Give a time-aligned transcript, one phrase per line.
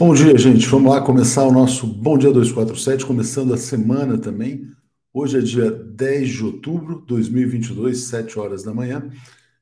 [0.00, 0.66] Bom dia, gente.
[0.66, 4.66] Vamos lá começar o nosso Bom Dia 247, começando a semana também.
[5.12, 9.10] Hoje é dia 10 de outubro de 2022, 7 horas da manhã,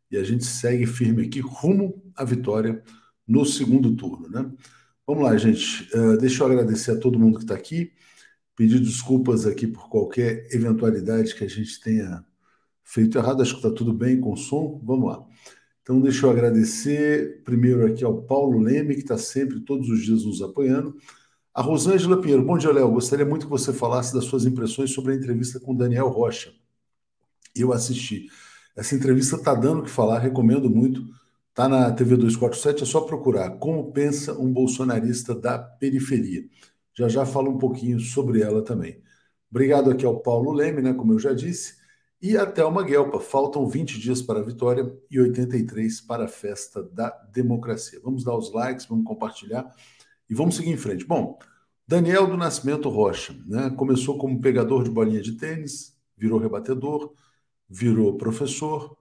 [0.09, 2.81] e a gente segue firme aqui rumo à vitória
[3.27, 4.49] no segundo turno, né?
[5.05, 5.91] Vamos lá, gente.
[5.93, 7.91] Uh, deixa eu agradecer a todo mundo que está aqui,
[8.55, 12.25] pedir desculpas aqui por qualquer eventualidade que a gente tenha
[12.85, 13.43] feito errado.
[13.43, 14.81] Acho que está tudo bem com o som.
[14.85, 15.27] Vamos lá.
[15.89, 20.23] Então, deixa eu agradecer primeiro aqui ao Paulo Leme, que está sempre, todos os dias,
[20.23, 20.95] nos apoiando.
[21.55, 22.45] A Rosângela Pinheiro.
[22.45, 22.91] Bom dia, Léo.
[22.91, 26.53] Gostaria muito que você falasse das suas impressões sobre a entrevista com Daniel Rocha.
[27.57, 28.27] Eu assisti.
[28.77, 31.07] Essa entrevista está dando o que falar, recomendo muito.
[31.49, 33.53] Está na TV 247, é só procurar.
[33.53, 36.45] Como pensa um bolsonarista da periferia?
[36.93, 39.01] Já já falo um pouquinho sobre ela também.
[39.51, 41.78] Obrigado aqui ao Paulo Leme, né, como eu já disse.
[42.21, 46.83] E até uma Guelpa, faltam 20 dias para a vitória e 83 para a festa
[46.83, 48.01] da democracia.
[48.03, 49.73] Vamos dar os likes, vamos compartilhar
[50.29, 51.05] e vamos seguir em frente.
[51.05, 51.39] Bom,
[51.87, 53.71] Daniel do Nascimento Rocha, né?
[53.71, 57.15] Começou como pegador de bolinha de tênis, virou rebatedor,
[57.71, 58.97] virou professor,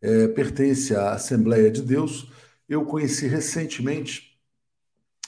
[0.00, 2.30] é, pertence à Assembleia de Deus.
[2.68, 4.38] Eu conheci recentemente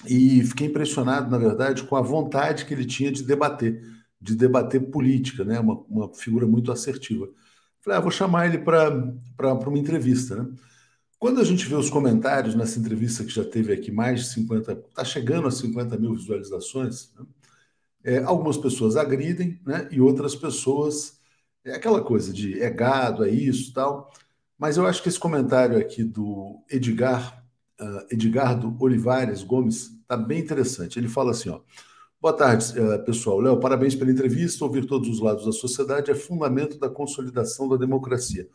[0.07, 3.83] e fiquei impressionado, na verdade, com a vontade que ele tinha de debater
[4.25, 5.61] de debater política, né?
[5.61, 7.29] uma, uma figura muito assertiva.
[7.83, 10.35] Falei, ah, vou chamar ele para uma entrevista.
[10.37, 10.51] Né?
[11.19, 14.73] Quando a gente vê os comentários nessa entrevista que já teve aqui mais de 50,
[14.73, 17.27] está chegando a 50 mil visualizações, né?
[18.03, 19.87] é, algumas pessoas agridem né?
[19.91, 21.21] e outras pessoas.
[21.63, 24.11] É aquela coisa de é gado, é isso tal.
[24.59, 27.45] Mas eu acho que esse comentário aqui do Edgar,
[27.81, 30.99] uh, Edgardo Olivares Gomes, está bem interessante.
[30.99, 31.61] Ele fala assim: ó.
[32.25, 33.39] Boa tarde, eh, pessoal.
[33.39, 34.65] Léo, parabéns pela entrevista.
[34.65, 38.49] Ouvir todos os lados da sociedade é fundamento da consolidação da democracia.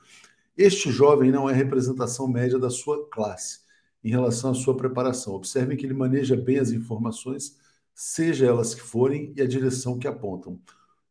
[0.57, 3.59] Este jovem não é representação média da sua classe
[4.03, 5.35] em relação à sua preparação.
[5.35, 7.59] Observem que ele maneja bem as informações,
[7.93, 10.59] seja elas que forem, e a direção que apontam.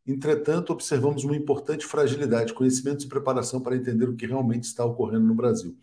[0.05, 5.27] Entretanto, observamos uma importante fragilidade, conhecimentos e preparação para entender o que realmente está ocorrendo
[5.27, 5.77] no Brasil,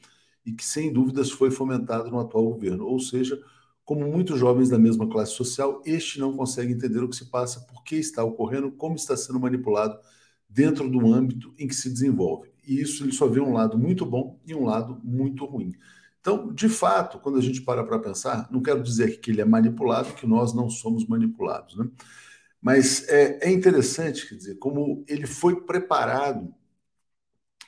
[0.45, 3.41] e que, sem dúvidas, foi fomentado no atual governo, ou seja,
[3.85, 7.61] como muitos jovens da mesma classe social, este não consegue entender o que se passa,
[7.61, 9.97] por que está ocorrendo, como está sendo manipulado
[10.49, 12.51] dentro do âmbito em que se desenvolve.
[12.67, 15.71] E isso ele só vê um lado muito bom e um lado muito ruim.
[16.19, 19.45] Então, de fato, quando a gente para para pensar, não quero dizer que ele é
[19.45, 21.87] manipulado, que nós não somos manipulados, né?
[22.59, 26.51] Mas é, é interessante, quer dizer, como ele foi preparado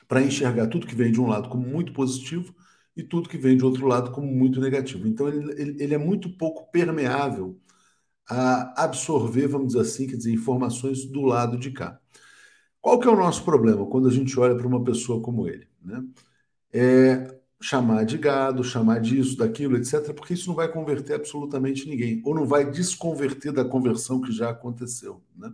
[0.08, 2.52] para enxergar tudo que vem de um lado como muito positivo
[2.98, 5.06] e tudo que vem de outro lado como muito negativo.
[5.06, 7.56] Então, ele, ele, ele é muito pouco permeável
[8.28, 12.00] a absorver, vamos dizer assim, quer dizer, informações do lado de cá.
[12.80, 15.68] Qual que é o nosso problema quando a gente olha para uma pessoa como ele?
[15.80, 16.04] Né?
[16.72, 22.22] É chamar de gado, chamar disso, daquilo, etc., porque isso não vai converter absolutamente ninguém,
[22.24, 25.22] ou não vai desconverter da conversão que já aconteceu.
[25.36, 25.52] Né?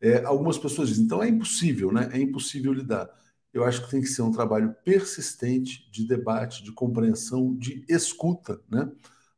[0.00, 2.10] É, algumas pessoas dizem, então é impossível, né?
[2.12, 3.08] É impossível lidar
[3.52, 8.60] eu acho que tem que ser um trabalho persistente de debate, de compreensão, de escuta,
[8.70, 8.90] né?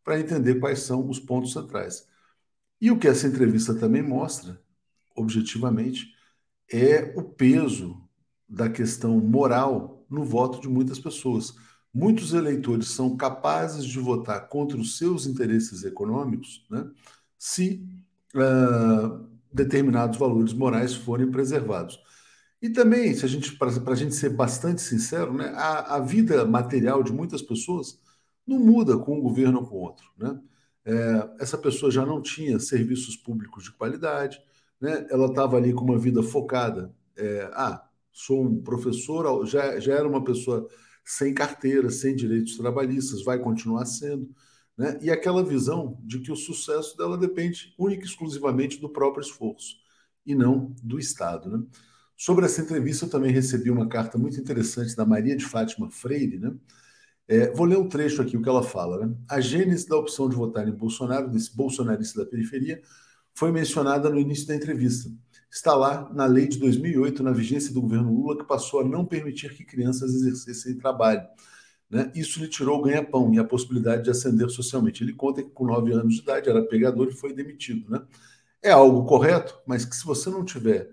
[0.05, 2.07] Para entender quais são os pontos centrais.
[2.81, 4.61] E o que essa entrevista também mostra,
[5.17, 6.15] objetivamente,
[6.71, 8.01] é o peso
[8.49, 11.55] da questão moral no voto de muitas pessoas.
[11.93, 16.89] Muitos eleitores são capazes de votar contra os seus interesses econômicos né,
[17.39, 17.87] se
[18.35, 21.99] uh, determinados valores morais forem preservados.
[22.65, 26.47] E também, se a gente, para a gente ser bastante sincero, né, a, a, vida
[26.47, 28.01] material de muitas pessoas
[28.47, 30.07] não muda com um governo ou com outro.
[30.17, 30.41] Né?
[30.83, 34.41] É, essa pessoa já não tinha serviços públicos de qualidade,
[34.81, 35.07] né?
[35.11, 36.91] ela estava ali com uma vida focada.
[37.15, 40.67] É, ah, sou um professor, já, já era uma pessoa
[41.05, 44.35] sem carteira, sem direitos trabalhistas, vai continuar sendo.
[44.75, 44.99] Né?
[45.03, 49.77] E aquela visão de que o sucesso dela depende única e exclusivamente do próprio esforço
[50.25, 51.51] e não do Estado.
[51.51, 51.63] Né?
[52.17, 56.39] Sobre essa entrevista, eu também recebi uma carta muito interessante da Maria de Fátima Freire,
[56.39, 56.55] né?
[57.27, 59.07] É, vou ler um trecho aqui, o que ela fala.
[59.07, 59.15] Né?
[59.29, 62.83] A gênese da opção de votar em Bolsonaro, desse bolsonarista da periferia,
[63.35, 65.11] foi mencionada no início da entrevista.
[65.51, 69.05] Está lá na lei de 2008, na vigência do governo Lula, que passou a não
[69.07, 71.23] permitir que crianças exercessem trabalho.
[71.89, 72.11] Né?
[72.15, 75.03] Isso lhe tirou o ganha-pão e a possibilidade de ascender socialmente.
[75.03, 77.89] Ele conta que com nove anos de idade era pegador e foi demitido.
[77.91, 78.03] Né?
[78.63, 80.91] É algo correto, mas que se você não tiver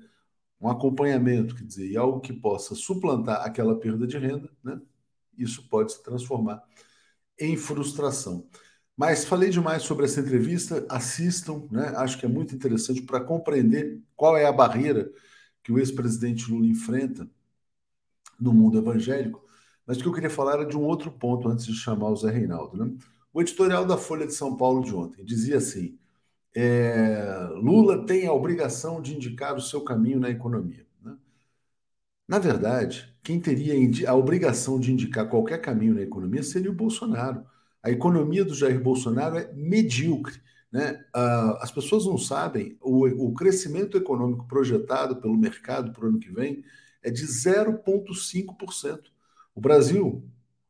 [0.61, 4.79] um acompanhamento, quer dizer, e algo que possa suplantar aquela perda de renda, né?
[5.37, 6.63] isso pode se transformar
[7.39, 8.47] em frustração.
[8.95, 11.93] Mas falei demais sobre essa entrevista, assistam, né?
[11.97, 15.11] acho que é muito interessante para compreender qual é a barreira
[15.63, 17.27] que o ex-presidente Lula enfrenta
[18.39, 19.43] no mundo evangélico.
[19.85, 22.15] Mas o que eu queria falar era de um outro ponto antes de chamar o
[22.15, 22.77] Zé Reinaldo.
[22.77, 22.95] Né?
[23.33, 25.97] O editorial da Folha de São Paulo de ontem dizia assim:
[26.55, 30.85] é, Lula tem a obrigação de indicar o seu caminho na economia.
[31.01, 31.15] Né?
[32.27, 33.73] Na verdade, quem teria
[34.09, 37.45] a obrigação de indicar qualquer caminho na economia seria o Bolsonaro.
[37.83, 40.41] A economia do Jair Bolsonaro é medíocre.
[40.71, 41.03] Né?
[41.59, 46.31] as pessoas não sabem, o, o crescimento econômico projetado pelo mercado para o ano que
[46.31, 46.63] vem
[47.03, 48.99] é de 0,5%.
[49.53, 50.23] O Brasil,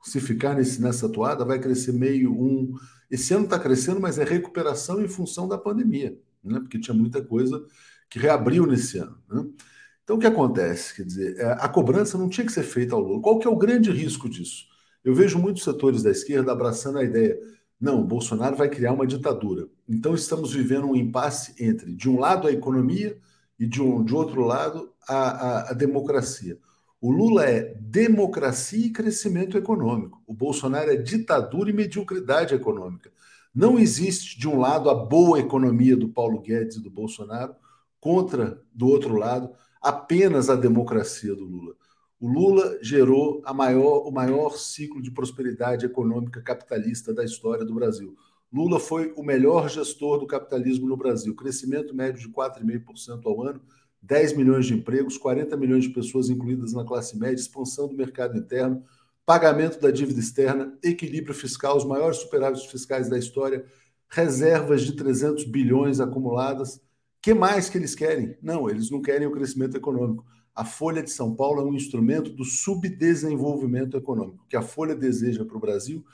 [0.04, 2.74] se ficar nesse, nessa atuada, vai crescer meio, um.
[3.10, 6.60] Esse ano está crescendo, mas é recuperação em função da pandemia, né?
[6.60, 7.64] porque tinha muita coisa
[8.10, 9.18] que reabriu nesse ano.
[9.30, 9.46] Né?
[10.04, 10.96] Então, o que acontece?
[10.96, 13.22] Quer dizer, é, a cobrança não tinha que ser feita ao Lula.
[13.22, 14.66] Qual que é o grande risco disso?
[15.04, 17.38] Eu vejo muitos setores da esquerda abraçando a ideia
[17.82, 19.68] não, Bolsonaro vai criar uma ditadura.
[19.90, 23.18] Então estamos vivendo um impasse entre, de um lado, a economia
[23.60, 26.60] e de, um, de outro lado, a, a, a democracia.
[27.02, 30.22] O Lula é democracia e crescimento econômico.
[30.28, 33.12] O Bolsonaro é ditadura e mediocridade econômica.
[33.56, 37.56] Não existe, de um lado, a boa economia do Paulo Guedes e do Bolsonaro,
[38.00, 41.74] contra, do outro lado, apenas a democracia do Lula.
[42.20, 48.16] O Lula gerou maior, o maior ciclo de prosperidade econômica capitalista da história do Brasil.
[48.54, 51.34] Lula foi o melhor gestor do capitalismo no Brasil.
[51.34, 53.62] Crescimento médio de 4,5% ao ano,
[54.02, 58.38] 10 milhões de empregos, 40 milhões de pessoas incluídas na classe média, expansão do mercado
[58.38, 58.84] interno,
[59.26, 63.66] pagamento da dívida externa, equilíbrio fiscal, os maiores superávites fiscais da história,
[64.10, 66.82] reservas de 300 bilhões acumuladas.
[67.22, 68.36] que mais que eles querem?
[68.42, 72.32] Não, eles não querem o crescimento econômico a Folha de São Paulo é um instrumento
[72.32, 74.44] do subdesenvolvimento econômico.
[74.44, 76.06] O que a Folha deseja para o Brasil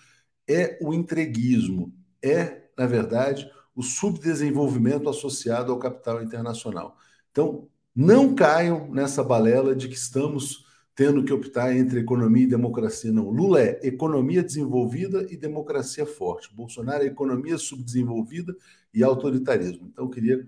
[0.48, 6.98] é o entreguismo, é, na verdade, o subdesenvolvimento associado ao capital internacional.
[7.32, 13.12] Então, não caiam nessa balela de que estamos tendo que optar entre economia e democracia.
[13.12, 13.32] Não.
[13.32, 16.54] Lula é economia desenvolvida e democracia forte.
[16.54, 18.56] Bolsonaro é economia subdesenvolvida
[18.94, 19.88] e autoritarismo.
[19.92, 20.48] Então, eu queria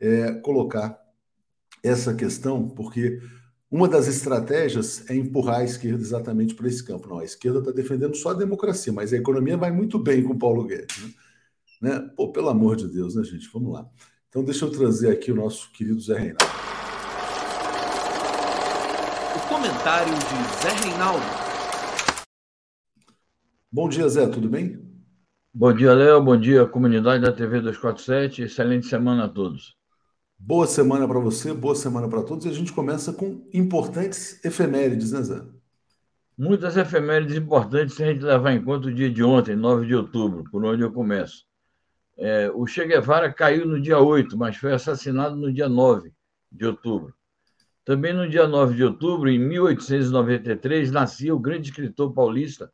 [0.00, 0.98] é, colocar
[1.82, 3.20] essa questão, porque
[3.70, 7.06] uma das estratégias é empurrar a esquerda exatamente para esse campo.
[7.06, 10.32] Não, a esquerda está defendendo só a democracia, mas a economia vai muito bem com
[10.32, 11.02] o Paulo Guedes.
[11.02, 11.12] Né?
[11.82, 12.10] né?
[12.16, 13.46] Pô, pelo amor de Deus, né, gente?
[13.52, 13.86] Vamos lá.
[14.30, 16.77] Então, deixa eu trazer aqui o nosso querido Zé Reinaldo.
[19.58, 21.26] Comentário de Zé Reinaldo.
[23.72, 24.80] Bom dia, Zé, tudo bem?
[25.52, 26.22] Bom dia, Léo.
[26.22, 28.42] Bom dia, comunidade da TV 247.
[28.42, 29.74] Excelente semana a todos.
[30.38, 32.46] Boa semana para você, boa semana para todos.
[32.46, 35.42] E a gente começa com importantes efemérides, né, Zé?
[36.38, 39.96] Muitas efemérides importantes se a gente levar em conta o dia de ontem, 9 de
[39.96, 41.44] outubro, por onde eu começo.
[42.16, 46.12] É, o Che Guevara caiu no dia 8, mas foi assassinado no dia 9
[46.52, 47.17] de outubro.
[47.88, 52.70] Também no dia 9 de outubro, em 1893, nascia o grande escritor paulista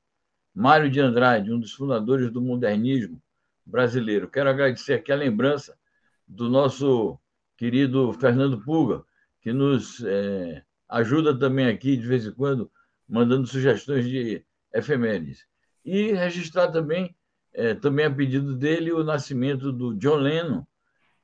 [0.53, 3.23] Mário de Andrade, um dos fundadores do modernismo
[3.65, 4.29] brasileiro.
[4.29, 5.79] Quero agradecer aqui a lembrança
[6.27, 7.17] do nosso
[7.57, 9.05] querido Fernando Puga,
[9.41, 12.69] que nos é, ajuda também aqui, de vez em quando,
[13.09, 14.45] mandando sugestões de
[14.75, 15.47] efemérides.
[15.85, 17.15] E registrar também,
[17.53, 20.65] é, também a pedido dele, o nascimento do John Lennon,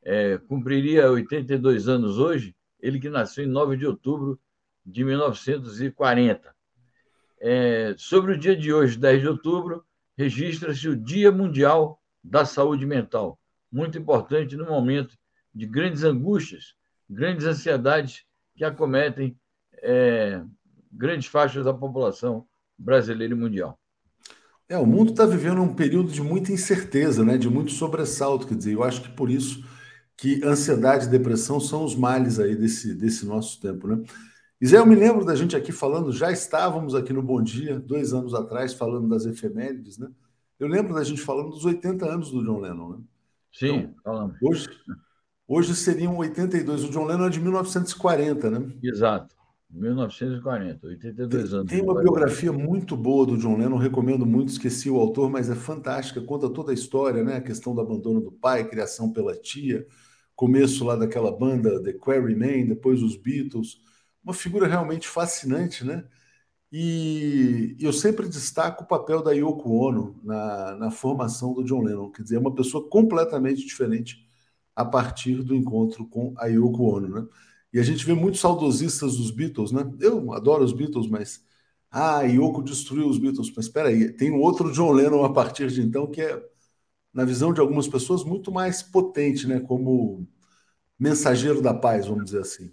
[0.05, 4.41] é, cumpriria 82 anos hoje, ele que nasceu em 9 de outubro
[4.85, 6.55] de 1940.
[7.41, 9.85] É, sobre o dia de hoje, 10 de outubro,
[10.17, 13.39] registra-se o Dia Mundial da Saúde Mental,
[13.73, 15.17] muito importante no momento
[15.55, 16.75] de grandes angústias,
[17.09, 19.37] grandes ansiedades que acometem
[19.83, 20.43] é,
[20.93, 22.47] grandes faixas da população
[22.79, 23.79] brasileira e mundial.
[24.69, 28.55] É, o mundo está vivendo um período de muita incerteza, né, de muito sobressalto, quer
[28.55, 29.65] dizer, eu acho que por isso
[30.21, 34.03] que ansiedade e depressão são os males aí desse, desse nosso tempo, né?
[34.61, 37.81] E Zé, eu me lembro da gente aqui falando, já estávamos aqui no Bom Dia,
[37.81, 40.09] dois anos atrás, falando das efemérides, né?
[40.59, 42.99] Eu lembro da gente falando dos 80 anos do John Lennon, né?
[43.51, 44.37] Sim, então, falamos.
[44.43, 44.69] Hoje,
[45.53, 46.85] Hoje seriam 82.
[46.85, 48.73] O John Lennon é de 1940, né?
[48.81, 49.35] Exato.
[49.69, 51.73] 1940, 82 anos.
[51.73, 55.57] Tem uma biografia muito boa do John Lennon, recomendo muito, esqueci o autor, mas é
[55.57, 57.39] fantástica, conta toda a história, né?
[57.39, 59.85] A questão do abandono do pai, criação pela tia,
[60.41, 63.79] começo lá daquela banda The Quarrymen, depois os Beatles.
[64.25, 66.03] Uma figura realmente fascinante, né?
[66.73, 72.11] E eu sempre destaco o papel da Yoko Ono na, na formação do John Lennon,
[72.11, 74.27] quer dizer, é uma pessoa completamente diferente
[74.75, 77.27] a partir do encontro com a Yoko Ono, né?
[77.71, 79.93] E a gente vê muitos saudosistas dos Beatles, né?
[80.01, 81.45] Eu adoro os Beatles, mas
[81.91, 83.53] ah, Yoko destruiu os Beatles.
[83.55, 86.43] Mas espera aí, tem um outro John Lennon a partir de então que é,
[87.13, 89.61] na visão de algumas pessoas, muito mais potente, né?
[89.61, 90.27] Como
[90.99, 92.73] mensageiro da paz, vamos dizer assim.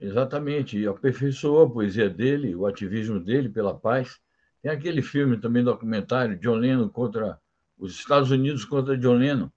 [0.00, 4.20] Exatamente, e aperfeiçoou a poesia dele, o ativismo dele pela paz.
[4.62, 7.40] Tem aquele filme também documentário, John Lennon contra
[7.76, 9.50] os Estados Unidos contra John Lennon,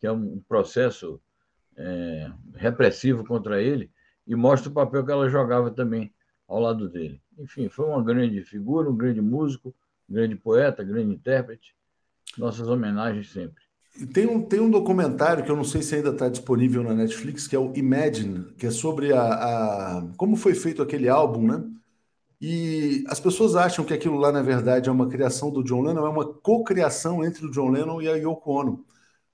[0.00, 1.20] que é um processo
[1.76, 3.90] é, repressivo contra ele,
[4.26, 6.12] e mostra o papel que ela jogava também
[6.48, 7.20] ao lado dele.
[7.38, 9.74] Enfim, foi uma grande figura, um grande músico,
[10.08, 11.74] um grande poeta, grande intérprete.
[12.36, 13.65] Nossas homenagens sempre.
[14.12, 17.46] Tem um, tem um documentário que eu não sei se ainda está disponível na Netflix,
[17.48, 19.22] que é o Imagine, que é sobre a,
[19.98, 21.64] a, como foi feito aquele álbum, né?
[22.40, 26.06] E as pessoas acham que aquilo lá, na verdade, é uma criação do John Lennon,
[26.06, 28.84] é uma cocriação entre o John Lennon e a Yoko Ono.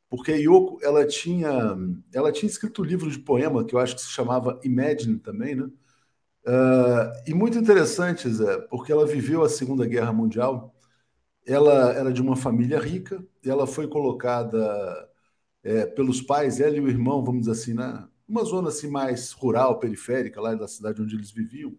[0.09, 1.76] Porque a Yoko, ela tinha,
[2.14, 5.57] ela tinha escrito um livro de poema, que eu acho que se chamava Imagine também,
[5.57, 5.69] né?
[6.47, 10.75] Uh, e muito interessante, Zé, porque ela viveu a Segunda Guerra Mundial,
[11.46, 15.08] ela era de uma família rica, ela foi colocada
[15.62, 19.32] é, pelos pais, ela e o irmão, vamos dizer assim, na uma zona assim mais
[19.32, 21.76] rural, periférica, lá da cidade onde eles viviam.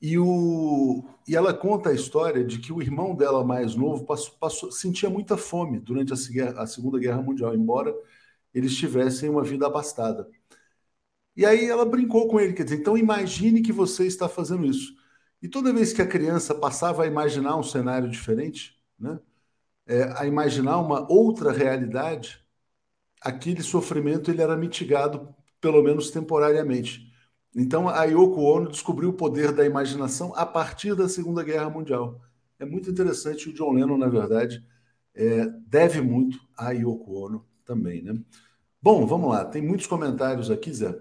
[0.00, 4.34] E, o, e ela conta a história de que o irmão dela mais novo passou,
[4.38, 7.94] passou, sentia muita fome durante a, a Segunda Guerra Mundial, embora
[8.52, 10.28] eles tivessem uma vida abastada.
[11.36, 14.94] E aí ela brincou com ele, quer dizer, então imagine que você está fazendo isso.
[15.42, 19.18] E toda vez que a criança passava a imaginar um cenário diferente, né,
[19.86, 22.40] é, a imaginar uma outra realidade,
[23.20, 27.12] aquele sofrimento ele era mitigado, pelo menos temporariamente.
[27.54, 32.20] Então a Yoko Ono descobriu o poder da imaginação a partir da Segunda Guerra Mundial.
[32.58, 33.48] É muito interessante.
[33.48, 34.64] O John Lennon, na verdade,
[35.14, 38.14] é, deve muito à Yoko Ono também, né?
[38.80, 39.44] Bom, vamos lá.
[39.44, 40.96] Tem muitos comentários aqui, Zé.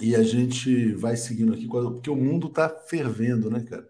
[0.00, 3.88] E a gente vai seguindo aqui, porque o mundo está fervendo, né, cara?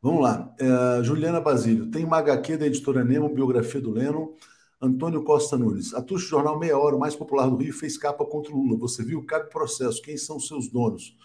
[0.00, 0.54] Vamos lá.
[0.58, 4.34] É, Juliana Basílio, tem uma HQ da editora Nemo, biografia do Lennon.
[4.80, 8.52] Antônio Costa Nunes, a Jornal Meia Hora, o mais popular do Rio, fez capa contra
[8.52, 8.78] o Lula.
[8.78, 9.24] Você viu?
[9.26, 10.00] Cabe processo.
[10.00, 11.16] Quem são seus donos?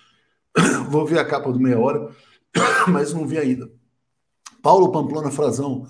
[0.90, 2.10] Vou ver a capa do Meia Hora,
[2.90, 3.72] mas não vi ainda.
[4.62, 5.86] Paulo Pamplona Frazão.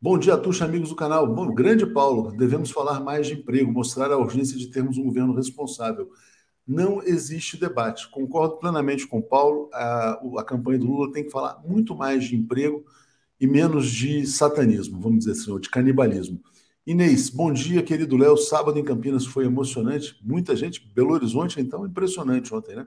[0.00, 1.26] Bom dia, Tuxa, amigos do canal.
[1.26, 5.34] Bom, grande Paulo, devemos falar mais de emprego, mostrar a urgência de termos um governo
[5.34, 6.08] responsável
[6.68, 8.10] não existe debate.
[8.10, 12.24] Concordo plenamente com o Paulo, a, a campanha do Lula tem que falar muito mais
[12.24, 12.84] de emprego
[13.40, 16.38] e menos de satanismo, vamos dizer assim, ou de canibalismo.
[16.86, 18.36] Inês, bom dia, querido Léo.
[18.36, 20.18] Sábado em Campinas foi emocionante.
[20.22, 22.86] Muita gente, Belo Horizonte, então, impressionante ontem, né?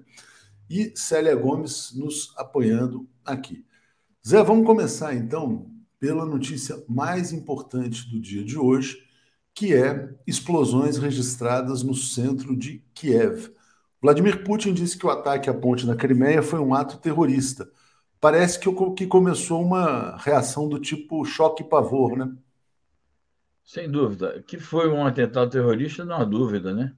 [0.70, 3.66] E Célia Gomes nos apoiando aqui.
[4.28, 8.98] Zé, vamos começar então pela notícia mais importante do dia de hoje,
[9.54, 13.52] que é explosões registradas no centro de Kiev.
[14.02, 17.70] Vladimir Putin disse que o ataque à ponte na Crimeia foi um ato terrorista.
[18.20, 22.36] Parece que, que começou uma reação do tipo choque e pavor, né?
[23.64, 24.42] Sem dúvida.
[24.44, 26.96] Que foi um atentado terrorista, não há dúvida, né?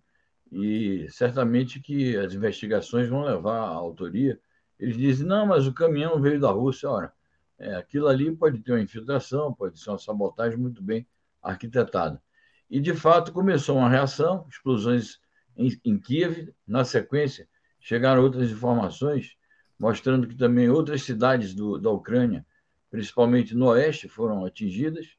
[0.51, 4.39] E certamente que as investigações vão levar à autoria.
[4.79, 6.89] Eles dizem, não, mas o caminhão veio da Rússia.
[6.89, 7.13] Ora,
[7.59, 11.05] é, aquilo ali pode ter uma infiltração, pode ser uma sabotagem muito bem
[11.41, 12.21] arquitetada.
[12.69, 15.19] E, de fato, começou uma reação, explosões
[15.57, 16.53] em, em Kiev.
[16.67, 17.47] Na sequência,
[17.79, 19.37] chegaram outras informações
[19.83, 22.45] mostrando que também outras cidades do, da Ucrânia,
[22.89, 25.17] principalmente no oeste, foram atingidas.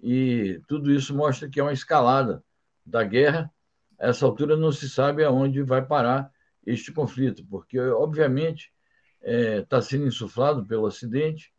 [0.00, 2.44] E tudo isso mostra que é uma escalada
[2.84, 3.50] da guerra.
[3.98, 6.30] A essa altura não se sabe aonde vai parar
[6.66, 8.72] este conflito, porque, obviamente,
[9.20, 11.52] está é, tá sendo insuflado pelo Ocidente.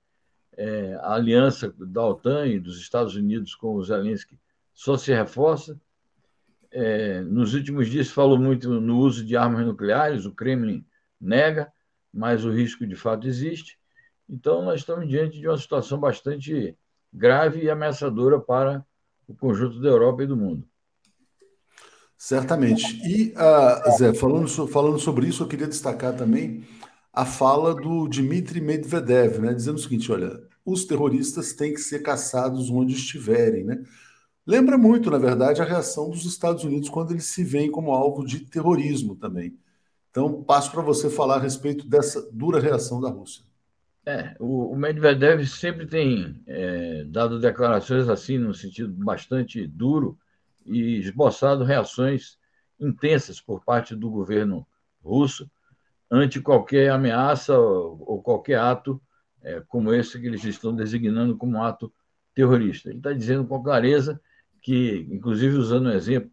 [0.58, 4.40] É, a aliança da OTAN e dos Estados Unidos com o Zelensky
[4.74, 5.80] só se reforça.
[6.78, 10.86] É, nos últimos dias falou muito no uso de armas nucleares, o Kremlin
[11.22, 11.72] nega,
[12.14, 13.80] mas o risco de fato existe.
[14.28, 16.78] Então, nós estamos diante de uma situação bastante
[17.14, 18.86] grave e ameaçadora para
[19.26, 20.68] o conjunto da Europa e do mundo.
[22.18, 23.00] Certamente.
[23.08, 26.68] E, uh, Zé, falando, falando sobre isso, eu queria destacar também
[27.14, 32.00] a fala do Dmitry Medvedev, né, dizendo o seguinte: olha, os terroristas têm que ser
[32.00, 33.82] caçados onde estiverem, né?
[34.48, 38.24] Lembra muito, na verdade, a reação dos Estados Unidos quando eles se veem como alvo
[38.24, 39.58] de terrorismo também.
[40.12, 43.44] Então, passo para você falar a respeito dessa dura reação da Rússia.
[44.06, 50.18] É, o, Medvedev sempre tem é, dado declarações assim, no sentido bastante duro,
[50.64, 52.38] e esboçado reações
[52.80, 54.66] intensas por parte do governo
[55.04, 55.50] russo
[56.10, 59.02] ante qualquer ameaça ou, ou qualquer ato
[59.42, 61.92] é, como esse que eles estão designando como ato
[62.34, 62.90] terrorista.
[62.90, 64.20] Ele está dizendo com clareza
[64.66, 66.32] que, inclusive usando o exemplo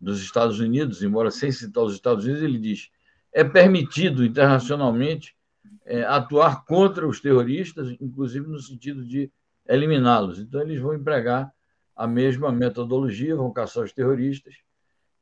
[0.00, 2.92] dos Estados Unidos, embora sem citar os Estados Unidos, ele diz:
[3.32, 5.34] é permitido internacionalmente
[5.84, 9.32] é, atuar contra os terroristas, inclusive no sentido de
[9.66, 10.38] eliminá-los.
[10.38, 11.52] Então, eles vão empregar
[11.96, 14.54] a mesma metodologia, vão caçar os terroristas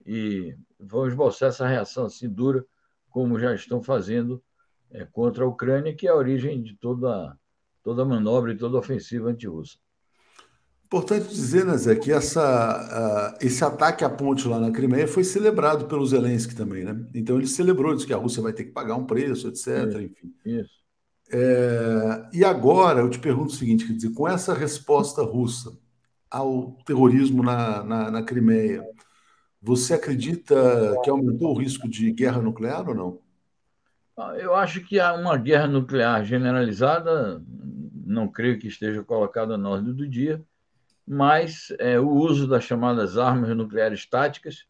[0.04, 2.62] e vão esboçar essa reação assim dura,
[3.08, 4.42] como já estão fazendo
[4.90, 7.34] é, contra a Ucrânia, que é a origem de toda,
[7.82, 9.78] toda manobra e toda ofensiva anti-russa.
[10.92, 15.22] Importante dizer, né, Zé, que essa, uh, esse ataque à ponte lá na Crimeia foi
[15.22, 17.06] celebrado pelo Zelensky também, né?
[17.14, 19.86] Então ele celebrou, disse que a Rússia vai ter que pagar um preço, etc.
[19.86, 20.34] Isso, enfim.
[20.44, 20.80] Isso.
[21.32, 25.78] É, e agora eu te pergunto o seguinte: quer dizer, com essa resposta russa
[26.28, 28.82] ao terrorismo na, na, na Crimeia,
[29.62, 30.56] você acredita
[31.04, 33.20] que aumentou o risco de guerra nuclear ou não?
[34.16, 37.40] Ah, eu acho que há uma guerra nuclear generalizada,
[38.04, 40.44] não creio que esteja colocada na ordem do dia
[41.06, 44.64] mas é, o uso das chamadas armas nucleares táticas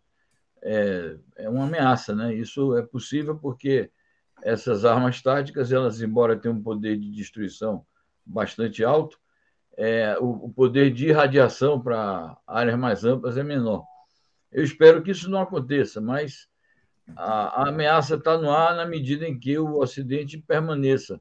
[0.63, 2.35] é, é, uma ameaça, né?
[2.35, 3.91] Isso é possível porque
[4.43, 7.85] essas armas táticas, elas, embora tenham um poder de destruição
[8.25, 9.19] bastante alto,
[9.77, 13.85] é, o, o poder de irradiação para áreas mais amplas é menor.
[14.53, 16.49] Eu espero que isso não aconteça, mas
[17.17, 21.21] a, a ameaça está no ar na medida em que o Ocidente permaneça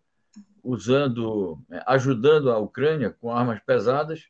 [0.64, 4.28] usando, é, ajudando a Ucrânia com armas pesadas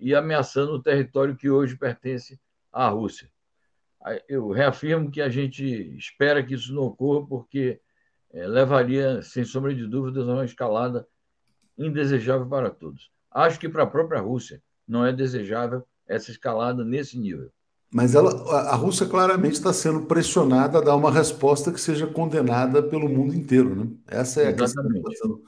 [0.00, 2.40] e ameaçando o território que hoje pertence
[2.72, 3.28] à Rússia.
[4.28, 5.64] Eu reafirmo que a gente
[5.96, 7.80] espera que isso não ocorra, porque
[8.32, 11.06] é, levaria, sem sombra de dúvidas, a uma escalada
[11.76, 13.10] indesejável para todos.
[13.30, 17.50] Acho que para a própria Rússia não é desejável essa escalada nesse nível.
[17.92, 18.30] Mas ela,
[18.70, 23.34] a Rússia claramente está sendo pressionada a dar uma resposta que seja condenada pelo mundo
[23.34, 23.74] inteiro.
[23.74, 23.90] Né?
[24.06, 25.02] Essa é a Exatamente.
[25.02, 25.40] questão.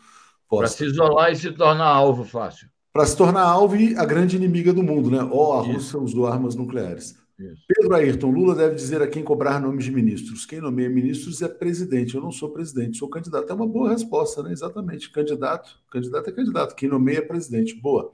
[0.50, 4.36] Para se isolar e se tornar alvo fácil para se tornar alvo e a grande
[4.36, 5.22] inimiga do mundo, né?
[5.30, 7.16] Ó, oh, a Rússia usou armas nucleares.
[7.38, 7.62] Isso.
[7.66, 10.44] Pedro Ayrton, Lula deve dizer a quem cobrar nomes de ministros.
[10.44, 12.14] Quem nomeia ministros é presidente.
[12.14, 13.50] Eu não sou presidente, sou candidato.
[13.50, 14.52] É uma boa resposta, né?
[14.52, 15.10] Exatamente.
[15.10, 16.76] Candidato, candidato é candidato.
[16.76, 17.74] Quem nomeia é presidente.
[17.74, 18.12] Boa.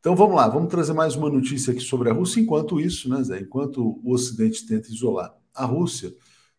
[0.00, 2.40] Então vamos lá, vamos trazer mais uma notícia aqui sobre a Rússia.
[2.40, 3.40] Enquanto isso, né, Zé?
[3.40, 6.14] Enquanto o Ocidente tenta isolar a Rússia,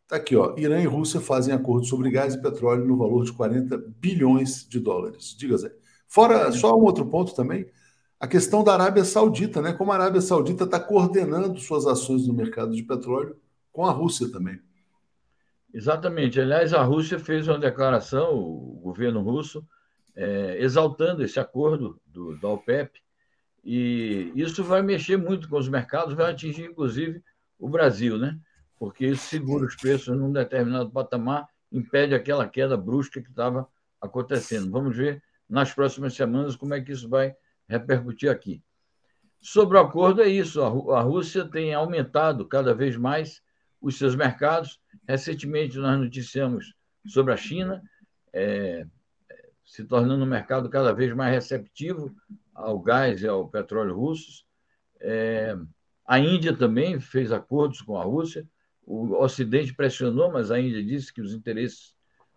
[0.07, 0.53] tá aqui, ó.
[0.57, 4.79] Irã e Rússia fazem acordo sobre gás e petróleo no valor de 40 bilhões de
[4.79, 5.35] dólares.
[5.37, 5.71] Diga, Zé.
[6.07, 7.69] Fora, só um outro ponto também,
[8.19, 9.73] a questão da Arábia Saudita, né?
[9.73, 13.37] Como a Arábia Saudita está coordenando suas ações no mercado de petróleo
[13.71, 14.59] com a Rússia também.
[15.71, 16.39] Exatamente.
[16.39, 19.63] Aliás, a Rússia fez uma declaração, o governo russo,
[20.15, 22.99] é, exaltando esse acordo do, da OPEP,
[23.63, 27.21] e isso vai mexer muito com os mercados, vai atingir inclusive
[27.59, 28.39] o Brasil, né?
[28.79, 33.67] Porque isso segura os preços num determinado patamar, impede aquela queda brusca que estava
[34.01, 34.71] acontecendo.
[34.71, 37.35] Vamos ver nas próximas semanas como é que isso vai
[37.67, 38.61] repercutir aqui.
[39.39, 43.41] Sobre o acordo, é isso: a Rússia tem aumentado cada vez mais
[43.81, 44.79] os seus mercados.
[45.07, 46.73] Recentemente, nós noticiamos
[47.05, 47.81] sobre a China,
[48.33, 48.85] é,
[49.65, 52.13] se tornando um mercado cada vez mais receptivo
[52.53, 54.45] ao gás e ao petróleo russos.
[54.99, 55.55] É,
[56.05, 58.47] a Índia também fez acordos com a Rússia.
[58.83, 61.93] O Ocidente pressionou, mas a Índia disse que os interesses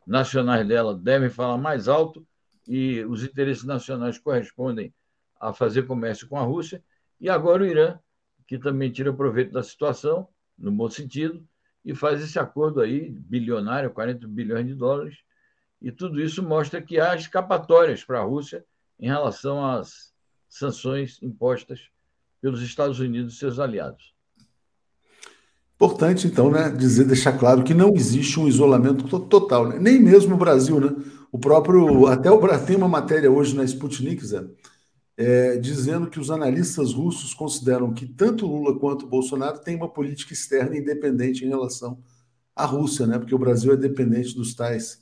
[0.06, 2.26] nacionais dela devem falar mais alto
[2.66, 4.92] e os interesses nacionais correspondem
[5.40, 6.82] a fazer comércio com a Rússia.
[7.20, 7.98] E agora o Irã,
[8.46, 11.46] que também tira proveito da situação, no bom sentido,
[11.84, 15.18] e faz esse acordo aí, bilionário, 40 bilhões de dólares.
[15.80, 18.64] E tudo isso mostra que há escapatórias para a Rússia
[18.98, 20.12] em relação às
[20.48, 21.88] sanções impostas
[22.40, 24.14] pelos Estados Unidos e seus aliados.
[25.76, 29.78] Importante, então, né, dizer, deixar claro que não existe um isolamento total, né?
[29.78, 30.90] nem mesmo o Brasil, né?
[31.32, 34.44] O próprio, até o Brasil tem uma matéria hoje na Sputnik, Zé,
[35.16, 40.32] é, dizendo que os analistas russos consideram que tanto Lula quanto Bolsonaro têm uma política
[40.32, 42.02] externa independente em relação
[42.56, 43.18] à Rússia, né?
[43.18, 45.00] Porque o Brasil é dependente dos tais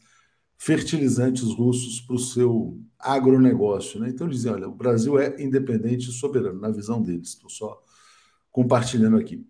[0.59, 4.09] fertilizantes russos para o seu agronegócio, né?
[4.11, 7.29] Então dizem, olha, o Brasil é independente e soberano na visão deles.
[7.29, 7.81] Estou só
[8.51, 9.47] compartilhando aqui.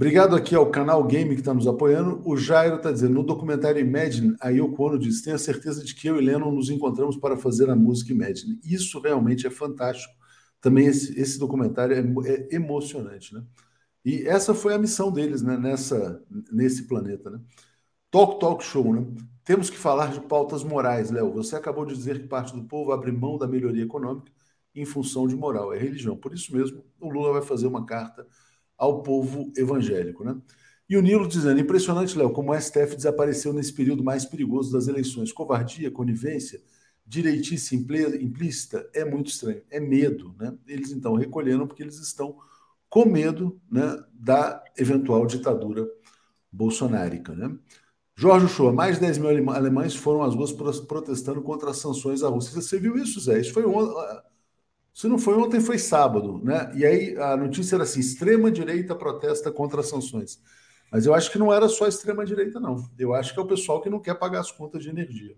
[0.00, 2.22] Obrigado aqui ao canal Game que está nos apoiando.
[2.24, 5.94] O Jairo está dizendo, no documentário Imagine, a Yoko Ono diz, tenho a certeza de
[5.94, 8.58] que eu e Lennon nos encontramos para fazer a música Imagine.
[8.64, 10.14] Isso realmente é fantástico.
[10.58, 13.44] Também esse, esse documentário é, é, emocionante, né?
[14.02, 15.58] E essa foi a missão deles, né?
[15.58, 17.38] Nessa, nesse planeta, né?
[18.10, 19.06] Talk Talk Show, né?
[19.44, 21.30] Temos que falar de pautas morais, Léo.
[21.34, 24.32] Você acabou de dizer que parte do povo abre mão da melhoria econômica
[24.74, 26.16] em função de moral, é religião.
[26.16, 28.26] Por isso mesmo, o Lula vai fazer uma carta
[28.80, 30.24] ao povo evangélico.
[30.24, 30.34] Né?
[30.88, 34.88] E o Nilo dizendo: impressionante, Léo, como o STF desapareceu nesse período mais perigoso das
[34.88, 35.30] eleições.
[35.30, 36.60] Covardia, conivência,
[37.06, 39.62] direitice implícita é muito estranho.
[39.70, 40.34] É medo.
[40.38, 40.56] Né?
[40.66, 42.38] Eles então recolheram porque eles estão
[42.88, 45.86] com medo né, da eventual ditadura
[46.50, 47.34] bolsonárica.
[47.34, 47.54] Né?
[48.16, 52.28] Jorge Shoa, mais de 10 mil alemães foram às ruas protestando contra as sanções à
[52.28, 52.60] Rússia.
[52.60, 53.40] Você viu isso, Zé?
[53.40, 53.64] Isso foi
[54.92, 56.72] se não foi ontem, foi sábado, né?
[56.74, 60.42] E aí a notícia era assim: extrema direita protesta contra as sanções.
[60.90, 62.76] Mas eu acho que não era só extrema direita, não.
[62.98, 65.36] Eu acho que é o pessoal que não quer pagar as contas de energia.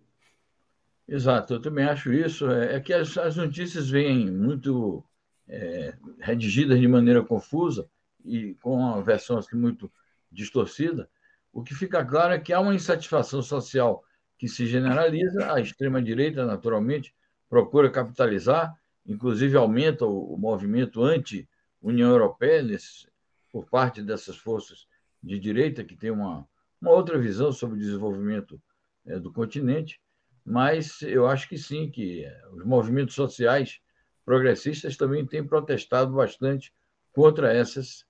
[1.07, 2.51] Exato, eu também acho isso.
[2.51, 5.05] É, é que as, as notícias vêm muito
[5.49, 7.87] é, redigidas de maneira confusa
[8.25, 9.93] e com uma versão assim, muito
[10.31, 11.09] distorcida,
[11.53, 14.03] o que fica claro é que há uma insatisfação social
[14.39, 17.15] que se generaliza, a extrema-direita, naturalmente,
[17.49, 18.75] procura capitalizar,
[19.07, 23.07] inclusive aumenta o, o movimento anti-União Europeia nesse,
[23.51, 24.87] por parte dessas forças
[25.23, 26.47] de direita, que tem uma,
[26.81, 28.61] uma outra visão sobre o desenvolvimento
[29.07, 30.01] é, do continente,
[30.45, 33.81] mas eu acho que sim, que é, os movimentos sociais
[34.25, 36.73] progressistas também têm protestado bastante
[37.13, 38.05] contra essas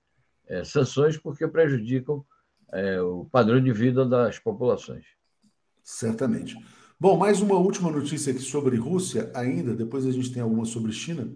[0.47, 2.25] é, sanções, porque prejudicam
[2.71, 5.05] é, o padrão de vida das populações.
[5.83, 6.55] Certamente.
[7.03, 10.93] Bom, mais uma última notícia aqui sobre Rússia, ainda, depois a gente tem alguma sobre
[10.93, 11.35] China.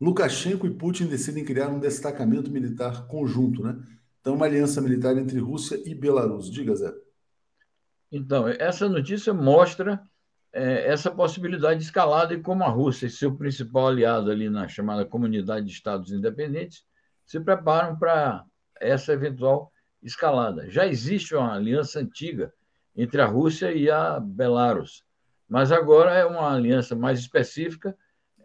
[0.00, 3.78] Lukashenko e Putin decidem criar um destacamento militar conjunto, né?
[4.22, 6.50] Então, uma aliança militar entre Rússia e Belarus.
[6.50, 6.94] Diga, Zé.
[8.10, 10.02] Então, essa notícia mostra
[10.50, 15.04] é, essa possibilidade de escalada e como a Rússia seu principal aliado ali na chamada
[15.04, 16.86] Comunidade de Estados Independentes
[17.26, 18.46] se preparam para
[18.80, 19.70] essa eventual
[20.02, 20.70] escalada.
[20.70, 22.50] Já existe uma aliança antiga
[22.96, 25.04] entre a Rússia e a Belarus,
[25.48, 27.96] mas agora é uma aliança mais específica,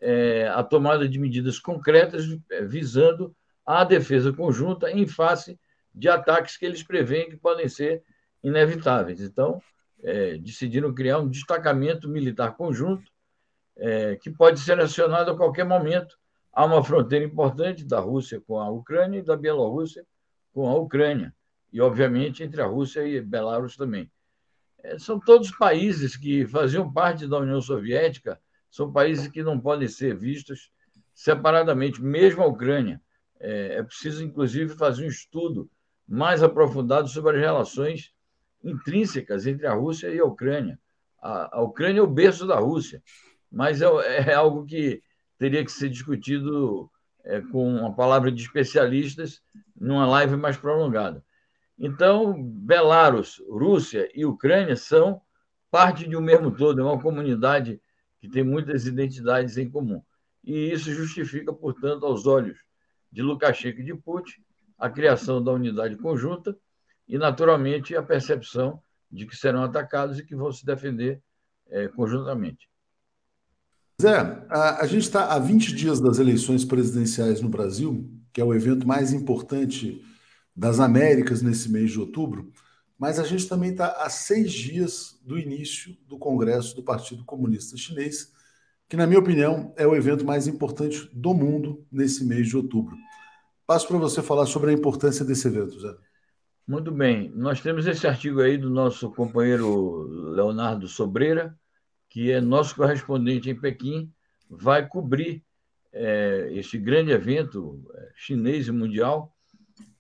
[0.02, 5.60] é, a tomada de medidas concretas é, visando a defesa conjunta em face
[5.94, 8.04] de ataques que eles preveem que podem ser
[8.44, 9.22] inevitáveis.
[9.22, 9.62] Então,
[10.04, 13.12] é, decidiram criar um destacamento militar conjunto
[13.76, 16.18] é, que pode ser acionado a qualquer momento.
[16.54, 20.06] Há uma fronteira importante da Rússia com a Ucrânia e da Bielorrússia
[20.54, 21.34] com a Ucrânia
[21.72, 24.10] e, obviamente, entre a Rússia e Belarus também.
[24.84, 29.88] É, são todos países que faziam parte da União Soviética, são países que não podem
[29.88, 30.72] ser vistos
[31.14, 33.02] separadamente, mesmo a Ucrânia.
[33.40, 35.70] É, é preciso, inclusive, fazer um estudo
[36.08, 38.14] mais aprofundado sobre as relações
[38.64, 40.80] intrínsecas entre a Rússia e a Ucrânia.
[41.22, 43.02] A, a Ucrânia é o berço da Rússia,
[43.52, 43.88] mas é,
[44.30, 45.02] é algo que
[45.38, 46.90] teria que ser discutido
[47.24, 49.42] é, com uma palavra de especialistas
[49.76, 51.24] numa live mais prolongada.
[51.78, 55.22] Então, Belarus, Rússia e Ucrânia são
[55.70, 57.80] parte de um mesmo todo, é uma comunidade
[58.20, 60.02] que tem muitas identidades em comum.
[60.44, 62.58] E isso justifica, portanto, aos olhos
[63.12, 64.42] de Lukashenko e de Putin,
[64.78, 66.58] a criação da unidade conjunta
[67.08, 71.22] e, naturalmente, a percepção de que serão atacados e que vão se defender
[71.70, 72.68] é, conjuntamente.
[74.02, 78.44] Zé, a, a gente está há 20 dias das eleições presidenciais no Brasil, que é
[78.44, 80.04] o evento mais importante
[80.58, 82.52] das Américas nesse mês de outubro,
[82.98, 87.78] mas a gente também está a seis dias do início do Congresso do Partido Comunista
[87.78, 88.34] Chinês,
[88.90, 92.98] que, na minha opinião, é o evento mais importante do mundo nesse mês de outubro.
[93.68, 95.94] Passo para você falar sobre a importância desse evento, Zé.
[96.68, 97.32] Muito bem.
[97.36, 101.56] Nós temos esse artigo aí do nosso companheiro Leonardo Sobreira,
[102.10, 104.12] que é nosso correspondente em Pequim,
[104.50, 105.44] vai cobrir
[105.94, 109.37] é, este grande evento é, chinês e mundial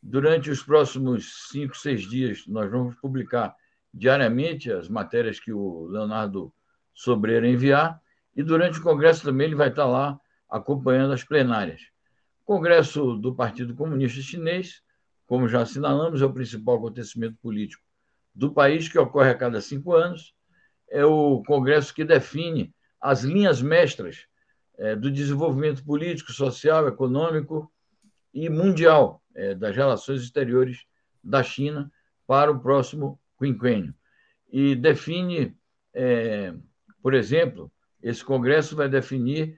[0.09, 3.53] Durante os próximos cinco, seis dias, nós vamos publicar
[3.93, 6.53] diariamente as matérias que o Leonardo
[6.93, 8.01] Sobreira enviar,
[8.33, 10.17] e durante o Congresso também ele vai estar lá
[10.49, 11.81] acompanhando as plenárias.
[12.45, 14.81] O Congresso do Partido Comunista Chinês,
[15.25, 17.83] como já assinalamos, é o principal acontecimento político
[18.33, 20.33] do país, que ocorre a cada cinco anos.
[20.89, 24.25] É o Congresso que define as linhas mestras
[24.77, 27.69] é, do desenvolvimento político, social, econômico
[28.33, 30.85] e mundial é, das relações exteriores
[31.23, 31.91] da China
[32.25, 33.93] para o próximo quinquênio.
[34.51, 35.55] E define,
[35.93, 36.53] é,
[37.01, 37.71] por exemplo,
[38.01, 39.57] esse Congresso vai definir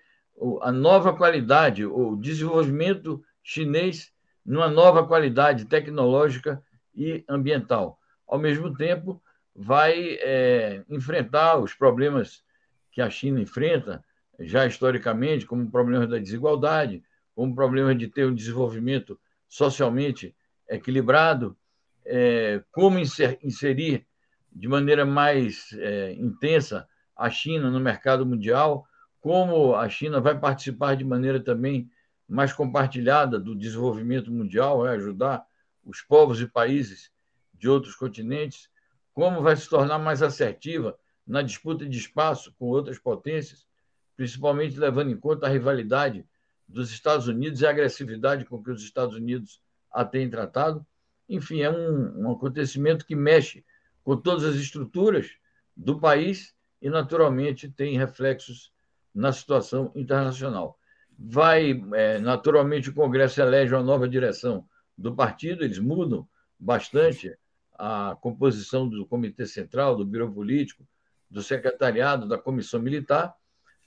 [0.61, 4.13] a nova qualidade, o desenvolvimento chinês
[4.45, 6.63] numa nova qualidade tecnológica
[6.95, 7.99] e ambiental.
[8.27, 9.21] Ao mesmo tempo,
[9.55, 12.43] vai é, enfrentar os problemas
[12.91, 14.03] que a China enfrenta
[14.39, 17.03] já historicamente, como problemas da desigualdade,
[17.35, 20.35] como problema de ter um desenvolvimento socialmente
[20.69, 21.57] equilibrado,
[22.05, 24.07] é, como inserir
[24.51, 28.87] de maneira mais é, intensa a China no mercado mundial,
[29.19, 31.89] como a China vai participar de maneira também
[32.27, 35.43] mais compartilhada do desenvolvimento mundial, vai ajudar
[35.83, 37.11] os povos e países
[37.53, 38.69] de outros continentes,
[39.13, 43.67] como vai se tornar mais assertiva na disputa de espaço com outras potências,
[44.15, 46.25] principalmente levando em conta a rivalidade
[46.69, 49.59] dos Estados Unidos e a agressividade com que os Estados Unidos
[49.91, 50.85] a têm tratado.
[51.27, 53.65] Enfim, é um, um acontecimento que mexe
[54.03, 55.31] com todas as estruturas
[55.75, 58.71] do país e, naturalmente, tem reflexos
[59.13, 60.77] na situação internacional.
[61.17, 64.65] Vai, é, naturalmente, o Congresso elege uma nova direção
[64.97, 66.27] do partido, eles mudam
[66.57, 67.35] bastante
[67.77, 70.85] a composição do Comitê Central, do Biro Político,
[71.29, 73.33] do Secretariado, da Comissão Militar,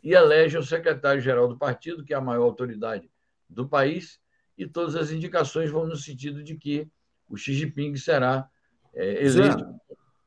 [0.03, 3.11] e elege o secretário-geral do partido, que é a maior autoridade
[3.49, 4.19] do país,
[4.59, 6.89] e todas as indicações vão no sentido de que
[7.29, 8.49] o Xi Jinping será
[8.95, 9.65] é, eleito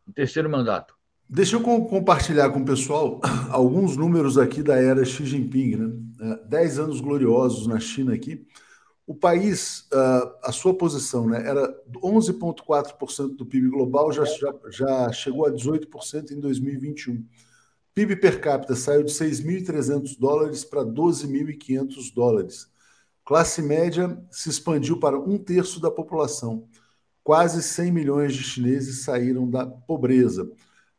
[0.07, 0.95] no terceiro mandato.
[1.27, 5.93] Deixa eu compartilhar com o pessoal alguns números aqui da era Xi Jinping, né?
[6.21, 8.45] É, dez anos gloriosos na China aqui.
[9.07, 9.87] O país,
[10.41, 16.31] a sua posição né, era 11,4% do PIB global, já, já, já chegou a 18%
[16.31, 17.23] em 2021.
[17.95, 22.69] PIB per capita saiu de 6.300 dólares para 12.500 dólares.
[23.23, 26.67] Classe média se expandiu para um terço da população.
[27.23, 30.51] Quase 100 milhões de chineses saíram da pobreza.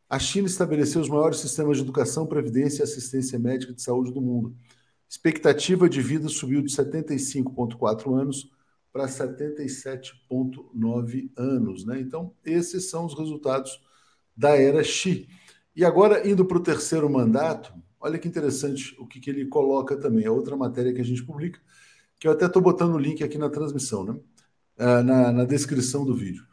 [0.09, 4.19] A China estabeleceu os maiores sistemas de educação, previdência e assistência médica de saúde do
[4.19, 4.55] mundo.
[5.07, 8.49] Expectativa de vida subiu de 75,4 anos
[8.91, 11.85] para 77,9 anos.
[11.85, 11.99] Né?
[11.99, 13.79] Então, esses são os resultados
[14.35, 15.29] da era Xi.
[15.77, 19.95] E agora, indo para o terceiro mandato, olha que interessante o que, que ele coloca
[19.95, 20.25] também.
[20.25, 21.59] É outra matéria que a gente publica,
[22.19, 24.19] que eu até estou botando o link aqui na transmissão, né?
[24.75, 26.43] Ah, na, na descrição do vídeo.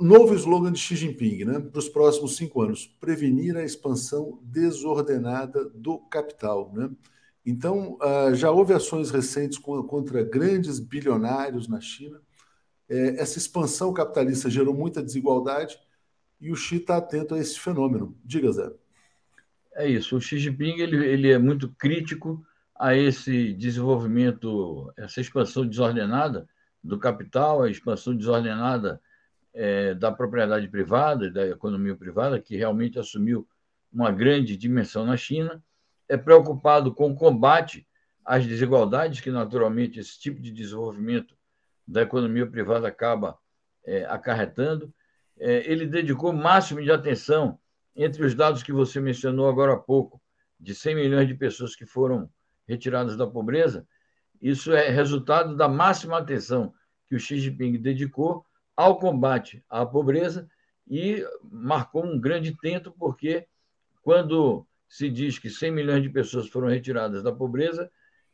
[0.00, 5.66] Novo slogan de Xi Jinping né, para os próximos cinco anos: prevenir a expansão desordenada
[5.66, 6.72] do capital.
[6.74, 6.90] Né?
[7.46, 12.20] Então, uh, já houve ações recentes contra grandes bilionários na China.
[12.88, 15.78] É, essa expansão capitalista gerou muita desigualdade
[16.44, 18.14] e o Xi está atento a esse fenômeno.
[18.22, 18.70] Diga, Zé.
[19.74, 20.16] É isso.
[20.16, 26.46] O Xi Jinping ele, ele é muito crítico a esse desenvolvimento, essa expansão desordenada
[26.82, 29.00] do capital, a expansão desordenada
[29.54, 33.48] é, da propriedade privada, da economia privada, que realmente assumiu
[33.90, 35.62] uma grande dimensão na China,
[36.06, 37.86] é preocupado com o combate
[38.22, 41.34] às desigualdades que, naturalmente, esse tipo de desenvolvimento
[41.86, 43.38] da economia privada acaba
[43.84, 44.92] é, acarretando.
[45.38, 47.58] É, ele dedicou máximo de atenção
[47.96, 50.20] entre os dados que você mencionou agora há pouco,
[50.58, 52.28] de 100 milhões de pessoas que foram
[52.66, 53.86] retiradas da pobreza.
[54.40, 56.72] Isso é resultado da máxima atenção
[57.08, 58.44] que o Xi Jinping dedicou
[58.76, 60.48] ao combate à pobreza
[60.88, 63.46] e marcou um grande tento, porque
[64.02, 67.90] quando se diz que 100 milhões de pessoas foram retiradas da pobreza,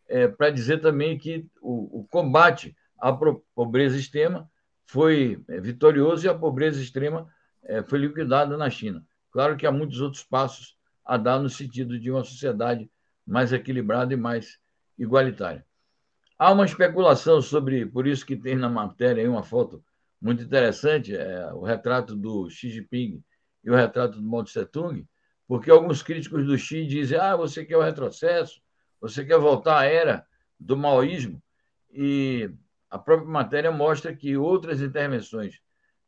[0.08, 3.12] é, para dizer também que o, o, combate à
[3.54, 4.50] pobreza extrema
[4.90, 9.06] foi é, vitorioso e a pobreza extrema é, foi liquidada na China.
[9.30, 12.90] Claro que há muitos outros passos a dar no sentido de uma sociedade
[13.24, 14.58] mais equilibrada e mais
[14.98, 15.64] igualitária.
[16.36, 19.80] Há uma especulação sobre, por isso que tem na matéria aí uma foto
[20.20, 23.22] muito interessante, é, o retrato do Xi Jinping
[23.62, 25.06] e o retrato do Mao Tse Tung,
[25.46, 28.60] porque alguns críticos do Xi dizem: ah, você quer o retrocesso,
[29.00, 30.26] você quer voltar à era
[30.58, 31.40] do maoísmo,
[31.92, 32.50] e
[32.90, 35.60] a própria matéria mostra que outras intervenções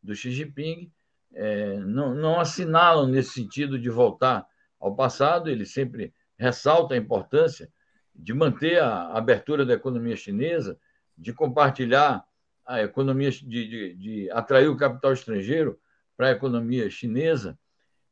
[0.02, 0.90] do Xi Jinping
[1.32, 4.46] é, não, não assinalam nesse sentido de voltar
[4.80, 7.70] ao passado, ele sempre ressalta a importância
[8.14, 10.78] de manter a abertura da economia chinesa,
[11.16, 12.24] de compartilhar
[12.66, 15.78] a economia, de, de, de atrair o capital estrangeiro
[16.16, 17.58] para a economia chinesa,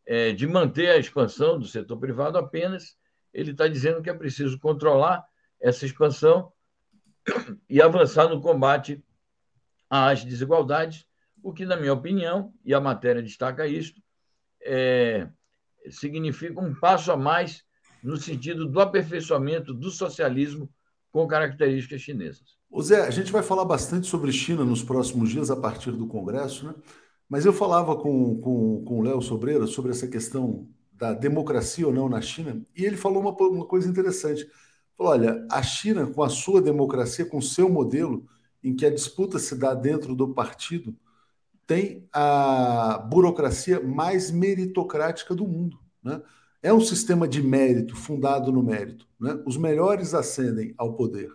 [0.06, 2.96] é, de manter a expansão do setor privado apenas,
[3.32, 5.24] ele está dizendo que é preciso controlar
[5.60, 6.52] essa expansão
[7.68, 9.02] e avançar no combate
[9.88, 11.06] às desigualdades,
[11.42, 14.00] o que, na minha opinião, e a matéria destaca isto,
[14.62, 15.28] é,
[15.90, 17.64] significa um passo a mais
[18.02, 20.70] no sentido do aperfeiçoamento do socialismo
[21.10, 22.56] com características chinesas.
[22.80, 26.66] Zé, a gente vai falar bastante sobre China nos próximos dias a partir do Congresso,
[26.66, 26.74] né?
[27.28, 31.92] Mas eu falava com, com, com o Léo Sobreira sobre essa questão da democracia ou
[31.92, 34.46] não na China, e ele falou uma, uma coisa interessante.
[35.00, 38.26] Falou: olha, a China, com a sua democracia, com o seu modelo,
[38.62, 40.94] em que a disputa se dá dentro do partido,
[41.66, 45.78] tem a burocracia mais meritocrática do mundo.
[46.04, 46.20] Né?
[46.62, 49.08] É um sistema de mérito, fundado no mérito.
[49.18, 49.42] Né?
[49.46, 51.34] Os melhores ascendem ao poder.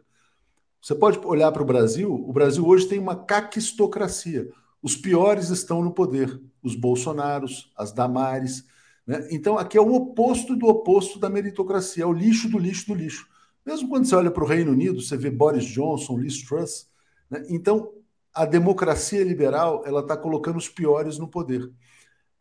[0.79, 4.47] Você pode olhar para o Brasil, o Brasil hoje tem uma caquistocracia.
[4.79, 8.63] Os piores estão no poder, os Bolsonaros, as Damares.
[9.07, 9.27] Né?
[9.31, 12.93] Então, aqui é o oposto do oposto da meritocracia, é o lixo do lixo do
[12.93, 13.33] lixo.
[13.65, 16.87] Mesmo quando você olha para o Reino Unido, você vê Boris Johnson, Liz Truss.
[17.29, 17.45] Né?
[17.49, 17.91] Então,
[18.33, 21.71] a democracia liberal ela está colocando os piores no poder.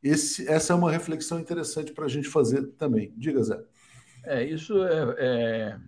[0.03, 3.14] Esse, essa é uma reflexão interessante para a gente fazer também.
[3.16, 3.64] Diga, Zé.
[4.25, 5.79] É, isso é, é,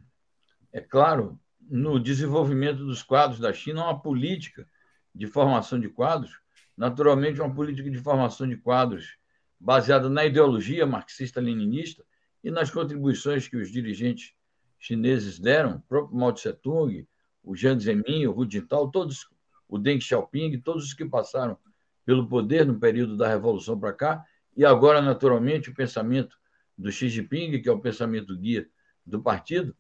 [0.73, 4.67] é claro, no desenvolvimento dos quadros da China, uma política
[5.15, 6.39] de formação de quadros,
[6.77, 9.19] naturalmente, uma política de formação de quadros
[9.59, 12.05] baseada na ideologia marxista-leninista
[12.45, 14.36] e nas contribuições que os dirigentes
[14.87, 17.07] chineses deram, o próprio Mao Tse Tung,
[17.43, 19.29] o Jiang Zemin, o Hu Jintao, todos,
[19.69, 21.57] o Deng Xiaoping, todos os que passaram
[22.05, 24.25] pelo poder no período da Revolução para cá,
[24.57, 26.37] e agora, naturalmente, o pensamento
[26.79, 28.69] do Xi Jinping, que é o pensamento guia
[29.05, 29.75] do partido,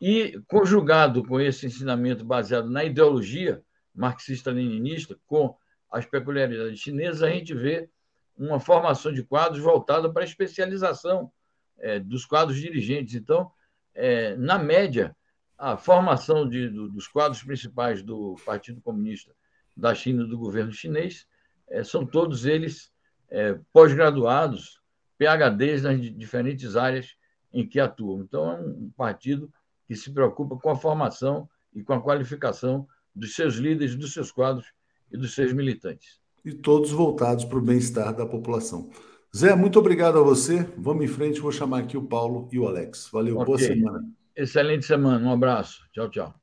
[0.00, 3.62] e conjugado com esse ensinamento baseado na ideologia
[3.94, 5.56] marxista-leninista, com
[5.90, 7.88] as peculiaridades chinesas, a gente vê
[8.36, 11.32] uma formação de quadros voltada para a especialização
[11.78, 13.14] é, dos quadros dirigentes.
[13.14, 13.50] Então,
[13.98, 15.14] é, na média,
[15.58, 19.34] a formação de, do, dos quadros principais do Partido Comunista
[19.76, 21.26] da China do governo chinês
[21.68, 22.92] é, são todos eles
[23.28, 24.80] é, pós-graduados,
[25.18, 27.16] PHDs nas diferentes áreas
[27.52, 28.22] em que atuam.
[28.22, 29.52] Então, é um partido
[29.86, 34.30] que se preocupa com a formação e com a qualificação dos seus líderes, dos seus
[34.30, 34.66] quadros
[35.10, 36.20] e dos seus militantes.
[36.44, 38.90] E todos voltados para o bem-estar da população.
[39.36, 40.66] Zé, muito obrigado a você.
[40.76, 43.10] Vamos em frente, vou chamar aqui o Paulo e o Alex.
[43.12, 43.46] Valeu, okay.
[43.46, 44.04] boa semana.
[44.34, 45.82] Excelente semana, um abraço.
[45.92, 46.34] Tchau, tchau.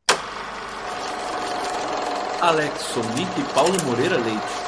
[2.41, 4.65] Alex Sonic e Paulo Moreira Leite.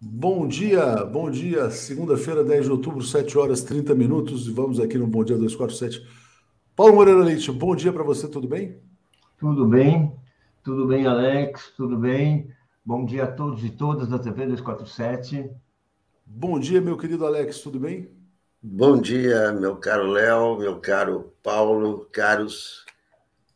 [0.00, 1.68] Bom dia, bom dia.
[1.68, 4.46] Segunda-feira, 10 de outubro, 7 horas 30 minutos.
[4.46, 6.00] E vamos aqui no Bom Dia 247.
[6.76, 8.78] Paulo Moreira Leite, bom dia para você, tudo bem?
[9.36, 10.14] Tudo bem,
[10.62, 12.48] tudo bem, Alex, tudo bem.
[12.84, 15.50] Bom dia a todos e todas da TV 247.
[16.32, 18.08] Bom dia, meu querido Alex, tudo bem?
[18.62, 22.84] Bom dia, meu caro Léo, meu caro Paulo, caros,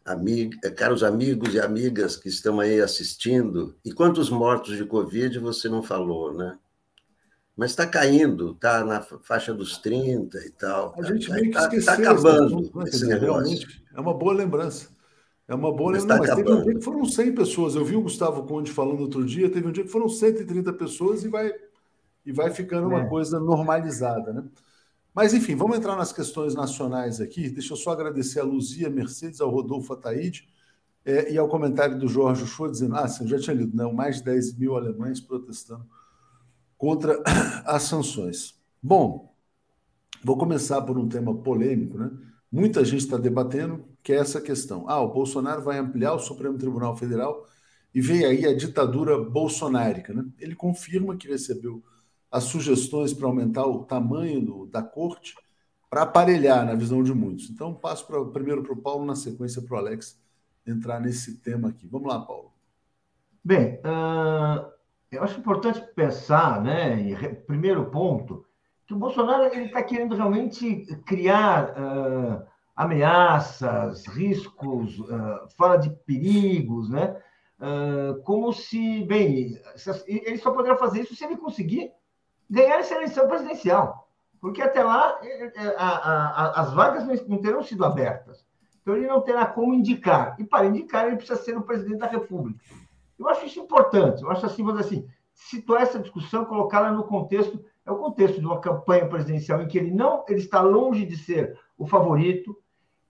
[0.05, 3.77] amig caros amigos e amigas que estão aí assistindo.
[3.85, 6.59] E quantos mortos de Covid você não falou, né?
[7.57, 10.97] Mas está caindo, está na faixa dos 30 e tal.
[10.99, 11.79] A gente tá, meio que tá, esqueceu.
[11.79, 12.85] Está acabando né?
[12.89, 13.25] esse negócio.
[13.25, 14.89] Realmente, é uma boa lembrança.
[15.47, 16.19] É uma boa lembrança.
[16.19, 17.77] Mas, tá mas teve um dia que foram 100 pessoas.
[17.77, 21.23] Eu vi o Gustavo Conde falando outro dia, teve um dia que foram 130 pessoas
[21.23, 21.53] e vai,
[22.25, 22.97] e vai ficando é.
[22.97, 24.45] uma coisa normalizada, né?
[25.15, 27.49] Mas, enfim, vamos entrar nas questões nacionais aqui.
[27.49, 30.49] Deixa eu só agradecer a Luzia Mercedes, ao Rodolfo Ataíde
[31.05, 33.93] é, e ao comentário do Jorge Shoa, dizendo: ah, você já tinha lido, não?
[33.93, 35.87] Mais de 10 mil alemães protestando
[36.77, 37.23] contra
[37.65, 38.61] as sanções.
[38.83, 39.33] Bom,
[40.23, 42.11] vou começar por um tema polêmico, né?
[42.51, 44.85] Muita gente está debatendo que é essa questão.
[44.89, 47.47] Ah, o Bolsonaro vai ampliar o Supremo Tribunal Federal
[47.95, 50.25] e vem aí a ditadura bolsonárica, né?
[50.39, 51.83] Ele confirma que recebeu
[52.35, 55.37] as sugestões para aumentar o tamanho do, da corte
[55.89, 57.49] para aparelhar na visão de muitos.
[57.49, 60.21] Então, passo pra, primeiro para o Paulo, na sequência para o Alex
[60.67, 61.87] entrar nesse tema aqui.
[61.87, 62.53] Vamos lá, Paulo.
[63.45, 64.69] Bem, uh,
[65.13, 67.15] eu acho importante pensar, né,
[67.47, 68.45] primeiro ponto,
[68.85, 77.17] que o Bolsonaro está querendo realmente criar uh, ameaças, riscos, uh, fala de perigos, né?
[78.25, 79.59] Como se, bem,
[80.07, 81.93] ele só poderá fazer isso se ele conseguir
[82.49, 84.09] ganhar essa eleição presidencial,
[84.41, 88.45] porque até lá é, é, a, a, a, as vagas não terão sido abertas.
[88.83, 90.37] Então ele não terá como indicar.
[90.39, 92.63] E para indicar, ele precisa ser o presidente da República.
[93.19, 94.23] Eu acho isso importante.
[94.23, 98.41] Eu acho assim, vamos dizer assim, situar essa discussão, colocá-la no contexto, é o contexto
[98.41, 102.57] de uma campanha presidencial em que ele não, ele está longe de ser o favorito.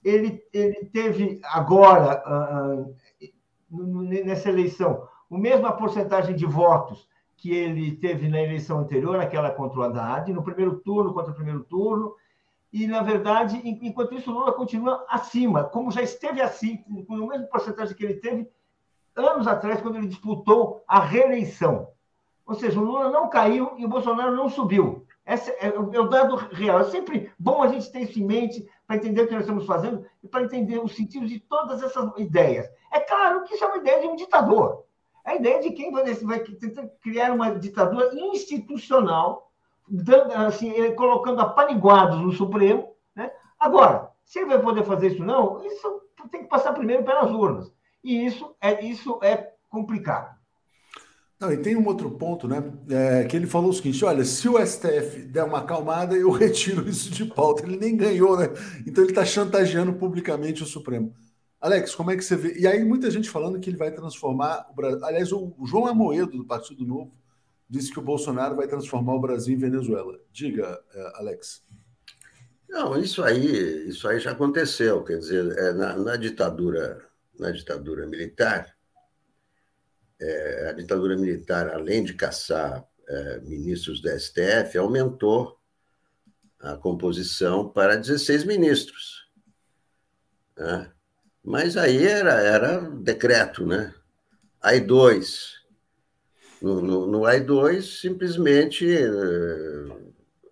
[0.02, 2.94] Ele, ele teve agora, uh,
[4.24, 7.08] nessa eleição, a mesma porcentagem de votos
[7.44, 11.34] que ele teve na eleição anterior, aquela contra o Haddad, no primeiro turno contra o
[11.34, 12.14] primeiro turno,
[12.72, 17.46] e, na verdade, enquanto isso, Lula continua acima, como já esteve assim, com o mesmo
[17.48, 18.48] porcentagem que ele teve
[19.14, 21.88] anos atrás, quando ele disputou a reeleição.
[22.46, 25.04] Ou seja, o Lula não caiu e o Bolsonaro não subiu.
[25.26, 26.80] Esse é, é o dado real.
[26.80, 29.66] É sempre bom a gente ter isso em mente para entender o que nós estamos
[29.66, 32.66] fazendo e para entender os sentidos de todas essas ideias.
[32.90, 34.84] É claro que isso é uma ideia de um ditador
[35.24, 36.44] a ideia de quem vai, vai
[37.00, 39.50] criar uma ditadura institucional,
[39.88, 42.94] dando, assim, colocando apaniguados no Supremo.
[43.16, 43.30] Né?
[43.58, 47.72] Agora, se ele vai poder fazer isso não, isso tem que passar primeiro pelas urnas.
[48.02, 50.34] E isso é, isso é complicado.
[51.40, 52.62] Não, e tem um outro ponto, né?
[52.88, 56.88] É, que ele falou o seguinte: olha, se o STF der uma acalmada, eu retiro
[56.88, 57.64] isso de pauta.
[57.64, 58.48] Ele nem ganhou, né?
[58.86, 61.12] Então ele está chantageando publicamente o Supremo.
[61.64, 62.58] Alex, como é que você vê?
[62.58, 65.02] E aí, muita gente falando que ele vai transformar o Brasil.
[65.02, 67.16] Aliás, o João Amoedo, do Partido Novo,
[67.66, 70.20] disse que o Bolsonaro vai transformar o Brasil em Venezuela.
[70.30, 71.64] Diga, eh, Alex.
[72.68, 75.02] Não, isso aí, isso aí já aconteceu.
[75.04, 77.02] Quer dizer, é, na, na ditadura,
[77.40, 78.76] na ditadura militar,
[80.20, 85.58] é, a ditadura militar, além de caçar é, ministros do STF, aumentou
[86.60, 89.30] a composição para 16 ministros.
[90.58, 90.90] Né?
[91.44, 93.92] Mas aí era, era decreto, né?
[94.62, 95.52] AI-2.
[96.62, 100.04] No, no, no AI-2, simplesmente eh,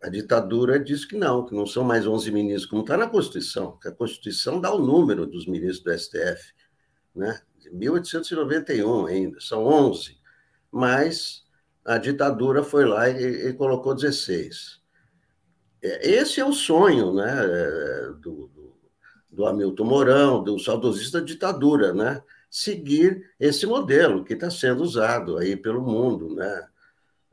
[0.02, 3.78] a ditadura diz que não, que não são mais 11 ministros, como está na Constituição,
[3.78, 6.52] que a Constituição dá o número dos ministros do STF,
[7.16, 7.40] né?
[7.58, 10.18] De 1891 ainda, são 11.
[10.70, 11.42] Mas
[11.86, 14.82] a ditadura foi lá e, e colocou 16.
[15.82, 17.34] é, esse é o sonho né,
[18.20, 18.51] do,
[19.32, 22.22] do, Hamilton Mourão, do saudosista ditadura, né?
[22.50, 26.68] seguir esse modelo que está sendo usado aí pelo mundo, né?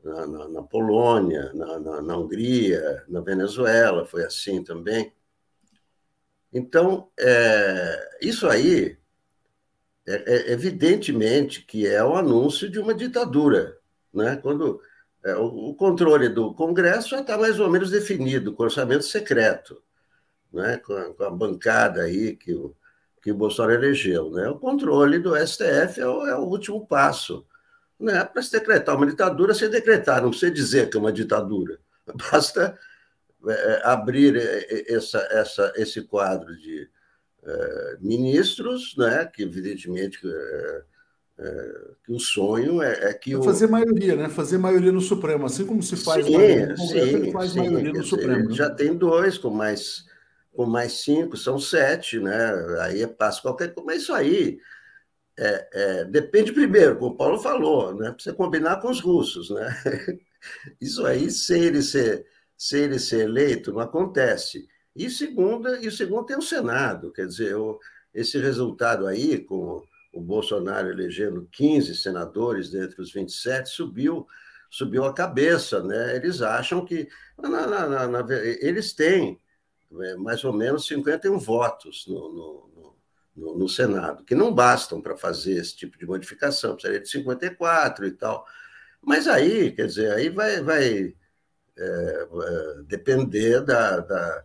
[0.02, 5.12] na, na, na Polônia, na, na, Hungria, na Venezuela, foi assim também.
[6.52, 8.96] Então, é, isso aí,
[10.06, 13.78] é, é, evidentemente que é o anúncio de uma ditadura.
[14.12, 14.36] Né?
[14.36, 14.80] Quando
[15.24, 19.82] é, o, o, controle do Congresso já está mais ou menos definido, com orçamento secreto,
[20.52, 20.78] né?
[20.78, 22.74] com, a, com a bancada aí que o,
[23.22, 24.30] que o Bolsonaro elegeu.
[24.30, 24.48] Né?
[24.48, 27.46] O controle do STF é o, é o último passo.
[27.98, 28.24] Né?
[28.24, 31.78] Para se decretar uma ditadura, se decretar, não precisa dizer que é uma ditadura.
[32.32, 32.78] Basta
[33.46, 34.36] é, abrir
[34.88, 36.88] essa, essa, esse quadro de
[37.42, 39.26] é, ministros, né?
[39.26, 40.82] que evidentemente é,
[41.38, 41.72] é,
[42.04, 43.34] que o sonho é, é que.
[43.34, 43.42] O...
[43.42, 44.28] Fazer maioria, né?
[44.28, 48.04] Fazer maioria no Supremo, assim como se faz sim, Congresso, sim, faz sim, maioria no
[48.04, 48.48] Supremo.
[48.50, 48.54] Né?
[48.54, 50.04] Já tem dois com mais
[50.52, 52.80] com mais cinco, são sete, né?
[52.82, 54.58] Aí é passo qualquer coisa, mas isso aí
[55.38, 58.12] é, é, depende primeiro, como o Paulo falou, né?
[58.12, 59.74] Precisa combinar com os russos, né?
[60.80, 62.26] Isso aí, se ele ser,
[62.56, 64.66] se ele ser eleito, não acontece.
[64.96, 67.78] E segunda, e segundo tem o Senado, quer dizer, o,
[68.14, 69.82] esse resultado aí, com
[70.12, 74.26] o Bolsonaro elegendo 15 senadores dentre os 27, subiu
[74.70, 76.16] subiu a cabeça, né?
[76.16, 78.26] Eles acham que na, na, na,
[78.60, 79.40] eles têm
[80.18, 82.96] mais ou menos 51 votos no, no,
[83.36, 88.06] no, no Senado, que não bastam para fazer esse tipo de modificação, precisaria de 54
[88.06, 88.46] e tal.
[89.02, 91.14] Mas aí, quer dizer, aí vai, vai
[91.76, 92.26] é,
[92.86, 94.44] depender da, da,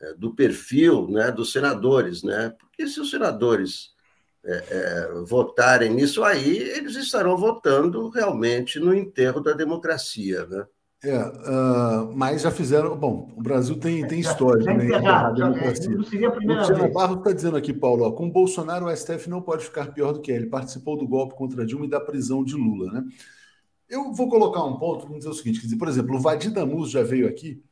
[0.00, 2.54] é, do perfil né, dos senadores, né?
[2.58, 3.94] Porque se os senadores
[4.44, 10.66] é, é, votarem nisso aí, eles estarão votando realmente no enterro da democracia, né?
[11.06, 12.96] É, uh, mas já fizeram.
[12.96, 15.90] Bom, o Brasil tem, tem história já, né, já democracia.
[15.90, 16.94] Não seria a primeira Luciano vez.
[16.94, 20.20] Barros está dizendo aqui, Paulo, ó, com Bolsonaro o STF não pode ficar pior do
[20.20, 20.46] que ele.
[20.46, 23.04] Participou do golpe contra Dilma e da prisão de Lula, né?
[23.88, 26.90] Eu vou colocar um ponto, vamos dizer o seguinte: dizer, por exemplo, o Vadir Damus
[26.90, 27.62] já veio aqui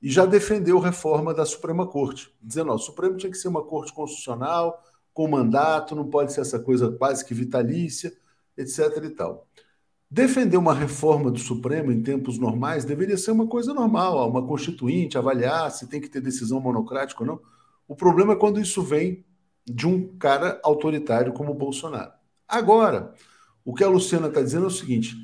[0.00, 3.64] e já defendeu reforma da Suprema Corte, dizendo ó, o Supremo tinha que ser uma
[3.64, 4.80] corte constitucional,
[5.12, 8.12] com mandato, não pode ser essa coisa quase que vitalícia,
[8.56, 9.02] etc.
[9.02, 9.48] e tal.
[10.14, 15.18] Defender uma reforma do Supremo em tempos normais deveria ser uma coisa normal, uma constituinte,
[15.18, 17.40] avaliar se tem que ter decisão monocrática ou não.
[17.88, 19.24] O problema é quando isso vem
[19.66, 22.12] de um cara autoritário como o Bolsonaro.
[22.46, 23.12] Agora,
[23.64, 25.16] o que a Luciana está dizendo é o seguinte: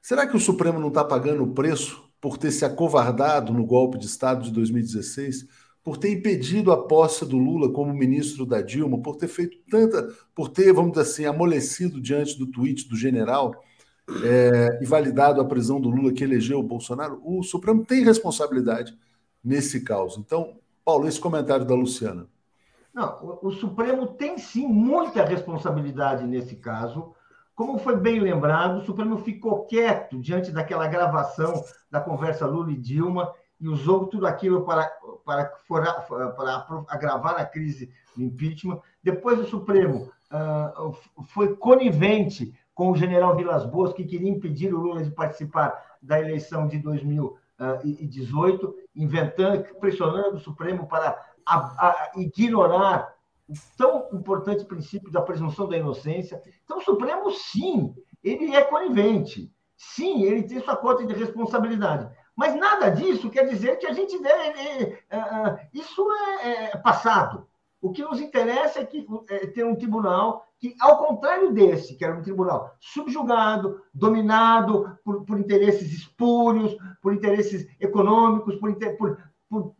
[0.00, 3.98] será que o Supremo não está pagando o preço por ter se acovardado no golpe
[3.98, 5.48] de Estado de 2016,
[5.82, 10.14] por ter impedido a posse do Lula como ministro da Dilma, por ter feito tanta,
[10.32, 13.52] por ter, vamos dizer assim, amolecido diante do tweet do general?
[14.24, 18.96] É, e validado a prisão do Lula que elegeu o Bolsonaro, o Supremo tem responsabilidade
[19.44, 20.20] nesse caso.
[20.20, 22.26] Então, Paulo, esse comentário da Luciana.
[22.92, 27.14] Não, o, o Supremo tem sim muita responsabilidade nesse caso.
[27.54, 32.76] Como foi bem lembrado, o Supremo ficou quieto diante daquela gravação da conversa Lula e
[32.76, 34.88] Dilma e usou tudo aquilo para,
[35.24, 38.80] para, para, para agravar a crise do impeachment.
[39.02, 40.96] Depois, o Supremo uh,
[41.26, 46.20] foi conivente com o general Vilas Boas, que queria impedir o Lula de participar da
[46.20, 53.12] eleição de 2018, inventando, pressionando o Supremo para a, a, ignorar
[53.48, 56.40] o tão importante princípio da presunção da inocência.
[56.62, 59.52] Então, o Supremo, sim, ele é conivente.
[59.76, 62.08] Sim, ele tem sua cota de responsabilidade.
[62.36, 64.96] Mas nada disso quer dizer que a gente deve.
[65.10, 67.48] É, é, isso é, é passado.
[67.80, 72.04] O que nos interessa é que é, ter um tribunal que, ao contrário desse, que
[72.04, 79.18] era um tribunal subjugado, dominado por, por interesses espúrios, por interesses econômicos, por, por,
[79.48, 79.74] por uh,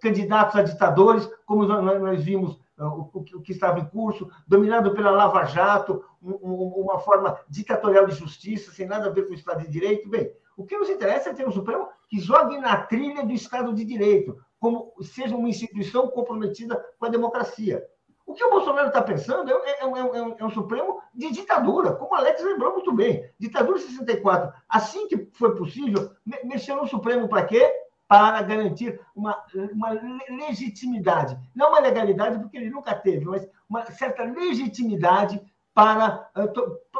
[0.00, 4.94] candidatos a ditadores, como nós, nós vimos uh, o, o, que estava em curso, dominado
[4.94, 9.32] pela Lava Jato, um, um, uma forma ditatorial de justiça, sem nada a ver com
[9.32, 10.08] o Estado de Direito.
[10.08, 13.72] Bem, o que nos interessa é ter um Supremo que jogue na trilha do Estado
[13.74, 17.84] de Direito, como seja uma instituição comprometida com a democracia.
[18.26, 21.94] O que o Bolsonaro está pensando é, é, é, um, é, um, Supremo de ditadura,
[21.94, 23.24] como o Alex lembrou muito bem.
[23.38, 24.52] Ditadura 64.
[24.68, 26.10] Assim que foi possível,
[26.44, 27.72] mexeu no Supremo para quê?
[28.06, 29.42] Para garantir uma,
[29.72, 29.98] uma
[30.28, 31.38] legitimidade.
[31.54, 35.40] Não uma legalidade, porque ele nunca teve, mas uma certa legitimidade
[35.78, 36.52] para, eh,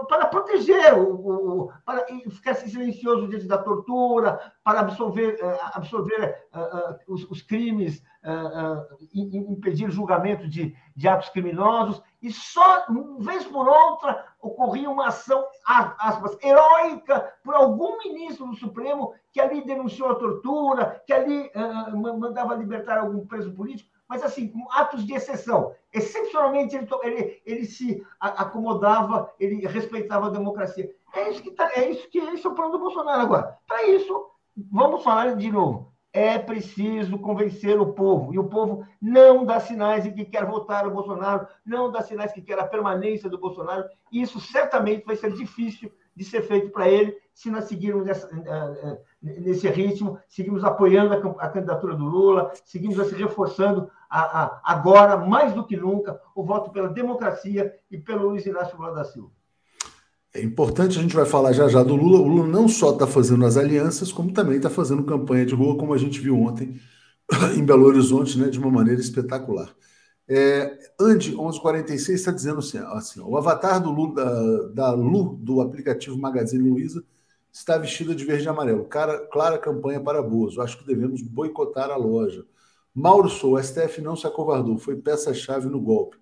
[0.09, 7.13] para proteger, o, o, para ficar silencioso diante da tortura, para absorver, eh, absorver uh,
[7.13, 8.01] os, os, crimes,
[9.13, 12.87] impedir julgamento de, de atos criminosos, e só,
[13.19, 19.65] vez por outra, ocorria uma ação, aspas, heróica por algum ministro do Supremo que ali
[19.65, 21.51] denunciou a tortura, que ali
[21.97, 25.75] mandava libertar algum preso político, mas assim, com atos de exceção.
[25.93, 30.91] Excepcionalmente, ele, ele, ele se acomodava, ele respeitava a democracia.
[31.15, 33.59] É isso que tá, é isso que esse é o plano do Bolsonaro agora.
[33.67, 34.31] Para isso,
[34.71, 35.93] vamos falar de novo.
[36.11, 38.33] É preciso convencer o povo.
[38.33, 42.33] E o povo não dá sinais de que quer votar o Bolsonaro, não dá sinais
[42.33, 43.85] que quer a permanência do Bolsonaro.
[44.11, 48.27] E isso certamente vai ser difícil de ser feito para ele se nós seguirmos nessa,
[48.35, 54.61] eh, eh, nesse ritmo, seguimos apoiando a, candidatura do Lula, seguimos se reforçando a, a,
[54.65, 59.05] agora, mais do que nunca, o voto pela democracia e pelo Luiz Inácio Lula da
[59.05, 59.31] Silva.
[60.35, 62.19] É importante, a gente vai falar já já do Lula.
[62.19, 65.79] O Lula não só está fazendo as alianças, como também está fazendo campanha de rua,
[65.79, 66.81] como a gente viu ontem
[67.57, 69.73] em Belo Horizonte, né, de uma maneira espetacular.
[70.29, 75.63] É, Andy 1146 está dizendo assim, assim, o avatar do Lu, da, da Lu do
[75.63, 77.03] aplicativo Magazine Luiza
[77.51, 78.85] está vestida de verde e amarelo.
[78.85, 80.61] Cara, clara campanha para Bozo.
[80.61, 82.45] Acho que devemos boicotar a loja.
[82.95, 86.17] Mauro Sou, o STF não se acovardou, foi peça-chave no golpe.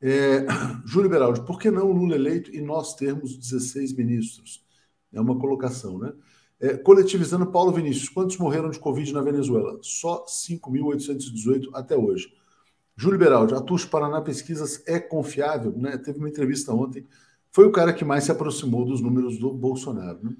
[0.00, 0.46] É,
[0.86, 4.64] Júlio Beraldi, por que não Lula eleito e nós termos 16 ministros?
[5.12, 6.12] É uma colocação, né?
[6.60, 9.78] É, coletivizando Paulo Vinícius, quantos morreram de Covid na Venezuela?
[9.82, 12.30] Só 5.818 até hoje.
[13.00, 15.72] Júlio Beraldi, a Paraná Pesquisas é confiável?
[15.74, 15.96] Né?
[15.96, 17.06] Teve uma entrevista ontem,
[17.50, 20.18] foi o cara que mais se aproximou dos números do Bolsonaro.
[20.22, 20.36] Né?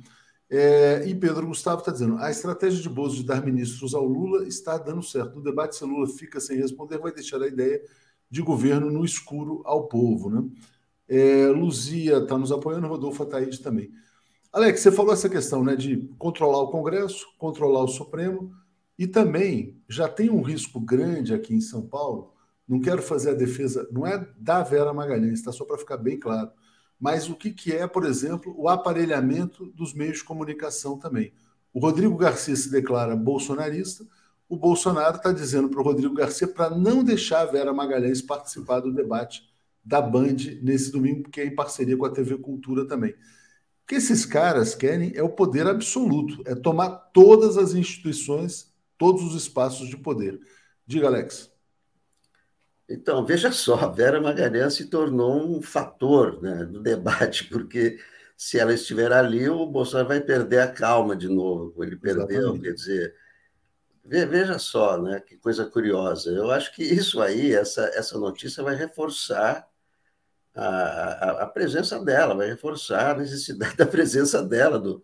[0.51, 4.47] É, e Pedro Gustavo está dizendo: a estratégia de Bozo de dar ministros ao Lula
[4.47, 5.37] está dando certo.
[5.37, 7.81] No debate, se Lula fica sem responder, vai deixar a ideia
[8.31, 10.29] de governo no escuro ao povo.
[10.29, 10.47] Né?
[11.09, 13.91] É, Luzia está nos apoiando, Rodolfo Ataíde também.
[14.53, 18.53] Alex, você falou essa questão né, de controlar o Congresso, controlar o Supremo,
[18.99, 22.39] e também já tem um risco grande aqui em São Paulo
[22.71, 26.17] não quero fazer a defesa, não é da Vera Magalhães, está só para ficar bem
[26.17, 26.53] claro.
[27.01, 31.33] Mas o que, que é, por exemplo, o aparelhamento dos meios de comunicação também.
[31.75, 34.07] O Rodrigo Garcia se declara bolsonarista,
[34.49, 38.79] o Bolsonaro está dizendo para o Rodrigo Garcia para não deixar a Vera Magalhães participar
[38.79, 39.43] do debate
[39.85, 43.11] da Band nesse domingo, porque é em parceria com a TV Cultura também.
[43.11, 43.17] O
[43.89, 49.35] que esses caras querem é o poder absoluto, é tomar todas as instituições, todos os
[49.35, 50.41] espaços de poder.
[50.87, 51.51] Diga, Alex.
[52.91, 57.99] Então, veja só, Vera Magalhães se tornou um fator né, do debate, porque
[58.37, 61.85] se ela estiver ali, o Bolsonaro vai perder a calma de novo.
[61.85, 62.63] Ele perdeu, Exatamente.
[62.63, 63.15] quer dizer.
[64.05, 66.31] Veja só, né, que coisa curiosa.
[66.31, 69.69] Eu acho que isso aí, essa, essa notícia vai reforçar
[70.53, 75.01] a, a, a presença dela, vai reforçar a necessidade da presença dela do,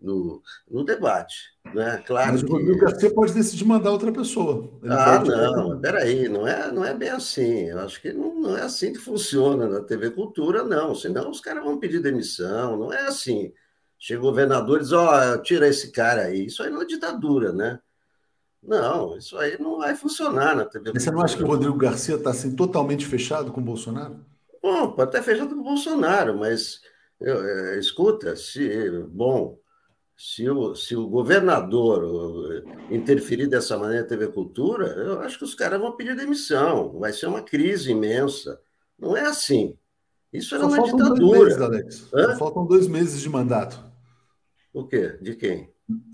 [0.00, 1.34] no, no debate.
[1.74, 2.02] Né?
[2.06, 4.70] Claro Mas o Rodrigo Garcia pode decidir mandar outra pessoa.
[4.82, 7.64] Ele ah, não, peraí, não é, não é bem assim.
[7.64, 10.94] Eu acho que não, não é assim que funciona na TV Cultura, não.
[10.94, 13.52] Senão os caras vão pedir demissão, não é assim.
[13.98, 16.46] Chega o governador e diz, ó, oh, tira esse cara aí.
[16.46, 17.80] Isso aí não é ditadura, né?
[18.62, 21.76] Não, isso aí não vai funcionar na TV Mas você não acha que o Rodrigo
[21.76, 24.24] Garcia está assim, totalmente fechado com o Bolsonaro?
[24.60, 26.80] Bom, pode estar fechado com o Bolsonaro, mas
[27.20, 29.56] eu, eu, escuta, se, bom,
[30.16, 35.54] se o, se o governador interferir dessa maneira na TV Cultura, eu acho que os
[35.54, 36.98] caras vão pedir demissão.
[36.98, 38.58] Vai ser uma crise imensa.
[38.98, 39.76] Não é assim.
[40.32, 41.14] Isso era Só uma ditadura.
[41.16, 41.94] Dois meses, Alex.
[42.10, 43.84] Só faltam dois meses de mandato.
[44.72, 45.18] O quê?
[45.20, 45.70] De quem?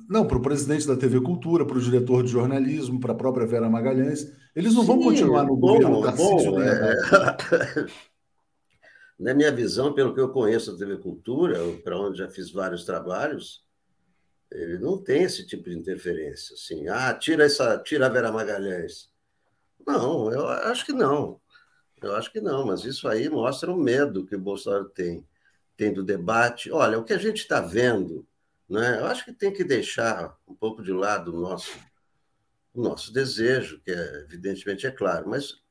[0.08, 3.46] Não, para o presidente da TV Cultura, para o diretor de jornalismo, para a própria
[3.46, 4.32] Vera Magalhães.
[4.54, 7.86] Eles não Sim, vão continuar no bom, governo bom, é...
[9.18, 12.84] Na minha visão, pelo que eu conheço da TV Cultura, para onde já fiz vários
[12.84, 13.62] trabalhos,
[14.54, 19.10] ele não tem esse tipo de interferência, assim, ah, tira essa, tira a Vera Magalhães.
[19.86, 21.40] Não, eu acho que não.
[22.02, 25.26] Eu acho que não, mas isso aí mostra o medo que o Bolsonaro tem,
[25.76, 26.70] tem do debate.
[26.70, 28.26] Olha, o que a gente está vendo,
[28.68, 31.72] né, eu acho que tem que deixar um pouco de lado o nosso,
[32.74, 35.62] o nosso desejo, que é, evidentemente é claro, mas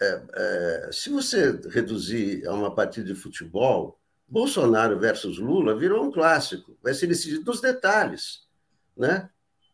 [0.00, 3.99] é, é, se você reduzir a uma partida de futebol,
[4.30, 8.46] Bolsonaro versus Lula virou um clássico, vai ser decidido nos detalhes.
[8.96, 9.28] Né?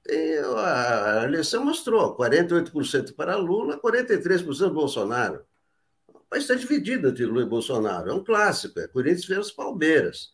[0.07, 5.45] E a eleição mostrou 48% para Lula, 43% Bolsonaro.
[6.09, 8.11] O país está dividido entre Lula e Bolsonaro.
[8.11, 10.33] É um clássico, é Corinthians versus Palmeiras.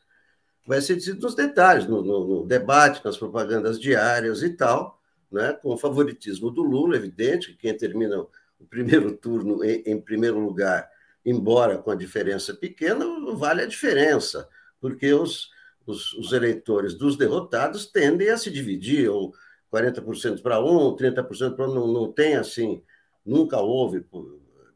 [0.64, 5.00] Vai ser decidido nos detalhes, no, no, no debate, nas propagandas diárias e tal,
[5.32, 5.52] né?
[5.54, 10.38] com o favoritismo do Lula, evidente, que quem termina o primeiro turno em, em primeiro
[10.38, 10.88] lugar
[11.24, 13.04] embora com a diferença pequena,
[13.34, 14.48] vale a diferença,
[14.80, 15.50] porque os,
[15.86, 19.32] os, os eleitores dos derrotados tendem a se dividir, ou
[19.72, 22.82] 40% para um, 30% para outro, não, tem assim,
[23.24, 24.04] nunca houve,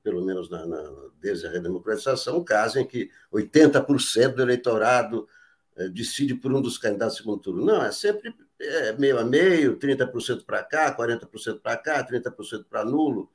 [0.03, 0.83] pelo menos na, na,
[1.21, 5.29] desde a redemocratização, um caso em que 80% do eleitorado
[5.77, 7.65] eh, decide por um dos candidatos do segundo turno.
[7.65, 12.85] Não, é sempre é, meio a meio, 30% para cá, 40% para cá, 30% para
[12.85, 13.31] nulo.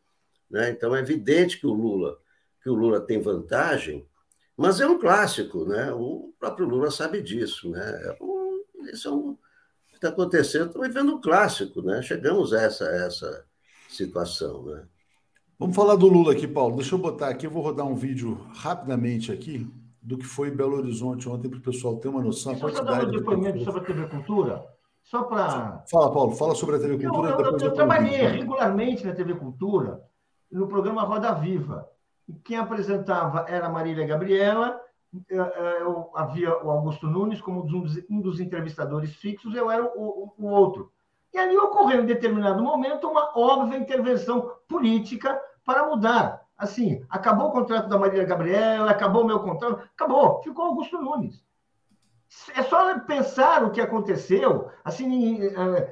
[0.50, 0.72] Né?
[0.72, 2.18] Então é evidente que o Lula
[2.62, 4.08] que o Lula tem vantagem,
[4.56, 5.92] mas é um clássico, né?
[5.92, 7.82] O próprio Lula sabe disso, né?
[8.06, 9.38] É um, isso é um
[9.88, 12.02] que está acontecendo, estamos vivendo um clássico, né?
[12.02, 13.46] Chegamos a essa, essa
[13.90, 14.86] situação, né?
[15.58, 16.78] Vamos falar do Lula aqui, Paulo.
[16.78, 19.68] Deixa eu botar aqui, eu vou rodar um vídeo rapidamente aqui
[20.02, 22.54] do que foi Belo Horizonte ontem para o pessoal ter uma noção.
[22.54, 24.66] Deixa eu dar um depoimento sobre a TV Cultura.
[25.04, 25.84] Só para.
[25.90, 27.32] Fala, Paulo, fala sobre a TV Cultura.
[27.32, 30.02] Eu, eu, eu, eu trabalhei regularmente na TV Cultura,
[30.52, 31.88] no programa Roda Viva.
[32.44, 34.80] Quem apresentava era Marília Gabriela,
[35.30, 37.64] eu, eu, havia o Augusto Nunes como
[38.10, 40.92] um dos, entrevistadores fixos, eu era o, o, outro.
[41.34, 46.46] E ali ocorreu, em determinado momento, uma óbvia intervenção política para mudar.
[46.58, 51.44] Assim, acabou o contrato da Marília Gabriela, acabou o meu contrato, acabou, ficou Augusto Nunes.
[52.56, 55.42] É só pensar o que aconteceu, assim,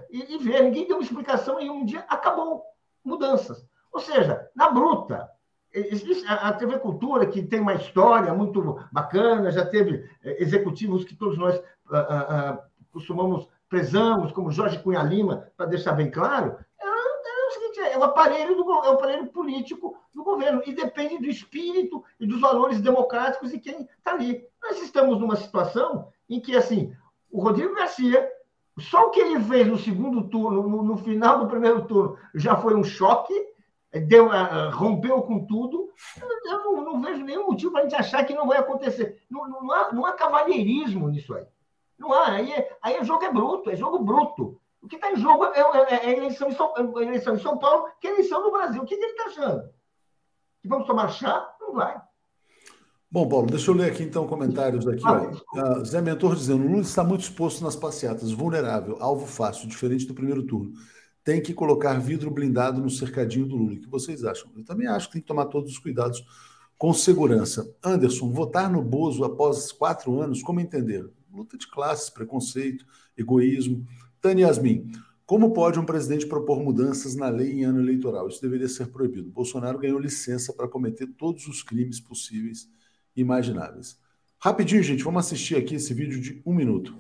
[0.10, 0.64] e, e ver.
[0.64, 2.64] Ninguém deu uma explicação e um dia acabou.
[3.04, 3.66] Mudanças.
[3.92, 5.30] Ou seja, na bruta.
[5.72, 11.16] Existe a TV Cultura, que tem uma história muito bacana, já teve eh, executivos que
[11.16, 11.62] todos nós
[11.92, 17.98] ah, ah, ah, costumamos, prezamos, como Jorge Cunha Lima, para deixar bem claro, é, é,
[17.98, 22.04] o é o aparelho, do, é o aparelho político do governo, e depende do espírito
[22.20, 24.44] e dos valores democráticos de quem está ali.
[24.62, 26.96] Nós estamos numa situação em que, assim,
[27.32, 28.28] o Rodrigo Garcia,
[28.80, 32.56] só o que ele fez no segundo turno, no, no final do primeiro turno, já
[32.56, 33.34] foi um choque,
[33.92, 35.90] deu, uh, rompeu com tudo,
[36.46, 39.22] eu não, não vejo nenhum motivo para a gente achar que não vai acontecer.
[39.30, 41.46] Não, não, há, não há cavalheirismo nisso aí.
[41.98, 42.34] Não há.
[42.34, 44.60] Aí, é, aí é jogo é bruto, é jogo bruto.
[44.82, 47.58] O que está em jogo é, é, é, eleição, em São, é eleição em São
[47.58, 48.82] Paulo, que é eleição no Brasil.
[48.82, 49.70] O que, que ele está achando?
[50.62, 51.56] Que vamos tomar chá?
[51.60, 52.00] Não vai.
[53.12, 55.02] Bom, Paulo, deixa eu ler aqui então comentários aqui.
[55.06, 60.14] Ah, Zé Mentor dizendo: Lula está muito exposto nas passeatas, vulnerável, alvo fácil, diferente do
[60.14, 60.74] primeiro turno
[61.30, 63.76] tem que colocar vidro blindado no cercadinho do Lula.
[63.76, 64.50] O que vocês acham?
[64.58, 66.26] Eu também acho que tem que tomar todos os cuidados
[66.76, 67.72] com segurança.
[67.84, 71.08] Anderson, votar no Bozo após quatro anos, como entender?
[71.32, 72.84] Luta de classes, preconceito,
[73.16, 73.86] egoísmo.
[74.20, 74.92] Tânia Yasmin,
[75.24, 78.28] como pode um presidente propor mudanças na lei em ano eleitoral?
[78.28, 79.30] Isso deveria ser proibido.
[79.30, 82.68] Bolsonaro ganhou licença para cometer todos os crimes possíveis
[83.16, 84.00] e imagináveis.
[84.40, 86.96] Rapidinho, gente, vamos assistir aqui esse vídeo de um minuto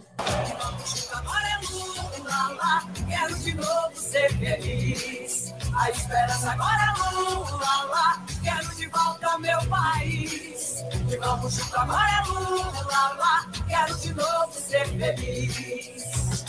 [4.09, 5.53] ser feliz.
[5.75, 10.83] A esperança agora é Lula lá, quero de volta meu país.
[11.11, 16.45] E vamos junto agora é Lula lá, quero de novo ser feliz.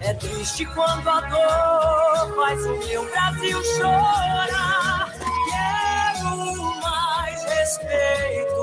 [0.00, 5.12] É triste quando a dor faz o meu Brasil chorar.
[5.50, 8.62] Quero mais respeito.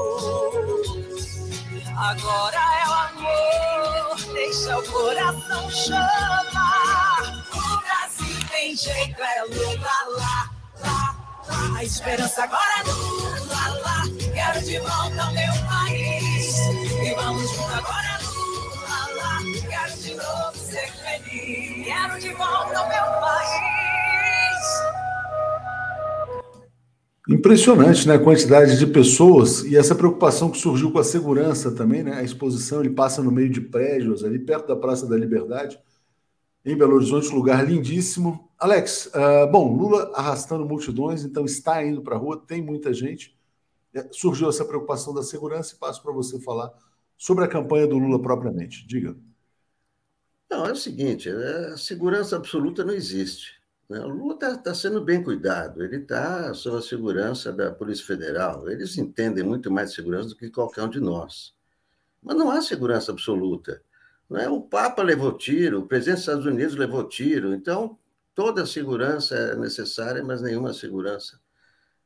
[1.98, 6.79] Agora é o amor, deixa o coração chamar
[8.80, 9.78] jeito, é Lula
[10.18, 10.50] lá,
[10.82, 11.16] lá,
[11.50, 11.78] lá.
[11.78, 14.04] A esperança agora é Lula lá.
[14.34, 16.58] Quero de volta ao meu país.
[17.04, 19.40] E vamos junto agora é Lula lá.
[19.70, 21.86] Quero de novo ser feliz.
[21.86, 23.60] Quero de volta ao meu país.
[27.28, 28.16] Impressionante, né?
[28.16, 32.14] A quantidade de pessoas e essa preocupação que surgiu com a segurança também, né?
[32.14, 35.78] A exposição, ele passa no meio de prédios, ali perto da Praça da Liberdade
[36.72, 38.50] em Belo Horizonte, lugar lindíssimo.
[38.58, 43.38] Alex, uh, bom, Lula arrastando multidões, então está indo para a rua, tem muita gente.
[43.94, 46.72] É, surgiu essa preocupação da segurança e passo para você falar
[47.18, 48.88] sobre a campanha do Lula propriamente.
[48.88, 49.16] Diga.
[50.50, 53.60] Não, é o seguinte: a segurança absoluta não existe.
[53.90, 54.00] Né?
[54.02, 58.70] O Lula está tá sendo bem cuidado, ele está sob a segurança da Polícia Federal.
[58.70, 61.54] Eles entendem muito mais segurança do que qualquer um de nós.
[62.22, 63.82] Mas não há segurança absoluta.
[64.30, 64.48] Né?
[64.48, 67.98] O Papa levou tiro, o presidente dos Estados Unidos levou tiro, então
[68.36, 71.40] toda segurança é necessária, mas nenhuma segurança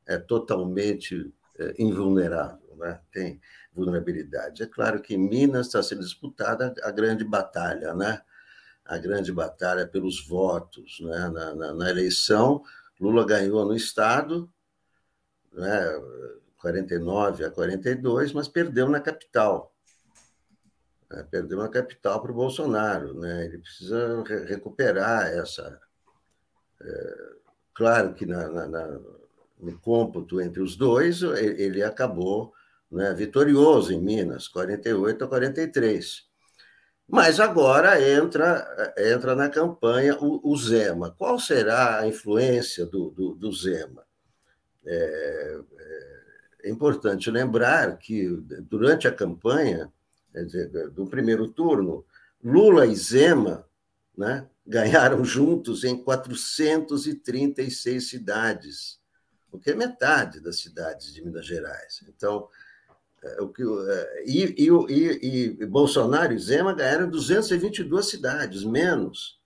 [0.05, 2.99] é totalmente é, invulnerável, né?
[3.11, 3.41] tem
[3.73, 4.63] vulnerabilidade.
[4.63, 8.21] É claro que em Minas está sendo disputada a grande batalha, né?
[8.85, 10.99] a grande batalha pelos votos.
[11.01, 11.29] Né?
[11.29, 12.63] Na, na, na eleição,
[12.99, 14.49] Lula ganhou no Estado,
[15.51, 16.01] né?
[16.57, 19.72] 49 a 42, mas perdeu na capital.
[21.13, 21.25] Né?
[21.29, 23.13] Perdeu uma capital para o Bolsonaro.
[23.13, 23.45] Né?
[23.45, 25.79] Ele precisa re recuperar essa.
[26.81, 27.15] É,
[27.73, 28.99] claro que na, na, na,
[29.59, 32.51] no cômputo entre os dois, ele acabou
[32.91, 36.27] né, vitorioso em Minas, 48 a 43.
[37.07, 41.11] Mas agora entra, entra na campanha o, o Zema.
[41.11, 44.03] Qual será a influência do, do, do Zema?
[44.85, 45.59] É,
[46.63, 48.29] é, importante lembrar que,
[48.69, 49.91] durante a campanha,
[50.41, 52.05] dizer, do primeiro turno,
[52.43, 53.65] Lula e Zema
[54.17, 58.99] né, ganharam juntos em 436 cidades,
[59.51, 62.03] o que é metade das cidades de Minas Gerais.
[62.07, 62.47] Então,
[63.23, 69.39] é, o que, é, e, e, e, Bolsonaro e Zema ganharam 222 cidades, menos.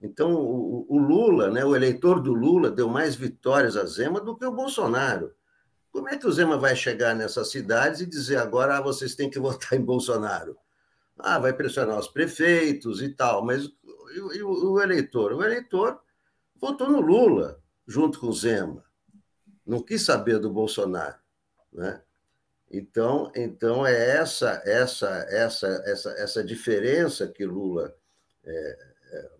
[0.00, 4.36] Então, o, o, Lula, né, o eleitor do Lula, deu mais vitórias a Zema do
[4.36, 5.32] que o Bolsonaro.
[5.96, 9.30] Como é que o Zema vai chegar nessas cidades e dizer agora ah, vocês têm
[9.30, 10.54] que votar em Bolsonaro?
[11.18, 13.64] Ah, vai pressionar os prefeitos e tal, mas
[14.34, 15.32] e, o, o eleitor?
[15.32, 15.98] O eleitor
[16.60, 18.84] votou no Lula, junto com o Zema.
[19.64, 21.16] Não quis saber do Bolsonaro.
[21.72, 22.02] Né?
[22.70, 27.96] Então, então é essa essa essa essa essa diferença que Lula
[28.44, 28.78] é,
[29.12, 29.30] é,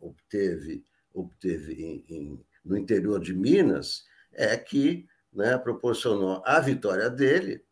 [0.00, 7.64] obteve obteve em, em, no interior de Minas é que né, proporcionou a vitória dele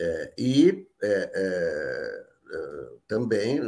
[0.00, 3.60] é, e é, é, é, também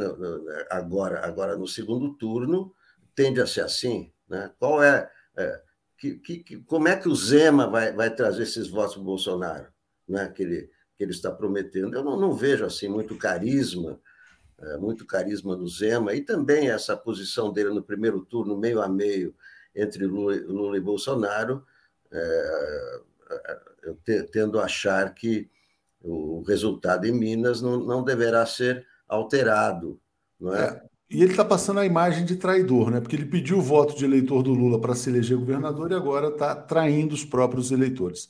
[0.69, 2.73] agora agora no segundo turno
[3.13, 4.51] tende a ser assim né?
[4.59, 5.09] qual é,
[5.97, 9.75] que, que, como é que o Zema vai, vai trazer esses votos para o Bolsonaro
[10.07, 11.95] né, que, ele, que ele está prometendo.
[11.95, 13.99] Eu não, não vejo assim muito carisma,
[14.59, 18.87] é, muito carisma do Zema, e também essa posição dele no primeiro turno, meio a
[18.87, 19.35] meio,
[19.75, 21.65] entre Lula, Lula e Bolsonaro,
[22.15, 22.99] é,
[23.83, 23.97] eu
[24.31, 25.49] tendo a achar que
[26.01, 29.99] o resultado em Minas não, não deverá ser alterado.
[30.39, 30.63] Não é?
[30.65, 32.99] é e ele está passando a imagem de traidor, né?
[32.99, 36.29] Porque ele pediu o voto de eleitor do Lula para se eleger governador e agora
[36.29, 38.27] está traindo os próprios eleitores.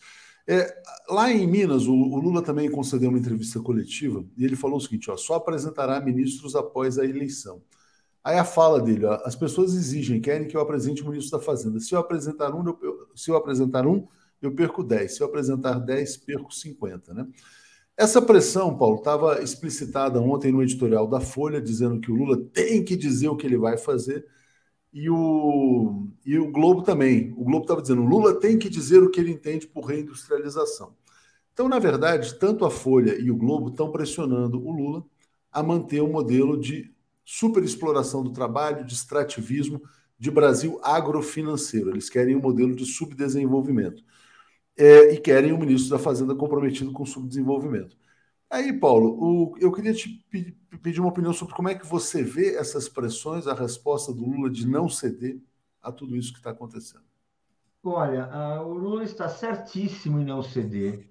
[0.48, 0.76] É,
[1.10, 4.82] lá em Minas, o, o, Lula também concedeu uma entrevista coletiva e ele falou o
[4.82, 7.62] seguinte: ó, só apresentará ministros após a eleição.
[8.26, 11.46] Aí a fala dele: ó, as pessoas exigem, querem que eu apresente o ministro da
[11.46, 11.80] Fazenda.
[11.80, 14.08] Se eu apresentar um, eu, se eu apresentar um,
[14.42, 15.16] eu perco 10.
[15.16, 17.14] Se eu apresentar 10, perco 50.
[17.14, 17.28] Né?
[17.96, 22.84] Essa pressão, Paulo, estava explicitada ontem no editorial da Folha, dizendo que o Lula tem
[22.84, 24.26] que dizer o que ele vai fazer
[24.92, 27.32] e o, e o Globo também.
[27.38, 30.96] O Globo estava dizendo: Lula tem que dizer o que ele entende por reindustrialização.
[31.54, 35.06] Então, na verdade, tanto a Folha e o Globo estão pressionando o Lula
[35.52, 36.95] a manter o modelo de
[37.26, 39.82] superexploração do trabalho, de extrativismo,
[40.18, 41.90] de Brasil agrofinanceiro.
[41.90, 44.04] Eles querem um modelo de subdesenvolvimento.
[44.78, 47.98] É, e querem o ministro da Fazenda comprometido com o subdesenvolvimento.
[48.50, 50.24] Aí, Paulo, o, eu queria te
[50.82, 54.50] pedir uma opinião sobre como é que você vê essas pressões, a resposta do Lula
[54.50, 55.42] de não ceder
[55.82, 57.04] a tudo isso que está acontecendo.
[57.84, 61.08] Olha, o Lula está certíssimo em não ceder.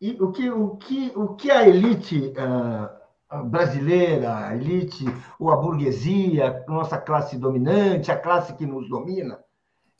[0.00, 3.05] E o que, o que, o que a elite uh,
[3.44, 5.04] brasileira, a elite,
[5.38, 9.38] ou a burguesia, nossa classe dominante, a classe que nos domina,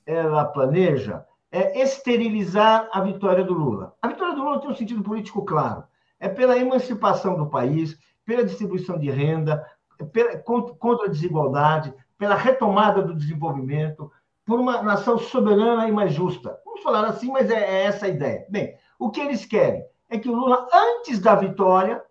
[0.07, 3.95] ela planeja é esterilizar a vitória do Lula.
[4.03, 5.85] A vitória do Lula tem um sentido político claro.
[6.19, 9.65] É pela emancipação do país, pela distribuição de renda,
[10.13, 14.11] pela, contra a desigualdade, pela retomada do desenvolvimento,
[14.45, 16.59] por uma nação soberana e mais justa.
[16.65, 18.47] Vamos falar assim, mas é, é essa a ideia.
[18.49, 22.03] Bem, o que eles querem é que o Lula, antes da vitória,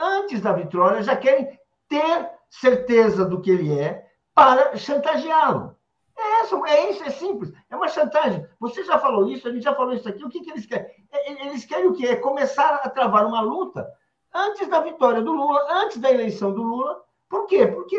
[0.00, 5.76] antes da vitória, já querem ter certeza do que ele é para chantageá-lo.
[6.16, 7.52] É isso, é isso, é simples.
[7.70, 8.46] É uma chantagem.
[8.58, 10.24] Você já falou isso, a gente já falou isso aqui.
[10.24, 10.86] O que, que eles querem?
[11.10, 12.08] É, é, eles querem o quê?
[12.08, 13.88] É começar a travar uma luta
[14.34, 17.02] antes da vitória do Lula, antes da eleição do Lula.
[17.28, 17.66] Por quê?
[17.66, 17.96] Porque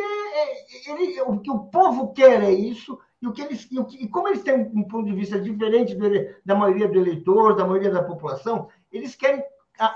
[0.87, 4.03] ele, o que o povo quer é isso, e, o que eles, e, o que,
[4.03, 6.09] e como eles têm um ponto de vista diferente do,
[6.45, 9.43] da maioria do eleitor, da maioria da população, eles querem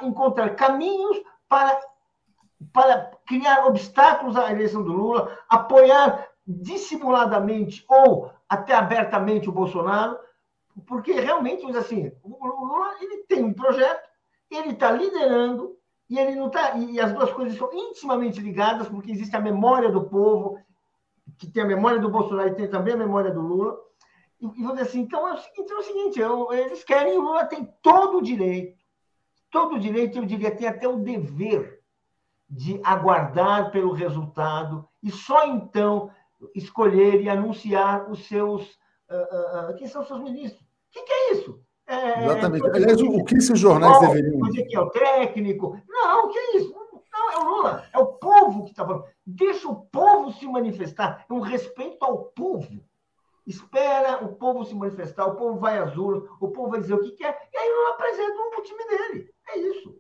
[0.02, 1.18] encontrar caminhos
[1.50, 1.80] para,
[2.72, 10.18] para criar obstáculos à eleição do Lula, apoiar dissimuladamente ou até abertamente o Bolsonaro,
[10.86, 14.04] porque realmente, assim, o Lula ele tem um projeto,
[14.52, 15.76] ele está liderando
[16.10, 19.92] e ele não tá e as duas coisas são intimamente ligadas porque existe a memória
[19.92, 20.60] do povo
[21.38, 23.76] que tem a memória do Bolsonaro e tem também a memória do Lula.
[24.40, 27.46] E, e vou assim então é, então é o seguinte eu, eles querem o Lula
[27.46, 28.78] tem todo o direito
[29.50, 31.75] todo o direito eu diria tem até o dever
[32.50, 36.12] de aguardar pelo resultado e só então
[36.54, 38.78] escolher e anunciar os seus.
[39.10, 40.62] Uh, uh, quem são os seus ministros?
[40.62, 41.60] O que, que é isso?
[41.88, 42.70] É, Exatamente.
[42.70, 44.40] Aliás, o, que esses jornais qual, deveriam.
[44.50, 45.80] Dizer que é o técnico.
[45.88, 46.74] Não, o que é isso?
[47.14, 49.06] Não, é o Lula, é o povo que está falando.
[49.26, 51.26] Deixa o povo se manifestar.
[51.30, 52.84] É um respeito ao povo.
[53.48, 57.02] espera o povo se manifestar, o povo vai às urnas, o povo vai dizer o
[57.02, 59.30] que quer, e aí não apresenta um time dele.
[59.50, 59.96] É isso.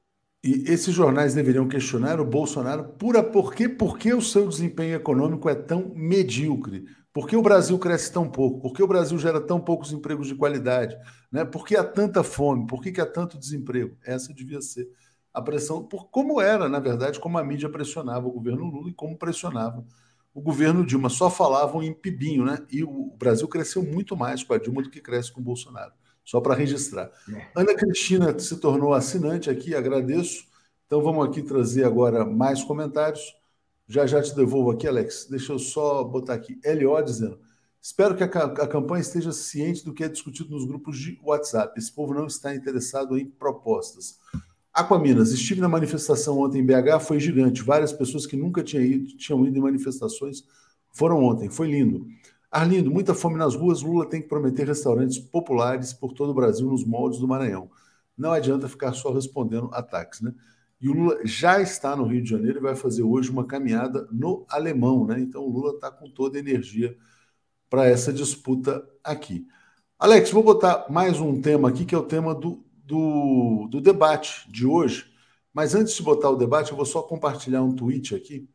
[0.46, 4.94] E esses jornais deveriam questionar o Bolsonaro por, por, que, por que o seu desempenho
[4.94, 6.86] econômico é tão medíocre?
[7.12, 8.62] Por que o Brasil cresce tão pouco?
[8.62, 10.96] Por que o Brasil gera tão poucos empregos de qualidade?
[11.32, 11.44] Né?
[11.44, 12.68] Por que há tanta fome?
[12.68, 13.98] Por que, que há tanto desemprego?
[14.06, 14.88] Essa devia ser
[15.34, 18.94] a pressão, por como era, na verdade, como a mídia pressionava o governo Lula e
[18.94, 19.84] como pressionava
[20.32, 21.10] o governo Dilma.
[21.10, 22.60] Só falavam em pibinho, né?
[22.72, 25.92] E o Brasil cresceu muito mais com a Dilma do que cresce com o Bolsonaro.
[26.26, 27.12] Só para registrar.
[27.32, 27.48] É.
[27.56, 30.46] Ana Cristina se tornou assinante aqui, agradeço.
[30.88, 33.36] Então vamos aqui trazer agora mais comentários.
[33.88, 35.28] Já já te devolvo aqui, Alex.
[35.30, 36.60] Deixa eu só botar aqui.
[36.66, 37.40] LO dizendo:
[37.80, 41.78] Espero que a, a, campanha esteja ciente do que é discutido nos grupos de WhatsApp.
[41.78, 44.18] Esse povo não está interessado em propostas.
[44.74, 47.62] Aquaminas, estive na manifestação ontem em BH, foi gigante.
[47.62, 50.44] Várias pessoas que nunca tinham ido, tinham ido em manifestações
[50.92, 51.48] foram ontem.
[51.48, 52.08] Foi lindo.
[52.56, 53.82] Arlindo, muita fome nas ruas.
[53.82, 57.70] Lula tem que prometer restaurantes populares por todo o Brasil nos moldes do Maranhão.
[58.18, 60.34] Não adianta ficar só respondendo ataques, né?
[60.80, 64.08] E o Lula já está no Rio de Janeiro e vai fazer hoje uma caminhada
[64.10, 65.20] no Alemão, né?
[65.20, 66.98] Então o Lula está com toda a energia
[67.70, 69.46] para essa disputa aqui.
[70.00, 74.50] Alex, vou botar mais um tema aqui, que é o tema do, do, do debate
[74.50, 75.12] de hoje.
[75.54, 78.48] Mas antes de botar o debate, eu vou só compartilhar um tweet aqui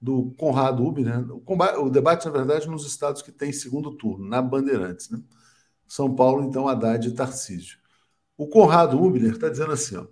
[0.00, 1.18] do Conrado Ubi, né?
[1.30, 5.20] O, combate, o, debate, na verdade, nos estados que tem segundo turno, na Bandeirantes, né?
[5.86, 7.78] São Paulo, então, Haddad e Tarcísio.
[8.36, 10.06] O Conrado Ubner está dizendo assim, ó,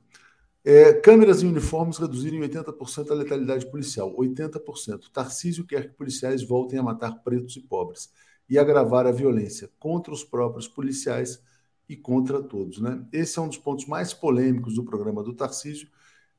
[0.65, 5.11] é, câmeras e uniformes reduzirem 80% a letalidade policial, 80%.
[5.13, 8.11] Tarcísio quer que policiais voltem a matar pretos e pobres
[8.49, 11.43] e agravar a violência contra os próprios policiais
[11.87, 12.81] e contra todos.
[12.81, 13.05] Né?
[13.13, 15.89] Esse é um dos pontos mais polêmicos do programa do Tarcísio,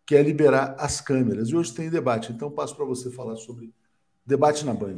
[0.06, 1.50] que é liberar as câmeras.
[1.50, 3.74] E hoje tem debate, então passo para você falar sobre
[4.26, 4.98] debate na Band.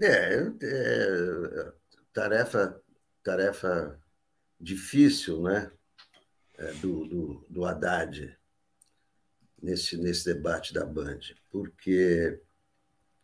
[0.00, 1.72] É, é
[2.12, 2.80] tarefa,
[3.22, 4.00] tarefa
[4.60, 5.70] difícil, né?
[6.56, 8.36] É, do, do, do Haddad
[9.62, 12.40] nesse, nesse debate da Band, porque,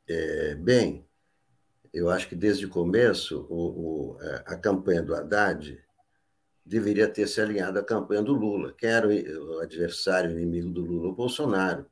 [0.07, 1.05] é, bem,
[1.93, 5.84] eu acho que desde o começo o, o, é, a campanha do Haddad
[6.65, 11.09] deveria ter se alinhado à campanha do Lula, que era o adversário inimigo do Lula,
[11.09, 11.87] o Bolsonaro.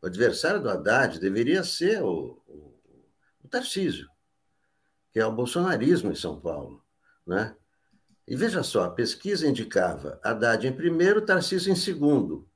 [0.00, 2.80] O adversário do Haddad deveria ser o, o,
[3.44, 4.08] o Tarcísio,
[5.12, 6.82] que é o bolsonarismo em São Paulo.
[7.26, 7.54] Né?
[8.26, 12.48] E veja só, a pesquisa indicava Haddad em primeiro, Tarcísio em segundo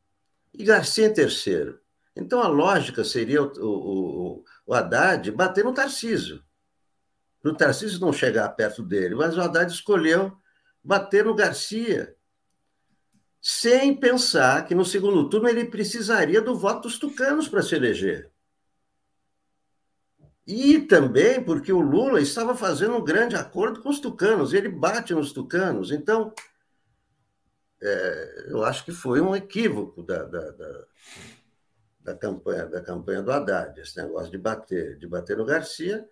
[0.54, 1.78] e Garcia em terceiro.
[2.16, 6.42] Então a lógica seria o, o, o Haddad bater no Tarcísio.
[7.42, 10.36] Para o Tarcísio não chegar perto dele, mas o Haddad escolheu
[10.82, 12.14] bater no Garcia,
[13.40, 18.30] sem pensar que no segundo turno ele precisaria do voto dos tucanos para se eleger.
[20.46, 25.14] E também porque o Lula estava fazendo um grande acordo com os tucanos, ele bate
[25.14, 25.92] nos tucanos.
[25.92, 26.34] Então,
[27.82, 30.84] é, eu acho que foi um equívoco da, da, da,
[32.00, 36.06] da, campanha, da campanha do Haddad, esse negócio de bater, de bater no Garcia.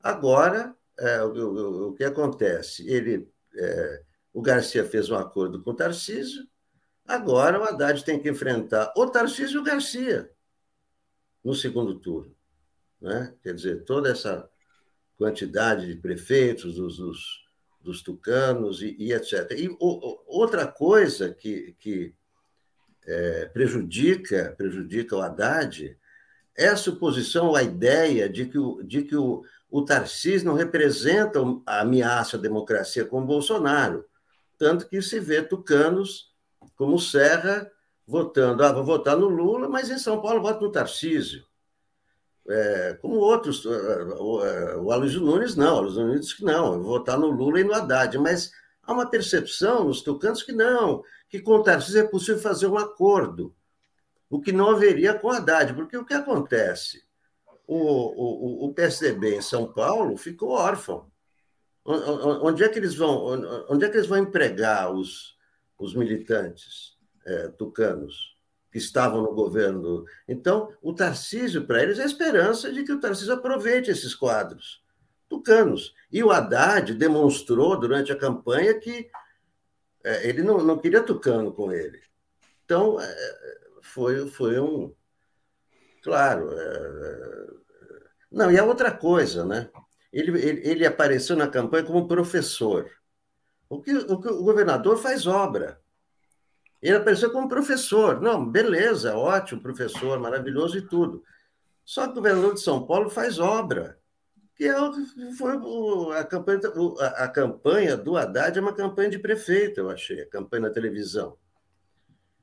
[0.00, 2.88] Agora, é, o, o, o, que acontece?
[2.88, 6.46] Ele, é, o Garcia fez um acordo com o Tarcísio,
[7.06, 10.30] agora o Haddad tem que enfrentar o Tarcísio e o Garcia
[11.44, 12.34] no segundo turno
[13.02, 13.34] né?
[13.42, 14.48] quer dizer, toda essa
[15.18, 17.44] quantidade de prefeitos, dos, dos,
[17.80, 19.50] dos tucanos e, e, etc.
[19.58, 22.14] E o, outra coisa que, que
[23.04, 25.98] é, prejudica, prejudica o Haddad
[26.56, 29.42] é a suposição, a ideia de que o, de que o,
[29.72, 34.04] o Tarcísio não representa a ameaça à democracia como Bolsonaro,
[34.56, 36.32] tanto que se vê tucanos
[36.76, 37.68] como Serra
[38.06, 41.44] votando, ah, vou votar no Lula, mas em São Paulo voto no Tarcísio
[42.48, 43.64] é, como outros.
[43.64, 47.18] O, é, o Aloysio Nunes não, o Aloysio Nunes diz que não, eu vou votar
[47.18, 48.52] no Lula e no Haddad, mas
[48.82, 52.76] há uma percepção nos tucanos que não, que com o Tarcísio é possível fazer um
[52.76, 53.54] acordo,
[54.28, 57.04] o que não haveria com o Haddad, porque o que acontece?
[57.66, 61.10] O, o, o PSDB em São Paulo ficou órfão.
[61.84, 65.36] Onde é que eles vão, onde é que eles vão empregar os,
[65.78, 66.96] os militantes
[67.26, 68.32] é, tucanos?
[68.72, 70.06] que estavam no governo.
[70.26, 74.82] Então, o Tarcísio, para eles, é a esperança de que o Tarcísio aproveite esses quadros
[75.28, 75.94] tucanos.
[76.10, 79.10] E o Haddad demonstrou durante a campanha que
[80.04, 82.00] é, ele não, não queria tucano com ele.
[82.64, 84.94] Então, é, foi, foi um.
[86.02, 86.50] Claro.
[86.52, 87.46] É,
[88.30, 89.70] não, e a outra coisa, né?
[90.12, 92.90] Ele, ele, ele apareceu na campanha como professor.
[93.68, 95.80] O que, o que o governador faz obra.
[96.80, 98.20] Ele apareceu como professor.
[98.20, 101.22] Não, beleza, ótimo, professor, maravilhoso e tudo.
[101.84, 103.98] Só que o governador de São Paulo faz obra.
[104.56, 104.74] que é,
[105.38, 105.52] foi
[106.16, 106.60] a campanha,
[107.16, 111.36] a campanha do Haddad é uma campanha de prefeito, eu achei, a campanha na televisão.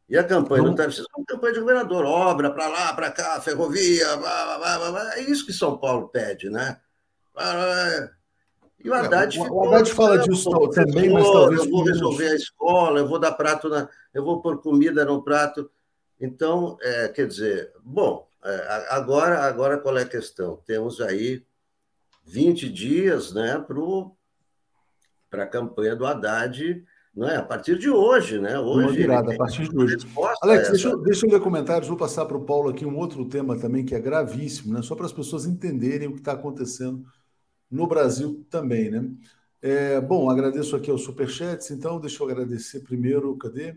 [0.09, 3.39] E a campanha do Tarcísio é uma campanha de governador, obra para lá, para cá,
[3.39, 6.79] ferrovia, blá, blá, blá, blá, é isso que São Paulo pede, né?
[8.83, 11.63] E o Haddad, é, o Haddad fala disso também, mas talvez.
[11.63, 15.21] Eu vou resolver a escola, eu vou dar prato, na, eu vou pôr comida no
[15.21, 15.69] prato.
[16.19, 20.57] Então, é, quer dizer, bom, é, agora, agora qual é a questão?
[20.65, 21.45] Temos aí
[22.25, 23.63] 20 dias né,
[25.29, 26.83] para a campanha do Haddad
[27.19, 27.35] não é?
[27.35, 28.57] A partir de hoje, né?
[28.57, 28.87] Hoje.
[28.87, 29.97] Uma virada, a partir de hoje.
[30.41, 33.25] Alex, deixa, eu, deixa eu ler comentários, vou passar para o Paulo aqui um outro
[33.25, 34.81] tema também que é gravíssimo, né?
[34.81, 37.05] Só para as pessoas entenderem o que está acontecendo
[37.69, 39.11] no Brasil também, né?
[39.61, 43.75] É, bom, agradeço aqui aos superchats, então deixa eu agradecer primeiro, cadê?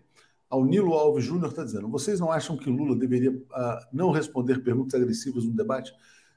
[0.48, 4.62] Ao Nilo Alves Júnior está dizendo: vocês não acham que Lula deveria uh, não responder
[4.62, 5.92] perguntas agressivas no debate?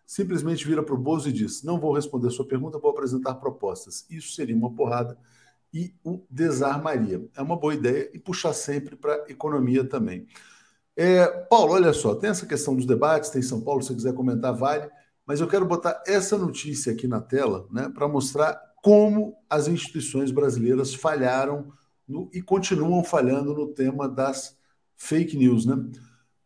[0.08, 4.08] Simplesmente vira para o Bozo e diz: não vou responder sua pergunta, vou apresentar propostas.
[4.10, 5.16] Isso seria uma porrada
[5.76, 7.28] e o desarmaria.
[7.36, 10.26] É uma boa ideia e puxar sempre para a economia também.
[10.96, 14.56] É, Paulo, olha só, tem essa questão dos debates, tem São Paulo, se quiser comentar,
[14.56, 14.90] vale,
[15.28, 20.32] mas eu quero botar essa notícia aqui na tela né, para mostrar como as instituições
[20.32, 21.74] brasileiras falharam
[22.08, 24.58] no, e continuam falhando no tema das
[24.96, 25.66] fake news.
[25.66, 25.76] Né?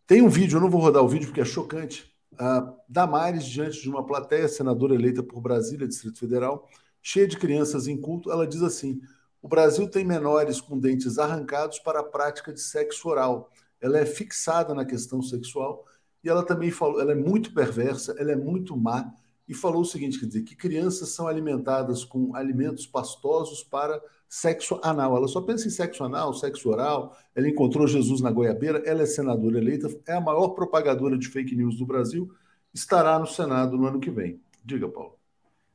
[0.07, 2.11] Tem um vídeo, eu não vou rodar o vídeo porque é chocante.
[2.36, 6.67] A Damares, diante de uma plateia, senadora eleita por Brasília, Distrito Federal,
[6.99, 8.99] cheia de crianças em culto, ela diz assim:
[9.41, 13.49] o Brasil tem menores com dentes arrancados para a prática de sexo oral.
[13.81, 15.85] Ela é fixada na questão sexual
[16.23, 19.11] e ela também falou, ela é muito perversa, ela é muito má
[19.47, 24.79] e falou o seguinte, quer dizer, que crianças são alimentadas com alimentos pastosos para sexo
[24.83, 25.17] anal.
[25.17, 27.17] Ela só pensa em sexo anal, sexo oral.
[27.33, 31.55] Ela encontrou Jesus na goiabeira, ela é senadora eleita, é a maior propagadora de fake
[31.55, 32.29] news do Brasil,
[32.71, 34.39] estará no Senado no ano que vem.
[34.63, 35.17] Diga, Paulo.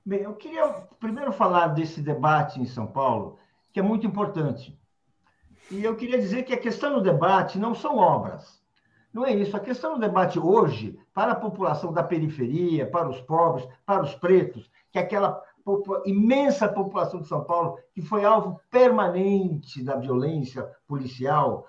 [0.06, 0.68] Bem, eu queria
[1.00, 3.38] primeiro falar desse debate em São Paulo,
[3.74, 4.78] que é muito importante.
[5.68, 8.62] E eu queria dizer que a questão do debate não são obras.
[9.12, 9.56] Não é isso.
[9.56, 14.14] A questão do debate hoje, para a população da periferia, para os pobres, para os
[14.14, 15.42] pretos, que é aquela
[16.06, 21.66] imensa população de São Paulo que foi alvo permanente da violência policial,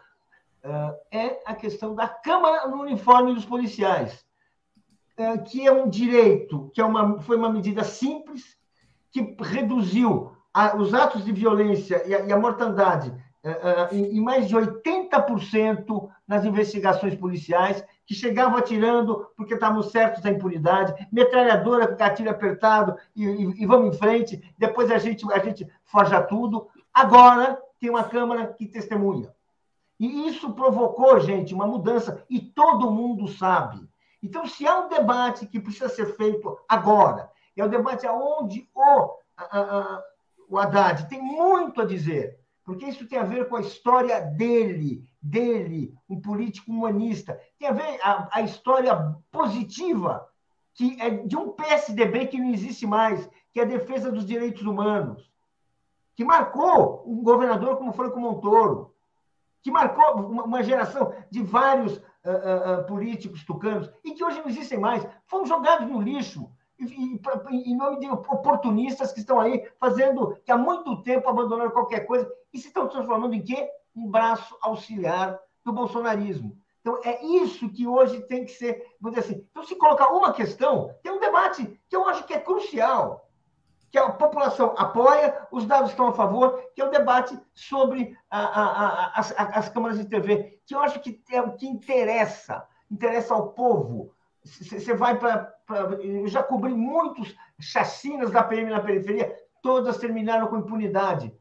[1.11, 4.23] é a questão da Câmara no uniforme dos policiais,
[5.47, 8.55] que é um direito, que é uma, foi uma medida simples,
[9.11, 14.21] que reduziu a, os atos de violência e a, e a mortandade uh, em, em,
[14.21, 21.87] mais de 80% nas investigações policiais, que chegavam atirando porque estavam certos da impunidade, metralhadora
[21.89, 26.21] com gatilho apertado e, e, e, vamos em frente, depois a gente, a gente forja
[26.21, 26.69] tudo.
[26.93, 29.33] Agora tem uma Câmara que testemunha.
[29.99, 33.85] E isso provocou, gente, uma mudança, e todo mundo sabe.
[34.23, 39.17] Então, se há um debate que precisa ser feito agora, é o debate aonde o,
[39.37, 40.03] a, a,
[40.49, 45.07] o Haddad tem muito a dizer, porque isso tem a ver com a história dele,
[45.21, 47.39] dele, um político humanista.
[47.59, 48.95] Tem a ver a, a história
[49.31, 50.27] positiva
[50.75, 54.63] que é de um PSDB que não existe mais, que é a defesa dos direitos
[54.63, 55.31] humanos,
[56.15, 58.93] que marcou um governador como Franco Montoro,
[59.61, 62.01] que marcou uma geração de vários uh,
[62.81, 67.99] uh, políticos tucanos e que hoje não existem mais, foram jogados no lixo em nome
[67.99, 72.67] de oportunistas que estão aí fazendo, que há muito tempo abandonaram qualquer coisa e se
[72.67, 73.69] estão transformando em quê?
[73.95, 76.57] Um braço auxiliar do bolsonarismo.
[76.81, 79.47] Então, é isso que hoje tem que ser, vamos dizer assim.
[79.49, 83.27] Então, se colocar uma questão, tem um debate que eu acho que é crucial,
[83.89, 88.39] que a população apoia, os dados estão a favor, que é o debate sobre a,
[88.39, 92.67] a, a, as, as câmaras de TV, que eu acho que é o que interessa,
[92.91, 94.13] interessa ao povo,
[94.45, 95.51] você vai para.
[95.99, 101.33] Eu já cobri muitos chacinas da PM na periferia, todas terminaram com impunidade.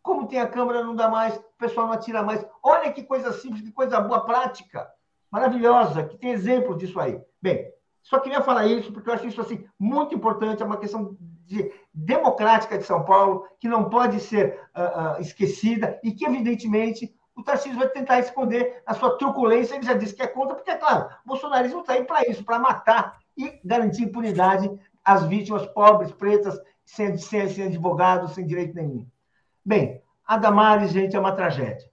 [0.00, 2.44] Como tem a Câmara, não dá mais, o pessoal não atira mais.
[2.62, 4.88] Olha que coisa simples, que coisa boa, prática,
[5.30, 7.20] maravilhosa, que tem exemplo disso aí.
[7.40, 7.68] Bem,
[8.02, 11.16] só queria falar isso, porque eu acho isso assim, muito importante, é uma questão
[11.46, 17.14] de, democrática de São Paulo, que não pode ser uh, uh, esquecida e que, evidentemente,
[17.34, 20.70] o Tarcísio vai tentar esconder a sua truculência, ele já disse que é contra, porque,
[20.70, 24.70] é claro, o bolsonarismo está aí para isso, para matar e garantir impunidade
[25.04, 29.06] às vítimas pobres, pretas, sem, sem, sem advogado, sem direito nenhum.
[29.64, 31.90] Bem, a Damares, gente, é uma tragédia.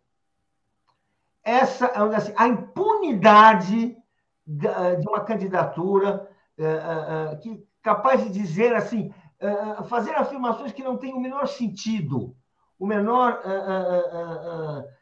[1.43, 3.97] Essa, assim, a impunidade
[4.45, 9.13] de uma candidatura uh, uh, que capaz de dizer assim,
[9.87, 12.35] fazer afirmações que não têm o menor sentido,
[12.77, 13.41] o menor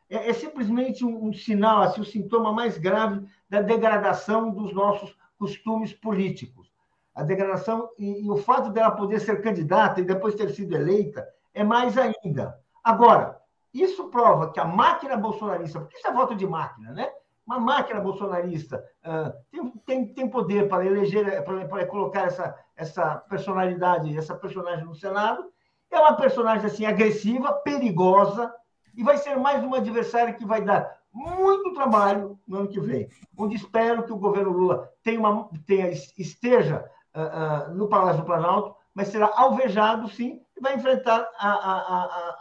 [0.10, 5.16] é, é simplesmente um, um, sinal, assim, o sintoma mais grave da degradação dos nossos
[5.38, 6.72] costumes políticos.
[7.14, 11.28] A degradação e, e o fato dela poder ser candidata e depois ter sido eleita
[11.54, 12.60] é mais ainda.
[12.84, 13.40] Agora,
[13.74, 17.12] isso prova que a máquina bolsonarista, porque isso é voto de máquina, né?
[17.46, 23.16] Uma máquina bolsonarista uh, tem, tem, tem poder para eleger, para, para colocar essa, essa
[23.30, 25.46] personalidade, essa personagem no Senado.
[25.90, 28.54] É uma personagem assim agressiva, perigosa,
[28.98, 33.08] e vai ser mais uma adversária que vai dar muito trabalho no ano que vem,
[33.38, 38.26] onde espero que o governo Lula tenha, uma, tenha esteja uh, uh, no Palácio do
[38.26, 41.78] Planalto, mas será alvejado, sim, e vai enfrentar a, a,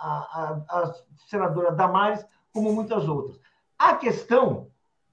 [0.01, 0.95] a, a
[1.29, 3.39] senadora Damares, como muitas outras.
[3.79, 4.71] A questão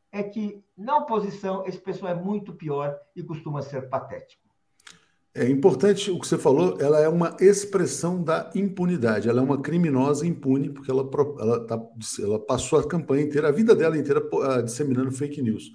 [0.10, 4.43] é que, na oposição, esse pessoal é muito pior e costuma ser patético.
[5.36, 9.60] É importante o que você falou, ela é uma expressão da impunidade, ela é uma
[9.60, 11.82] criminosa impune, porque ela, ela, tá,
[12.20, 15.72] ela passou a campanha inteira, a vida dela inteira uh, disseminando fake news.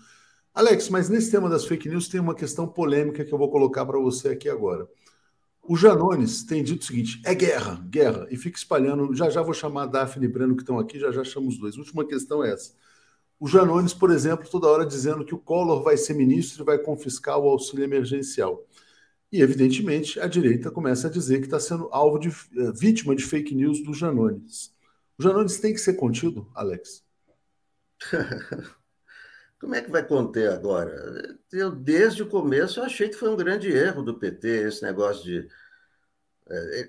[0.54, 3.84] Alex, mas nesse tema das fake news tem uma questão polêmica que eu vou colocar
[3.84, 4.88] para você aqui agora.
[5.62, 9.14] O Janones tem dito o seguinte: é guerra, guerra, e fica espalhando.
[9.14, 11.58] Já já vou chamar a Daphne e Breno que estão aqui, já já chamo os
[11.58, 11.76] dois.
[11.76, 12.72] Última questão é essa.
[13.40, 16.78] O Janones, por exemplo, toda hora dizendo que o Collor vai ser ministro e vai
[16.78, 18.66] confiscar o auxílio emergencial.
[19.30, 23.24] E, evidentemente, a direita começa a dizer que está sendo alvo de eh, vítima de
[23.24, 24.72] fake news do Janones.
[25.18, 27.04] O Janones tem que ser contido, Alex?
[29.60, 31.38] Como é que vai conter agora?
[31.52, 35.24] Eu, desde o começo, eu achei que foi um grande erro do PT esse negócio
[35.24, 35.48] de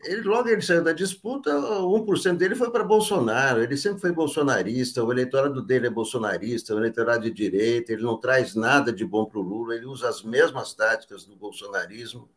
[0.05, 5.03] ele, logo ele saiu da disputa, 1% dele foi para Bolsonaro, ele sempre foi bolsonarista,
[5.03, 9.25] o eleitorado dele é bolsonarista, o eleitorado de direita, ele não traz nada de bom
[9.25, 12.29] para o Lula, ele usa as mesmas táticas do bolsonarismo.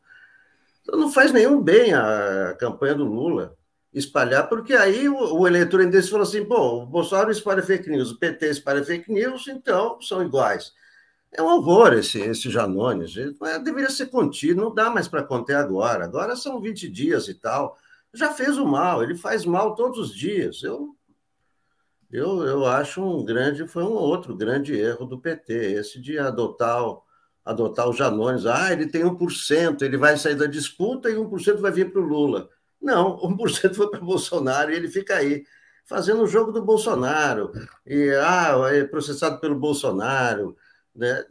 [0.83, 3.57] Então não faz nenhum bem a campanha do Lula
[3.95, 8.11] espalhar, porque aí o, o eleitor indeciso falou assim: bom, o Bolsonaro espalha fake news,
[8.11, 10.73] o PT espalha fake news, então são iguais.
[11.35, 13.15] É um horror esse, esse Janones.
[13.65, 16.05] Deveria ser contido, não dá mais para conter agora.
[16.05, 17.79] Agora são 20 dias e tal.
[18.13, 20.63] Já fez o mal, ele faz mal todos os dias.
[20.63, 20.95] Eu,
[22.11, 26.85] eu, eu acho um grande, foi um outro grande erro do PT, esse de adotar
[26.87, 27.03] o,
[27.43, 28.45] adotar o Janones.
[28.45, 32.05] Ah, ele tem 1%, ele vai sair da disputa e 1% vai vir para o
[32.05, 32.51] Lula.
[32.81, 35.45] Não, 1% foi para Bolsonaro e ele fica aí,
[35.87, 37.53] fazendo o jogo do Bolsonaro.
[37.87, 40.55] E, ah, é processado pelo Bolsonaro
[40.95, 41.25] né?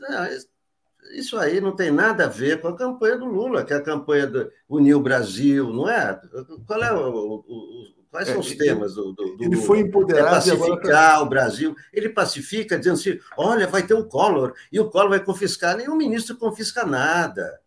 [1.13, 3.81] Isso aí não tem nada a ver com a campanha do Lula, que é a
[3.81, 6.19] campanha do Unir o Brasil, não é?
[6.65, 10.27] Qual é o, o, quais são os é, temas do, do, do Ele foi empoderado.
[10.27, 11.25] É pacificar agora...
[11.25, 11.75] o Brasil.
[11.91, 15.75] Ele pacifica dizendo assim: olha, vai ter o Collor, e o Collor vai confiscar.
[15.75, 17.59] Nenhum ministro confisca nada.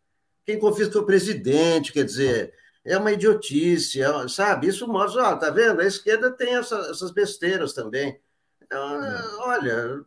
[0.46, 2.52] Quem confisca é o presidente, quer dizer,
[2.84, 4.68] é uma idiotice, é, sabe?
[4.68, 5.80] Isso mostra, ó, tá vendo?
[5.80, 8.20] A esquerda tem essa, essas besteiras também.
[8.78, 10.05] Olha.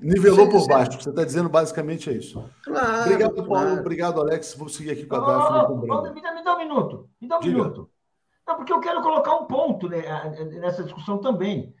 [0.00, 2.44] Nivelou por baixo, você está dizendo basicamente é isso.
[2.62, 3.48] Claro, obrigado, claro.
[3.48, 3.80] Paulo.
[3.80, 4.54] Obrigado, Alex.
[4.54, 5.90] Vou seguir aqui com a Daphne.
[5.90, 7.10] Oh, oh, me, dá, me dá um minuto.
[7.20, 7.56] Me dá um Diga.
[7.56, 7.90] minuto.
[8.46, 10.02] Não, porque eu quero colocar um ponto né,
[10.60, 11.74] nessa discussão também.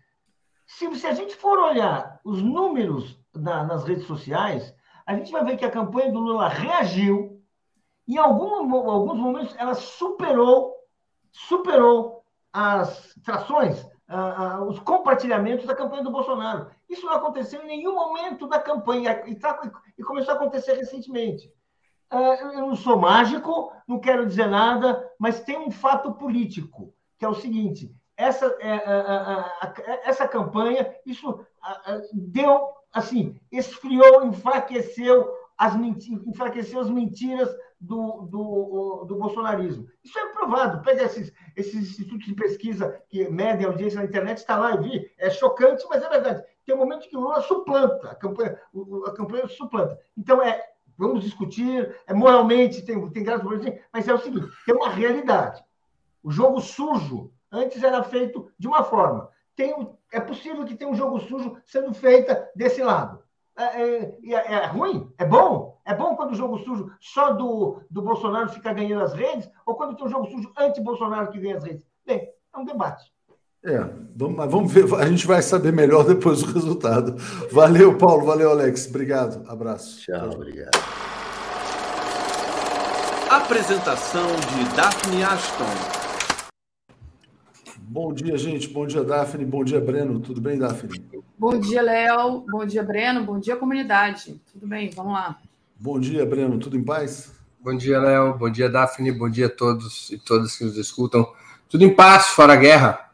[0.66, 4.74] Se, se a gente for olhar os números na, nas redes sociais,
[5.06, 7.42] a gente vai ver que a campanha do Lula reagiu.
[8.08, 10.74] Em algum, alguns momentos, ela superou,
[11.32, 13.86] superou as trações
[14.68, 16.70] os compartilhamentos da campanha do Bolsonaro.
[16.88, 19.60] Isso não aconteceu em nenhum momento da campanha e, tá,
[19.96, 21.52] e começou a acontecer recentemente.
[22.10, 27.24] Ah, eu não sou mágico, não quero dizer nada, mas tem um fato político, que
[27.24, 31.44] é o seguinte: essa, é, essa campanha, isso
[32.12, 37.48] deu, assim, esfriou, enfraqueceu as, enfraqueceu as mentiras
[37.80, 39.86] do, do, do bolsonarismo.
[40.02, 40.82] Isso é provado.
[40.82, 44.82] Pega esses, esses institutos de pesquisa que medem a audiência na internet, está lá, eu
[44.82, 45.10] vi.
[45.18, 46.44] É chocante, mas é verdade.
[46.64, 48.58] Tem um momento que o Lula suplanta, a campanha,
[49.06, 49.98] a campanha suplanta.
[50.16, 50.62] Então, é,
[50.96, 53.44] vamos discutir, é, moralmente tem, tem graça,
[53.92, 55.62] mas é o seguinte, tem uma realidade.
[56.22, 59.28] O jogo sujo antes era feito de uma forma.
[59.54, 59.74] Tem,
[60.12, 63.22] é possível que tenha um jogo sujo sendo feito desse lado.
[63.56, 65.12] É, é, é, é, ruim?
[65.16, 65.78] É bom?
[65.84, 69.48] É bom quando o jogo sujo só do, do Bolsonaro fica ganhando as redes?
[69.64, 71.86] Ou quando tem um jogo sujo anti-Bolsonaro que ganha as redes?
[72.04, 73.12] Bem, é um debate.
[73.64, 73.78] É,
[74.14, 77.16] vamos, vamos ver, a gente vai saber melhor depois do resultado.
[77.50, 78.88] Valeu, Paulo, valeu, Alex.
[78.88, 80.00] Obrigado, abraço.
[80.00, 80.76] Tchau, obrigado.
[83.30, 86.03] Apresentação de Daphne Ashton.
[87.86, 88.68] Bom dia, gente.
[88.68, 89.44] Bom dia, Daphne.
[89.44, 90.18] Bom dia, Breno.
[90.18, 91.04] Tudo bem, Daphne?
[91.38, 92.44] Bom dia, Léo.
[92.50, 93.22] Bom dia, Breno.
[93.24, 94.40] Bom dia, comunidade.
[94.50, 94.90] Tudo bem?
[94.90, 95.38] Vamos lá.
[95.78, 96.58] Bom dia, Breno.
[96.58, 97.32] Tudo em paz?
[97.60, 98.38] Bom dia, Léo.
[98.38, 99.12] Bom dia, Daphne.
[99.12, 101.30] Bom dia a todos e todas que nos escutam.
[101.68, 103.10] Tudo em paz, fora a guerra.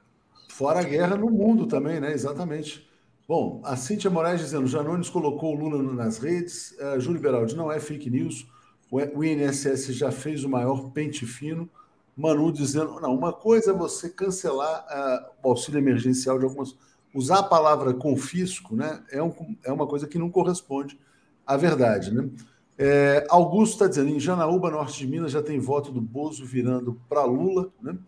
[0.49, 2.13] Fora a guerra no mundo também, né?
[2.13, 2.89] Exatamente.
[3.27, 6.77] Bom, a Cíntia Moraes dizendo: Janones colocou o Lula nas redes.
[6.79, 8.47] Uh, Júlio Beraldi, não é fake news.
[8.91, 11.69] o INSS já fez o maior pente fino.
[12.21, 16.77] Manu dizendo, não, uma coisa é você cancelar uh, o auxílio emergencial de algumas...
[17.13, 19.33] Usar a palavra confisco né, é, um,
[19.65, 20.97] é uma coisa que não corresponde
[21.45, 22.15] à verdade.
[22.15, 22.31] Né?
[22.79, 27.01] É, Augusto está dizendo, em Janaúba, norte de Minas, já tem voto do Bozo virando
[27.09, 27.73] para Lula.
[27.83, 27.99] Né?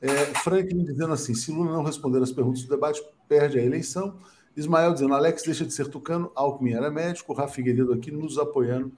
[0.00, 0.08] É,
[0.42, 4.18] Franklin dizendo assim, se Lula não responder as perguntas do debate, perde a eleição.
[4.56, 8.92] Ismael dizendo, Alex deixa de ser tucano, Alckmin era médico, Rafa Figueiredo aqui nos apoiando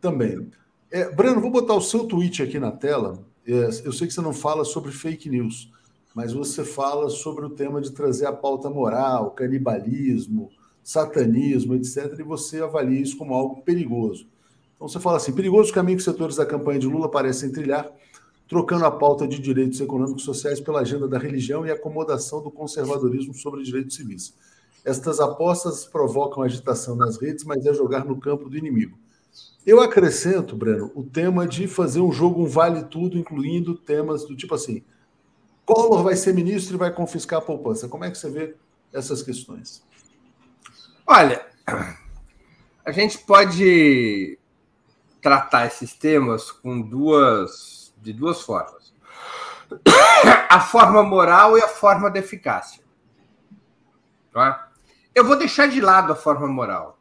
[0.00, 0.48] também.
[0.88, 3.18] É, Breno, vou botar o seu tweet aqui na tela.
[3.52, 5.72] É, eu sei que você não fala sobre fake news,
[6.14, 10.50] mas você fala sobre o tema de trazer a pauta moral, canibalismo,
[10.84, 14.28] satanismo, etc., e você avalia isso como algo perigoso.
[14.76, 17.90] Então você fala assim: perigoso caminho que setores da campanha de Lula parecem trilhar,
[18.48, 22.52] trocando a pauta de direitos econômicos e sociais pela agenda da religião e acomodação do
[22.52, 24.32] conservadorismo sobre direitos civis.
[24.84, 28.96] Estas apostas provocam agitação nas redes, mas é jogar no campo do inimigo.
[29.66, 34.36] Eu acrescento, Breno, o tema de fazer um jogo um vale tudo, incluindo temas do
[34.36, 34.82] tipo assim:
[35.64, 37.88] Collor vai ser ministro e vai confiscar a poupança.
[37.88, 38.56] Como é que você vê
[38.92, 39.82] essas questões?
[41.06, 41.46] Olha,
[42.84, 44.38] a gente pode
[45.20, 48.92] tratar esses temas com duas de duas formas.
[50.48, 52.82] A forma moral e a forma de eficácia.
[54.32, 54.70] Tá?
[55.14, 56.99] Eu vou deixar de lado a forma moral.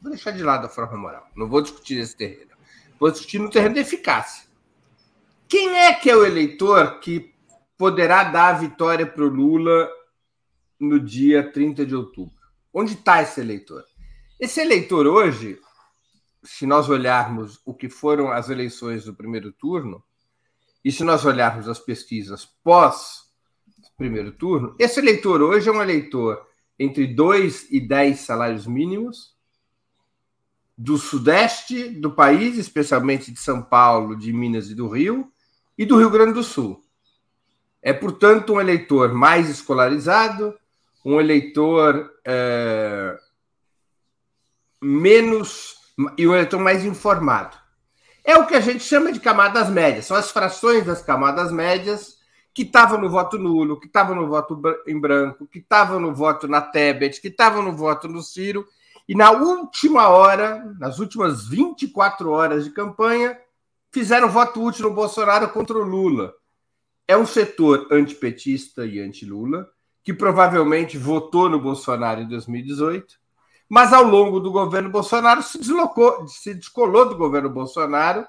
[0.00, 1.28] Vou deixar de lado a forma moral.
[1.34, 2.52] Não vou discutir esse terreno.
[2.98, 4.48] Vou discutir no terreno da eficácia.
[5.48, 7.34] Quem é que é o eleitor que
[7.76, 9.88] poderá dar a vitória para o Lula
[10.78, 12.38] no dia 30 de outubro?
[12.72, 13.84] Onde está esse eleitor?
[14.38, 15.58] Esse eleitor hoje,
[16.42, 20.02] se nós olharmos o que foram as eleições do primeiro turno,
[20.84, 23.28] e se nós olharmos as pesquisas pós
[23.96, 26.46] primeiro turno, esse eleitor hoje é um eleitor
[26.78, 29.36] entre 2 e 10 salários mínimos,
[30.78, 35.32] do sudeste do país, especialmente de São Paulo, de Minas e do Rio,
[35.76, 36.80] e do Rio Grande do Sul.
[37.82, 40.56] É, portanto, um eleitor mais escolarizado,
[41.04, 43.18] um eleitor é,
[44.80, 45.76] menos.
[46.16, 47.56] e um eleitor mais informado.
[48.22, 52.18] É o que a gente chama de camadas médias, são as frações das camadas médias
[52.54, 56.46] que estavam no voto nulo, que estavam no voto em branco, que estavam no voto
[56.46, 58.66] na Tebet, que estavam no voto no Ciro,
[59.08, 63.38] e na última hora, nas últimas 24 horas de campanha,
[63.90, 66.34] fizeram voto útil no Bolsonaro contra o Lula.
[67.06, 69.66] É um setor antipetista e anti-Lula,
[70.04, 73.14] que provavelmente votou no Bolsonaro em 2018,
[73.68, 78.26] mas ao longo do governo Bolsonaro se deslocou, se descolou do governo Bolsonaro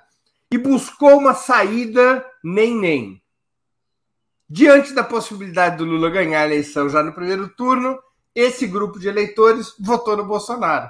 [0.52, 3.22] e buscou uma saída nem-nem
[4.52, 8.00] Diante da possibilidade do Lula ganhar a eleição já no primeiro turno,
[8.40, 10.90] esse grupo de eleitores votou no Bolsonaro.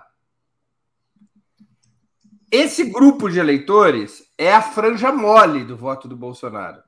[2.52, 6.84] Esse grupo de eleitores é a franja mole do voto do Bolsonaro.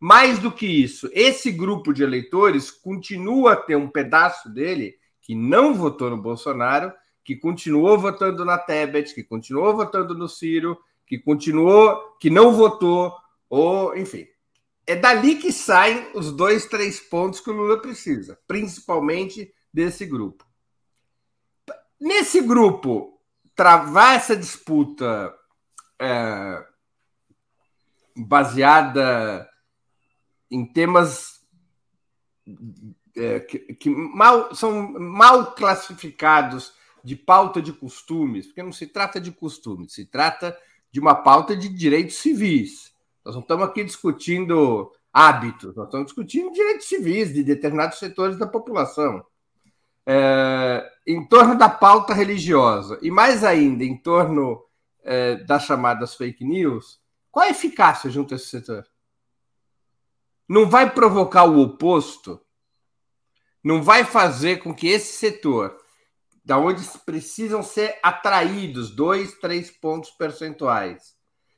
[0.00, 5.36] Mais do que isso, esse grupo de eleitores continua a ter um pedaço dele que
[5.36, 6.92] não votou no Bolsonaro,
[7.24, 10.76] que continuou votando na Tebet, que continuou votando no Ciro,
[11.06, 13.14] que continuou, que não votou,
[13.48, 14.26] ou enfim,
[14.84, 20.42] é dali que saem os dois, três pontos que o Lula precisa, principalmente desse grupo.
[22.00, 23.20] Nesse grupo,
[23.54, 25.34] travar essa disputa
[26.00, 26.66] é,
[28.16, 29.46] baseada
[30.50, 31.42] em temas
[33.14, 36.72] é, que, que mal, são mal classificados
[37.04, 40.58] de pauta de costumes, porque não se trata de costumes, se trata
[40.90, 42.94] de uma pauta de direitos civis.
[43.22, 48.46] Nós não estamos aqui discutindo hábitos, nós estamos discutindo direitos civis de determinados setores da
[48.46, 49.22] população.
[50.08, 54.64] É, em torno da pauta religiosa e mais ainda em torno
[55.02, 57.00] é, das chamadas fake news,
[57.30, 58.86] qual a eficácia junto a esse setor?
[60.48, 62.40] Não vai provocar o oposto?
[63.62, 65.76] Não vai fazer com que esse setor,
[66.44, 71.16] da onde precisam ser atraídos dois, três pontos percentuais,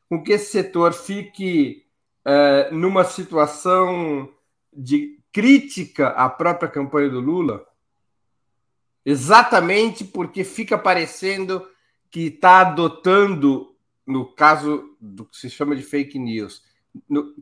[0.09, 1.85] com que esse setor fique
[2.27, 4.33] uh, numa situação
[4.73, 7.65] de crítica à própria campanha do Lula,
[9.09, 11.67] exatamente porque fica parecendo
[12.11, 13.75] que está adotando,
[14.07, 16.63] no caso do que se chama de fake news,
[17.09, 17.35] no,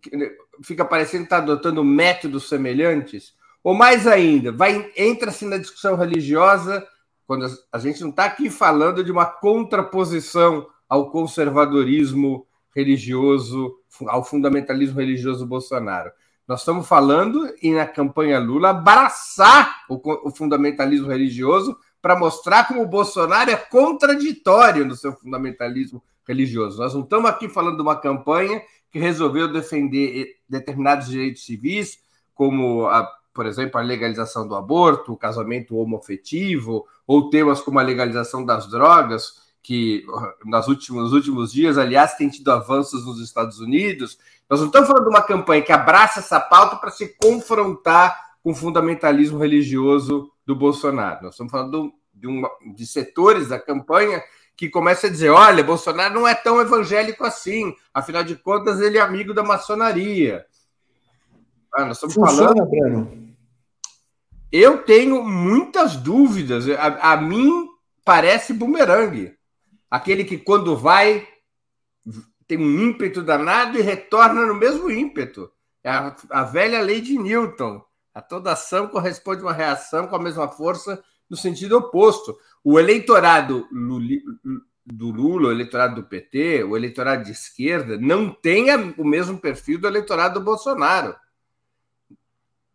[0.62, 3.34] fica parecendo que está adotando métodos semelhantes,
[3.64, 6.86] ou mais ainda, vai entra-se na discussão religiosa
[7.26, 13.76] quando a gente não está aqui falando de uma contraposição ao conservadorismo religioso,
[14.06, 16.12] ao fundamentalismo religioso Bolsonaro.
[16.46, 22.82] Nós estamos falando em na campanha Lula abraçar o, o fundamentalismo religioso para mostrar como
[22.82, 26.78] o Bolsonaro é contraditório no seu fundamentalismo religioso.
[26.78, 28.62] Nós não estamos aqui falando de uma campanha
[28.92, 31.98] que resolveu defender determinados direitos civis,
[32.32, 37.82] como, a, por exemplo, a legalização do aborto, o casamento homoafetivo, ou temas como a
[37.82, 40.06] legalização das drogas, que
[40.44, 44.16] nas últimos, nos últimos dias, aliás, tem tido avanços nos Estados Unidos.
[44.48, 48.52] Nós não estamos falando de uma campanha que abraça essa pauta para se confrontar com
[48.52, 51.24] o fundamentalismo religioso do Bolsonaro.
[51.24, 52.44] Nós estamos falando de, um,
[52.76, 54.22] de setores da campanha
[54.56, 58.98] que começam a dizer: olha, Bolsonaro não é tão evangélico assim, afinal de contas, ele
[58.98, 60.46] é amigo da maçonaria.
[61.74, 62.70] Ah, nós estamos Funciona, falando.
[62.70, 63.34] Breno.
[64.52, 66.68] Eu tenho muitas dúvidas.
[66.68, 67.66] A, a mim
[68.04, 69.35] parece bumerangue.
[69.90, 71.26] Aquele que, quando vai,
[72.46, 75.50] tem um ímpeto danado e retorna no mesmo ímpeto.
[75.82, 77.84] É a, a velha lei de Newton.
[78.12, 82.36] A toda ação corresponde uma reação com a mesma força no sentido oposto.
[82.64, 83.68] O eleitorado
[84.86, 89.78] do Lula, o eleitorado do PT, o eleitorado de esquerda, não tem o mesmo perfil
[89.78, 91.14] do eleitorado do Bolsonaro.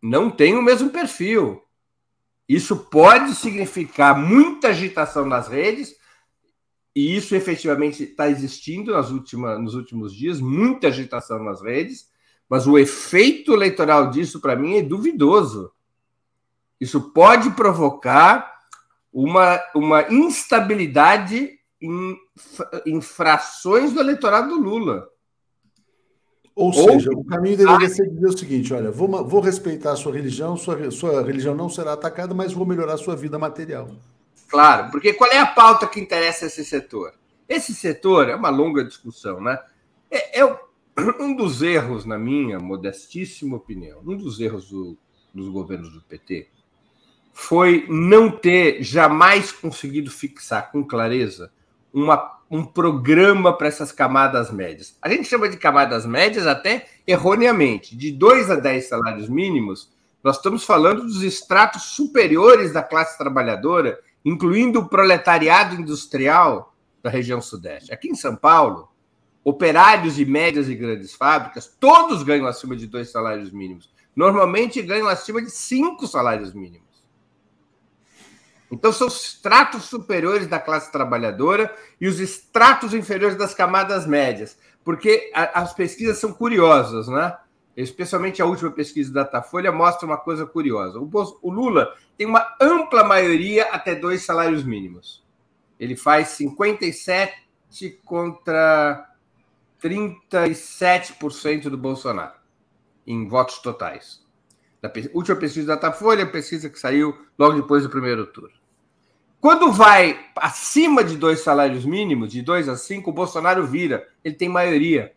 [0.00, 1.62] Não tem o mesmo perfil.
[2.48, 5.94] Isso pode significar muita agitação nas redes,
[6.94, 12.10] e isso efetivamente está existindo nas últimas, nos últimos dias, muita agitação nas redes,
[12.48, 15.72] mas o efeito eleitoral disso, para mim, é duvidoso.
[16.78, 18.52] Isso pode provocar
[19.12, 22.16] uma, uma instabilidade em,
[22.84, 25.08] em frações do eleitorado do Lula.
[26.54, 29.96] Ou, Ou seja, o caminho deveria ser dizer o seguinte: olha, vou, vou respeitar a
[29.96, 33.88] sua religião, sua, sua religião não será atacada, mas vou melhorar a sua vida material.
[34.52, 37.14] Claro, porque qual é a pauta que interessa esse setor?
[37.48, 39.58] Esse setor é uma longa discussão, né?
[40.10, 40.58] É, é
[41.18, 44.96] um dos erros, na minha modestíssima opinião, um dos erros do,
[45.34, 46.48] dos governos do PT
[47.32, 51.50] foi não ter jamais conseguido fixar com clareza
[51.92, 54.96] uma, um programa para essas camadas médias.
[55.00, 57.96] A gente chama de camadas médias até erroneamente.
[57.96, 59.90] De 2 a 10 salários mínimos,
[60.22, 67.40] nós estamos falando dos estratos superiores da classe trabalhadora, incluindo o proletariado industrial da região
[67.40, 67.92] sudeste.
[67.92, 68.88] Aqui em São Paulo,
[69.44, 73.90] operários de médias e grandes fábricas, todos ganham acima de dois salários mínimos.
[74.14, 76.92] Normalmente ganham acima de cinco salários mínimos.
[78.70, 84.56] Então, são os estratos superiores da classe trabalhadora e os estratos inferiores das camadas médias.
[84.82, 87.36] Porque as pesquisas são curiosas, né?
[87.76, 90.98] Especialmente a última pesquisa da Datafolha mostra uma coisa curiosa.
[90.98, 95.24] O, Lula tem uma ampla maioria até dois salários mínimos.
[95.80, 97.34] Ele faz 57
[98.04, 99.10] contra
[99.82, 102.34] 37% do Bolsonaro
[103.06, 104.22] em votos totais.
[104.80, 108.62] Da última pesquisa da Datafolha, pesquisa que saiu logo depois do primeiro turno.
[109.40, 114.06] Quando vai acima de dois salários mínimos, de dois a cinco, o Bolsonaro vira.
[114.22, 115.12] Ele tem maioria.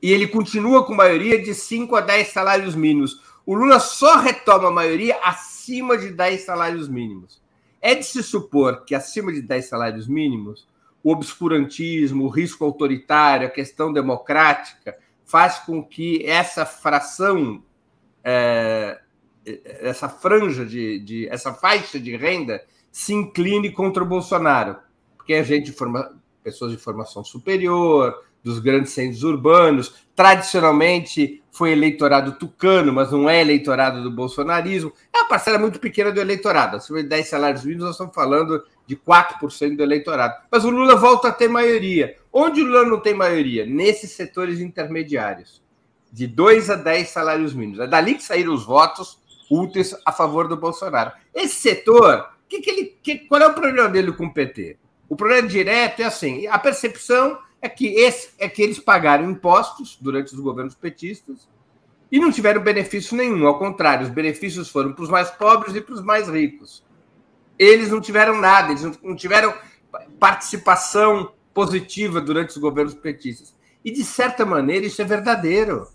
[0.00, 3.20] E ele continua com maioria de 5 a 10 salários mínimos.
[3.44, 7.42] O Lula só retoma a maioria acima de 10 salários mínimos.
[7.80, 10.68] É de se supor que acima de 10 salários mínimos,
[11.02, 17.62] o obscurantismo, o risco autoritário, a questão democrática, faz com que essa fração,
[18.24, 19.00] é,
[19.44, 24.76] essa franja de, de, essa faixa de renda se incline contra o Bolsonaro,
[25.16, 31.72] porque é gente de forma, pessoas de formação superior, dos grandes centros urbanos, tradicionalmente foi
[31.72, 34.92] eleitorado tucano, mas não é eleitorado do bolsonarismo.
[35.12, 36.76] É uma parcela muito pequena do eleitorado.
[36.76, 40.34] Acima de 10 salários mínimos, nós estamos falando de 4% do eleitorado.
[40.50, 42.16] Mas o Lula volta a ter maioria.
[42.32, 43.66] Onde o Lula não tem maioria?
[43.66, 45.62] Nesses setores intermediários,
[46.12, 47.80] de 2 a 10 salários mínimos.
[47.80, 49.18] É dali que saíram os votos
[49.50, 51.12] úteis a favor do Bolsonaro.
[51.34, 54.78] Esse setor que, que ele, que, qual é o problema dele com o PT?
[55.08, 59.98] O problema direto é assim: a percepção é que, esse, é que eles pagaram impostos
[60.00, 61.48] durante os governos petistas
[62.10, 63.46] e não tiveram benefício nenhum.
[63.46, 66.84] Ao contrário, os benefícios foram para os mais pobres e para os mais ricos.
[67.58, 69.52] Eles não tiveram nada, eles não tiveram
[70.18, 73.54] participação positiva durante os governos petistas.
[73.84, 75.88] E, de certa maneira, isso é verdadeiro.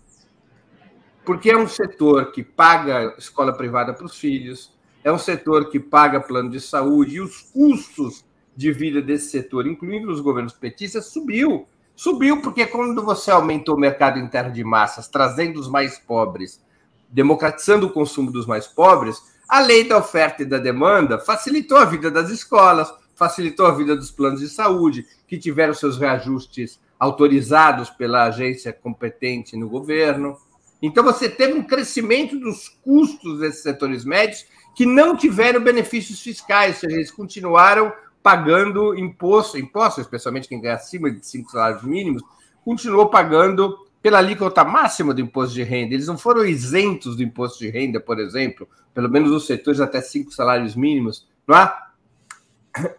[1.24, 5.80] Porque é um setor que paga escola privada para os filhos, é um setor que
[5.80, 8.23] paga plano de saúde e os custos
[8.56, 11.66] de vida desse setor, incluindo os governos petistas, subiu.
[11.96, 16.60] Subiu porque quando você aumentou o mercado interno de massas, trazendo os mais pobres,
[17.08, 21.84] democratizando o consumo dos mais pobres, a lei da oferta e da demanda facilitou a
[21.84, 27.90] vida das escolas, facilitou a vida dos planos de saúde, que tiveram seus reajustes autorizados
[27.90, 30.36] pela agência competente no governo.
[30.82, 36.74] Então, você teve um crescimento dos custos desses setores médios que não tiveram benefícios fiscais,
[36.74, 37.92] ou seja, eles continuaram
[38.24, 42.22] pagando imposto, imposto, especialmente quem ganha acima de cinco salários mínimos,
[42.64, 45.92] continuou pagando pela alíquota máxima do imposto de renda.
[45.92, 50.00] Eles não foram isentos do imposto de renda, por exemplo, pelo menos nos setores até
[50.00, 51.70] cinco salários mínimos, não é?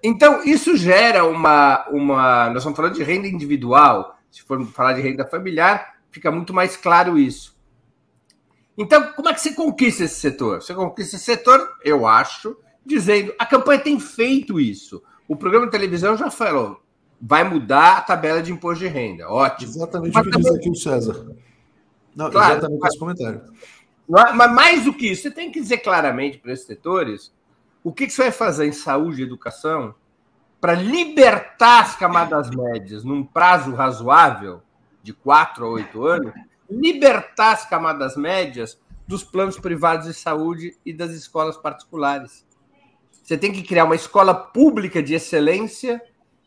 [0.03, 2.49] Então, isso gera uma, uma.
[2.49, 4.19] Nós estamos falando de renda individual.
[4.29, 7.57] Se formos falar de renda familiar, fica muito mais claro isso.
[8.77, 10.61] Então, como é que você conquista esse setor?
[10.61, 13.33] Você conquista esse setor, eu acho, dizendo.
[13.39, 15.01] A campanha tem feito isso.
[15.27, 16.81] O programa de televisão já falou,
[17.19, 19.29] vai mudar a tabela de imposto de renda.
[19.29, 19.71] Ótimo.
[19.71, 21.25] Exatamente o que diz aqui o César.
[22.15, 23.41] Não, claro, exatamente mas, esse comentário.
[24.07, 27.33] É, mas mais do que isso, você tem que dizer claramente para esses setores
[27.83, 29.93] o que, que você vai fazer em saúde e educação
[30.61, 34.61] para libertar as camadas médias num prazo razoável,
[35.03, 36.33] de quatro a oito anos,
[36.69, 42.44] libertar as camadas médias dos planos privados de saúde e das escolas particulares.
[43.25, 45.99] Você tem que criar uma escola pública de excelência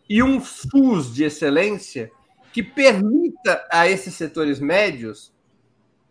[0.09, 2.09] e um SUS de excelência
[2.53, 5.33] que permita a esses setores médios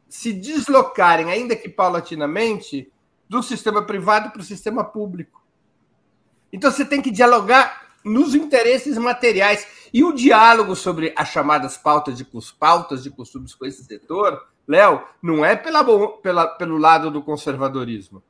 [0.09, 2.91] se deslocarem, ainda que paulatinamente,
[3.29, 5.41] do sistema privado para o sistema público.
[6.51, 9.65] Então você tem que dialogar nos interesses materiais.
[9.93, 12.27] E o diálogo sobre as chamadas pautas de,
[12.59, 15.81] pautas de costumes com esse setor, Léo, não é pela,
[16.17, 18.21] pela, pelo lado do conservadorismo.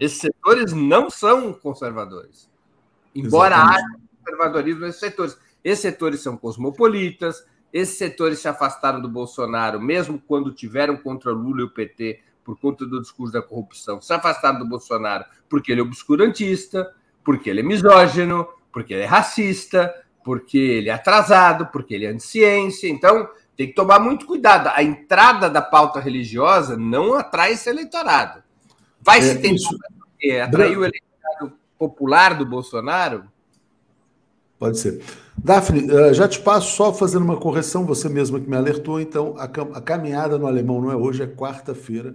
[0.00, 2.48] Esses setores não são conservadores.
[3.14, 3.84] Embora Exatamente.
[3.84, 5.38] haja conservadorismo nesses setores.
[5.62, 11.62] Esses setores são cosmopolitas, esses setores se afastaram do Bolsonaro, mesmo quando tiveram contra Lula
[11.62, 14.00] e o PT por conta do discurso da corrupção.
[14.00, 16.94] Se afastaram do Bolsonaro porque ele é obscurantista,
[17.24, 19.92] porque ele é misógino, porque ele é racista,
[20.22, 22.88] porque ele é atrasado, porque ele é anti-ciência.
[22.88, 24.68] Então, tem que tomar muito cuidado.
[24.68, 28.42] A entrada da pauta religiosa não atrai esse eleitorado.
[29.04, 29.70] Vai é, se tentar
[30.44, 33.24] atrair o eleitorado popular do Bolsonaro?
[34.58, 35.02] Pode ser.
[35.36, 39.34] Daphne, eh, já te passo só fazendo uma correção, você mesma que me alertou, então
[39.36, 42.14] a, a caminhada no alemão não é hoje, é quarta-feira.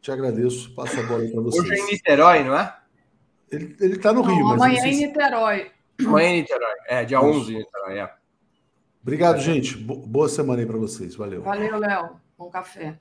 [0.00, 1.60] Te agradeço, passo a bola para você.
[1.60, 2.76] Hoje é em Niterói, não é?
[3.50, 4.54] Ele está no não, Rio, mas.
[4.54, 5.70] Amanhã é em Niterói.
[6.06, 8.12] Amanhã em Niterói, é, dia 11 em Niterói, é.
[9.02, 9.76] Obrigado, gente.
[9.76, 11.16] Boa semana aí para vocês.
[11.16, 11.42] Valeu.
[11.42, 12.10] Valeu, Léo.
[12.36, 12.98] Bom café.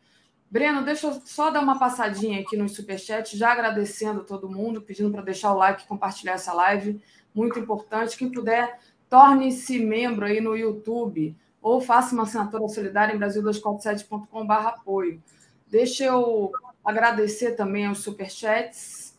[0.49, 4.81] Breno, deixa eu só dar uma passadinha aqui no Superchat, já agradecendo a todo mundo,
[4.81, 7.01] pedindo para deixar o like compartilhar essa live.
[7.35, 8.17] Muito importante.
[8.17, 8.79] Quem puder,
[9.09, 15.21] torne-se membro aí no YouTube ou faça uma assinatura solidária em brasil247.com.br apoio.
[15.69, 16.51] Deixa eu
[16.83, 19.17] agradecer também aos superchats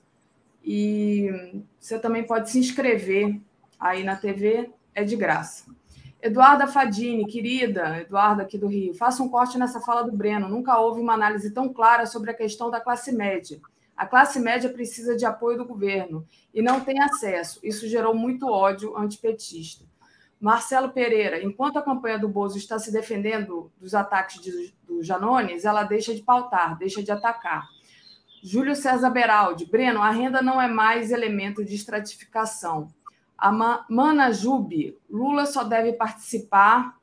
[0.64, 3.38] e você também pode se inscrever
[3.78, 5.77] aí na TV, é de graça.
[6.20, 10.48] Eduarda Fadini, querida, Eduarda aqui do Rio, faça um corte nessa fala do Breno.
[10.48, 13.60] Nunca houve uma análise tão clara sobre a questão da classe média.
[13.96, 17.60] A classe média precisa de apoio do governo e não tem acesso.
[17.62, 19.84] Isso gerou muito ódio antipetista.
[20.40, 25.64] Marcelo Pereira, enquanto a campanha do Bozo está se defendendo dos ataques de, do Janones,
[25.64, 27.66] ela deixa de pautar, deixa de atacar.
[28.42, 32.88] Júlio César Beraldi, Breno, a renda não é mais elemento de estratificação.
[33.38, 33.52] A
[33.88, 36.98] Mana Jube, Lula só deve participar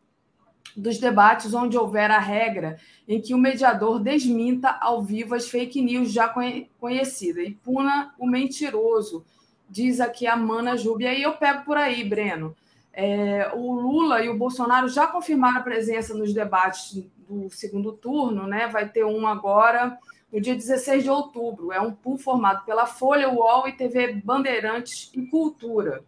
[0.76, 5.82] dos debates onde houver a regra em que o mediador desminta ao vivo as fake
[5.82, 6.34] news já
[6.78, 9.24] conhecidas e puna o mentiroso,
[9.70, 11.06] diz aqui a Mana Jube.
[11.06, 12.54] E aí eu pego por aí, Breno.
[12.92, 18.46] É, o Lula e o Bolsonaro já confirmaram a presença nos debates do segundo turno,
[18.46, 18.68] né?
[18.68, 19.98] Vai ter um agora
[20.32, 21.72] no dia 16 de outubro.
[21.72, 26.04] É um pool formado pela Folha, UOL e TV Bandeirantes e Cultura.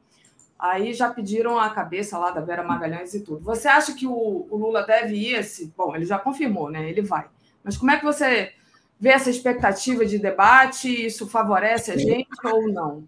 [0.60, 3.42] Aí já pediram a cabeça lá da Vera Magalhães e tudo.
[3.42, 5.72] Você acha que o, o Lula deve ir esse?
[5.78, 6.90] Bom, ele já confirmou, né?
[6.90, 7.28] Ele vai.
[7.64, 8.54] Mas como é que você
[9.00, 11.06] vê essa expectativa de debate?
[11.06, 13.08] Isso favorece a gente ou não?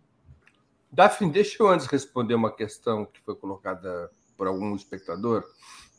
[0.91, 5.43] Daphne, deixa eu antes responder uma questão que foi colocada por algum espectador.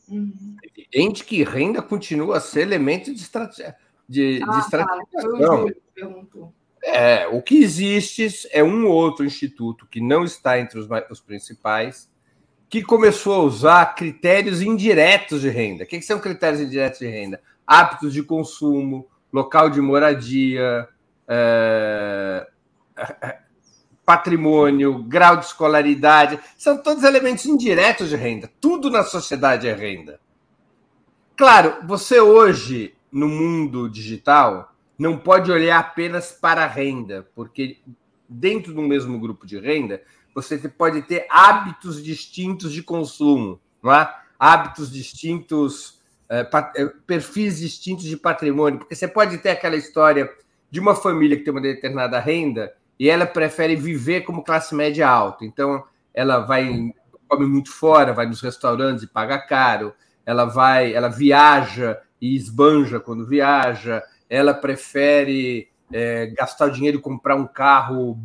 [0.07, 0.55] Uhum.
[0.63, 3.75] É evidente que renda continua a ser elemento de, estratégia,
[4.07, 5.67] de, ah, de estratificação.
[5.67, 6.47] Tá.
[6.83, 12.09] É, o que existe é um outro instituto que não está entre os, os principais,
[12.69, 15.83] que começou a usar critérios indiretos de renda.
[15.83, 17.41] O que, que são critérios indiretos de renda?
[17.67, 20.87] Hábitos de consumo, local de moradia,
[21.27, 22.47] é,
[24.05, 28.49] patrimônio, grau de escolaridade, são todos elementos indiretos de renda.
[28.59, 30.19] Tudo na sociedade é renda.
[31.35, 34.70] Claro, você hoje, no mundo digital,
[35.01, 37.79] não pode olhar apenas para a renda, porque
[38.29, 39.99] dentro do mesmo grupo de renda,
[40.35, 44.13] você pode ter hábitos distintos de consumo, não é?
[44.39, 45.99] hábitos distintos,
[46.29, 46.47] é,
[47.07, 50.31] perfis distintos de patrimônio, porque você pode ter aquela história
[50.69, 55.09] de uma família que tem uma determinada renda e ela prefere viver como classe média
[55.09, 55.43] alta.
[55.43, 55.83] Então,
[56.13, 56.93] ela vai
[57.27, 62.99] come muito fora, vai nos restaurantes e paga caro, ela vai, ela viaja e esbanja
[62.99, 68.17] quando viaja, ela prefere é, gastar o dinheiro e comprar um carro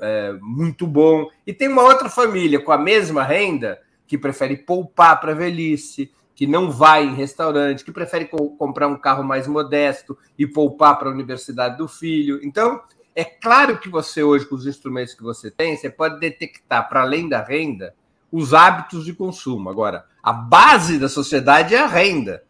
[0.00, 1.30] é, muito bom.
[1.46, 6.10] E tem uma outra família com a mesma renda que prefere poupar para a velhice,
[6.34, 10.98] que não vai em restaurante, que prefere co comprar um carro mais modesto e poupar
[10.98, 12.40] para a universidade do filho.
[12.42, 12.82] Então,
[13.14, 17.02] é claro que você hoje, com os instrumentos que você tem, você pode detectar, para
[17.02, 17.94] além da renda,
[18.32, 19.70] os hábitos de consumo.
[19.70, 22.42] Agora, a base da sociedade é a renda.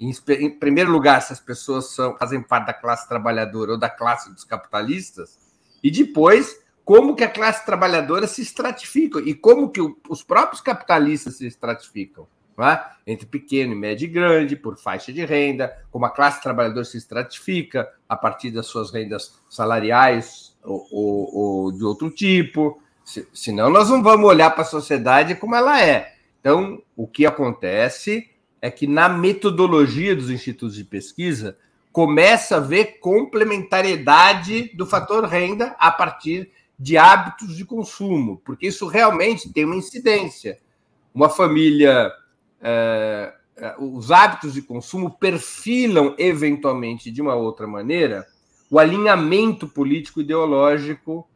[0.00, 3.88] Em, em primeiro lugar, se as pessoas são, fazem parte da classe trabalhadora ou da
[3.88, 5.38] classe dos capitalistas,
[5.82, 10.60] e depois, como que a classe trabalhadora se estratifica e como que o, os próprios
[10.60, 12.26] capitalistas se estratificam.
[12.58, 12.80] É?
[13.06, 17.86] entre pequeno, médio e grande, por faixa de renda, como a classe trabalhadora se estratifica
[18.08, 22.80] a partir das suas rendas salariais ou, ou, ou de outro tipo.
[23.04, 26.14] Se, senão, nós não vamos olhar para a sociedade como ela é.
[26.40, 28.30] Então, o que acontece
[28.60, 31.56] é que na metodologia dos institutos de pesquisa
[31.92, 38.86] começa a ver complementariedade do fator renda a partir de hábitos de consumo, porque isso
[38.86, 40.58] realmente tem uma incidência.
[41.14, 42.12] Uma família
[42.60, 48.26] é, é, os hábitos de consumo perfilam eventualmente de uma outra maneira
[48.70, 51.26] o alinhamento político ideológico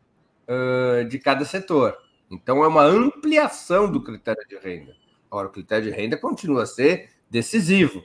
[0.49, 1.97] uh, de cada setor.
[2.31, 4.97] Então é uma ampliação do critério de renda.
[5.31, 8.02] Agora, o critério de renda continua a ser decisivo,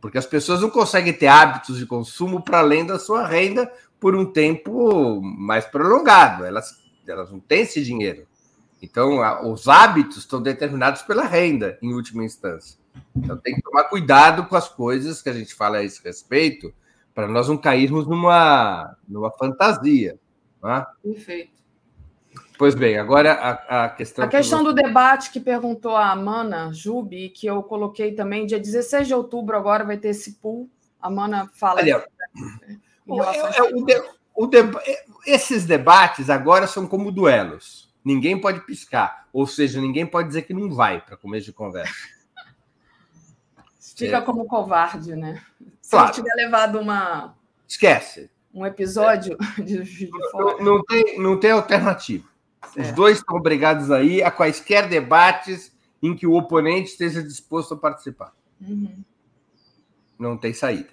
[0.00, 4.14] porque as pessoas não conseguem ter hábitos de consumo para além da sua renda por
[4.14, 6.44] um tempo mais prolongado.
[6.44, 8.26] Elas, elas não têm esse dinheiro.
[8.80, 9.20] Então,
[9.52, 12.78] os hábitos estão determinados pela renda, em última instância.
[13.14, 16.72] Então, tem que tomar cuidado com as coisas que a gente fala a esse respeito,
[17.14, 20.18] para nós não cairmos numa, numa fantasia.
[20.62, 20.86] Né?
[21.02, 21.59] Perfeito.
[22.60, 24.22] Pois bem, agora a, a questão.
[24.22, 29.08] A questão do debate que perguntou a Amana Jubi, que eu coloquei também, dia 16
[29.08, 30.68] de outubro, agora vai ter esse pool.
[31.00, 31.80] A Amana fala.
[31.80, 32.06] Olha,
[33.06, 34.02] o, é, o, de,
[34.34, 34.58] o de,
[35.26, 37.90] esses debates agora são como duelos.
[38.04, 39.26] Ninguém pode piscar.
[39.32, 41.94] Ou seja, ninguém pode dizer que não vai para começo de conversa.
[43.96, 44.20] Fica é.
[44.20, 45.42] como covarde, né?
[45.80, 46.12] Se claro.
[46.12, 47.34] tiver levado uma.
[47.66, 48.30] Esquece.
[48.52, 49.62] Um episódio é.
[49.64, 52.28] de, de não, não, tem, não tem alternativa.
[52.62, 52.80] Certo.
[52.80, 55.72] Os dois estão obrigados aí a quaisquer debates
[56.02, 58.32] em que o oponente esteja disposto a participar.
[58.60, 59.02] Uhum.
[60.18, 60.90] Não tem saída.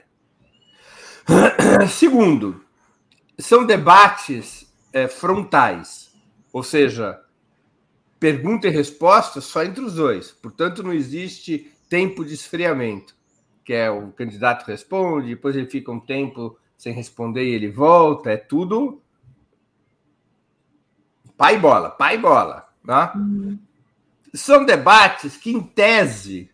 [1.90, 2.64] Segundo,
[3.38, 6.08] são debates é, frontais
[6.58, 7.22] ou seja,
[8.20, 10.32] pergunta e resposta só entre os dois.
[10.32, 13.16] Portanto, não existe tempo de esfriamento,
[13.64, 18.32] que é o candidato responde, depois ele fica um tempo sem responder e ele volta.
[18.32, 19.02] É tudo
[21.38, 22.68] pai bola, pai bola.
[22.84, 23.12] Né?
[23.16, 23.60] Uhum.
[24.34, 26.50] São debates que, em tese,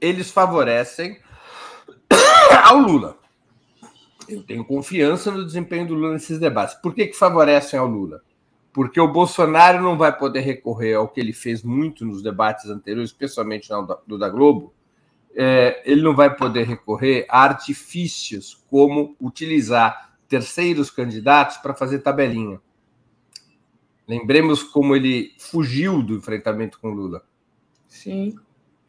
[0.00, 1.18] eles favorecem
[2.64, 3.18] ao Lula.
[4.28, 6.74] Eu tenho confiança no desempenho do Lula nesses debates.
[6.76, 8.22] Por que, que favorecem ao Lula?
[8.74, 13.10] porque o Bolsonaro não vai poder recorrer ao que ele fez muito nos debates anteriores,
[13.10, 13.70] especialmente
[14.04, 14.74] no da Globo,
[15.32, 22.60] é, ele não vai poder recorrer a artifícios como utilizar terceiros candidatos para fazer tabelinha.
[24.06, 27.22] Lembremos como ele fugiu do enfrentamento com Lula.
[27.88, 28.34] Sim.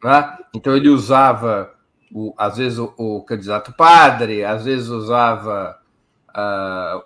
[0.02, 0.38] Né?
[0.54, 1.74] Então ele usava,
[2.12, 5.80] o, às vezes, o, o candidato padre, às vezes usava
[6.30, 7.02] uh,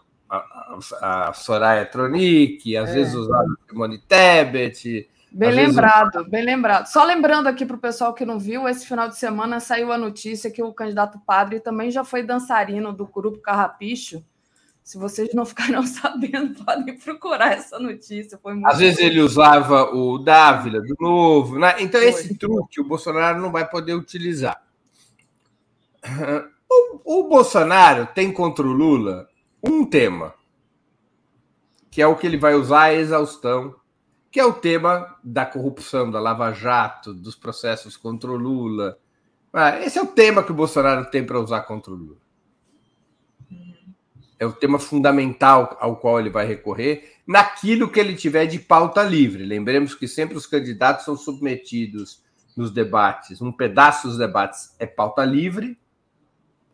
[1.00, 2.94] a, Soraya Tronic, às é.
[2.94, 5.08] vezes usava Simone Tebet.
[5.32, 6.28] Bem lembrado, vezes...
[6.28, 6.86] bem lembrado.
[6.86, 9.98] Só lembrando aqui para o pessoal que não viu, esse final de semana saiu a
[9.98, 14.24] notícia que o candidato padre também já foi dançarino do grupo Carrapicho.
[14.90, 18.36] Se vocês não ficaram sabendo, podem procurar essa notícia.
[18.42, 21.60] Foi Às vezes ele usava o Dávila do Novo.
[21.60, 21.76] Né?
[21.78, 22.10] Então, foi.
[22.10, 24.60] esse truque o Bolsonaro não vai poder utilizar.
[26.68, 29.28] O, o Bolsonaro tem contra o Lula
[29.62, 30.34] um tema,
[31.88, 33.76] que é o que ele vai usar a exaustão,
[34.28, 38.98] que é o tema da corrupção, da Lava Jato, dos processos contra o Lula.
[39.52, 42.29] Ah, esse é o tema que o Bolsonaro tem para usar contra o Lula.
[44.40, 49.02] É o tema fundamental ao qual ele vai recorrer naquilo que ele tiver de pauta
[49.02, 49.44] livre.
[49.44, 52.22] Lembremos que sempre os candidatos são submetidos
[52.56, 53.40] nos debates.
[53.40, 55.78] Um pedaço dos debates é pauta livre,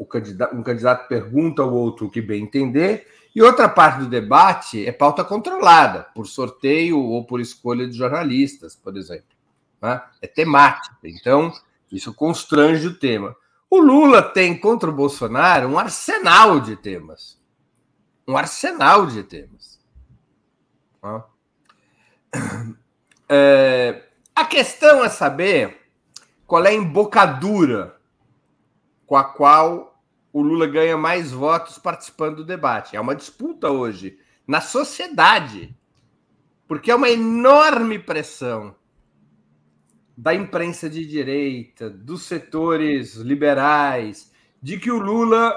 [0.05, 4.87] candidato, um candidato pergunta ao outro o que bem entender, e outra parte do debate
[4.87, 9.37] é pauta controlada, por sorteio ou por escolha de jornalistas, por exemplo.
[9.83, 10.01] Né?
[10.23, 10.97] É temática.
[11.05, 11.53] Então,
[11.93, 13.37] isso constrange o tema.
[13.69, 17.36] O Lula tem contra o Bolsonaro um arsenal de temas.
[18.27, 19.79] Um arsenal de temas.
[23.29, 25.81] É, a questão é saber
[26.47, 27.97] qual é a embocadura
[29.05, 30.01] com a qual
[30.33, 32.95] o Lula ganha mais votos participando do debate.
[32.95, 34.17] É uma disputa hoje
[34.47, 35.75] na sociedade,
[36.69, 38.77] porque é uma enorme pressão
[40.17, 44.33] da imprensa de direita, dos setores liberais,
[44.63, 45.55] de que o Lula,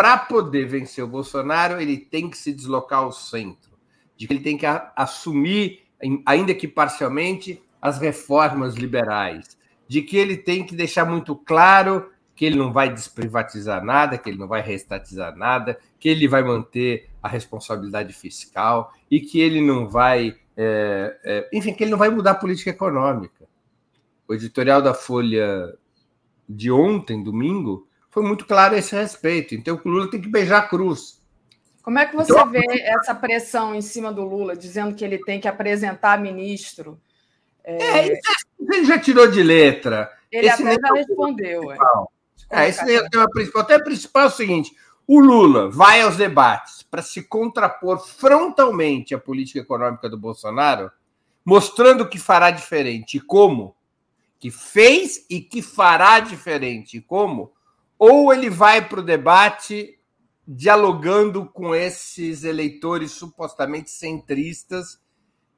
[0.00, 3.72] para poder vencer o Bolsonaro, ele tem que se deslocar ao centro,
[4.16, 4.64] de que ele tem que
[4.96, 5.82] assumir,
[6.24, 12.46] ainda que parcialmente, as reformas liberais, de que ele tem que deixar muito claro que
[12.46, 17.10] ele não vai desprivatizar nada, que ele não vai reestatizar nada, que ele vai manter
[17.22, 22.08] a responsabilidade fiscal e que ele não vai, é, é, enfim, que ele não vai
[22.08, 23.46] mudar a política econômica.
[24.26, 25.76] O editorial da Folha
[26.48, 29.54] de ontem, domingo, foi muito claro a esse respeito.
[29.54, 31.20] Então, o Lula tem que beijar a cruz.
[31.82, 35.18] Como é que você então, vê essa pressão em cima do Lula, dizendo que ele
[35.18, 37.00] tem que apresentar ministro?
[37.64, 38.18] É, é
[38.58, 40.10] ele já tirou de letra.
[40.30, 41.72] Ele esse até já respondeu.
[41.72, 41.78] É.
[42.50, 43.62] É, esse é o tema principal.
[43.62, 44.72] Até o principal é o seguinte:
[45.06, 50.90] o Lula vai aos debates para se contrapor frontalmente à política econômica do Bolsonaro,
[51.44, 53.74] mostrando que fará diferente e como,
[54.38, 57.52] que fez e que fará diferente e como,
[58.00, 60.00] ou ele vai para o debate
[60.48, 64.98] dialogando com esses eleitores supostamente centristas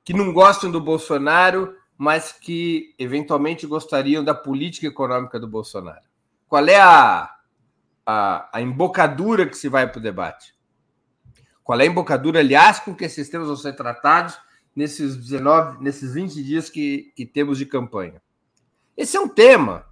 [0.05, 6.03] que não gostam do Bolsonaro, mas que eventualmente gostariam da política econômica do Bolsonaro.
[6.49, 7.33] Qual é a,
[8.05, 10.53] a, a embocadura que se vai para o debate?
[11.63, 14.37] Qual é a embocadura, aliás, com que esses temas vão ser tratados
[14.75, 18.21] nesses 19, nesses 20 dias que, que temos de campanha?
[18.97, 19.87] Esse é um tema.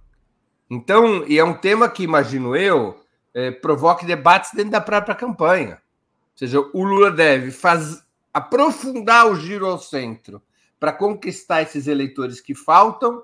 [0.73, 2.97] Então, e é um tema que, imagino eu,
[3.33, 5.73] é, provoque debates dentro da própria campanha.
[6.31, 8.01] Ou seja, o Lula deve faz,
[8.33, 10.41] aprofundar o giro ao centro
[10.79, 13.21] para conquistar esses eleitores que faltam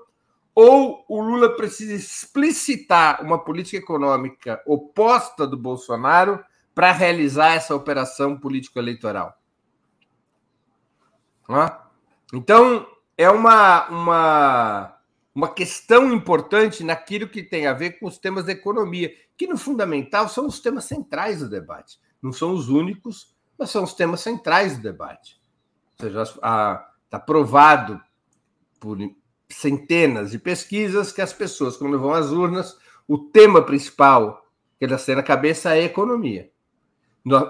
[0.54, 6.44] ou o Lula precisa explicitar uma política econômica oposta do Bolsonaro
[6.74, 9.40] para realizar essa operação político-eleitoral?
[12.34, 14.97] Então, é uma, uma,
[15.38, 19.56] uma questão importante naquilo que tem a ver com os temas da economia, que no
[19.56, 21.96] fundamental são os temas centrais do debate.
[22.20, 25.40] Não são os únicos, mas são os temas centrais do debate.
[25.96, 28.02] Ou seja, está provado
[28.80, 28.98] por
[29.48, 34.44] centenas de pesquisas que as pessoas, quando vão às urnas, o tema principal
[34.76, 36.50] que elas têm na cabeça é economia,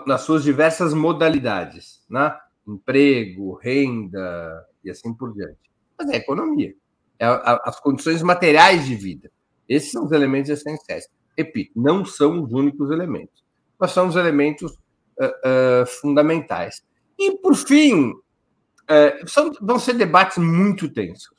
[0.07, 2.39] nas suas diversas modalidades, né?
[2.67, 5.71] emprego, renda e assim por diante.
[5.99, 6.75] Mas é economia,
[7.21, 9.31] as condições materiais de vida.
[9.69, 11.09] Esses são os elementos essenciais.
[11.37, 13.45] Repito, não são os únicos elementos,
[13.79, 16.83] mas são os elementos uh, uh, fundamentais.
[17.19, 21.39] E, por fim, uh, são, vão ser debates muito tensos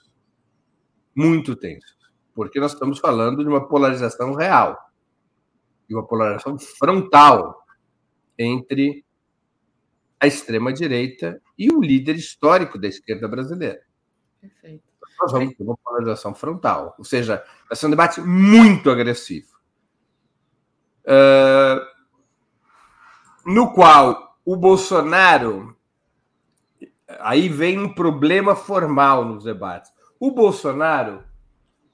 [1.19, 1.97] muito tensos,
[2.33, 4.77] porque nós estamos falando de uma polarização real,
[5.85, 7.61] de uma polarização frontal
[8.37, 9.03] entre
[10.17, 13.81] a extrema-direita e o líder histórico da esquerda brasileira.
[14.39, 14.88] Perfeito.
[15.19, 19.47] Nós vamos ter uma polarização frontal, ou seja, vai ser um debate muito agressivo.
[21.05, 21.85] Uh,
[23.45, 25.75] no qual o Bolsonaro.
[27.19, 29.91] Aí vem um problema formal nos debates.
[30.19, 31.23] O Bolsonaro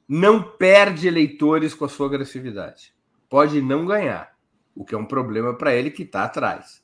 [0.07, 2.93] não perde eleitores com a sua agressividade.
[3.29, 4.35] Pode não ganhar,
[4.75, 6.81] o que é um problema para ele que está atrás.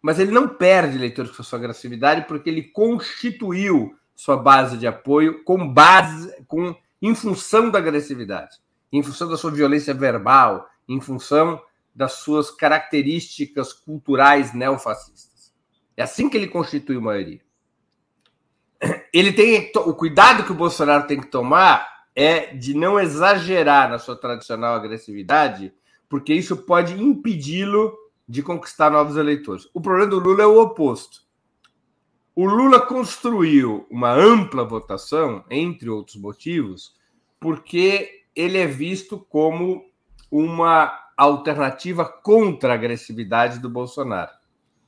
[0.00, 4.86] Mas ele não perde eleitores com a sua agressividade porque ele constituiu sua base de
[4.86, 8.56] apoio com base, com em função da agressividade,
[8.92, 11.60] em função da sua violência verbal, em função
[11.94, 15.52] das suas características culturais neofascistas.
[15.96, 17.40] É assim que ele constitui maioria
[19.12, 23.98] ele tem o cuidado que o Bolsonaro tem que tomar é de não exagerar na
[23.98, 25.72] sua tradicional agressividade,
[26.08, 27.96] porque isso pode impedi-lo
[28.28, 29.68] de conquistar novos eleitores.
[29.74, 31.22] O problema do Lula é o oposto.
[32.36, 36.94] O Lula construiu uma ampla votação, entre outros motivos,
[37.38, 39.84] porque ele é visto como
[40.30, 44.32] uma alternativa contra a agressividade do Bolsonaro.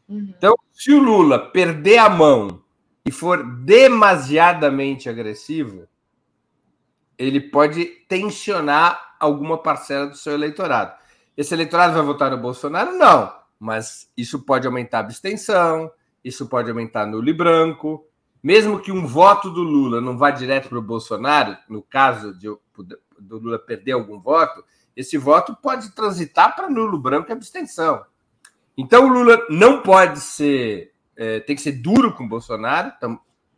[0.08, 0.32] Uhum.
[0.36, 2.62] Então, se o Lula perder a mão
[3.04, 5.86] e for demasiadamente agressivo,
[7.16, 10.94] ele pode tensionar alguma parcela do seu eleitorado.
[11.36, 12.98] Esse eleitorado vai votar no Bolsonaro?
[12.98, 15.90] Não, mas isso pode aumentar a abstenção,
[16.26, 18.06] isso pode aumentar e branco.
[18.42, 22.48] Mesmo que um voto do Lula não vá direto para o Bolsonaro, no caso de,
[23.18, 28.04] do Lula perder algum voto, esse voto pode transitar para nulo, branco e abstenção.
[28.76, 32.92] Então o Lula não pode ser é, tem que ser duro com o Bolsonaro,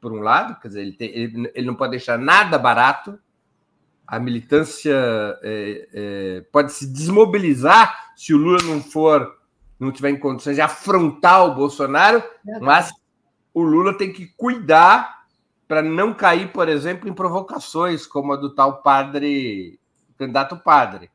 [0.00, 3.18] por um lado, quer dizer, ele, tem, ele, ele não pode deixar nada barato.
[4.06, 4.94] A militância
[5.42, 9.37] é, é, pode se desmobilizar se o Lula não for,
[9.78, 12.22] não tiver em condições de afrontar o Bolsonaro,
[12.60, 12.90] mas
[13.54, 15.24] o Lula tem que cuidar
[15.66, 19.78] para não cair, por exemplo, em provocações como a do tal padre,
[20.16, 21.10] candidato padre.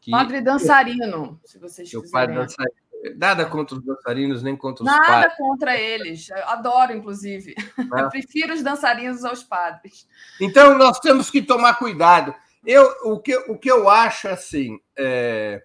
[0.00, 0.10] Que...
[0.10, 2.08] Padre dançarino, se vocês quiserem.
[2.08, 2.82] O padre dançarino
[3.16, 5.22] Nada contra os dançarinos, nem contra os Nada padres.
[5.24, 6.28] Nada contra eles.
[6.28, 7.54] Eu adoro, inclusive.
[7.78, 8.02] É.
[8.02, 10.06] Eu prefiro os dançarinos aos padres.
[10.40, 12.32] Então, nós temos que tomar cuidado.
[12.64, 15.62] Eu, o, que, o que eu acho, assim, é...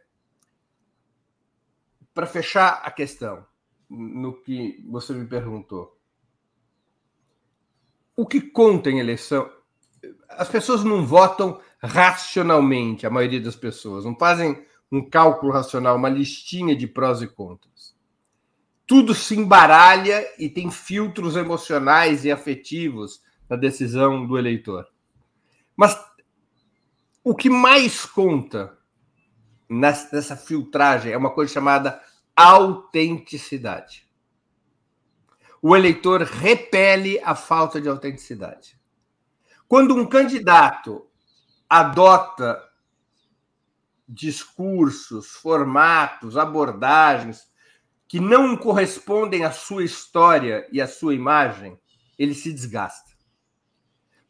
[2.18, 3.46] para fechar a questão,
[3.88, 5.96] no que você me perguntou.
[8.16, 9.48] O que conta em eleição?
[10.28, 14.04] As pessoas não votam racionalmente, a maioria das pessoas.
[14.04, 17.96] Não fazem um cálculo racional, uma listinha de prós e contras.
[18.88, 24.88] Tudo se embaralha e tem filtros emocionais e afetivos na decisão do eleitor.
[25.76, 25.96] Mas
[27.24, 28.76] o que mais conta
[29.70, 32.02] nessa filtragem é uma coisa chamada
[32.38, 34.08] autenticidade.
[35.60, 38.80] O eleitor repele a falta de autenticidade.
[39.68, 41.08] Quando um candidato
[41.68, 42.64] adota
[44.08, 47.52] discursos, formatos, abordagens
[48.08, 51.78] que não correspondem à sua história e à sua imagem,
[52.18, 53.12] ele se desgasta.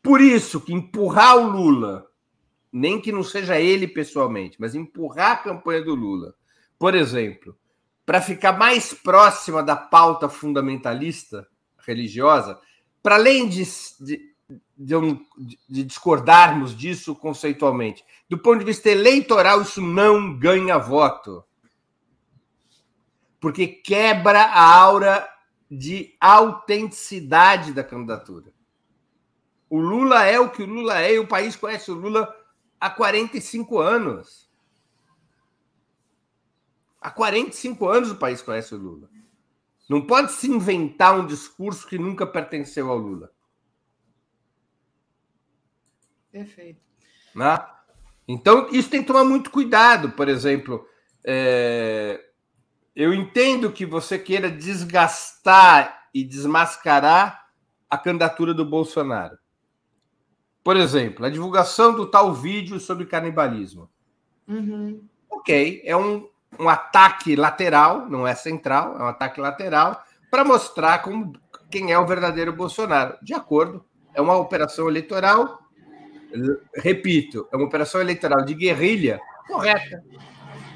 [0.02, 2.08] Por isso que empurrar o Lula,
[2.72, 6.34] nem que não seja ele pessoalmente, mas empurrar a campanha do Lula,
[6.80, 7.56] por exemplo,
[8.08, 11.46] para ficar mais próxima da pauta fundamentalista
[11.78, 12.58] religiosa,
[13.04, 13.64] para além de,
[14.00, 14.38] de
[14.78, 14.96] de,
[15.68, 18.06] de, discordarmos disso conceitualmente.
[18.30, 21.44] Do ponto de vista eleitoral, isso não ganha voto.
[23.42, 25.28] Porque quebra a aura
[25.70, 28.54] de autenticidade da candidatura.
[29.70, 32.34] O Lula é o que o Lula é e o país conhece o Lula
[32.80, 34.47] há 45 anos.
[36.99, 39.10] Há 45 anos o país conhece o Lula.
[39.90, 43.32] Não pode se inventar um discurso que nunca pertenceu ao Lula.
[46.32, 46.82] Perfeito.
[47.34, 47.65] Né?
[48.28, 50.11] Então, isso tem que tomar muito cuidado.
[50.11, 50.86] Por exemplo,
[51.24, 52.22] é...
[52.95, 57.48] eu entendo que você queira desgastar e desmascarar
[57.90, 59.38] a candidatura do Bolsonaro.
[60.64, 63.90] Por exemplo, a divulgação do tal vídeo sobre canibalismo.
[64.45, 65.07] Uhum.
[65.30, 66.28] Ok, é um,
[66.60, 71.34] um ataque lateral, não é central, é um ataque lateral, para mostrar como,
[71.69, 73.18] quem é o verdadeiro Bolsonaro.
[73.22, 73.84] De acordo,
[74.14, 75.60] é uma operação eleitoral
[76.76, 80.03] repito, é uma operação eleitoral de guerrilha correta.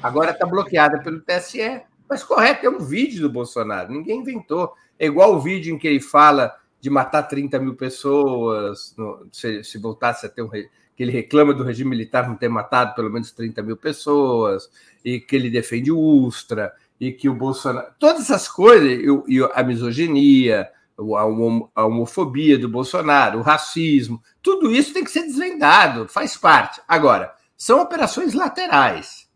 [0.02, 4.72] Agora está bloqueada pelo TSE, mas correta, é um vídeo do Bolsonaro, ninguém inventou.
[4.98, 9.62] É igual o vídeo em que ele fala de matar 30 mil pessoas, no, se,
[9.62, 10.50] se, voltasse a ter um.
[10.96, 14.70] Que ele reclama do regime militar não ter matado pelo menos 30 mil pessoas,
[15.04, 17.88] e que ele defende o Ustra, e que o Bolsonaro.
[17.98, 18.90] Todas essas coisas,
[19.28, 26.06] e, a misoginia, a homofobia do Bolsonaro, o racismo, tudo isso tem que ser desvendado,
[26.06, 26.80] faz parte.
[26.86, 29.28] Agora, são operações laterais.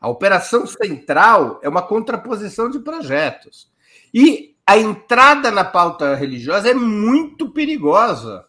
[0.00, 3.68] A operação central é uma contraposição de projetos.
[4.12, 8.44] E a entrada na pauta religiosa é muito perigosa.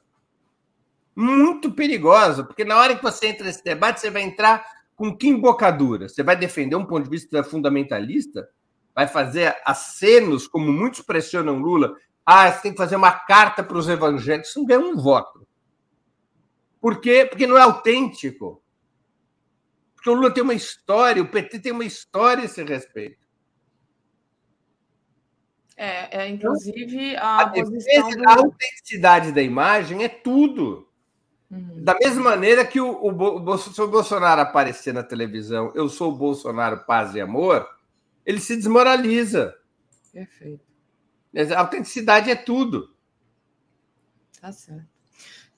[1.20, 4.64] Muito perigosa, porque na hora que você entra nesse debate, você vai entrar
[4.96, 6.08] com que embocadura?
[6.08, 8.48] Você vai defender um ponto de vista fundamentalista?
[8.94, 13.80] Vai fazer acenos, como muitos pressionam Lula, ah, você tem que fazer uma carta para
[13.80, 14.52] os evangélicos.
[14.52, 15.48] Isso não ganha um voto.
[16.80, 17.26] Por quê?
[17.28, 18.62] Porque não é autêntico.
[19.96, 23.26] Porque o Lula tem uma história, o PT tem uma história a esse respeito.
[25.76, 28.30] É, é inclusive a, a posição do...
[28.30, 30.88] A autenticidade da imagem é tudo.
[31.50, 31.84] Uhum.
[31.84, 36.12] Da mesma maneira que o, o, o, se o Bolsonaro aparecer na televisão, eu sou
[36.12, 37.68] o Bolsonaro, paz e amor,
[38.26, 39.56] ele se desmoraliza.
[40.12, 40.66] Perfeito.
[41.56, 42.94] A autenticidade é tudo.
[44.42, 44.98] Tá certo.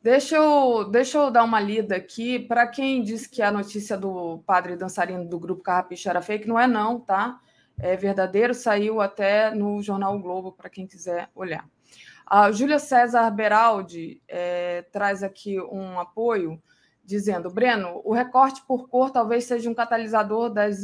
[0.01, 2.39] Deixa eu, deixa eu dar uma lida aqui.
[2.39, 6.59] Para quem disse que a notícia do padre dançarino do grupo Carrapicho era fake, não
[6.59, 7.39] é não, tá?
[7.77, 11.67] É verdadeiro, saiu até no jornal o Globo, para quem quiser olhar.
[12.30, 16.61] A Júlia César Beraldi é, traz aqui um apoio,
[17.03, 20.84] dizendo: Breno, o recorte por cor talvez seja um catalisador das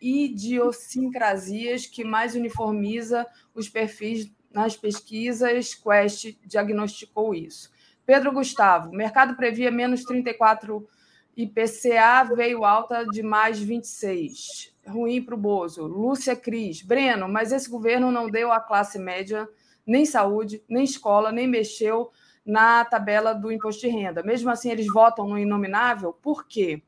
[0.00, 5.74] idiosincrasias que mais uniformiza os perfis nas pesquisas.
[5.74, 7.70] Quest diagnosticou isso.
[8.06, 10.88] Pedro Gustavo, mercado previa menos 34
[11.36, 14.74] IPCA, veio alta de mais 26.
[14.86, 15.86] Ruim para o Bozo.
[15.86, 19.46] Lúcia Cris, Breno, mas esse governo não deu à classe média
[19.90, 22.10] nem saúde, nem escola, nem mexeu
[22.46, 24.22] na tabela do imposto de renda.
[24.22, 26.82] Mesmo assim, eles votam no inominável, por quê?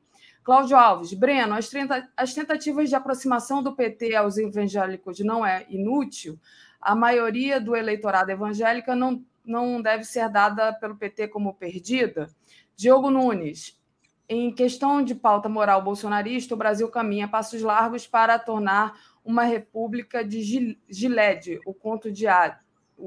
[0.44, 1.70] Cláudio Alves, Breno, as,
[2.16, 6.38] as tentativas de aproximação do PT aos evangélicos não é inútil.
[6.80, 12.28] A maioria do eleitorado evangélica não, não deve ser dada pelo PT como perdida.
[12.76, 13.80] Diogo Nunes,
[14.28, 20.24] em questão de pauta moral bolsonarista, o Brasil caminha passos largos para tornar uma república
[20.24, 22.26] de Gilead, o conto de,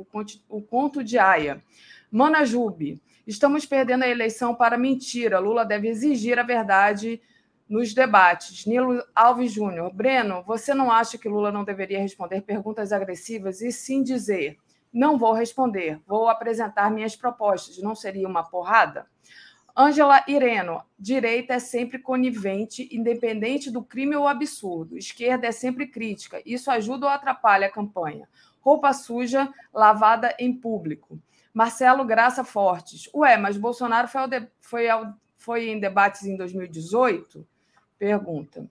[0.01, 1.63] o, o conto de Aya.
[2.11, 5.39] Manajube, Estamos perdendo a eleição para mentira.
[5.39, 7.19] Lula deve exigir a verdade
[7.67, 8.67] nos debates.
[8.67, 9.91] Nilo Alves Júnior.
[9.91, 14.59] Breno, você não acha que Lula não deveria responder perguntas agressivas e sim dizer:
[14.93, 17.79] não vou responder, vou apresentar minhas propostas?
[17.79, 19.07] Não seria uma porrada?
[19.75, 24.97] Ângela Ireno, direita é sempre conivente, independente do crime ou absurdo.
[24.97, 26.41] Esquerda é sempre crítica.
[26.45, 28.29] Isso ajuda ou atrapalha a campanha?
[28.65, 31.21] Roupa suja, lavada em público.
[31.53, 33.07] Marcelo Graça Fortes.
[33.13, 34.47] Ué, mas Bolsonaro foi, ao de...
[34.59, 35.13] foi, ao...
[35.37, 37.47] foi em debates em 2018?
[37.99, 38.67] Pergunta.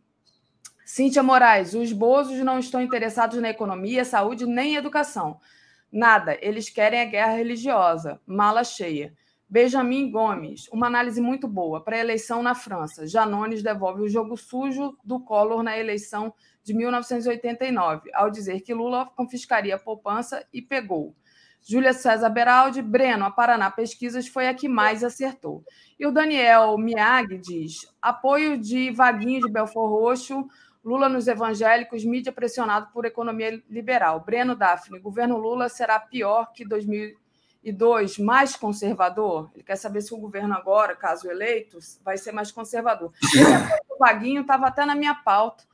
[0.85, 5.41] Cíntia Moraes, os bozos não estão interessados na economia, saúde nem educação.
[5.91, 8.21] Nada, eles querem a guerra religiosa.
[8.27, 9.15] Mala cheia.
[9.49, 13.07] Benjamin Gomes, uma análise muito boa para a eleição na França.
[13.07, 16.35] Janones devolve o jogo sujo do Collor na eleição
[16.65, 21.15] de 1989, ao dizer que Lula confiscaria a poupança e pegou.
[21.67, 25.63] Júlia César Beraldi, Breno, a Paraná Pesquisas foi a que mais acertou.
[25.99, 30.47] E o Daniel Miag diz: apoio de Vaguinho de Belfor Roxo,
[30.85, 34.21] Lula nos evangélicos, mídia pressionado por economia liberal.
[34.21, 39.51] Breno Daphne, governo Lula será pior que 2002, mais conservador?
[39.55, 43.11] Ele quer saber se o governo agora, caso eleito, vai ser mais conservador.
[43.89, 45.65] o Vaguinho estava até na minha pauta.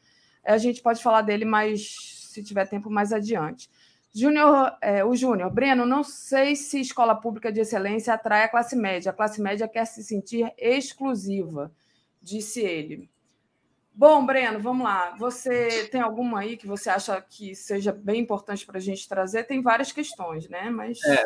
[0.45, 1.95] A gente pode falar dele mais,
[2.31, 3.71] se tiver tempo, mais adiante.
[4.13, 8.75] Júnior, é, o Júnior, Breno, não sei se escola pública de excelência atrai a classe
[8.75, 9.11] média.
[9.11, 11.71] A classe média quer se sentir exclusiva,
[12.21, 13.09] disse ele.
[13.95, 15.15] Bom, Breno, vamos lá.
[15.19, 19.45] Você tem alguma aí que você acha que seja bem importante para a gente trazer?
[19.45, 20.71] Tem várias questões, né?
[20.71, 21.03] Mas.
[21.05, 21.25] É,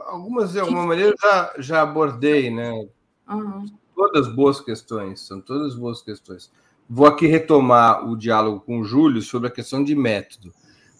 [0.00, 2.70] algumas de alguma maneira eu já, já abordei, né?
[3.28, 3.66] Uhum.
[3.94, 6.52] Todas boas questões, são todas boas questões.
[6.88, 10.54] Vou aqui retomar o diálogo com o Júlio sobre a questão de método.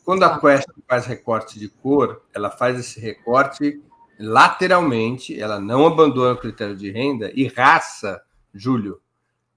[0.04, 3.80] Quando a Quest faz recorte de cor, ela faz esse recorte
[4.18, 8.20] lateralmente, ela não abandona o critério de renda e raça,
[8.54, 9.00] Júlio,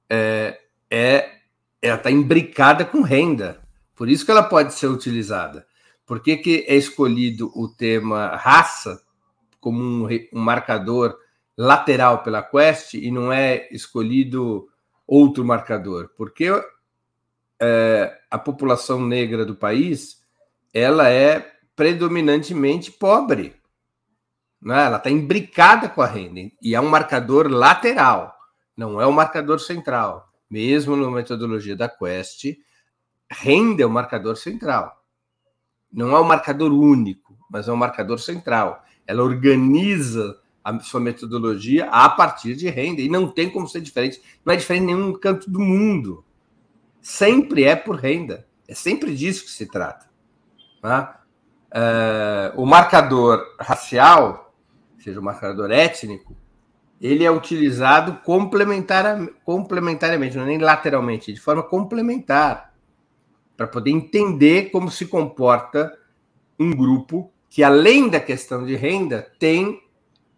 [0.10, 1.40] é, é
[1.82, 3.62] ela está imbricada com renda.
[3.96, 5.66] Por isso que ela pode ser utilizada.
[6.06, 9.02] Por que, que é escolhido o tema raça
[9.60, 11.18] como um, um marcador
[11.58, 14.68] lateral pela Quest e não é escolhido
[15.10, 16.12] outro marcador?
[16.16, 16.50] Porque
[17.60, 20.24] é, a população negra do país
[20.74, 23.56] ela é predominantemente pobre.
[24.62, 24.86] Né?
[24.86, 28.36] Ela está imbricada com a renda e é um marcador lateral,
[28.78, 30.30] não é um marcador central.
[30.50, 32.58] Mesmo na metodologia da Quest,
[33.30, 35.04] renda é o marcador central.
[35.92, 38.84] Não é um marcador único, mas é um marcador central.
[39.06, 44.22] Ela organiza a sua metodologia a partir de renda e não tem como ser diferente.
[44.46, 46.24] Não é diferente em nenhum canto do mundo.
[47.02, 48.48] Sempre é por renda.
[48.68, 50.08] É sempre disso que se trata.
[50.84, 51.08] Né?
[51.72, 54.54] É, o marcador racial,
[55.00, 56.36] seja o marcador étnico,
[57.02, 62.74] ele é utilizado complementar, complementariamente, não é nem lateralmente, de forma complementar,
[63.56, 65.98] para poder entender como se comporta
[66.60, 69.82] um grupo que, além da questão de renda, tem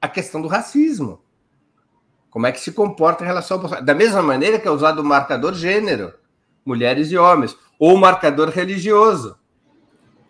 [0.01, 1.21] a questão do racismo.
[2.29, 3.81] Como é que se comporta em relação ao.
[3.81, 6.13] Da mesma maneira que é usado o marcador gênero,
[6.65, 9.37] mulheres e homens, ou o marcador religioso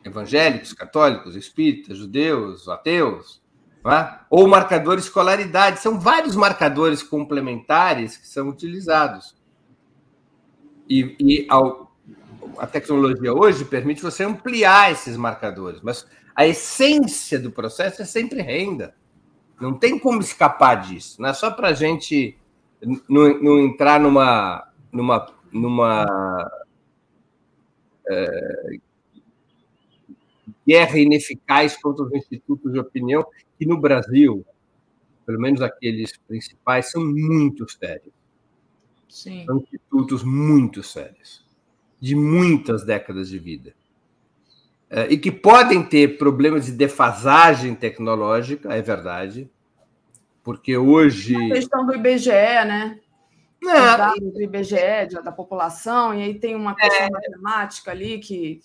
[0.03, 3.41] evangélicos, católicos, espíritas, judeus, ateus,
[3.85, 4.19] é?
[4.29, 5.79] ou marcador escolaridade.
[5.79, 9.35] São vários marcadores complementares que são utilizados.
[10.89, 11.95] E, e ao,
[12.57, 18.41] a tecnologia hoje permite você ampliar esses marcadores, mas a essência do processo é sempre
[18.41, 18.95] renda.
[19.61, 21.21] Não tem como escapar disso.
[21.21, 22.35] Não é só para a gente
[23.07, 26.51] não, não, entrar numa, numa, numa
[28.09, 28.79] é,
[30.67, 33.25] guerra ineficaz contra os institutos de opinião,
[33.57, 34.45] que no Brasil,
[35.25, 38.13] pelo menos aqueles principais, são muito sérios.
[39.07, 39.45] Sim.
[39.45, 41.45] São institutos muito sérios,
[41.99, 43.75] de muitas décadas de vida.
[44.93, 49.49] É, e que podem ter problemas de defasagem tecnológica, é verdade,
[50.43, 51.33] porque hoje.
[51.33, 52.99] A questão do IBGE, né?
[53.61, 57.09] Não, dados do IBGE, da população, e aí tem uma questão é...
[57.09, 58.59] matemática ali que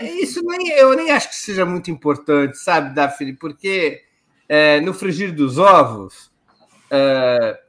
[0.00, 3.34] Isso nem, eu nem acho que seja muito importante, sabe, Daphne?
[3.34, 4.00] Porque
[4.48, 6.32] é, no frigir dos ovos,
[6.90, 7.60] é,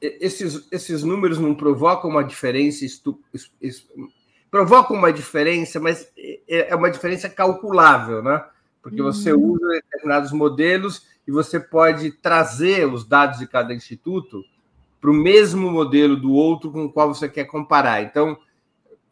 [0.00, 3.20] esses, esses números não provocam uma diferença, estu,
[4.54, 8.40] provocam uma diferença, mas é, é uma diferença calculável, né?
[8.80, 9.54] Porque você uhum.
[9.54, 14.44] usa determinados modelos e você pode trazer os dados de cada instituto
[15.00, 18.02] para o mesmo modelo do outro com o qual você quer comparar.
[18.02, 18.38] Então,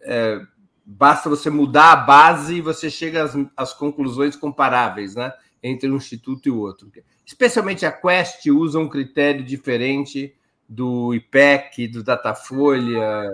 [0.03, 0.41] é,
[0.87, 5.97] basta você mudar a base e você chega às, às, conclusões comparáveis né, entre um
[5.97, 6.89] instituto e o outro.
[7.27, 10.37] Especialmente a Quest usa um critério diferente
[10.69, 13.29] do IPEC, do Datafolha,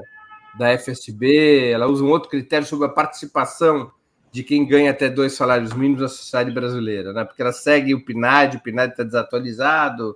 [0.58, 3.90] da FSB, ela usa um outro critério sobre a participação
[4.30, 7.24] de quem ganha até dois salários mínimos na sociedade brasileira, né?
[7.24, 10.14] porque ela segue o PNAD, o PNAD está desatualizado,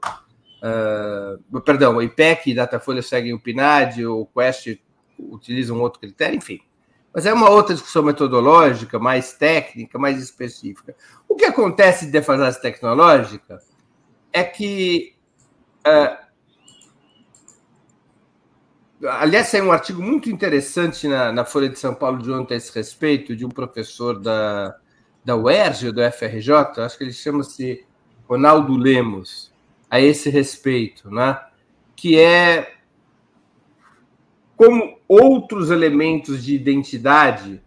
[0.62, 4.78] uh, perdão, o IPEC e Datafolha seguem o PNAD, o Quest
[5.19, 6.60] utiliza um outro critério, enfim.
[7.14, 10.94] Mas é uma outra discussão metodológica, mais técnica, mais específica.
[11.28, 13.60] O que acontece de defasagem tecnológica
[14.32, 15.14] é que
[15.86, 16.22] uh,
[19.05, 22.57] Aliás, saiu um artigo muito interessante na, na, Folha de São Paulo de ontem a
[22.57, 24.77] esse respeito, de um professor da,
[25.24, 27.85] da UERJ, do FRJ, acho que ele chama-se
[28.29, 29.53] Ronaldo Lemos,
[29.91, 31.41] a esse respeito, né?
[31.97, 32.74] que é
[34.57, 37.62] como outros elementos de identidade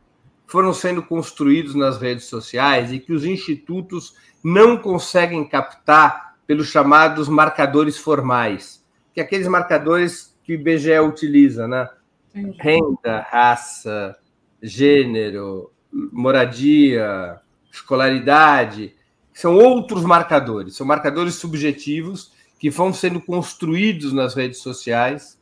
[0.48, 7.28] foram sendo construídos nas redes sociais e que os institutos não conseguem captar pelos chamados
[7.28, 11.89] marcadores formais, que aqueles marcadores que o IBGE utiliza, né?
[12.34, 12.57] Entendi.
[12.61, 14.15] Renda, raça,
[14.61, 17.39] gênero, moradia,
[17.72, 18.93] escolaridade,
[19.34, 25.39] são outros marcadores, são marcadores subjetivos que vão sendo construídos nas redes sociais,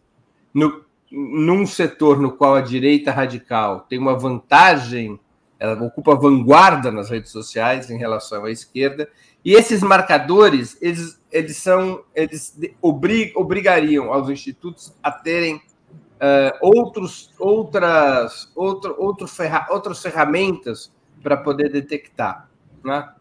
[0.54, 5.20] no, num setor no qual a direita radical tem uma vantagem,
[5.60, 9.08] ela ocupa vanguarda nas redes sociais em relação à esquerda,
[9.46, 17.34] e esses marcadores, eles, eles são, eles obrig, obrigariam aos institutos a terem uh, outros,
[17.40, 20.94] outras, outro, outro ferra, outras ferramentas
[21.24, 22.48] para poder detectar.
[22.84, 23.12] Né?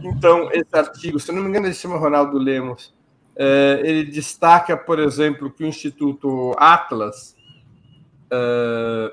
[0.00, 2.94] Então, esse artigo, se não me engano, ele chama Ronaldo Lemos,
[3.36, 7.34] uh, ele destaca, por exemplo, que o Instituto Atlas,
[8.26, 9.10] uh,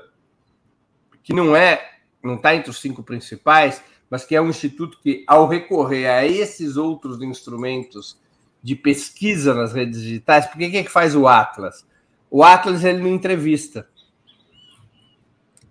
[1.22, 1.92] que não é,
[2.22, 6.26] não está entre os cinco principais, mas que é um instituto que, ao recorrer a
[6.26, 8.18] esses outros instrumentos
[8.62, 11.86] de pesquisa nas redes digitais, porque o que, é que faz o Atlas?
[12.30, 13.88] O Atlas ele não entrevista,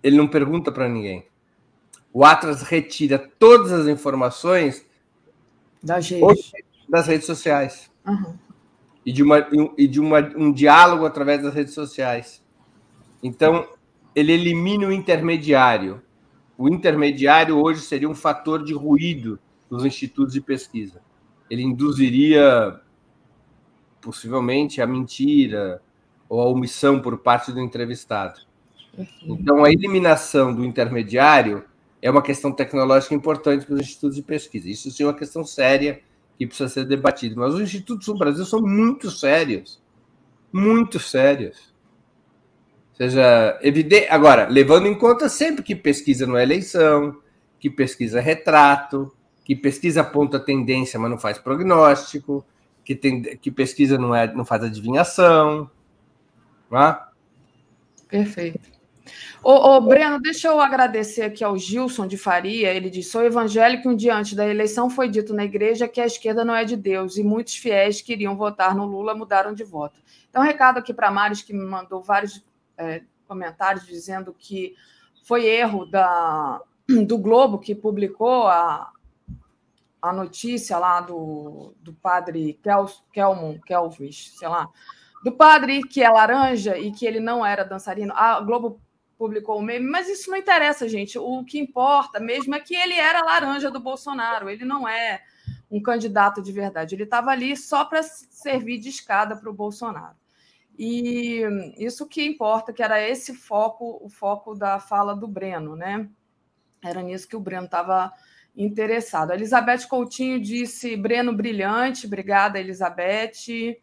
[0.02, 1.26] ele não pergunta para ninguém.
[2.12, 4.86] O Atlas retira todas as informações
[5.82, 6.52] das redes,
[6.88, 8.34] das redes sociais uhum.
[9.04, 9.46] e de, uma,
[9.76, 12.42] e de uma, um diálogo através das redes sociais.
[13.22, 13.68] Então,
[14.14, 16.02] ele elimina o intermediário
[16.58, 19.38] o intermediário hoje seria um fator de ruído
[19.70, 21.00] nos institutos de pesquisa.
[21.50, 22.80] Ele induziria
[24.00, 25.82] possivelmente a mentira
[26.28, 28.40] ou a omissão por parte do entrevistado.
[29.22, 31.64] Então, a eliminação do intermediário
[32.00, 34.70] é uma questão tecnológica importante para os institutos de pesquisa.
[34.70, 36.00] Isso sim é uma questão séria
[36.38, 37.34] que precisa ser debatida.
[37.36, 39.82] Mas os institutos no Brasil são muito sérios.
[40.52, 41.75] Muito sérios
[42.96, 44.08] seja evidente.
[44.08, 47.16] Agora, levando em conta sempre que pesquisa não é eleição,
[47.58, 49.14] que pesquisa é retrato,
[49.44, 52.44] que pesquisa aponta tendência, mas não faz prognóstico,
[52.84, 55.70] que, tem, que pesquisa não, é, não faz adivinhação.
[56.72, 56.96] É?
[58.08, 58.76] Perfeito.
[59.42, 62.72] Ô, ô, Breno, deixa eu agradecer aqui ao Gilson de Faria.
[62.72, 66.00] Ele diz: sou evangélico e um dia antes da eleição foi dito na igreja que
[66.00, 69.54] a esquerda não é de Deus e muitos fiéis que iriam votar no Lula mudaram
[69.54, 70.00] de voto.
[70.28, 72.44] Então, recado aqui para Maris, que me mandou vários
[72.78, 74.74] é, comentários dizendo que
[75.24, 76.60] foi erro da,
[77.06, 78.92] do Globo que publicou a,
[80.00, 84.68] a notícia lá do, do padre Kel, Kelmon, Kelvis, sei lá,
[85.24, 88.12] do padre que é laranja e que ele não era dançarino.
[88.14, 88.80] A Globo
[89.18, 91.18] publicou o meme, mas isso não interessa, gente.
[91.18, 95.22] O que importa mesmo é que ele era laranja do Bolsonaro, ele não é
[95.70, 96.94] um candidato de verdade.
[96.94, 100.16] Ele estava ali só para servir de escada para o Bolsonaro.
[100.78, 101.42] E
[101.78, 106.08] isso que importa, que era esse foco, o foco da fala do Breno, né?
[106.84, 108.12] Era nisso que o Breno estava
[108.54, 109.30] interessado.
[109.30, 113.76] A Elizabeth Coutinho disse: Breno brilhante, obrigada, Elizabeth.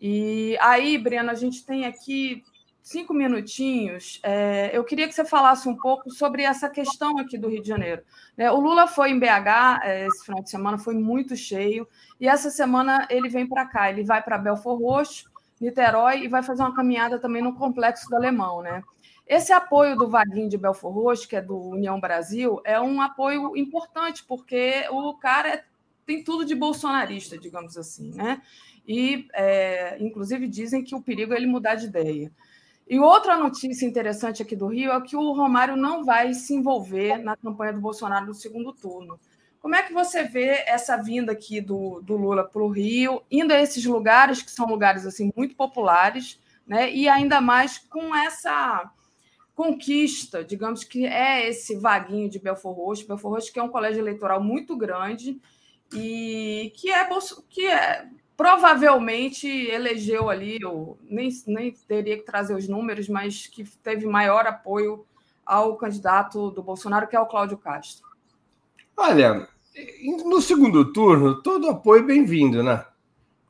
[0.00, 2.44] E aí, Breno, a gente tem aqui
[2.88, 4.18] cinco minutinhos.
[4.22, 7.68] É, eu queria que você falasse um pouco sobre essa questão aqui do Rio de
[7.68, 8.02] Janeiro.
[8.36, 11.86] É, o Lula foi em BH é, esse final de semana, foi muito cheio,
[12.18, 15.27] e essa semana ele vem para cá, ele vai para Belfor Roxo
[15.60, 18.82] Niterói e vai fazer uma caminhada também no Complexo do Alemão, né?
[19.26, 23.54] Esse apoio do Vaguinho de Belfor Roxo, que é do União Brasil, é um apoio
[23.56, 25.64] importante, porque o cara é,
[26.06, 28.40] tem tudo de bolsonarista, digamos assim, né?
[28.86, 32.32] E, é, inclusive, dizem que o perigo é ele mudar de ideia.
[32.88, 37.18] E outra notícia interessante aqui do Rio é que o Romário não vai se envolver
[37.18, 39.20] na campanha do Bolsonaro no segundo turno.
[39.60, 43.52] Como é que você vê essa vinda aqui do, do Lula para o Rio, indo
[43.52, 46.92] a esses lugares que são lugares assim muito populares, né?
[46.92, 48.90] E ainda mais com essa
[49.54, 54.00] conquista, digamos que é esse vaguinho de Belfor Roxo, Belfor Roxo que é um colégio
[54.00, 55.40] eleitoral muito grande
[55.92, 57.08] e que é
[57.48, 58.06] que é
[58.36, 64.46] provavelmente elegeu ali, eu nem, nem teria que trazer os números, mas que teve maior
[64.46, 65.04] apoio
[65.44, 68.07] ao candidato do Bolsonaro, que é o Cláudio Castro.
[69.00, 69.48] Olha,
[70.24, 72.84] no segundo turno, todo apoio bem-vindo, né?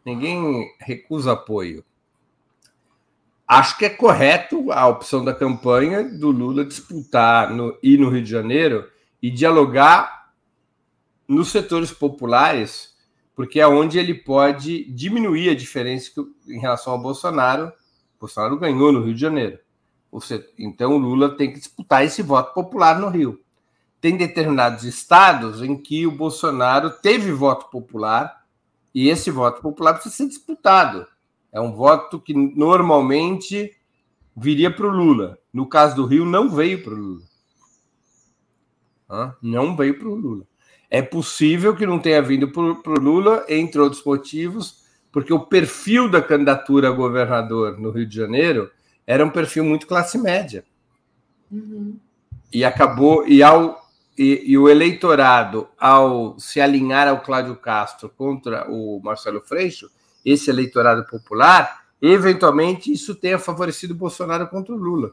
[0.04, 1.82] Ninguém recusa apoio.
[3.46, 8.22] Acho que é correto a opção da campanha do Lula disputar no, ir no Rio
[8.22, 8.90] de Janeiro
[9.22, 10.34] e dialogar
[11.26, 12.94] nos setores populares
[13.34, 16.10] porque é onde ele pode diminuir a diferença
[16.46, 17.68] em relação ao Bolsonaro.
[18.16, 19.58] O Bolsonaro ganhou no Rio de Janeiro.
[20.58, 23.40] Então o Lula tem que disputar esse voto popular no Rio.
[24.00, 28.44] Tem determinados estados em que o Bolsonaro teve voto popular
[28.94, 31.06] e esse voto popular precisa ser disputado.
[31.52, 33.74] É um voto que normalmente
[34.36, 35.38] viria para o Lula.
[35.52, 37.22] No caso do Rio, não veio para o Lula.
[39.42, 40.44] Não veio para o Lula.
[40.90, 46.10] É possível que não tenha vindo para o Lula, entre outros motivos, porque o perfil
[46.10, 48.70] da candidatura a governador no Rio de Janeiro
[49.06, 50.64] era um perfil muito classe média.
[51.50, 51.98] Uhum.
[52.52, 53.87] E acabou, e, ao,
[54.18, 59.88] e, e, o eleitorado, ao se alinhar ao Cláudio Castro contra o Marcelo Freixo,
[60.24, 65.12] esse eleitorado popular, eventualmente isso tenha favorecido Bolsonaro contra o Lula.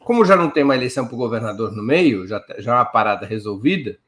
[0.00, 2.84] Como já não tem uma eleição para o governador no meio, já, já é uma
[2.84, 3.98] parada resolvida,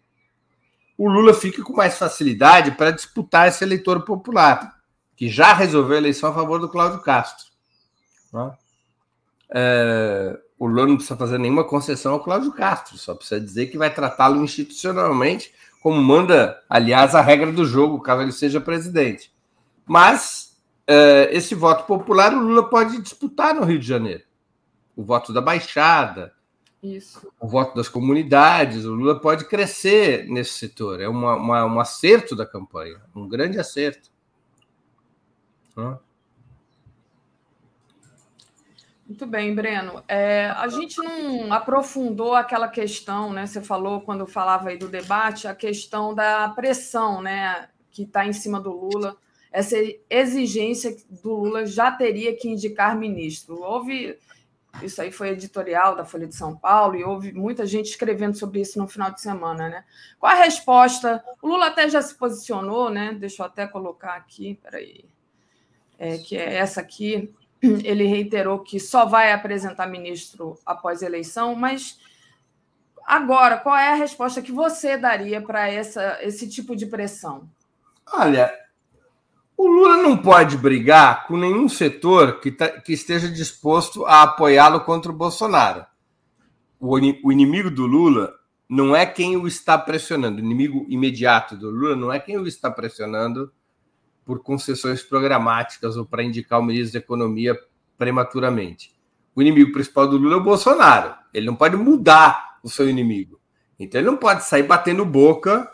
[0.99, 4.77] o Lula fica com mais facilidade para disputar esse eleitor popular,
[5.17, 7.47] que já resolveu a eleição a favor do Cláudio Castro.
[8.33, 8.53] Né?
[9.55, 13.79] É, o Lula não precisa fazer nenhuma concessão ao Cláudio Castro, só precisa dizer que
[13.79, 19.33] vai tratá-lo institucionalmente, como manda, aliás, a regra do jogo, caso ele seja presidente.
[19.87, 24.23] Mas é, esse voto popular o Lula pode disputar no Rio de Janeiro.
[24.95, 26.35] O voto da Baixada,
[26.83, 27.31] isso.
[27.41, 31.01] O voto das comunidades, o Lula pode crescer nesse setor.
[31.01, 34.11] É uma, uma, um acerto da campanha, um grande acerto.
[39.11, 40.05] Muito bem, Breno.
[40.07, 43.45] É, a gente não aprofundou aquela questão, né?
[43.45, 47.69] Você falou quando falava aí do debate, a questão da pressão, né?
[47.91, 49.17] Que está em cima do Lula.
[49.51, 49.75] Essa
[50.09, 53.61] exigência do Lula já teria que indicar ministro.
[53.61, 54.17] Houve
[54.81, 58.61] isso aí foi editorial da Folha de São Paulo e houve muita gente escrevendo sobre
[58.61, 59.85] isso no final de semana, né?
[60.21, 61.21] Qual a resposta?
[61.43, 63.13] O Lula até já se posicionou, né?
[63.19, 65.05] Deixa eu até colocar aqui, peraí.
[65.99, 67.35] É, que é essa aqui.
[67.63, 71.99] Ele reiterou que só vai apresentar ministro após a eleição, mas
[73.07, 75.71] agora, qual é a resposta que você daria para
[76.23, 77.49] esse tipo de pressão?
[78.13, 78.53] Olha,
[79.57, 84.81] o Lula não pode brigar com nenhum setor que, tá, que esteja disposto a apoiá-lo
[84.81, 85.85] contra o Bolsonaro.
[86.81, 88.33] O, o inimigo do Lula
[88.67, 90.37] não é quem o está pressionando.
[90.37, 93.53] O inimigo imediato do Lula não é quem o está pressionando
[94.31, 97.59] por concessões programáticas ou para indicar o ministro da Economia
[97.99, 98.95] prematuramente.
[99.35, 101.17] O inimigo principal do Lula é o Bolsonaro.
[101.35, 103.41] Ele não pode mudar o seu inimigo.
[103.77, 105.69] Então ele não pode sair batendo boca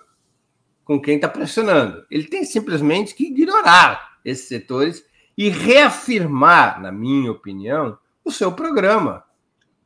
[0.86, 2.06] com quem está pressionando.
[2.10, 5.04] Ele tem simplesmente que ignorar esses setores
[5.36, 9.22] e reafirmar, na minha opinião, o seu programa,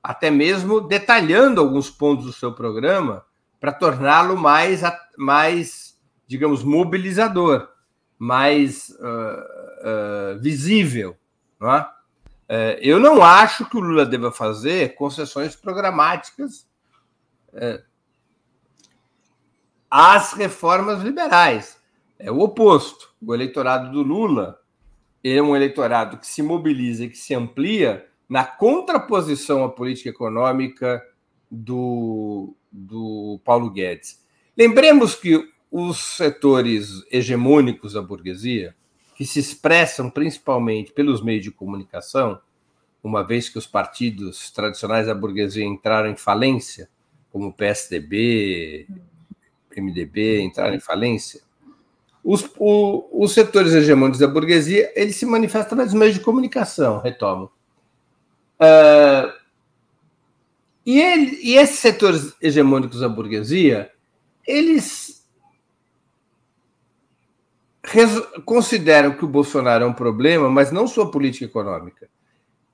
[0.00, 3.24] até mesmo detalhando alguns pontos do seu programa
[3.58, 4.80] para torná-lo mais,
[5.18, 7.68] mais, digamos, mobilizador,
[8.20, 11.16] mais uh, uh, visível.
[11.58, 11.80] Não é?
[11.80, 16.68] Uh, eu não acho que o Lula deva fazer concessões programáticas
[19.90, 21.80] às reformas liberais.
[22.18, 23.08] É o oposto.
[23.20, 24.60] O eleitorado do Lula
[25.24, 31.02] é um eleitorado que se mobiliza e que se amplia na contraposição à política econômica
[31.50, 34.22] do, do Paulo Guedes.
[34.56, 38.74] Lembremos que os setores hegemônicos da burguesia,
[39.14, 42.40] que se expressam principalmente pelos meios de comunicação,
[43.02, 46.88] uma vez que os partidos tradicionais da burguesia entraram em falência,
[47.30, 48.88] como o PSDB,
[49.76, 51.40] MDB entraram em falência,
[52.22, 57.00] Os, o, os setores hegemônicos da burguesia eles se manifestam através dos meios de comunicação,
[57.00, 57.50] retomo.
[58.60, 59.32] Uh,
[60.84, 63.90] e, ele, e esses setores hegemônicos da burguesia,
[64.46, 65.19] eles
[68.44, 72.08] consideram que o Bolsonaro é um problema, mas não sua política econômica.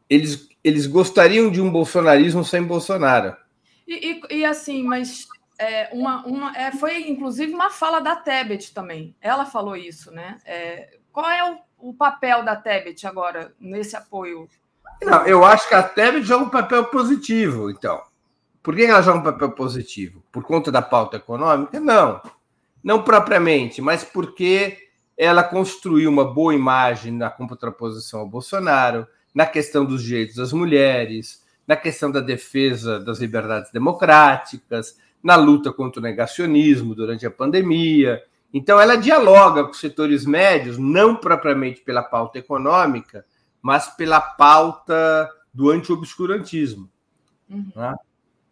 [0.09, 3.36] Eles, eles gostariam de um bolsonarismo sem Bolsonaro.
[3.86, 5.26] E, e, e assim, mas
[5.59, 9.14] é, uma, uma, é, foi inclusive uma fala da Tebet também.
[9.20, 10.38] Ela falou isso, né?
[10.44, 14.48] É, qual é o, o, papel da Tebet agora nesse apoio?
[15.02, 18.02] Não, eu acho que a Tebet joga um papel positivo, então.
[18.62, 20.22] Por que ela joga um papel positivo?
[20.30, 21.78] Por conta da pauta econômica?
[21.80, 22.20] Não.
[22.82, 24.86] Não propriamente, mas porque
[25.16, 31.44] ela construiu uma boa imagem na contraposição ao Bolsonaro, na questão dos direitos das mulheres,
[31.66, 38.22] na questão da defesa das liberdades democráticas, na luta contra o negacionismo durante a pandemia.
[38.52, 43.24] Então, ela dialoga com setores médios, não propriamente pela pauta econômica,
[43.60, 46.88] mas pela pauta do anti-obscurantismo.
[47.51, 47.72] Uhum.
[47.74, 47.94] Né?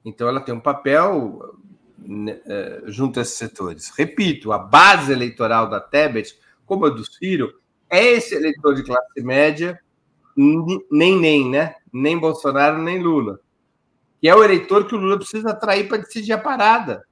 [0.05, 1.55] Então, ela tem um papel
[1.99, 3.93] né, é, junto a esses setores.
[3.97, 6.37] Repito, a base eleitoral da Tebet,
[6.67, 7.53] como a do Ciro,
[7.89, 9.79] é esse eleitor de classe média,
[10.37, 11.75] nem nem, né?
[11.93, 13.39] Nem Bolsonaro, nem Lula
[14.25, 17.07] que é o eleitor que o Lula precisa atrair para decidir a parada.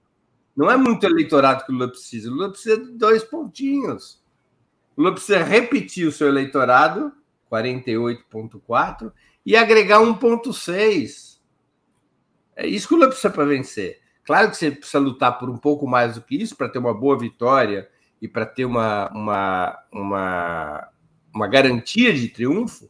[0.57, 2.31] Não é muito eleitorado que o Lula precisa.
[2.31, 4.19] O Lula precisa de dois pontinhos.
[4.97, 7.13] O Lula precisa repetir o seu eleitorado,
[7.51, 9.13] 48,4,
[9.45, 11.39] e agregar 1,6.
[12.57, 14.01] É isso que o Lula precisa para vencer.
[14.25, 16.95] Claro que você precisa lutar por um pouco mais do que isso para ter uma
[16.95, 17.91] boa vitória
[18.23, 20.89] e para ter uma, uma, uma,
[21.35, 22.89] uma garantia de triunfo,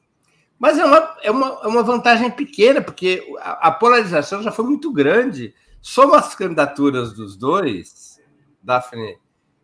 [0.59, 4.67] mas é uma, é uma, é uma vantagem pequena, porque a, a polarização já foi
[4.67, 5.55] muito grande.
[5.81, 8.21] Soma as candidaturas dos dois,
[8.63, 9.19] Daphne,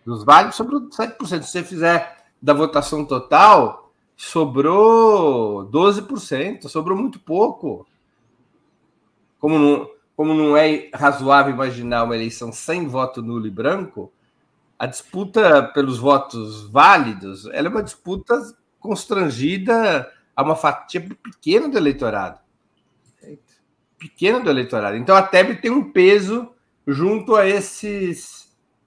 [0.05, 1.43] Dos válidos sobrou 7%.
[1.43, 3.84] Se você fizer da votação total,
[4.15, 7.85] sobrou 12%, sobrou muito pouco
[9.39, 14.11] como não, como não é razoável imaginar uma eleição sem voto nulo e branco,
[14.79, 18.33] a disputa pelos votos válidos ela é uma disputa
[18.79, 22.39] constrangida a uma fatia pequena do eleitorado.
[23.97, 24.97] Pequena do eleitorado.
[24.97, 26.51] Então a TEB tem um peso
[26.87, 28.45] junto a esses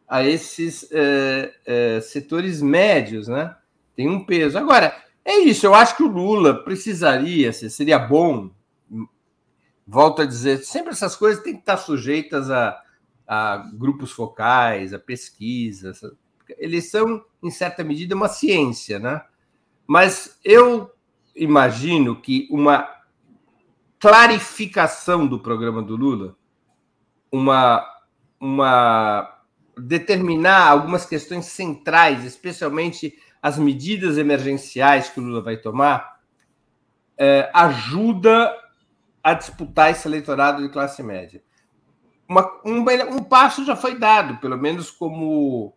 [0.09, 3.55] a esses é, é, setores médios, né?
[3.95, 4.59] Tem um peso.
[4.59, 4.95] Agora,
[5.31, 5.67] é isso.
[5.67, 8.51] Eu acho que o Lula precisaria, seria bom
[9.89, 12.79] volto a dizer, sempre essas coisas têm que estar sujeitas a,
[13.27, 16.03] a grupos focais, a pesquisas.
[16.59, 19.23] Eles são, em certa medida, uma ciência, né?
[19.87, 20.91] Mas eu
[21.35, 22.87] imagino que uma
[23.99, 26.37] clarificação do programa do Lula,
[27.33, 27.83] uma,
[28.39, 29.41] uma
[29.79, 36.19] determinar algumas questões centrais, especialmente as medidas emergenciais que o Lula vai tomar,
[37.17, 38.55] é, ajuda
[39.23, 41.43] a disputar esse eleitorado de classe média.
[42.29, 42.85] Uma, um,
[43.17, 45.75] um passo já foi dado, pelo menos como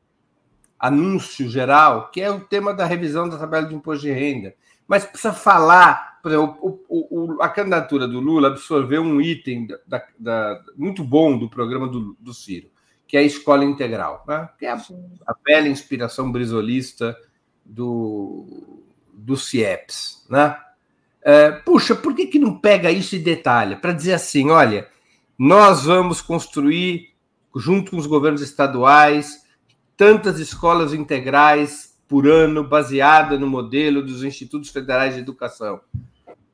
[0.79, 4.53] anúncio geral, que é o tema da revisão da tabela de imposto de renda.
[4.87, 6.57] Mas precisa falar, por exemplo,
[6.89, 11.87] o, o, a candidatura do Lula absorveu um item da, da, muito bom do programa
[11.87, 12.69] do, do Ciro,
[13.07, 14.49] que é a escola integral, né?
[14.57, 14.81] que é a,
[15.27, 17.15] a bela inspiração brisolista
[17.65, 18.83] do,
[19.13, 20.25] do CIEPS.
[20.29, 20.55] Né?
[21.21, 23.77] É, puxa, por que, que não pega isso e detalha?
[23.77, 24.87] Para dizer assim: olha,
[25.37, 27.09] nós vamos construir,
[27.55, 29.41] junto com os governos estaduais,
[29.95, 35.79] tantas escolas integrais por ano, baseada no modelo dos institutos federais de educação.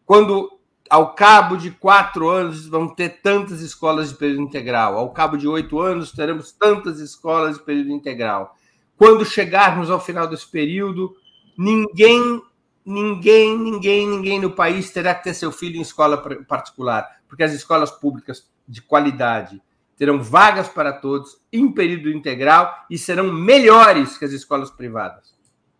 [0.05, 0.51] Quando,
[0.89, 4.97] ao cabo de quatro anos, vão ter tantas escolas de período integral.
[4.97, 8.55] Ao cabo de oito anos, teremos tantas escolas de período integral.
[8.97, 11.15] Quando chegarmos ao final desse período,
[11.57, 12.41] ninguém
[12.87, 17.51] ninguém, ninguém, ninguém no país terá que ter seu filho em escola particular, porque as
[17.51, 19.61] escolas públicas de qualidade
[19.97, 25.35] terão vagas para todos em período integral e serão melhores que as escolas privadas.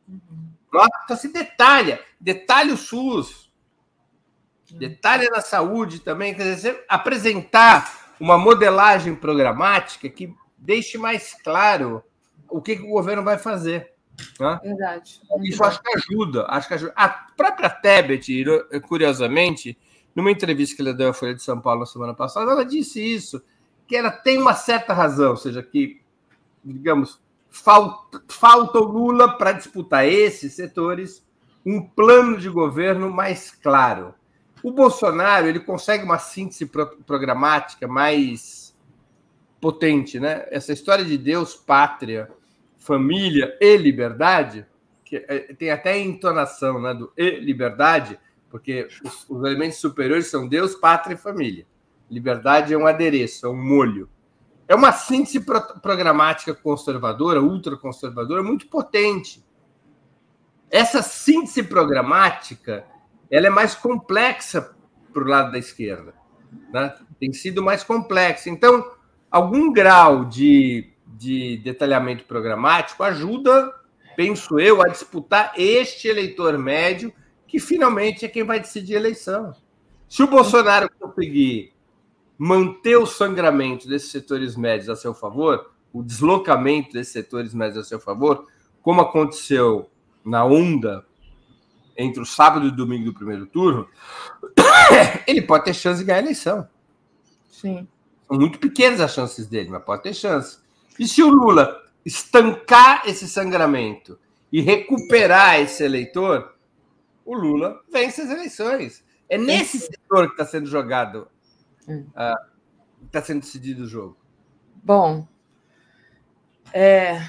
[0.05, 0.47] Uhum.
[1.05, 3.49] Então se detalha, detalhe o SUS,
[4.71, 12.03] detalhe na saúde também, quer dizer, apresentar uma modelagem programática que deixe mais claro
[12.49, 13.93] o que, que o governo vai fazer.
[14.39, 14.59] Né?
[14.63, 15.21] Verdade.
[15.43, 16.45] Isso acho que ajuda.
[16.47, 16.93] Acho que ajuda.
[16.95, 18.43] A própria Tebet,
[18.87, 19.77] curiosamente,
[20.15, 23.01] numa entrevista que ela deu à Folha de São Paulo na semana passada, ela disse
[23.01, 23.41] isso,
[23.87, 26.01] que ela tem uma certa razão, ou seja, que,
[26.63, 31.25] digamos, falta, falta o Lula para disputar esses setores
[31.65, 34.15] um plano de governo mais claro.
[34.63, 36.65] O Bolsonaro ele consegue uma síntese
[37.05, 38.75] programática mais
[39.59, 40.45] potente, né?
[40.49, 42.31] Essa história de Deus, pátria,
[42.87, 44.65] família e liberdade,
[45.03, 48.17] que é, tem até entonação né, do e liberdade,
[48.49, 51.65] porque os, os elementos superiores são Deus, pátria e família.
[52.09, 54.09] Liberdade é um adereço, é um molho.
[54.67, 59.45] É uma síntese pro programática conservadora, ultraconservadora, muito potente.
[60.69, 62.85] Essa síntese programática
[63.29, 64.73] ela é mais complexa
[65.13, 66.13] para o lado da esquerda.
[66.73, 66.93] Né?
[67.19, 68.49] Tem sido mais complexa.
[68.49, 68.91] Então,
[69.31, 73.73] algum grau de, de detalhamento programático ajuda,
[74.15, 77.13] penso eu, a disputar este eleitor médio,
[77.47, 79.53] que finalmente é quem vai decidir a eleição.
[80.07, 81.73] Se o Bolsonaro conseguir
[82.37, 87.83] manter o sangramento desses setores médios a seu favor, o deslocamento desses setores médios a
[87.83, 88.45] seu favor,
[88.81, 89.89] como aconteceu
[90.23, 91.05] na onda
[91.97, 93.87] entre o sábado e o domingo do primeiro turno,
[95.25, 96.67] ele pode ter chance de ganhar a eleição.
[97.49, 97.87] Sim.
[98.27, 100.59] São muito pequenas as chances dele, mas pode ter chance.
[100.99, 104.19] E se o Lula estancar esse sangramento
[104.51, 106.55] e recuperar esse eleitor,
[107.25, 109.03] o Lula vence as eleições.
[109.29, 111.27] É nesse setor que está sendo jogado,
[111.87, 114.17] uh, está sendo decidido o jogo.
[114.81, 115.27] Bom,
[116.73, 117.21] é,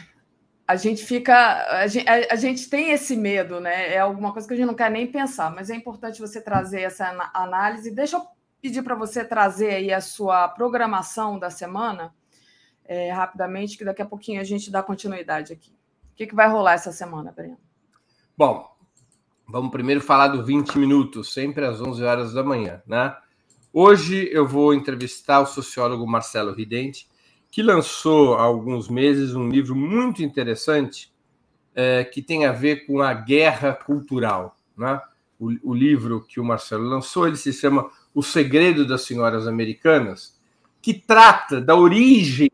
[0.67, 1.67] a gente fica.
[1.81, 3.95] A gente, a, a gente, tem esse medo, né?
[3.95, 6.83] É alguma coisa que a gente não quer nem pensar, mas é importante você trazer
[6.83, 7.91] essa análise.
[7.91, 8.27] Deixa eu
[8.61, 12.15] pedir para você trazer aí a sua programação da semana,
[12.89, 15.71] é, rapidamente, que daqui a pouquinho a gente dá continuidade aqui.
[15.71, 17.59] O que, que vai rolar essa semana, Breno?
[18.37, 18.67] Bom,
[19.47, 23.15] vamos primeiro falar do 20 minutos, sempre às 11 horas da manhã, né?
[23.73, 27.07] Hoje eu vou entrevistar o sociólogo Marcelo Ridente,
[27.51, 31.13] que lançou há alguns meses um livro muito interessante
[31.75, 34.57] é, que tem a ver com a guerra cultural.
[34.77, 35.01] Né?
[35.39, 40.37] O, o, livro que o Marcelo lançou ele se chama O Segredo das Senhoras Americanas,
[40.81, 42.51] que trata da origem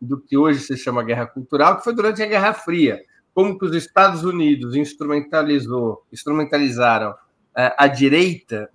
[0.00, 3.02] do que hoje se chama guerra cultural, que foi durante a Guerra Fria,
[3.34, 7.14] como que os Estados Unidos instrumentalizou, instrumentalizaram
[7.56, 8.70] é, a direita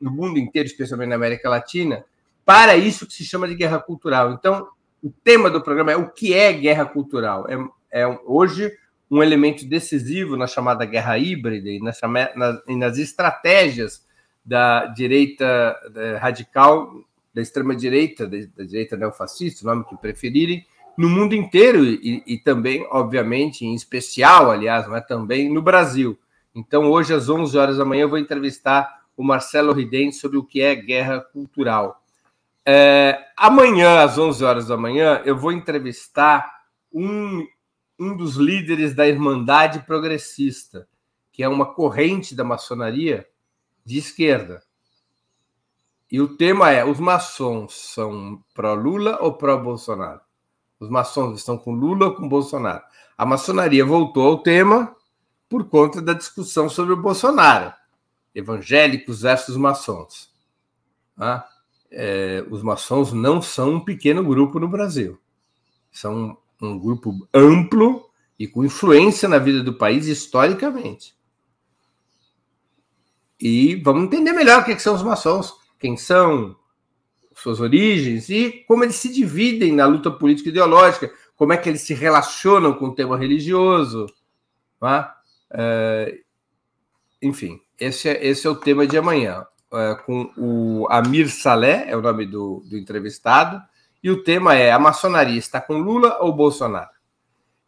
[0.00, 2.04] no mundo inteiro, especialmente na América Latina,
[2.44, 4.32] para isso que se chama de guerra cultural.
[4.32, 4.68] Então,
[5.02, 7.46] o tema do programa é o que é guerra cultural.
[7.48, 8.72] É, é hoje
[9.10, 11.98] um elemento decisivo na chamada guerra híbrida e nas,
[12.66, 14.06] e nas estratégias
[14.44, 17.04] da direita da radical,
[17.38, 20.66] da extrema-direita, da, direita neofascista, o nome que preferirem,
[20.96, 26.18] no mundo inteiro e, e, também, obviamente, em especial, aliás, mas também no Brasil.
[26.52, 30.42] Então, hoje, às 11 horas da manhã, eu vou entrevistar o Marcelo Ridente sobre o
[30.42, 32.02] que é guerra cultural.
[32.66, 36.50] É, amanhã, às 11 horas da manhã, eu vou entrevistar
[36.92, 37.46] um,
[37.96, 40.88] um dos líderes da Irmandade Progressista,
[41.30, 43.24] que é uma corrente da maçonaria
[43.84, 44.60] de esquerda.
[46.10, 50.20] E o tema é: os maçons são pró-Lula ou pró-Bolsonaro?
[50.80, 52.82] Os maçons estão com Lula ou com Bolsonaro?
[53.16, 54.94] A maçonaria voltou ao tema
[55.48, 57.72] por conta da discussão sobre o Bolsonaro,
[58.34, 60.32] evangélicos versus maçons.
[61.16, 61.46] Ah,
[61.90, 65.18] é, os maçons não são um pequeno grupo no Brasil.
[65.90, 68.08] São um grupo amplo
[68.38, 71.16] e com influência na vida do país historicamente.
[73.40, 76.56] E vamos entender melhor o que, é que são os maçons, quem são,
[77.34, 81.82] suas origens e como eles se dividem na luta política ideológica, como é que eles
[81.82, 84.06] se relacionam com o tema religioso.
[84.80, 85.16] Tá?
[85.50, 86.18] É,
[87.22, 89.46] enfim, esse é, esse é o tema de amanhã.
[89.72, 93.62] É, com o Amir Saleh, é o nome do, do entrevistado,
[94.02, 96.90] e o tema é: a maçonaria está com Lula ou Bolsonaro?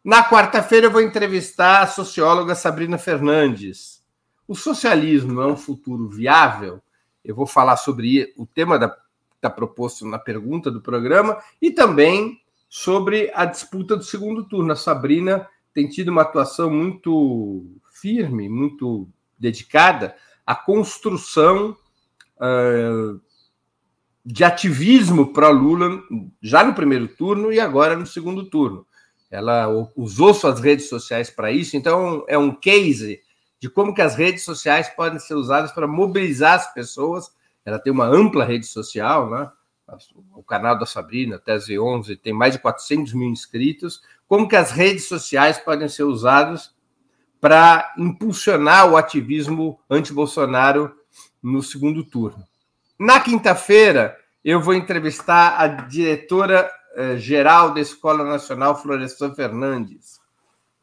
[0.03, 4.03] Na quarta-feira eu vou entrevistar a socióloga Sabrina Fernandes.
[4.47, 6.81] O socialismo é um futuro viável?
[7.23, 8.95] Eu vou falar sobre o tema da
[9.41, 12.39] está proposto na pergunta do programa e também
[12.69, 14.71] sobre a disputa do segundo turno.
[14.71, 20.15] A Sabrina tem tido uma atuação muito firme, muito dedicada
[20.45, 21.75] à construção
[24.23, 26.03] de ativismo para Lula
[26.41, 28.85] já no primeiro turno e agora no segundo turno.
[29.29, 33.21] Ela usou suas redes sociais para isso, então é um case
[33.61, 37.31] de como que as redes sociais podem ser usadas para mobilizar as pessoas.
[37.63, 39.51] Ela tem uma ampla rede social, né?
[40.33, 44.01] O canal da Sabrina, Tese 11, tem mais de 400 mil inscritos.
[44.27, 46.73] Como que as redes sociais podem ser usadas
[47.39, 50.95] para impulsionar o ativismo anti-Bolsonaro
[51.41, 52.43] no segundo turno.
[52.97, 60.20] Na quinta-feira, eu vou entrevistar a diretora-geral da Escola Nacional, Florestan Fernandes,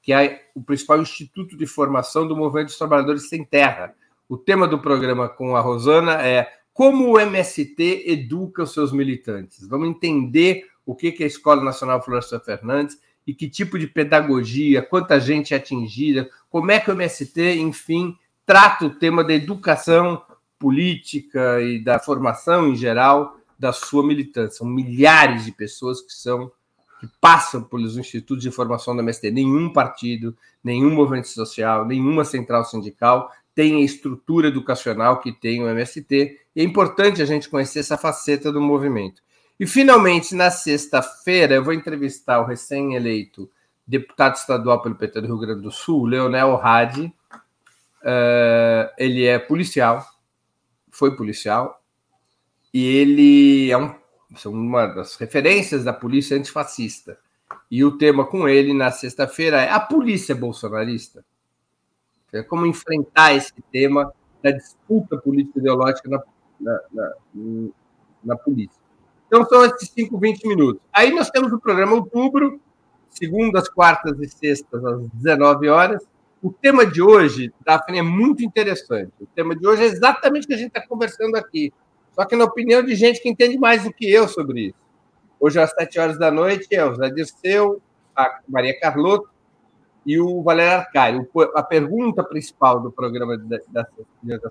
[0.08, 3.94] que é o principal instituto de formação do movimento dos trabalhadores sem terra.
[4.26, 9.68] O tema do programa com a Rosana é como o MST educa os seus militantes.
[9.68, 14.80] Vamos entender o que é a Escola Nacional Floresta Fernandes e que tipo de pedagogia,
[14.80, 18.16] quanta gente é atingida, como é que o MST, enfim,
[18.46, 20.22] trata o tema da educação
[20.58, 24.56] política e da formação em geral da sua militância.
[24.60, 26.50] São milhares de pessoas que são
[26.98, 29.30] que passam pelos institutos de formação da MST.
[29.30, 35.68] Nenhum partido, nenhum movimento social, nenhuma central sindical tem a estrutura educacional que tem o
[35.68, 36.38] MST.
[36.54, 39.20] E é importante a gente conhecer essa faceta do movimento.
[39.58, 43.50] E, finalmente, na sexta-feira, eu vou entrevistar o recém-eleito
[43.84, 47.06] deputado estadual pelo PT do Rio Grande do Sul, Leonel Hadi.
[48.00, 50.06] Uh, ele é policial,
[50.90, 51.82] foi policial,
[52.72, 53.92] e ele é um,
[54.46, 57.18] uma das referências da polícia antifascista.
[57.70, 61.24] E o tema com ele na sexta-feira é a polícia bolsonarista.
[62.32, 66.22] É como enfrentar esse tema da disputa política ideológica na,
[66.60, 67.12] na, na,
[68.22, 68.78] na polícia.
[69.26, 70.82] Então são esses 5, 20 minutos.
[70.92, 72.60] Aí nós temos o programa Outubro,
[73.10, 76.02] segundas, quartas e sextas, às 19 horas.
[76.42, 79.12] O tema de hoje, Daphne, é muito interessante.
[79.20, 81.72] O tema de hoje é exatamente o que a gente está conversando aqui.
[82.18, 84.78] Só que na opinião de gente que entende mais do que eu sobre isso.
[85.38, 87.80] Hoje, às 7 horas da noite, é o Zé Dirceu,
[88.16, 89.30] a Maria Carlotto
[90.04, 91.28] e o Valério Arcário.
[91.54, 93.62] A pergunta principal do programa das,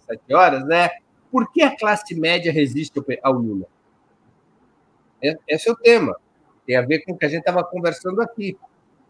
[0.05, 0.89] 7 horas é
[1.29, 3.65] por que a classe média resiste ao Lula?
[5.45, 6.15] Esse é o tema.
[6.65, 8.57] Tem a ver com o que a gente estava conversando aqui.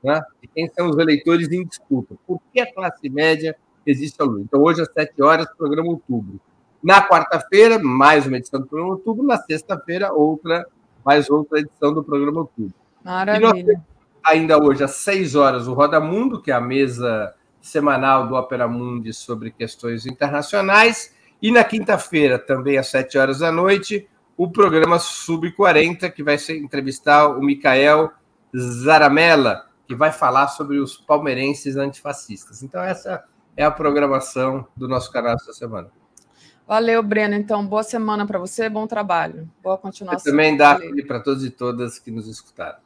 [0.04, 0.20] Né?
[0.56, 2.16] Quem são os eleitores em disputa.
[2.26, 3.56] Por que a classe média
[3.86, 4.42] existe ao Lula?
[4.42, 6.42] Então, hoje, às 7 horas, programa Outubro.
[6.88, 9.28] Na quarta-feira, mais uma edição do programa Outubro.
[9.28, 10.66] Na sexta-feira, outra,
[11.04, 12.74] mais outra edição do programa Outubro.
[13.04, 13.84] Maravilha.
[14.24, 18.70] ainda hoje, às 6 horas, o Roda Mundo, que é a mesa semanal do Opera
[18.70, 21.14] Mundi sobre questões internacionais.
[21.42, 24.08] E na quinta-feira, também às 7 horas da noite,
[24.38, 28.14] o programa Sub-40, que vai ser entrevistar o Micael
[28.56, 32.64] Zaramella, que vai falar sobre os palmeirenses antifascistas.
[32.64, 33.26] Então, essa
[33.58, 35.97] é a programação do nosso canal essa semana.
[36.68, 37.34] Valeu, Breno.
[37.34, 39.50] Então, boa semana para você, bom trabalho.
[39.64, 40.20] Boa continuação.
[40.20, 40.78] Eu também dá
[41.08, 42.80] para todos e todas que nos escutaram.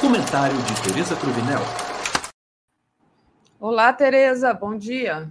[0.00, 1.60] Comentário de Tereza Cruvinel.
[3.60, 4.52] Olá, Tereza.
[4.52, 5.30] Bom dia.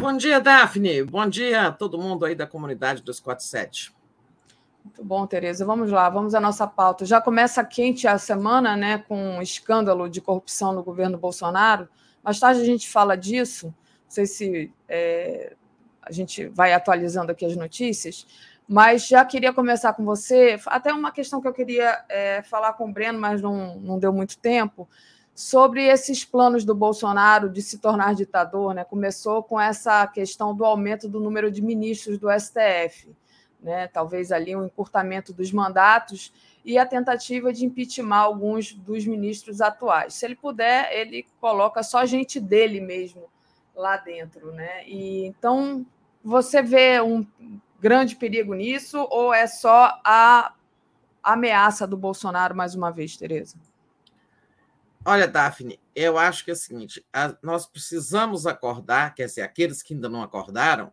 [0.00, 1.04] Bom dia, Daphne.
[1.04, 3.94] Bom dia a todo mundo aí da comunidade 247.
[4.84, 5.64] Muito bom, Tereza.
[5.64, 7.04] Vamos lá, vamos à nossa pauta.
[7.04, 11.88] Já começa quente a semana, né, com um escândalo de corrupção no governo Bolsonaro.
[12.22, 13.66] Mais tarde a gente fala disso.
[13.66, 15.54] Não sei se é,
[16.02, 18.26] a gente vai atualizando aqui as notícias,
[18.68, 20.58] mas já queria começar com você.
[20.66, 24.12] Até uma questão que eu queria é, falar com o Breno, mas não, não deu
[24.12, 24.88] muito tempo
[25.34, 28.84] sobre esses planos do Bolsonaro de se tornar ditador, né?
[28.84, 33.14] Começou com essa questão do aumento do número de ministros do STF,
[33.60, 33.88] né?
[33.88, 36.32] Talvez ali um encurtamento dos mandatos
[36.64, 40.14] e a tentativa de impeachment alguns dos ministros atuais.
[40.14, 43.28] Se ele puder, ele coloca só gente dele mesmo
[43.74, 44.86] lá dentro, né?
[44.86, 45.84] E então
[46.22, 47.26] você vê um
[47.80, 50.54] grande perigo nisso ou é só a
[51.22, 53.56] ameaça do Bolsonaro mais uma vez, Tereza?
[55.04, 57.04] Olha, Daphne, eu acho que é o seguinte:
[57.42, 60.92] nós precisamos acordar, quer dizer, aqueles que ainda não acordaram,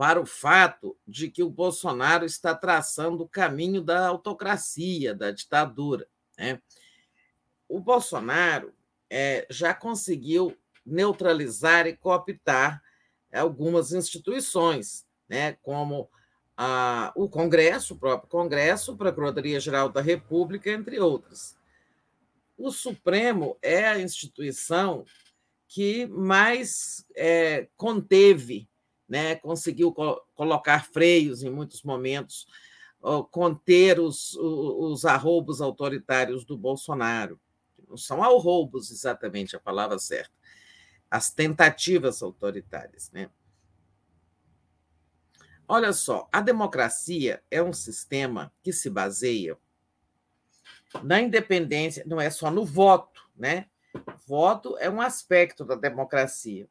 [0.00, 6.08] para o fato de que o Bolsonaro está traçando o caminho da autocracia, da ditadura.
[6.38, 6.58] Né?
[7.68, 8.72] O Bolsonaro
[9.10, 10.56] é, já conseguiu
[10.86, 12.82] neutralizar e cooptar
[13.30, 16.08] algumas instituições, né, como
[16.56, 21.58] a, o Congresso, o próprio Congresso, a Procuradoria-Geral da República, entre outras.
[22.56, 25.04] O Supremo é a instituição
[25.68, 28.69] que mais é, conteve,
[29.10, 32.46] né, conseguiu co colocar freios em muitos momentos,
[33.32, 37.40] conter os, os arroubos autoritários do Bolsonaro.
[37.88, 40.32] Não são arroubos exatamente a palavra certa,
[41.10, 43.10] as tentativas autoritárias.
[43.10, 43.28] Né?
[45.66, 49.58] Olha só, a democracia é um sistema que se baseia
[51.02, 53.66] na independência, não é só no voto, né?
[54.26, 56.68] Voto é um aspecto da democracia,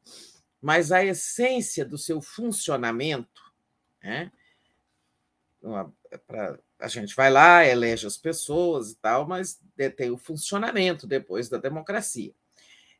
[0.60, 3.42] mas a essência do seu funcionamento,
[4.02, 4.30] né?
[6.26, 9.60] Pra, a gente vai lá, elege as pessoas e tal, mas
[9.96, 12.32] tem o funcionamento depois da democracia.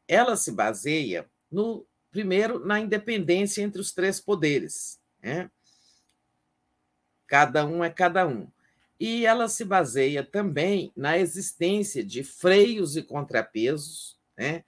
[0.07, 5.51] Ela se baseia no primeiro na independência entre os três poderes, né?
[7.27, 8.49] Cada um é cada um.
[8.99, 14.63] e ela se baseia também na existência de freios e contrapesos, né?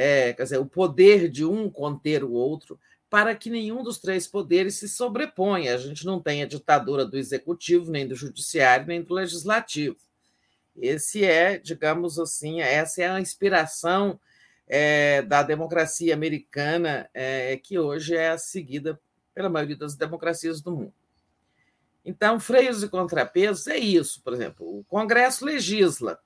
[0.00, 2.78] É, quer dizer, o poder de um conter o outro,
[3.10, 5.74] para que nenhum dos três poderes se sobreponha.
[5.74, 9.96] A gente não tem a ditadura do executivo, nem do judiciário, nem do legislativo.
[10.76, 14.20] Esse é, digamos assim, essa é a inspiração
[14.68, 19.00] é, da democracia americana, é, que hoje é seguida
[19.34, 20.94] pela maioria das democracias do mundo.
[22.04, 26.20] Então, freios e contrapesos é isso, por exemplo, o Congresso legisla,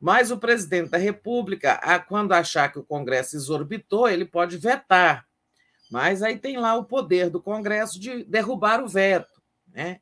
[0.00, 5.26] mas o presidente da República, quando achar que o Congresso exorbitou, ele pode vetar.
[5.90, 9.42] Mas aí tem lá o poder do Congresso de derrubar o veto.
[9.66, 10.00] Né?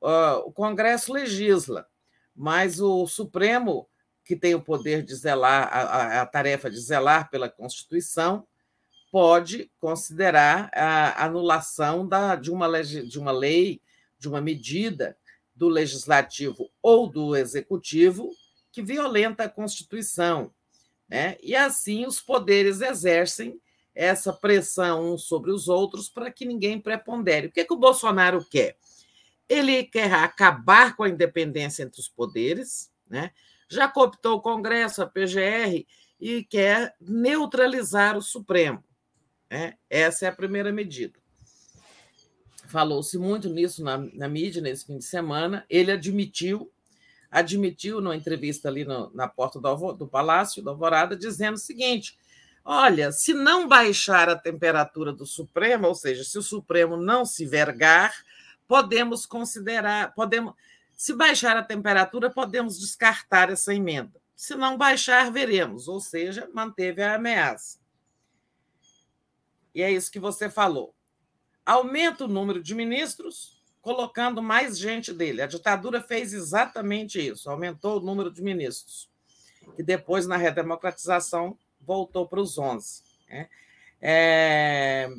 [0.00, 1.88] O Congresso legisla,
[2.36, 3.88] mas o Supremo,
[4.24, 8.46] que tem o poder de zelar, a, tarefa de zelar pela Constituição,
[9.10, 13.80] pode considerar a anulação da, de, uma, de uma lei,
[14.18, 15.16] de uma medida
[15.54, 18.30] do legislativo ou do executivo
[18.74, 20.52] que violenta a Constituição.
[21.08, 21.38] Né?
[21.40, 23.60] E assim os poderes exercem
[23.94, 27.46] essa pressão uns sobre os outros para que ninguém prepondere.
[27.46, 28.76] O que, é que o Bolsonaro quer?
[29.48, 33.30] Ele quer acabar com a independência entre os poderes, né?
[33.68, 35.86] já cooptou o Congresso, a PGR,
[36.20, 38.82] e quer neutralizar o Supremo.
[39.48, 39.74] Né?
[39.88, 41.22] Essa é a primeira medida.
[42.66, 45.64] Falou-se muito nisso na, na, mídia nesse fim de semana.
[45.70, 46.72] Ele admitiu,
[47.34, 52.16] admitiu numa entrevista ali no, na porta do, do Palácio da Alvorada, dizendo o seguinte:
[52.64, 57.44] olha, se não baixar a temperatura do Supremo, ou seja, se o Supremo não se
[57.44, 58.14] vergar,
[58.68, 60.54] podemos considerar, podemos,
[60.96, 64.22] se baixar a temperatura, podemos descartar essa emenda.
[64.36, 67.80] Se não baixar, veremos, ou seja, manteve a ameaça.
[69.74, 70.94] E é isso que você falou.
[71.66, 73.53] Aumenta o número de ministros,
[73.84, 75.42] colocando mais gente dele.
[75.42, 79.10] A ditadura fez exatamente isso, aumentou o número de ministros,
[79.76, 83.02] que depois, na redemocratização, voltou para os 11.
[83.28, 83.48] Né?
[84.00, 85.10] É...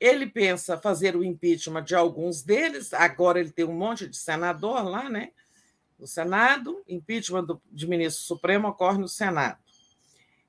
[0.00, 4.82] Ele pensa fazer o impeachment de alguns deles, agora ele tem um monte de senador
[4.82, 5.32] lá, né?
[5.98, 9.58] No Senado, impeachment do, de ministro supremo ocorre no Senado.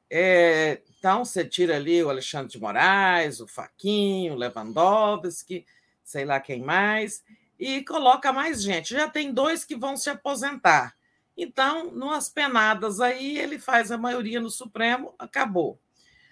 [0.10, 5.66] É, então, você tira ali o Alexandre de Moraes, o Faquinho, o Lewandowski,
[6.04, 7.24] sei lá quem mais,
[7.60, 8.94] e coloca mais gente.
[8.94, 10.96] Já tem dois que vão se aposentar.
[11.36, 15.80] Então, numas penadas aí, ele faz a maioria no Supremo, acabou.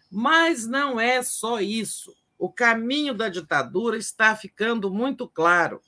[0.10, 2.16] Mas não é só isso.
[2.38, 5.82] O caminho da ditadura está ficando muito claro.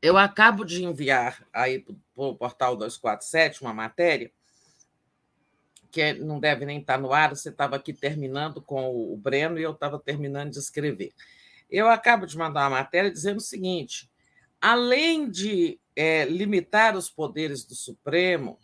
[0.00, 4.30] Eu acabo de enviar aí para o portal 247 uma matéria
[5.94, 9.60] que é, não deve nem estar no ar, você estava aqui terminando com o Breno
[9.60, 11.12] e eu estava terminando de escrever.
[11.74, 14.10] Eu acabo de mandar uma matéria dizendo o seguinte:
[14.60, 18.58] além de é, limitar os poderes do Supremo,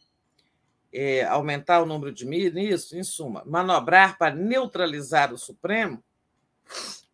[0.92, 6.02] é, aumentar o número de ministros, em suma, manobrar para neutralizar o Supremo,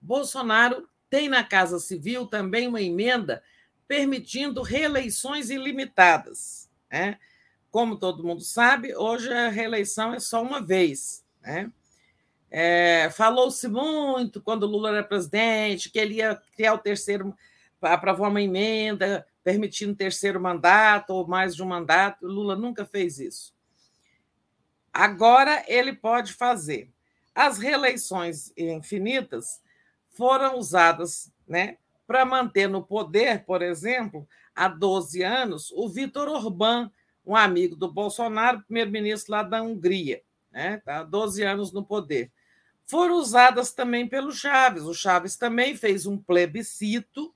[0.01, 3.43] Bolsonaro tem na Casa Civil também uma emenda
[3.87, 6.69] permitindo reeleições ilimitadas.
[6.91, 7.19] Né?
[7.77, 11.23] como todo mundo sabe, hoje a reeleição é só uma vez.
[11.43, 11.71] Né?
[12.51, 17.37] É, Falou-se muito quando Lula era presidente que ele ia criar o terceiro,
[17.81, 22.27] aprovou uma emenda permitindo terceiro mandato ou mais de um mandato.
[22.27, 23.55] Lula nunca fez isso.
[24.93, 26.91] Agora ele pode fazer.
[27.35, 29.61] As reeleições infinitas
[30.09, 31.77] foram usadas né,
[32.07, 36.91] para manter no poder, por exemplo, há 12 anos, o Vitor Orbán,
[37.27, 40.81] um amigo do Bolsonaro, primeiro-ministro lá da Hungria, né?
[40.85, 42.33] Tá 12 anos no poder.
[42.87, 44.85] Foram usadas também pelo Chaves.
[44.85, 47.35] O Chaves também fez um plebiscito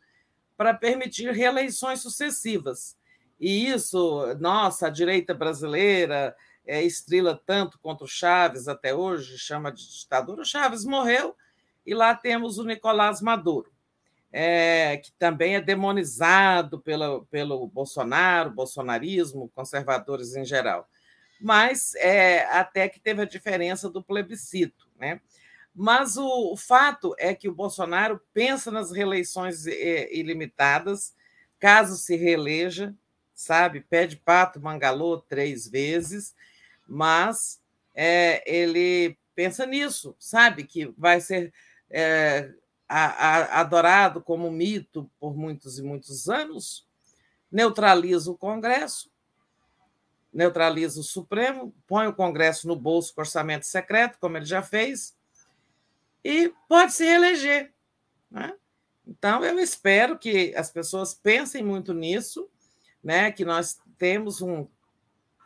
[0.56, 2.96] para permitir reeleições sucessivas.
[3.38, 9.72] E isso, nossa, a direita brasileira é, estrila tanto contra o Chaves até hoje, chama
[9.72, 10.42] de ditadura.
[10.42, 11.34] O Chaves morreu
[11.84, 13.72] e lá temos o Nicolás Maduro
[14.32, 20.88] é, que também é demonizado pelo, pelo Bolsonaro, bolsonarismo, conservadores em geral.
[21.40, 24.88] Mas é, até que teve a diferença do plebiscito.
[24.98, 25.20] Né?
[25.74, 31.14] Mas o, o fato é que o Bolsonaro pensa nas reeleições é, ilimitadas,
[31.58, 32.94] caso se reeleja,
[33.34, 33.80] sabe?
[33.80, 36.34] Pede pato, mangalô três vezes,
[36.86, 37.60] mas
[37.94, 40.64] é, ele pensa nisso, sabe?
[40.64, 41.52] Que vai ser
[41.88, 42.52] é,
[42.88, 46.86] adorado como mito por muitos e muitos anos,
[47.50, 49.10] neutraliza o Congresso,
[50.32, 55.16] neutraliza o Supremo, põe o Congresso no bolso com orçamento secreto, como ele já fez,
[56.24, 57.72] e pode se reeleger.
[58.30, 58.54] Né?
[59.06, 62.48] Então, eu espero que as pessoas pensem muito nisso,
[63.02, 63.32] né?
[63.32, 64.66] que nós temos um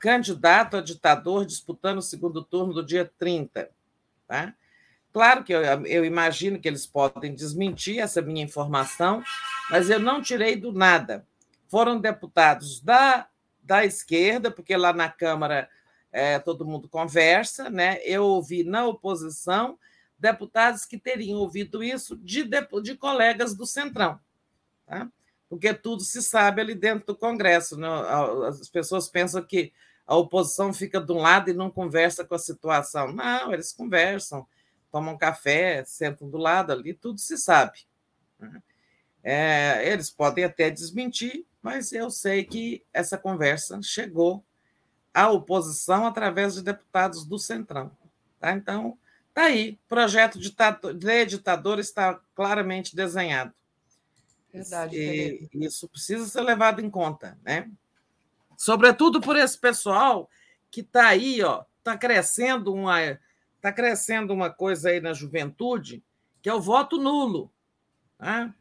[0.01, 3.71] candidato a ditador disputando o segundo turno do dia 30.
[4.27, 4.55] Tá?
[5.13, 9.23] Claro que eu, eu imagino que eles podem desmentir essa minha informação,
[9.71, 11.27] mas eu não tirei do nada.
[11.69, 13.29] Foram deputados da,
[13.63, 15.69] da esquerda, porque lá na Câmara
[16.13, 17.99] é, todo mundo conversa, né?
[18.05, 19.79] Eu ouvi na oposição
[20.25, 22.49] deputados que teriam ouvido isso de,
[22.83, 24.19] de colegas do Centrão,
[24.87, 25.07] tá?
[25.51, 27.77] porque tudo se sabe ali dentro do Congresso.
[27.77, 27.87] Né?
[28.49, 29.71] As pessoas pensam que
[30.07, 33.13] a oposição fica de um lado e não conversa com a situação.
[33.13, 34.47] Não, eles conversam,
[34.91, 37.81] tomam café, sentam do lado ali, tudo se sabe.
[38.39, 38.63] Né?
[39.23, 44.43] É, eles podem até desmentir, mas eu sei que essa conversa chegou
[45.13, 47.91] à oposição através de deputados do Centrão.
[48.41, 48.53] Tá?
[48.53, 48.99] Então,
[49.35, 50.55] Está aí, projeto de
[51.27, 53.53] ditador está claramente desenhado.
[54.53, 54.97] Verdade.
[54.97, 57.69] E isso precisa ser levado em conta, né?
[58.57, 60.31] Sobretudo por esse pessoal
[60.71, 63.01] que está aí, ó, está crescendo uma,
[63.57, 66.05] está crescendo uma coisa aí na juventude
[66.45, 67.51] que é o voto nulo.
[68.19, 68.55] Tá?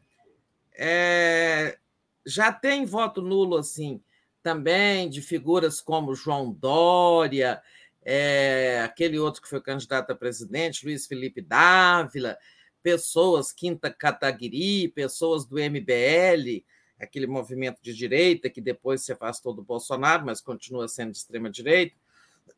[0.72, 1.78] É,
[2.24, 4.02] já tem voto nulo assim
[4.42, 7.62] também de figuras como João Dória,
[8.04, 12.36] é, aquele outro que foi candidato a presidente, Luiz Felipe Dávila,
[12.82, 16.62] pessoas, Quinta Cataguiri, pessoas do MBL,
[17.00, 21.96] aquele movimento de direita que depois se afastou do Bolsonaro, mas continua sendo de extrema-direita.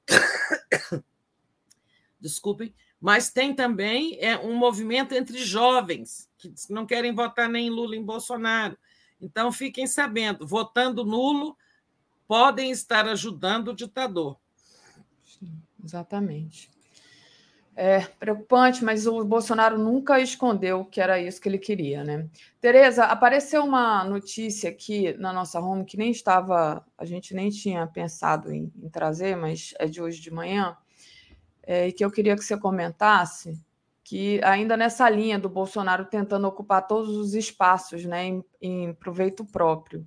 [2.21, 7.71] Desculpem, mas tem também é, um movimento entre jovens que não querem votar nem em
[7.71, 8.77] Lula em Bolsonaro.
[9.21, 11.57] Então, fiquem sabendo, votando nulo,
[12.27, 14.37] podem estar ajudando o ditador.
[15.87, 16.69] Exatamente.
[17.77, 22.27] É preocupante, mas o Bolsonaro nunca escondeu que era isso que ele queria, né?
[22.61, 27.87] Tereza, apareceu uma notícia aqui na nossa home que nem estava, a gente nem tinha
[27.87, 30.77] pensado em, em trazer, mas é de hoje de manhã,
[31.63, 33.61] é, e que eu queria que você comentasse,
[34.03, 39.45] que ainda nessa linha do Bolsonaro tentando ocupar todos os espaços, né, em, em proveito
[39.45, 40.05] próprio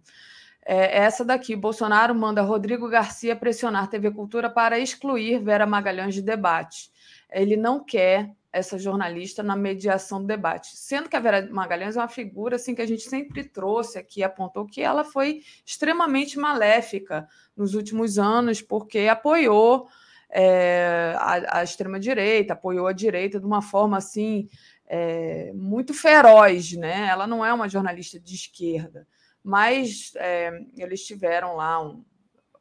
[0.72, 1.56] é essa daqui.
[1.56, 6.91] Bolsonaro manda Rodrigo Garcia pressionar TV Cultura para excluir Vera Magalhães de debate.
[7.31, 10.77] Ele não quer essa jornalista na mediação do debate.
[10.77, 14.22] Sendo que a Vera Magalhães é uma figura assim que a gente sempre trouxe aqui,
[14.22, 19.88] apontou que ela foi extremamente maléfica nos últimos anos, porque apoiou
[20.30, 24.48] é, a, a extrema-direita, apoiou a direita de uma forma assim
[24.85, 26.73] é, muito feroz.
[26.73, 27.07] Né?
[27.09, 29.07] Ela não é uma jornalista de esquerda
[29.43, 32.03] mas é, eles tiveram lá um,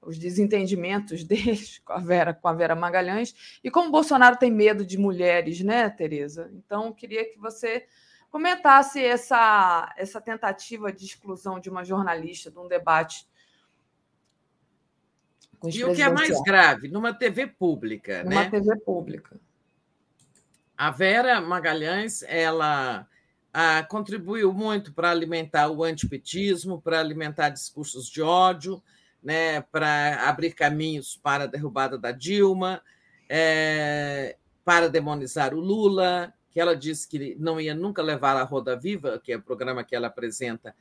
[0.03, 4.51] os desentendimentos deles com a Vera, com a Vera Magalhães, e como o Bolsonaro tem
[4.51, 6.51] medo de mulheres, né, Tereza?
[6.55, 7.87] Então, queria que você
[8.31, 13.27] comentasse essa, essa tentativa de exclusão de uma jornalista de um debate.
[15.65, 18.51] e o que é mais grave, numa TV pública, numa né?
[18.51, 19.41] TV pública.
[20.77, 23.09] A Vera Magalhães, ela
[23.61, 28.81] ah, contribuiu muito para alimentar o antipetismo, para alimentar discursos de ódio,
[29.21, 32.81] né, para abrir caminhos para a derrubada da Dilma,
[33.29, 38.77] é, para demonizar o Lula, que ela disse que não ia nunca levar a Roda
[38.77, 40.73] Viva, que é o programa que ela apresenta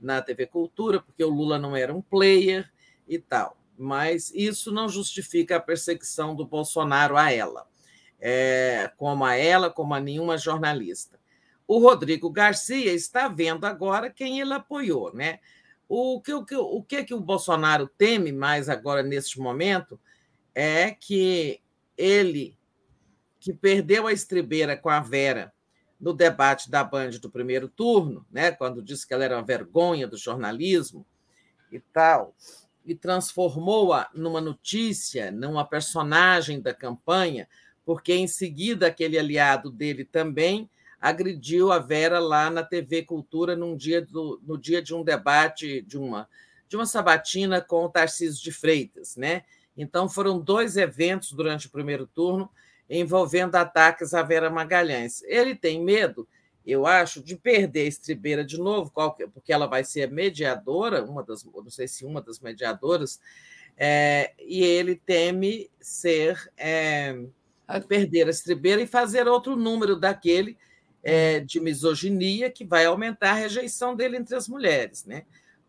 [0.00, 2.68] na TV Cultura, porque o Lula não era um player
[3.06, 3.56] e tal.
[3.78, 7.64] Mas isso não justifica a perseguição do Bolsonaro a ela,
[8.20, 11.22] é, como a ela, como a nenhuma jornalista
[11.66, 15.40] o Rodrigo Garcia está vendo agora quem ele apoiou, né?
[15.88, 20.00] O que, o, que, o que, que o Bolsonaro teme mais agora neste momento
[20.54, 21.60] é que
[21.96, 22.56] ele,
[23.38, 25.52] que perdeu a estribeira com a Vera
[26.00, 30.06] no debate da Band do primeiro turno, né, quando disse que ela era uma vergonha
[30.06, 31.06] do jornalismo
[31.70, 32.34] e tal,
[32.84, 37.48] e transformou-a numa notícia, numa personagem da campanha,
[37.84, 40.68] porque em seguida aquele aliado dele também
[41.04, 45.82] agrediu a Vera lá na TV Cultura num dia do, no dia de um debate
[45.82, 46.26] de uma
[46.66, 49.44] de uma sabatina com o Tarcísio de Freitas, né?
[49.76, 52.50] Então foram dois eventos durante o primeiro turno
[52.88, 55.22] envolvendo ataques a Vera Magalhães.
[55.24, 56.26] Ele tem medo,
[56.66, 58.90] eu acho, de perder a estribeira de novo,
[59.34, 63.20] porque ela vai ser mediadora, uma das, não sei se uma das mediadoras,
[63.76, 67.14] é, e ele teme ser é,
[67.86, 70.56] perder a estribeira e fazer outro número daquele
[71.04, 75.24] é, de misoginia que vai aumentar a rejeição dele entre as mulheres, né?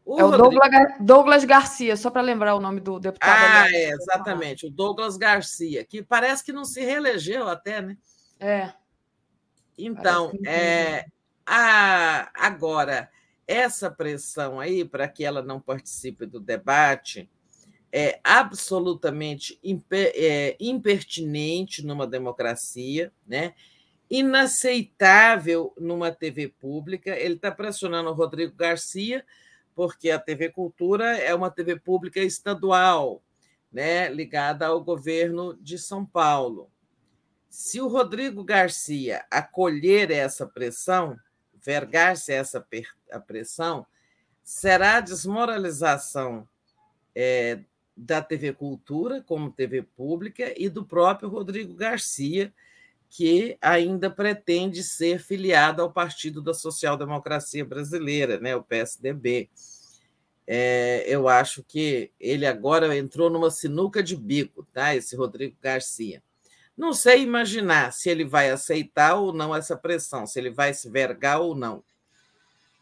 [0.05, 0.51] O é o Rodrigo...
[0.51, 3.31] Douglas, Douglas, Garcia, só para lembrar o nome do deputado.
[3.31, 7.97] Ah, é, exatamente, o Douglas Garcia, que parece que não se reelegeu até, né?
[8.39, 8.71] É.
[9.77, 11.05] Então, é,
[11.45, 12.29] a?
[12.33, 13.09] Agora,
[13.47, 17.29] essa pressão aí para que ela não participe do debate
[17.91, 19.59] é absolutamente
[19.91, 23.53] é, impertinente numa democracia, né?
[24.09, 27.11] Inaceitável numa TV pública.
[27.11, 29.25] Ele está pressionando o Rodrigo Garcia,
[29.75, 33.21] porque a TV Cultura é uma TV pública estadual,
[33.71, 36.69] né, ligada ao governo de São Paulo.
[37.49, 41.17] Se o Rodrigo Garcia acolher essa pressão,
[41.61, 42.65] vergar-se essa
[43.25, 43.85] pressão,
[44.43, 46.47] será a desmoralização
[47.15, 47.59] é,
[47.95, 52.53] da TV Cultura como TV pública e do próprio Rodrigo Garcia,
[53.15, 59.49] que ainda pretende ser filiado ao Partido da Social Democracia Brasileira, né, o PSDB.
[60.45, 64.93] É, eu acho que ele agora entrou numa sinuca de bico, tá?
[64.93, 66.21] Esse Rodrigo Garcia.
[66.75, 70.89] Não sei imaginar se ele vai aceitar ou não essa pressão, se ele vai se
[70.89, 71.85] vergar ou não.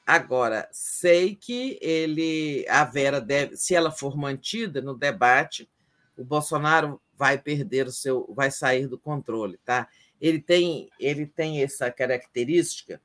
[0.03, 5.69] Agora, sei que ele, a Vera deve, se ela for mantida no debate,
[6.17, 9.87] o Bolsonaro vai perder o seu, vai sair do controle, tá?
[10.23, 13.01] Ele tem, ele tem essa característica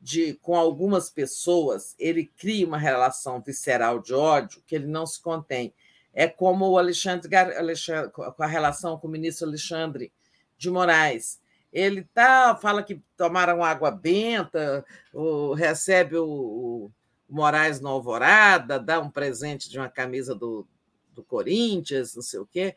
[0.00, 5.20] de, com algumas pessoas, ele cria uma relação visceral de ódio que ele não se
[5.20, 5.74] contém.
[6.14, 10.12] É como o Alexandre, Alexandre com a relação com o ministro Alexandre
[10.56, 11.40] de Moraes.
[11.72, 16.92] Ele tá, fala que tomaram água benta, o, recebe o, o,
[17.28, 20.64] Moraes no Alvorada, dá um presente de uma camisa do,
[21.12, 22.76] do Corinthians, não sei o quê,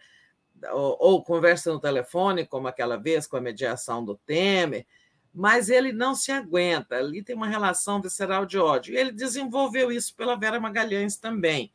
[0.71, 4.85] ou, ou conversa no telefone, como aquela vez com a mediação do Temer,
[5.33, 6.95] mas ele não se aguenta.
[6.95, 8.95] Ali tem uma relação visceral de ódio.
[8.95, 11.71] Ele desenvolveu isso pela Vera Magalhães também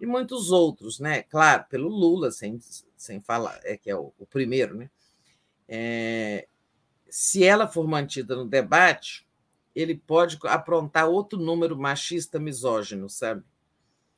[0.00, 1.22] e muitos outros, né?
[1.22, 2.58] Claro, pelo Lula, sem,
[2.96, 4.90] sem falar, é que é o, o primeiro, né?
[5.68, 6.46] É,
[7.08, 9.26] se ela for mantida no debate,
[9.74, 13.42] ele pode aprontar outro número machista misógino, sabe?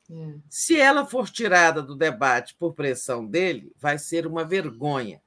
[0.09, 0.35] É.
[0.49, 5.21] Se ela for tirada do debate por pressão dele, vai ser uma vergonha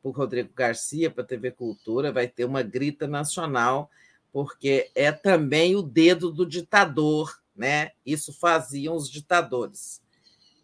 [0.00, 3.90] para o Rodrigo Garcia, para a TV Cultura, vai ter uma grita nacional,
[4.32, 7.90] porque é também o dedo do ditador, né?
[8.06, 10.02] Isso faziam os ditadores,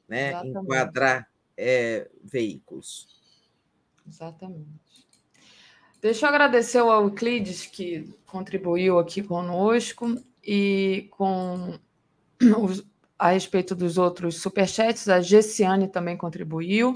[0.08, 0.30] né?
[0.30, 0.58] Exatamente.
[0.58, 3.08] Enquadrar é, veículos.
[4.06, 4.86] Exatamente.
[6.00, 11.78] Deixa eu agradecer ao Euclides, que contribuiu aqui conosco, e com
[12.62, 12.86] os,
[13.18, 16.92] a respeito dos outros superchats, a Gessiane também contribuiu.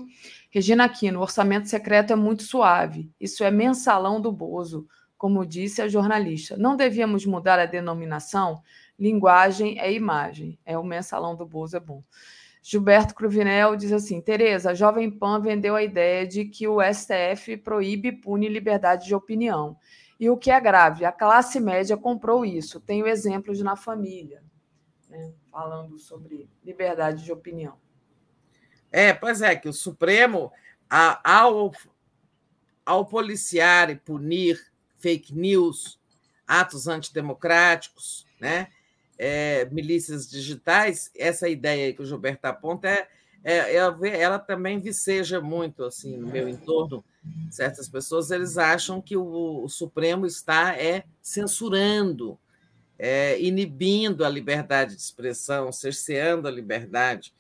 [0.51, 3.11] Regina Aquino, orçamento secreto é muito suave.
[3.19, 6.57] Isso é mensalão do Bozo, como disse a jornalista.
[6.57, 8.63] Não devíamos mudar a denominação?
[8.99, 10.59] Linguagem é imagem.
[10.67, 12.03] É o mensalão do Bozo, é bom.
[12.63, 17.57] Gilberto Cruvinel diz assim: Tereza, a Jovem Pan vendeu a ideia de que o STF
[17.57, 19.77] proíbe e pune liberdade de opinião.
[20.19, 22.79] E o que é grave, a classe média comprou isso.
[22.79, 24.43] Tenho exemplos na família,
[25.09, 27.79] né, falando sobre liberdade de opinião.
[28.91, 30.53] É, pois é, que o Supremo,
[30.89, 31.73] ao,
[32.85, 34.61] ao policiar e punir
[34.99, 35.99] fake news,
[36.47, 38.69] atos antidemocráticos, né?
[39.23, 43.07] é, milícias digitais, essa ideia que o Gilberto aponta, é,
[43.45, 47.05] é, é, ela também viceja muito assim no meu entorno.
[47.51, 52.39] Certas pessoas eles acham que o, o Supremo está é censurando,
[53.03, 57.33] é, inibindo a liberdade de expressão, cerceando a liberdade,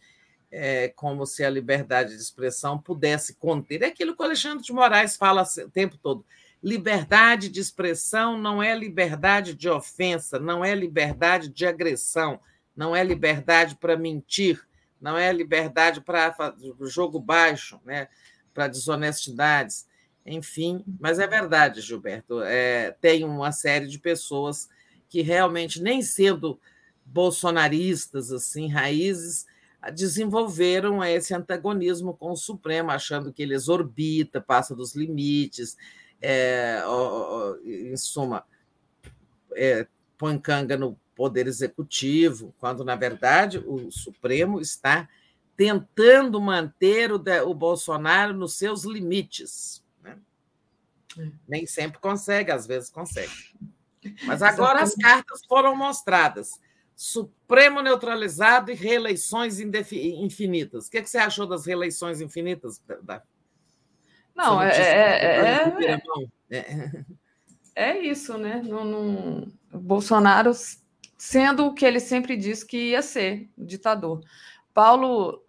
[0.51, 3.83] é, como se a liberdade de expressão pudesse conter.
[3.83, 6.25] É aquilo que o Alexandre de Moraes fala o tempo todo
[6.63, 12.39] Liberdade de expressão não é liberdade de ofensa, não é liberdade de agressão,
[12.77, 14.63] não é liberdade para mentir,
[15.01, 18.09] não é liberdade para jogo baixo, né?
[18.53, 19.87] para desonestidades,
[20.25, 20.85] enfim.
[21.01, 24.69] Mas é verdade, Gilberto, é, tem uma série de pessoas
[25.11, 26.59] que realmente, nem sendo
[27.05, 29.45] bolsonaristas, assim, raízes,
[29.93, 35.77] desenvolveram esse antagonismo com o Supremo, achando que ele exorbita, passa dos limites,
[36.23, 36.81] é,
[37.65, 38.45] em suma,
[39.55, 45.09] é, põe canga no poder executivo, quando, na verdade, o Supremo está
[45.57, 49.83] tentando manter o, o Bolsonaro nos seus limites.
[50.03, 50.17] Né?
[51.19, 51.31] É.
[51.49, 53.33] Nem sempre consegue, às vezes consegue.
[54.25, 56.61] Mas agora as cartas foram mostradas.
[56.95, 60.87] Supremo neutralizado e reeleições infinitas.
[60.87, 62.83] O que, você achou das reeleições infinitas,
[64.35, 64.83] não, é é,
[65.85, 66.03] é,
[66.51, 67.05] é,
[67.75, 68.62] é, isso, né?
[68.65, 70.53] Não, não, Bolsonaro
[71.19, 74.20] sendo o que ele sempre disse que ia ser, o ditador.
[74.73, 75.45] Paulo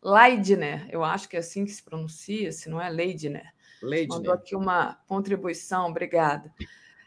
[0.00, 4.16] Leidner, eu acho que é assim que se pronuncia, se não é Leidner, Leidner.
[4.16, 6.52] mandou aqui uma contribuição, obrigada.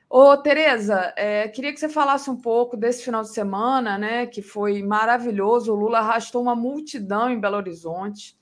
[0.09, 4.25] Ô, Tereza, é, queria que você falasse um pouco desse final de semana, né?
[4.25, 5.73] Que foi maravilhoso.
[5.73, 8.37] O Lula arrastou uma multidão em Belo Horizonte,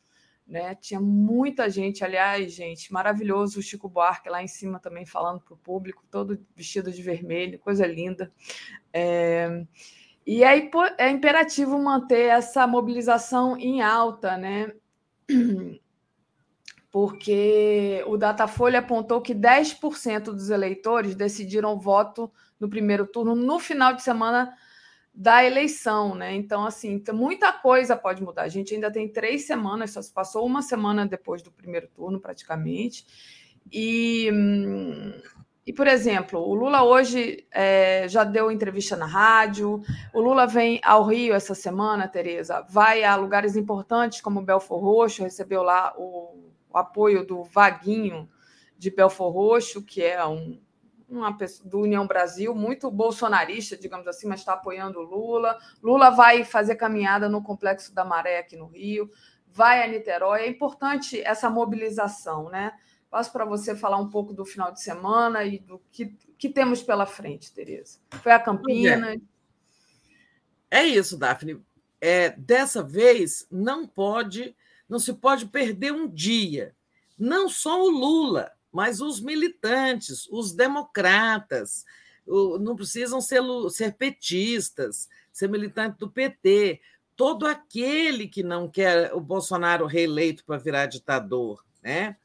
[0.47, 0.75] né?
[0.75, 5.55] Tinha muita gente, aliás, gente, maravilhoso o Chico Buarque lá em cima também falando para
[5.55, 8.31] o público, todo vestido de vermelho, coisa linda.
[8.93, 9.65] É,
[10.25, 10.69] e aí
[10.99, 14.71] é imperativo manter essa mobilização em alta, né?
[16.95, 23.93] porque o Datafolha apontou que 10% dos eleitores decidiram voto no primeiro turno no final
[23.93, 24.55] de semana
[25.13, 26.33] da eleição, né?
[26.33, 28.43] Então, assim, muita coisa pode mudar.
[28.43, 32.17] A gente ainda tem três semanas, só se passou uma semana depois do primeiro turno,
[32.17, 33.05] praticamente.
[33.69, 34.31] E,
[35.67, 39.81] e por exemplo, o Lula hoje é, já deu entrevista na rádio.
[40.13, 45.23] O Lula vem ao Rio essa semana, Tereza, vai a lugares importantes como Belfor Roxo,
[45.23, 48.29] recebeu lá o o apoio do Vaguinho
[48.77, 50.59] de Belfor Roxo, que é um,
[51.07, 55.57] uma pessoa do União Brasil, muito bolsonarista, digamos assim, mas está apoiando o Lula.
[55.81, 59.09] Lula vai fazer caminhada no Complexo da Maré aqui no Rio,
[59.47, 60.41] vai a Niterói.
[60.41, 62.73] É importante essa mobilização, né?
[63.09, 66.83] Passo para você falar um pouco do final de semana e do que, que temos
[66.83, 67.99] pela frente, Tereza.
[68.21, 69.17] Foi a Campinas.
[70.69, 70.81] É.
[70.81, 71.61] é isso, Daphne.
[72.01, 74.53] É, dessa vez não pode
[74.87, 76.75] não se pode perder um dia.
[77.17, 81.85] Não só o Lula, mas os militantes, os democratas,
[82.59, 86.81] não precisam ser, ser petistas, ser militante do PT.
[87.15, 91.63] Todo aquele que não quer o Bolsonaro reeleito para virar ditador.
[91.81, 92.17] Né?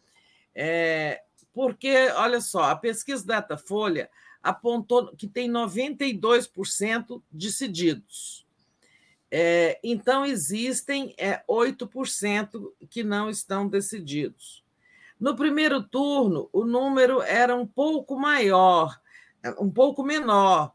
[0.55, 1.23] É,
[1.53, 4.11] porque, olha só, a pesquisa Datafolha
[4.43, 8.47] apontou que tem 92% decididos.
[9.31, 14.65] É, então, existem é, 8% que não estão decididos.
[15.19, 18.99] No primeiro turno, o número era um pouco maior,
[19.59, 20.73] um pouco menor.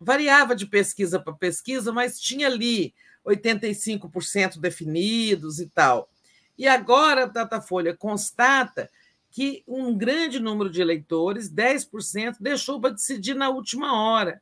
[0.00, 6.08] Variava de pesquisa para pesquisa, mas tinha ali 85% definidos e tal.
[6.56, 8.90] E agora a Datafolha constata
[9.30, 14.40] que um grande número de eleitores, 10%, deixou para decidir na última hora.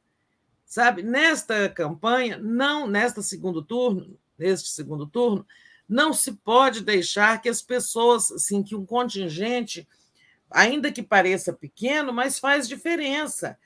[0.75, 5.47] Sabe, nesta campanha, não nesta segundo turno, neste segundo turno,
[5.89, 9.87] não se pode deixar que as pessoas, assim, que um contingente,
[10.51, 13.57] ainda que pareça pequeno, mas faz diferença.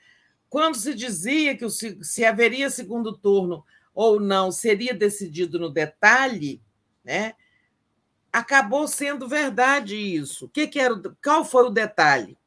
[0.51, 6.61] Quando se dizia que se haveria segundo turno ou não seria decidido no detalhe,
[7.03, 7.33] né?
[8.31, 10.45] Acabou sendo verdade isso.
[10.45, 10.93] O que, que era?
[11.23, 12.37] Qual foi o detalhe?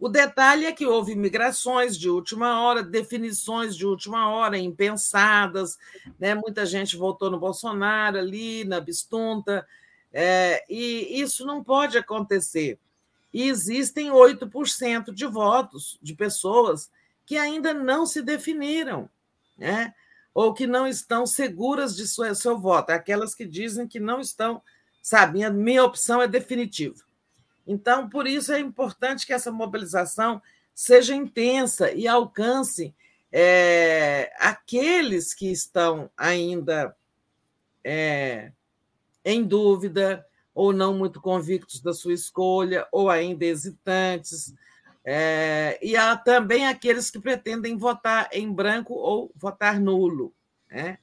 [0.00, 5.78] O detalhe é que houve migrações de última hora, definições de última hora, impensadas,
[6.18, 6.34] né?
[6.34, 9.66] muita gente votou no Bolsonaro ali, na Bistunta,
[10.10, 12.78] é, e isso não pode acontecer.
[13.32, 16.90] E existem 8% de votos de pessoas
[17.26, 19.06] que ainda não se definiram,
[19.58, 19.94] né?
[20.32, 24.62] ou que não estão seguras de seu, seu voto, aquelas que dizem que não estão,
[25.02, 27.09] sabe, minha opção é definitiva.
[27.70, 30.42] Então, por isso é importante que essa mobilização
[30.74, 32.92] seja intensa e alcance
[33.30, 36.96] é, aqueles que estão ainda
[37.84, 38.50] é,
[39.24, 44.52] em dúvida ou não muito convictos da sua escolha ou ainda hesitantes.
[45.04, 50.34] É, e há também aqueles que pretendem votar em branco ou votar nulo.
[50.68, 50.98] Né?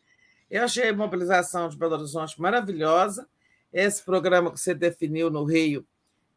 [0.52, 3.26] Eu achei a mobilização de Belo Horizonte maravilhosa.
[3.72, 5.88] Esse programa que você definiu no Rio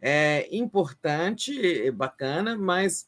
[0.00, 3.06] é importante, bacana, mas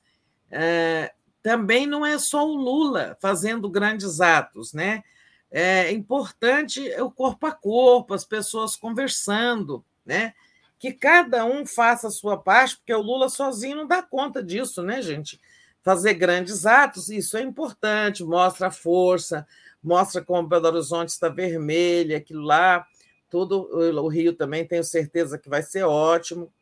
[0.51, 1.13] é,
[1.43, 5.03] também não é só o Lula fazendo grandes atos, né?
[5.51, 10.35] É importante o corpo a corpo, as pessoas conversando, né?
[10.79, 14.83] Que cada um faça a sua parte, porque o Lula sozinho não dá conta disso,
[14.83, 15.41] né, gente?
[15.83, 19.47] Fazer grandes atos, isso é importante, mostra a força,
[19.83, 22.87] mostra como Belo Horizonte está vermelho, aquilo lá,
[23.29, 26.53] tudo, o Rio também tenho certeza que vai ser ótimo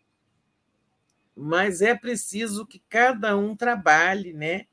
[1.40, 4.66] mas é preciso que cada um trabalhe, né?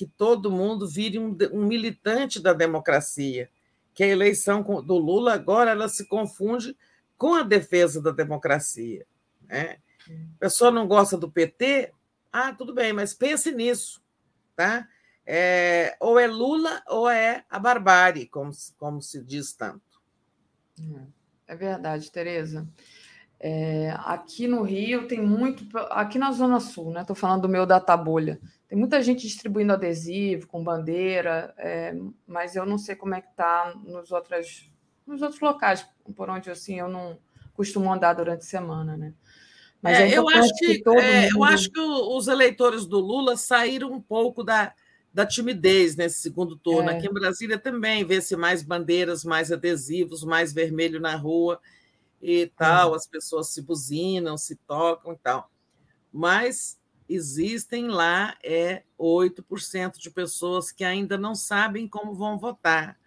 [0.00, 3.50] que todo mundo vire um, um militante da democracia.
[3.92, 6.74] Que a eleição do Lula agora ela se confunde
[7.18, 9.06] com a defesa da democracia.
[9.46, 9.76] Né?
[10.08, 11.92] A pessoa não gosta do PT,
[12.32, 14.02] ah, tudo bem, mas pense nisso,
[14.56, 14.88] tá?
[15.26, 20.00] É, ou é Lula ou é a barbárie, como, como se diz tanto.
[21.46, 22.66] É verdade, Tereza.
[23.42, 27.00] É, aqui no Rio tem muito, aqui na Zona Sul, né?
[27.00, 28.38] Estou falando do meu databolha.
[28.68, 31.96] Tem muita gente distribuindo adesivo com bandeira, é,
[32.26, 34.70] mas eu não sei como é que está nos outros,
[35.06, 37.18] nos outros locais por onde assim eu não
[37.54, 39.14] costumo andar durante a semana, né?
[39.80, 41.44] Mas é, É, eu acho que, todo é, eu mundo.
[41.44, 44.74] acho que os eleitores do Lula saíram um pouco da,
[45.14, 46.90] da timidez nesse segundo turno.
[46.90, 46.98] É.
[46.98, 51.58] Aqui em Brasília também vê-se mais bandeiras, mais adesivos, mais vermelho na rua
[52.20, 52.94] e tal.
[52.94, 55.50] As pessoas se buzinam, se tocam e tal.
[56.12, 62.98] Mas existem lá é 8% de pessoas que ainda não sabem como vão votar.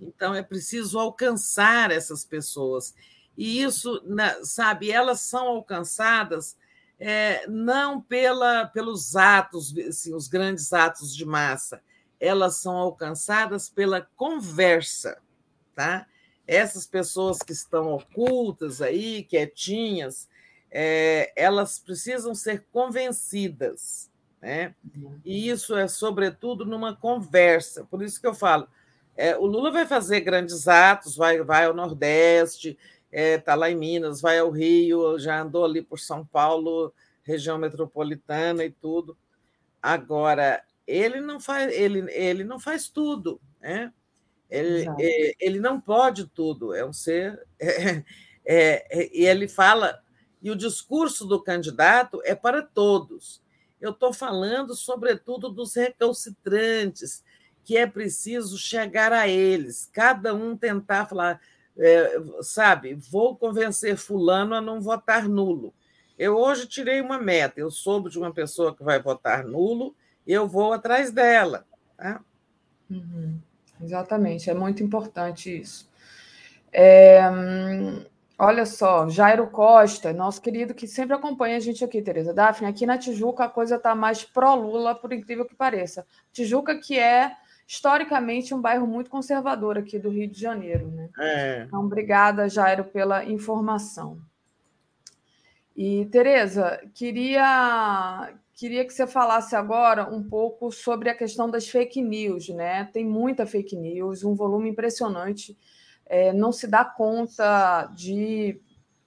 [0.00, 2.94] Então é preciso alcançar essas pessoas.
[3.36, 4.02] E isso,
[4.42, 6.56] sabe, elas são alcançadas
[6.98, 11.82] é, não pela, pelos atos, assim, os grandes atos de massa,
[12.20, 15.18] elas são alcançadas pela conversa,
[15.74, 16.06] tá?
[16.50, 20.28] Essas pessoas que estão ocultas aí, quietinhas,
[20.68, 24.10] é, elas precisam ser convencidas,
[24.42, 24.74] né?
[25.24, 27.84] E isso é sobretudo numa conversa.
[27.84, 28.66] Por isso que eu falo,
[29.16, 32.76] é, o Lula vai fazer grandes atos, vai, vai ao Nordeste,
[33.12, 38.64] está lá em Minas, vai ao Rio, já andou ali por São Paulo, região metropolitana
[38.64, 39.16] e tudo.
[39.80, 43.92] Agora, ele não faz, ele, ele não faz tudo, né?
[44.50, 47.46] Ele, é, ele não pode tudo, é um ser.
[47.60, 48.04] é,
[48.44, 50.00] é, e ele fala,
[50.42, 53.42] e o discurso do candidato é para todos.
[53.80, 57.22] Eu estou falando, sobretudo, dos recalcitrantes,
[57.64, 61.40] que é preciso chegar a eles, cada um tentar falar,
[61.78, 65.72] é, sabe, vou convencer Fulano a não votar nulo.
[66.18, 69.94] Eu hoje tirei uma meta, eu soube de uma pessoa que vai votar nulo,
[70.26, 71.66] eu vou atrás dela.
[71.96, 72.22] Tá?
[72.90, 73.40] Uhum.
[73.82, 75.90] Exatamente, é muito importante isso.
[76.72, 78.04] É, hum,
[78.38, 82.32] olha só, Jairo Costa, nosso querido que sempre acompanha a gente aqui, Tereza.
[82.32, 86.06] Daphne, aqui na Tijuca a coisa está mais pró-Lula, por incrível que pareça.
[86.32, 87.36] Tijuca, que é
[87.66, 91.08] historicamente um bairro muito conservador aqui do Rio de Janeiro, né?
[91.18, 91.64] É.
[91.66, 94.20] Então, obrigada, Jairo, pela informação.
[95.76, 102.02] E, Tereza, queria, queria que você falasse agora um pouco sobre a questão das fake
[102.02, 102.84] news, né?
[102.92, 105.56] Tem muita fake news, um volume impressionante.
[106.04, 108.60] É, não se dá conta de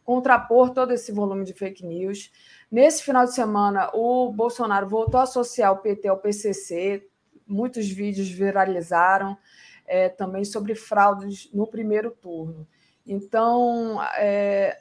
[0.04, 2.32] contrapor todo esse volume de fake news.
[2.72, 7.08] Nesse final de semana, o Bolsonaro voltou a associar o PT ao PCC,
[7.46, 9.38] muitos vídeos viralizaram
[9.86, 12.68] é, também sobre fraudes no primeiro turno.
[13.06, 14.80] Então, é,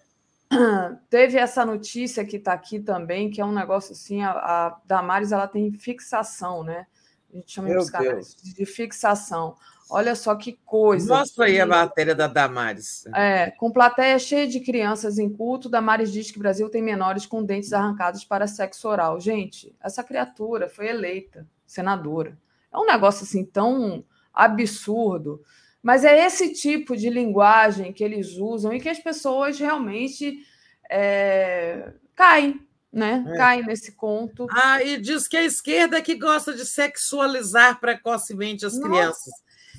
[1.08, 5.32] teve essa notícia que está aqui também, que é um negócio assim, a, a Damares
[5.32, 6.86] ela tem fixação, né?
[7.32, 9.56] A gente chama canais de fixação.
[9.88, 11.18] Olha só que coisa.
[11.18, 13.04] Mostra aí a matéria da Damares.
[13.14, 17.26] é, com plateia cheia de crianças em culto, Damares diz que o Brasil tem menores
[17.26, 19.20] com dentes arrancados para sexo oral.
[19.20, 22.38] Gente, essa criatura foi eleita senadora.
[22.72, 25.42] É um negócio assim tão absurdo.
[25.82, 30.46] Mas é esse tipo de linguagem que eles usam e que as pessoas realmente
[30.88, 32.60] é, caem,
[32.92, 33.24] né?
[33.26, 33.36] É.
[33.36, 34.46] Caem nesse conto.
[34.50, 38.88] Ah, e diz que a esquerda é que gosta de sexualizar precocemente as Nossa.
[38.88, 39.34] crianças.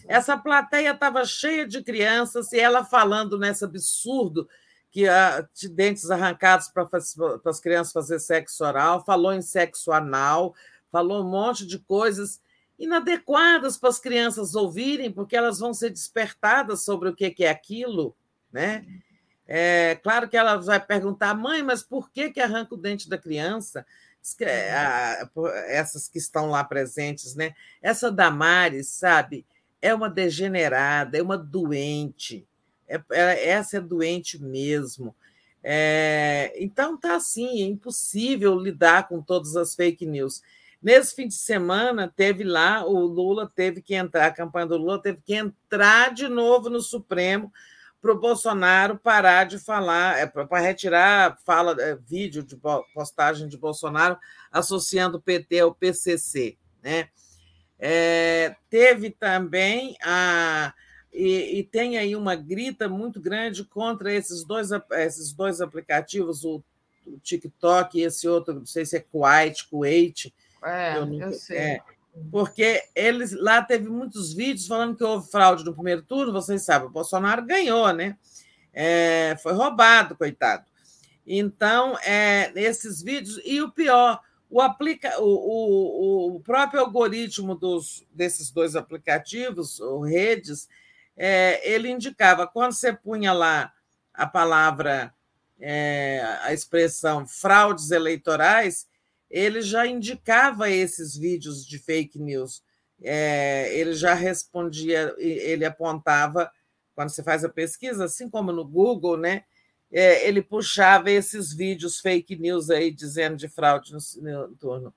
[0.06, 4.50] Essa plateia estava cheia de crianças e ela falando nesse absurdo
[4.92, 6.88] que ah, de dentes arrancados para
[7.46, 10.54] as crianças fazer sexo oral, falou em sexo anal,
[10.92, 12.42] falou um monte de coisas
[12.84, 18.16] inadequadas para as crianças ouvirem, porque elas vão ser despertadas sobre o que é aquilo,
[18.52, 18.86] né?
[19.48, 23.18] É claro que ela vai perguntar, mãe, mas por que que arranca o dente da
[23.18, 23.86] criança?
[25.34, 27.54] Por- Essas que estão lá presentes, né?
[27.82, 29.46] Essa Damares, sabe,
[29.82, 32.48] é uma degenerada, é uma doente.
[32.88, 35.16] É- é- essa é doente mesmo.
[35.66, 40.42] É, então tá assim, é impossível lidar com todas as fake news.
[40.84, 45.02] Nesse fim de semana, teve lá, o Lula teve que entrar, a campanha do Lula
[45.02, 47.54] teve que entrar de novo no Supremo
[48.02, 53.48] para o Bolsonaro parar de falar, é, para retirar fala, é, vídeo de po- postagem
[53.48, 54.18] de Bolsonaro
[54.52, 56.58] associando o PT ao PCC.
[56.84, 57.08] Né?
[57.80, 60.74] É, teve também a.
[61.14, 66.62] E, e tem aí uma grita muito grande contra esses dois, esses dois aplicativos, o,
[67.08, 71.58] o TikTok e esse outro, não sei se é Kuwait, Kuwait, É, eu eu, sei.
[71.58, 71.80] é,
[72.32, 76.88] porque eles lá teve muitos vídeos falando que houve fraude no primeiro turno, vocês sabem,
[76.88, 78.18] o Bolsonaro ganhou, né?
[78.72, 80.66] É, foi roubado, coitado.
[81.26, 84.20] Então, é, esses vídeos, e o pior,
[84.50, 90.68] o, aplica, o, o, o próprio algoritmo dos, desses dois aplicativos, ou redes,
[91.16, 93.72] é, ele indicava, quando você punha lá
[94.14, 95.14] a palavra,
[95.60, 98.88] é, a expressão fraudes eleitorais,
[99.34, 102.64] ele já indicava esses vídeos de fake news.
[103.02, 106.52] É, ele já respondia, ele apontava,
[106.96, 109.44] quando você faz a pesquisa, assim como no Google, né?
[109.94, 114.94] é, ele puxava esses vídeos fake news aí dizendo de fraude no, no turno.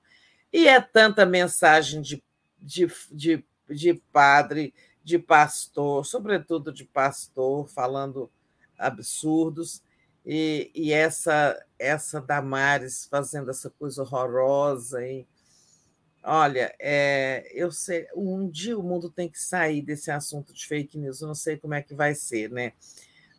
[0.51, 2.23] E é tanta mensagem de,
[2.59, 8.29] de, de, de padre, de pastor, sobretudo de pastor, falando
[8.75, 9.83] absurdos,
[10.27, 15.01] e, e essa essa Damares fazendo essa coisa horrorosa.
[15.07, 15.25] E,
[16.23, 20.97] olha, é, eu sei, um dia o mundo tem que sair desse assunto de fake
[20.97, 22.73] news, eu não sei como é que vai ser, né?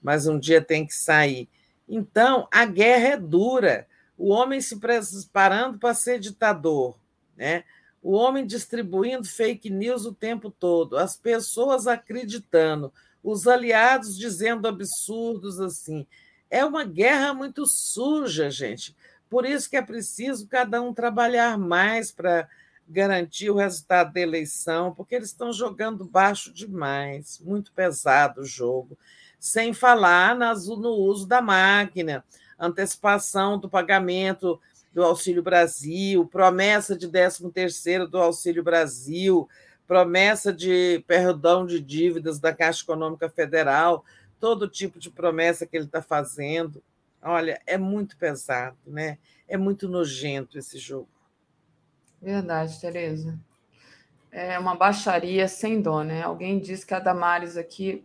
[0.03, 1.49] Mas um dia tem que sair.
[1.87, 3.87] Então, a guerra é dura.
[4.17, 6.99] O homem se preparando para ser ditador,
[7.37, 7.65] né?
[8.03, 12.93] o homem distribuindo fake news o tempo todo, as pessoas acreditando,
[13.23, 16.07] os aliados dizendo absurdos assim.
[16.51, 18.97] É uma guerra muito suja, gente.
[19.29, 22.49] Por isso que é preciso cada um trabalhar mais para
[22.89, 28.97] garantir o resultado da eleição, porque eles estão jogando baixo demais, muito pesado o jogo,
[29.39, 32.25] sem falar nas, no uso da máquina,
[32.59, 34.59] antecipação do pagamento
[34.93, 39.47] do Auxílio Brasil, promessa de 13º do Auxílio Brasil,
[39.87, 44.05] promessa de perdão de dívidas da Caixa Econômica Federal,
[44.41, 46.83] todo tipo de promessa que ele está fazendo.
[47.23, 49.19] Olha, é muito pesado, né?
[49.47, 51.09] É muito nojento esse jogo.
[52.21, 53.39] Verdade, Tereza.
[54.31, 56.23] É uma baixaria sem dó, né?
[56.23, 58.05] Alguém disse que a Damares aqui,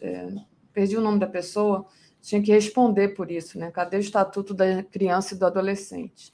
[0.00, 0.28] é,
[0.72, 1.86] perdi o nome da pessoa,
[2.20, 3.70] tinha que responder por isso, né?
[3.70, 6.32] Cadê o estatuto da criança e do adolescente?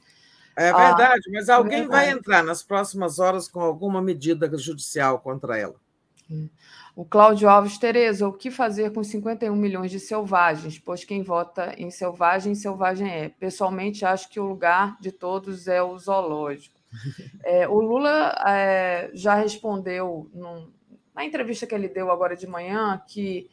[0.56, 2.06] É ah, verdade, ah, mas alguém é verdade.
[2.06, 5.74] vai entrar nas próximas horas com alguma medida judicial contra ela.
[6.30, 6.48] É.
[6.96, 10.78] O Cláudio Alves, Tereza, o que fazer com 51 milhões de selvagens?
[10.78, 13.28] Pois quem vota em selvagem, selvagem é.
[13.28, 16.74] Pessoalmente, acho que o lugar de todos é o zoológico.
[17.42, 20.72] É, o Lula é, já respondeu num,
[21.14, 23.50] na entrevista que ele deu agora de manhã que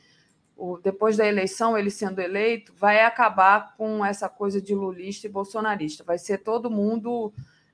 [0.55, 5.29] o, depois da eleição, ele sendo eleito, vai acabar com essa coisa de lulista e
[5.29, 6.03] bolsonarista.
[6.03, 7.33] Vai ser todo mundo.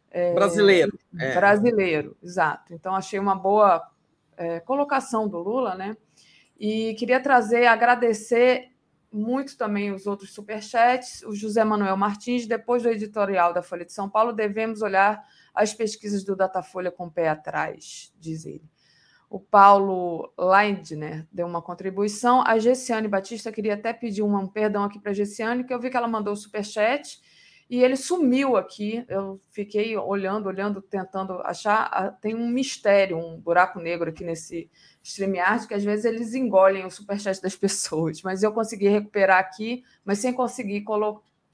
[0.10, 0.98] É, brasileiro.
[1.20, 1.36] É.
[1.36, 2.74] Brasileiro, exato.
[2.74, 3.86] Então, achei uma boa
[4.38, 5.98] é, colocação do Lula, né?
[6.60, 8.72] E queria trazer, agradecer
[9.12, 11.24] muito também os outros superchats.
[11.24, 15.74] O José Manuel Martins, depois do editorial da Folha de São Paulo, devemos olhar as
[15.74, 18.70] pesquisas do Datafolha com o pé atrás, diz ele.
[19.30, 22.42] O Paulo Leindner deu uma contribuição.
[22.46, 25.90] A Gessiane Batista queria até pedir um perdão aqui para a Gessiane, que eu vi
[25.90, 27.20] que ela mandou o superchat
[27.70, 29.04] e ele sumiu aqui.
[29.10, 31.90] Eu fiquei olhando, olhando, tentando achar.
[31.92, 34.70] Ah, tem um mistério, um buraco negro aqui nesse
[35.04, 39.84] StreamYard, que às vezes eles engolem o superchat das pessoas, mas eu consegui recuperar aqui,
[40.06, 40.86] mas sem conseguir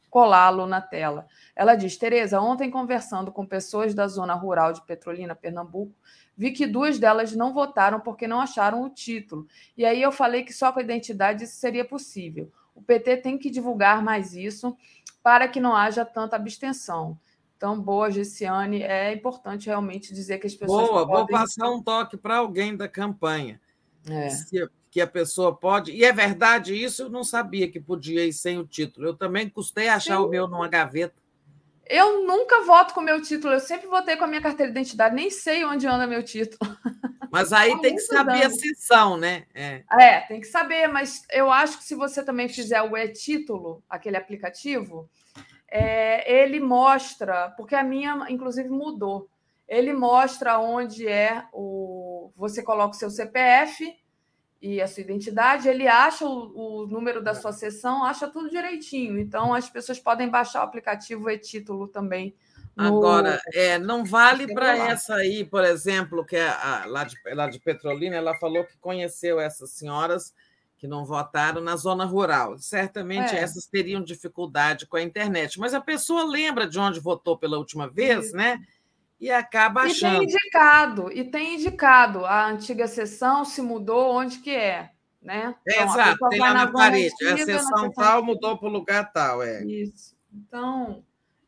[0.10, 1.28] colá-lo na tela.
[1.56, 5.96] Ela diz: Tereza, ontem conversando com pessoas da zona rural de Petrolina, Pernambuco,
[6.38, 9.48] vi que duas delas não votaram porque não acharam o título.
[9.76, 12.52] E aí eu falei que só com a identidade isso seria possível.
[12.76, 14.76] O PT tem que divulgar mais isso
[15.24, 17.18] para que não haja tanta abstenção.
[17.56, 20.90] Então, boa, Gessiane, é importante realmente dizer que as pessoas.
[20.90, 21.16] Boa, podem...
[21.16, 23.60] vou passar um toque para alguém da campanha.
[24.06, 24.30] É.
[24.30, 25.92] Se, que a pessoa pode.
[25.92, 29.08] E é verdade isso, eu não sabia que podia ir sem o título.
[29.08, 30.24] Eu também custei achar Sim.
[30.24, 31.16] o meu numa gaveta.
[31.88, 35.16] Eu nunca voto com meu título, eu sempre votei com a minha carteira de identidade,
[35.16, 36.60] nem sei onde anda meu título.
[37.34, 38.58] Mas aí tem que saber anos.
[38.58, 39.48] a sessão, né?
[39.56, 39.84] É.
[40.00, 44.18] é, tem que saber, mas eu acho que se você também fizer o e-título, aquele
[44.18, 45.10] aplicativo,
[45.68, 49.28] é, ele mostra, porque a minha, inclusive, mudou.
[49.68, 52.32] Ele mostra onde é o.
[52.36, 53.84] Você coloca o seu CPF
[54.62, 59.18] e a sua identidade, ele acha o, o, número da sua sessão, acha tudo direitinho.
[59.18, 62.36] Então, as pessoas podem baixar o aplicativo e título também.
[62.76, 67.48] Agora, é, não vale para essa aí, por exemplo, que é a, lá, de, lá
[67.48, 70.34] de Petrolina, ela falou que conheceu essas senhoras
[70.78, 72.58] que não votaram na zona rural.
[72.58, 73.40] Certamente é.
[73.40, 77.88] essas teriam dificuldade com a internet, mas a pessoa lembra de onde votou pela última
[77.88, 78.36] vez, Isso.
[78.36, 78.60] né?
[79.24, 80.16] e acaba achando.
[80.16, 82.26] E tem indicado, e tem indicado.
[82.26, 84.90] A antiga sessão se mudou onde que é.
[85.22, 85.56] Né?
[85.66, 87.14] É, então, exato, tem lá na, parede.
[87.24, 89.42] Antiga, a sessão tal mudou para o lugar tal.
[89.42, 89.64] É.
[89.64, 90.14] Isso.
[90.34, 91.06] Então,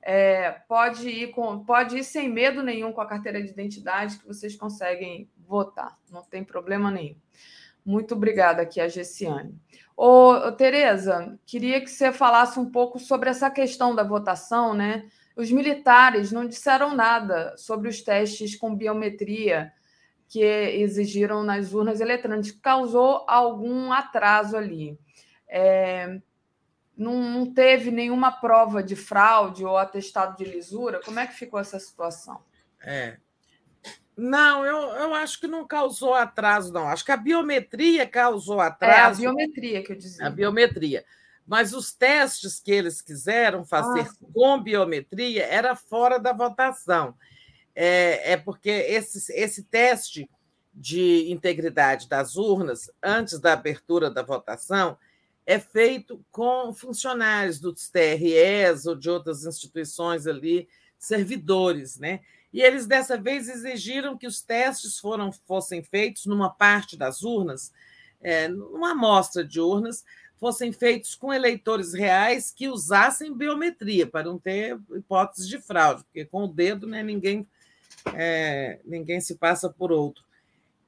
[0.07, 4.27] é, pode, ir com, pode ir sem medo nenhum com a carteira de identidade que
[4.27, 5.97] vocês conseguem votar.
[6.11, 7.15] Não tem problema nenhum.
[7.83, 9.59] Muito obrigada aqui, a Gessiane.
[9.97, 15.09] Ô, ô, Tereza, queria que você falasse um pouco sobre essa questão da votação, né?
[15.35, 19.73] Os militares não disseram nada sobre os testes com biometria
[20.27, 24.99] que exigiram nas urnas eletrônicas, causou algum atraso ali.
[25.47, 26.19] É,
[26.97, 31.01] não, não, teve nenhuma prova de fraude ou atestado de lisura.
[31.03, 32.41] Como é que ficou essa situação?
[32.81, 33.17] É.
[34.15, 36.87] Não, eu, eu acho que não causou atraso, não.
[36.87, 39.21] Acho que a biometria causou atraso.
[39.21, 40.25] É, a biometria que eu dizia.
[40.25, 41.03] A biometria.
[41.45, 47.13] mas os testes que eles quiseram fazer ah, com biometria era fora da votação.
[47.75, 50.29] É, é porque esse, esse teste
[50.73, 54.97] de integridade das urnas, antes da abertura da votação,
[55.45, 60.67] é feito com funcionários dos TREs ou de outras instituições ali,
[60.97, 62.21] servidores, né?
[62.51, 67.71] E eles dessa vez exigiram que os testes foram, fossem feitos numa parte das urnas,
[68.21, 70.05] é, numa amostra de urnas,
[70.39, 76.25] fossem feitos com eleitores reais que usassem biometria, para não ter hipótese de fraude, porque
[76.25, 77.45] com o dedo né, ninguém,
[78.13, 80.23] é, ninguém se passa por outro.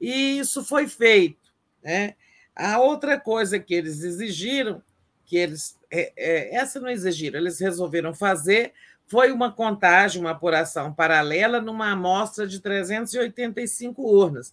[0.00, 1.52] E isso foi feito.
[1.82, 2.14] Né?
[2.58, 4.82] A outra coisa que eles exigiram,
[5.24, 5.78] que eles.
[5.90, 8.72] É, é, essa não exigiram, eles resolveram fazer,
[9.06, 14.52] foi uma contagem, uma apuração paralela numa amostra de 385 urnas.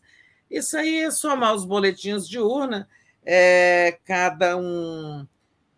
[0.50, 2.88] Isso aí é somar os boletins de urna,
[3.25, 5.27] é, cada um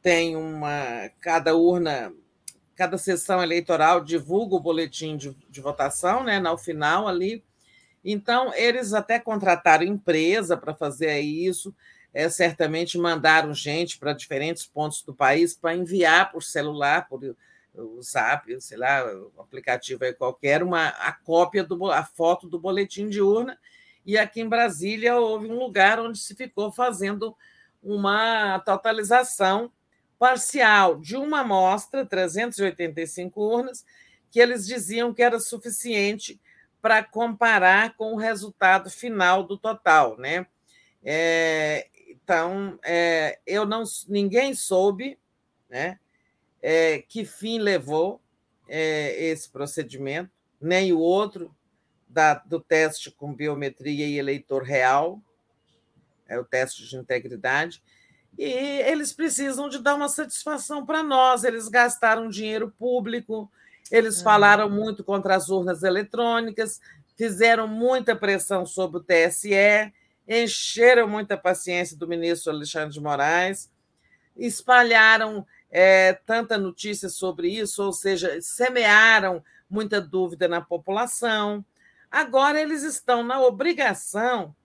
[0.02, 1.10] tem uma.
[1.22, 2.14] Cada urna,
[2.76, 6.40] cada sessão eleitoral divulga o boletim de, de votação, né?
[6.40, 7.44] No final ali
[8.10, 11.76] então, eles até contrataram empresa para fazer isso,
[12.18, 17.22] é, certamente mandaram gente para diferentes pontos do país para enviar por celular, por
[17.76, 19.06] o Zap, sei lá,
[19.36, 23.56] o aplicativo aí qualquer, uma, a cópia, do, a foto do boletim de urna.
[24.04, 27.38] E aqui em Brasília houve um lugar onde se ficou fazendo
[27.84, 29.72] uma totalização
[30.18, 33.86] parcial de uma amostra, 385 urnas,
[34.32, 36.42] que eles diziam que era suficiente
[36.82, 40.48] para comparar com o resultado final do total, né?
[41.04, 41.88] É,
[42.28, 45.18] então, é, eu não, ninguém soube,
[45.70, 45.98] né?
[46.62, 48.20] É, que fim levou
[48.68, 51.56] é, esse procedimento, nem o outro
[52.06, 55.22] da, do teste com biometria e eleitor real,
[56.28, 57.82] é o teste de integridade,
[58.38, 61.46] e eles precisam de dar uma satisfação para nós.
[61.46, 63.50] Eles gastaram dinheiro público,
[63.90, 66.82] eles falaram muito contra as urnas eletrônicas,
[67.16, 69.94] fizeram muita pressão sobre o TSE,
[70.28, 73.72] encheram muita paciência do ministro Alexandre de Moraes,
[74.36, 81.64] espalharam é, tanta notícia sobre isso, ou seja, semearam muita dúvida na população.
[82.12, 84.56] Agora eles estão na obrigação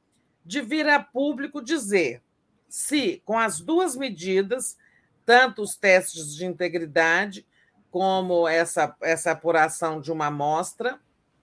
[0.44, 2.22] de vir a público dizer
[2.68, 4.78] se, com as duas medidas,
[5.26, 7.46] tanto os testes de integridade
[7.90, 10.98] como essa, essa apuração de uma amostra,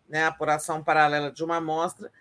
[0.07, 2.11] né, apuração paralela de uma amostra,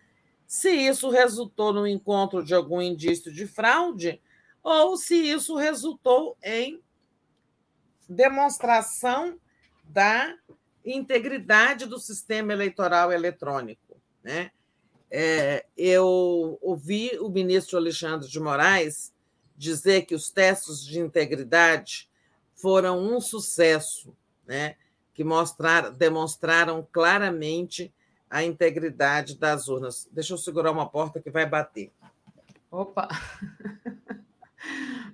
[0.49, 4.19] se isso resultou no encontro de algum indício de fraude
[4.63, 6.83] ou se isso resultou em
[8.09, 9.39] demonstração
[9.85, 10.35] da
[10.83, 14.01] integridade do sistema eleitoral eletrônico.
[14.25, 14.51] Né?
[15.11, 19.13] É, eu ouvi o ministro Alexandre de Moraes
[19.55, 22.09] dizer que os testes de integridade
[22.55, 24.77] foram um sucesso, né?
[25.13, 27.93] que mostraram, demonstraram claramente
[28.31, 30.09] a integridade das urnas.
[30.13, 31.93] Deixa eu segurar uma porta que vai bater.
[32.71, 33.09] Opa!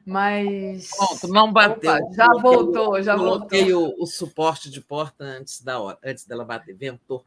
[0.05, 0.91] Mas.
[0.91, 1.93] Pronto, não bateu.
[1.93, 4.01] Opa, já voltou, já coloquei voltou.
[4.01, 7.25] O, o suporte de porta antes da hora, antes dela bater, ventou.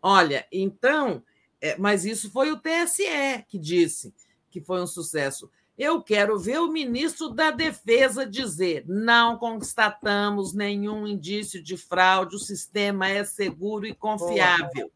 [0.00, 1.22] Olha, então,
[1.60, 4.12] é, mas isso foi o TSE que disse
[4.50, 5.50] que foi um sucesso.
[5.82, 12.38] Eu quero ver o ministro da Defesa dizer: não constatamos nenhum indício de fraude, o
[12.38, 14.92] sistema é seguro e confiável.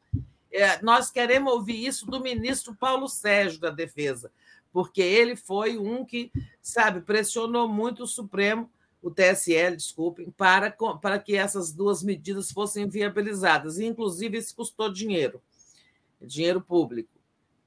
[0.49, 4.31] É, nós queremos ouvir isso do ministro Paulo Sérgio da Defesa,
[4.73, 6.31] porque ele foi um que,
[6.63, 8.71] sabe, pressionou muito o Supremo,
[9.03, 10.71] o TSL, desculpem, para,
[11.03, 13.81] para que essas duas medidas fossem viabilizadas.
[13.81, 15.43] E, inclusive, isso custou dinheiro,
[16.23, 17.11] dinheiro público.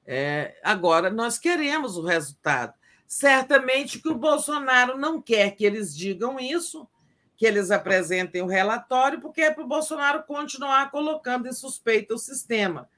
[0.06, 2.79] É, agora, nós queremos o resultado.
[3.10, 6.88] Certamente que o Bolsonaro não quer que eles digam isso,
[7.36, 12.18] que eles apresentem o relatório, porque é para o Bolsonaro continuar colocando em suspeita o
[12.18, 12.88] sistema.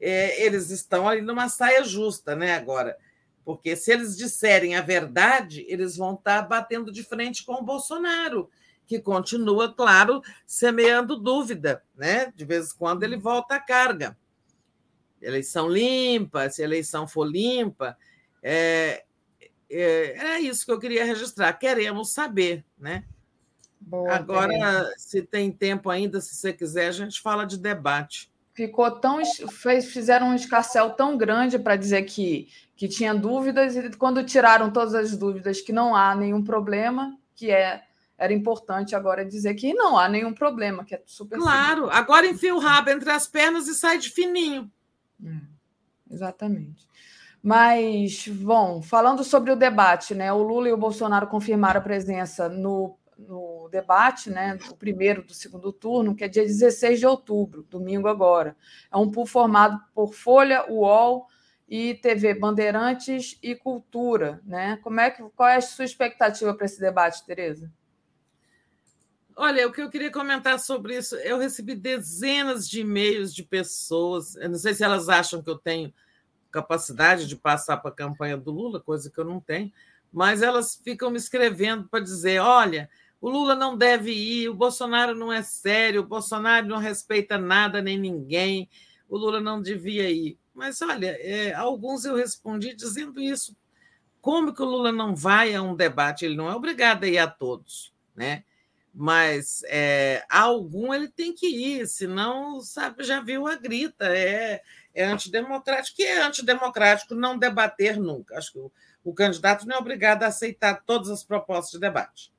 [0.00, 2.54] É, eles estão ali numa saia justa, né?
[2.54, 2.96] Agora,
[3.44, 8.48] porque se eles disserem a verdade, eles vão estar batendo de frente com o Bolsonaro,
[8.86, 12.32] que continua, claro, semeando dúvida, né?
[12.36, 14.16] De vez em quando ele volta à carga.
[15.20, 17.98] Eleição limpa, se a eleição for limpa,
[18.40, 19.04] é,
[19.78, 21.52] é, isso que eu queria registrar.
[21.52, 23.04] Queremos saber, né?
[23.80, 28.30] Boa, Agora, se tem tempo ainda, se você quiser, a gente fala de debate.
[28.52, 29.20] Ficou tão.
[29.48, 34.70] Fez, fizeram um escarcel tão grande para dizer que, que tinha dúvidas, e quando tiraram
[34.70, 37.84] todas as dúvidas que não há nenhum problema, que é
[38.20, 41.38] era importante agora dizer que não há nenhum problema, que é super.
[41.38, 44.70] Claro, agora enfia o rabo entre as pernas e sai de fininho.
[45.24, 45.40] É,
[46.10, 46.86] exatamente.
[47.42, 50.32] Mas, bom, falando sobre o debate, né?
[50.32, 54.58] O Lula e o Bolsonaro confirmaram a presença no, no debate, né?
[54.70, 58.54] O primeiro do segundo turno, que é dia 16 de outubro, domingo agora.
[58.92, 61.26] É um pool formado por Folha, UOL
[61.66, 64.78] e TV Bandeirantes e Cultura, né?
[64.82, 67.72] Como é que, qual é a sua expectativa para esse debate, Tereza?
[69.34, 74.36] Olha, o que eu queria comentar sobre isso, eu recebi dezenas de e-mails de pessoas,
[74.36, 75.90] eu não sei se elas acham que eu tenho
[76.50, 79.72] capacidade de passar para a campanha do Lula, coisa que eu não tenho,
[80.12, 85.14] mas elas ficam me escrevendo para dizer: olha, o Lula não deve ir, o Bolsonaro
[85.14, 88.68] não é sério, o Bolsonaro não respeita nada nem ninguém,
[89.08, 90.38] o Lula não devia ir.
[90.54, 93.56] Mas olha, é, alguns eu respondi dizendo isso.
[94.20, 96.24] Como que o Lula não vai a um debate?
[96.24, 98.44] Ele não é obrigado a ir a todos, né?
[99.02, 104.04] Mas é, algum ele tem que ir, senão, sabe, já viu a grita.
[104.14, 104.60] É,
[104.94, 108.36] é antidemocrático, que é antidemocrático não debater nunca.
[108.36, 108.70] Acho que o,
[109.02, 112.30] o candidato não é obrigado a aceitar todas as propostas de debate.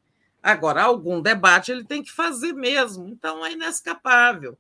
[0.44, 4.56] Agora, algum debate ele tem que fazer mesmo, então é inescapável.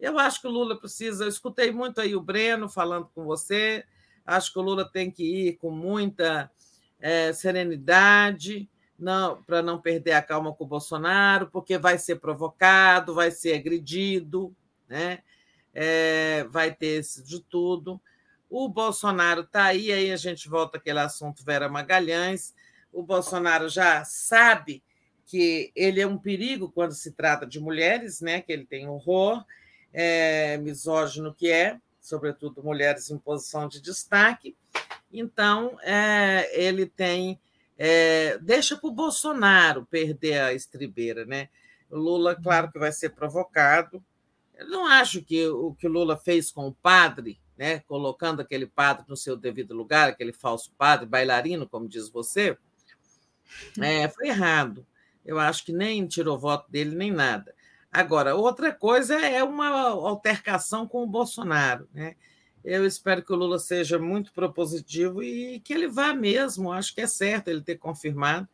[0.00, 1.24] Eu acho que o Lula precisa.
[1.24, 3.84] Eu escutei muito aí o Breno falando com você.
[4.24, 6.50] Acho que o Lula tem que ir com muita
[6.98, 8.66] é, serenidade,
[8.98, 13.54] não para não perder a calma com o Bolsonaro, porque vai ser provocado, vai ser
[13.54, 14.54] agredido,
[14.88, 15.20] né?
[15.74, 18.00] é, vai ter de tudo.
[18.48, 22.54] O Bolsonaro está aí, aí a gente volta àquele assunto Vera Magalhães.
[22.92, 24.82] O Bolsonaro já sabe
[25.26, 28.40] que ele é um perigo quando se trata de mulheres, né?
[28.40, 29.44] que ele tem horror,
[29.92, 34.56] é, misógino que é, sobretudo mulheres em posição de destaque.
[35.12, 37.40] Então, é, ele tem.
[37.76, 41.48] É, deixa para o Bolsonaro perder a estribeira, né?
[41.90, 44.02] O Lula, claro que vai ser provocado,
[44.56, 48.66] eu não acho que o que o Lula fez com o padre, né, colocando aquele
[48.66, 52.56] padre no seu devido lugar, aquele falso padre, bailarino, como diz você,
[53.80, 54.86] é, foi errado.
[55.24, 57.54] Eu acho que nem tirou voto dele, nem nada.
[57.90, 61.88] Agora, outra coisa é uma altercação com o Bolsonaro.
[61.94, 62.16] Né?
[62.64, 66.72] Eu espero que o Lula seja muito propositivo e que ele vá mesmo.
[66.72, 68.48] Acho que é certo ele ter confirmado.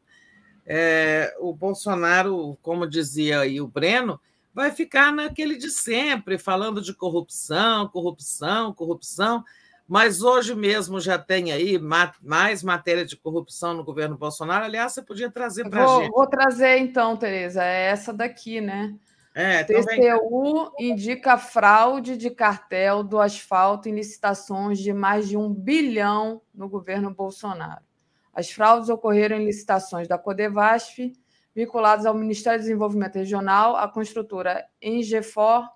[0.66, 4.20] É, o Bolsonaro, como dizia aí o Breno,
[4.52, 9.44] vai ficar naquele de sempre, falando de corrupção, corrupção, corrupção.
[9.86, 11.76] Mas hoje mesmo já tem aí
[12.22, 14.64] mais matéria de corrupção no governo Bolsonaro.
[14.64, 16.10] Aliás, você podia trazer para a gente.
[16.10, 18.94] Vou trazer então, Tereza, é essa daqui, né?
[19.32, 26.42] É, TCU indica fraude de cartel do asfalto em licitações de mais de um bilhão
[26.52, 27.84] no governo Bolsonaro.
[28.32, 31.12] As fraudes ocorreram em licitações da Codevasf,
[31.54, 35.68] vinculados ao Ministério do Desenvolvimento Regional, a construtora Engefor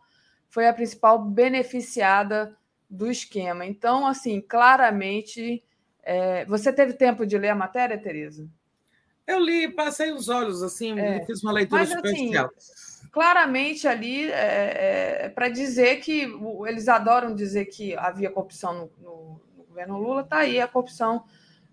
[0.49, 2.57] foi a principal beneficiada
[2.89, 3.66] do esquema.
[3.66, 5.65] Então, assim, claramente.
[6.02, 6.44] É...
[6.47, 8.49] Você teve tempo de ler a matéria, Tereza?
[9.26, 11.24] Eu li, passei os olhos, assim, é.
[11.24, 12.50] fiz uma leitura Mas, assim, superficial.
[12.57, 16.28] Assim, claramente ali é, é, para dizer que
[16.67, 21.23] eles adoram dizer que havia corrupção no, no, no governo Lula, está aí a corrupção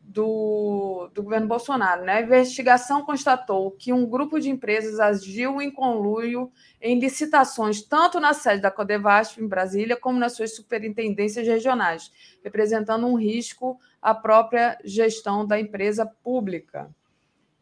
[0.03, 2.03] do, do governo Bolsonaro.
[2.03, 2.17] Né?
[2.17, 8.35] A investigação constatou que um grupo de empresas agiu em conluio em licitações, tanto na
[8.35, 12.11] sede da Codevasf, em Brasília, como nas suas superintendências regionais,
[12.43, 16.87] representando um risco à própria gestão da empresa pública.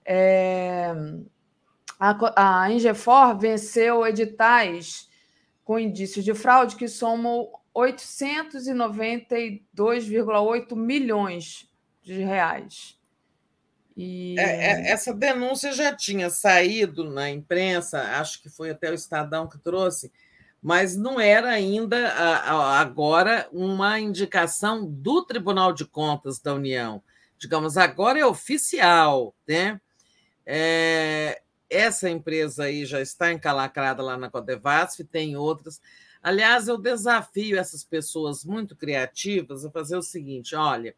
[0.03, 0.93] É...
[1.99, 5.09] A, Ingefor venceu editais
[5.65, 11.69] com indícios de fraude que somam 892,8 milhões
[12.01, 12.97] de reais.
[13.97, 14.39] E...
[14.39, 19.45] É, é, essa denúncia já tinha saído na imprensa, acho que foi até o Estadão
[19.45, 20.09] que trouxe,
[20.61, 22.13] mas não era ainda
[22.79, 27.03] agora uma indicação do Tribunal de Contas da União.
[27.37, 29.79] Digamos, agora é oficial, né?
[30.45, 35.79] É, essa empresa aí já está encalacrada lá na Codevasf, tem outras.
[36.21, 40.95] Aliás, eu desafio essas pessoas muito criativas a fazer o seguinte: olha,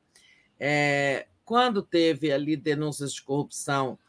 [0.59, 3.99] é, quando teve ali denúncias de corrupção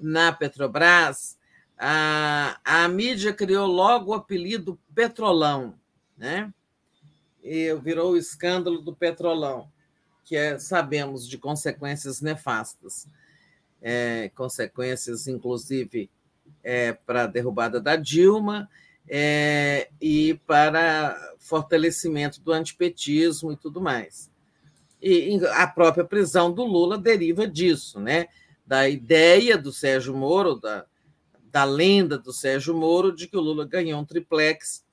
[0.00, 1.36] na Petrobras,
[1.76, 5.74] a, a mídia criou logo o apelido Petrolão,
[6.16, 6.52] né?
[7.42, 9.68] E virou o escândalo do Petrolão,
[10.24, 13.08] que é, sabemos de consequências nefastas,
[13.82, 16.08] é, consequências, inclusive,
[16.62, 18.70] é, para a derrubada da Dilma
[19.08, 24.30] é, e para fortalecimento do antipetismo e tudo mais.
[25.02, 28.28] E a própria prisão do Lula deriva disso, né?
[28.72, 30.86] da ideia do Sérgio Moro, da,
[31.50, 34.84] da lenda do Sérgio Moro, de que o Lula ganhou um triplex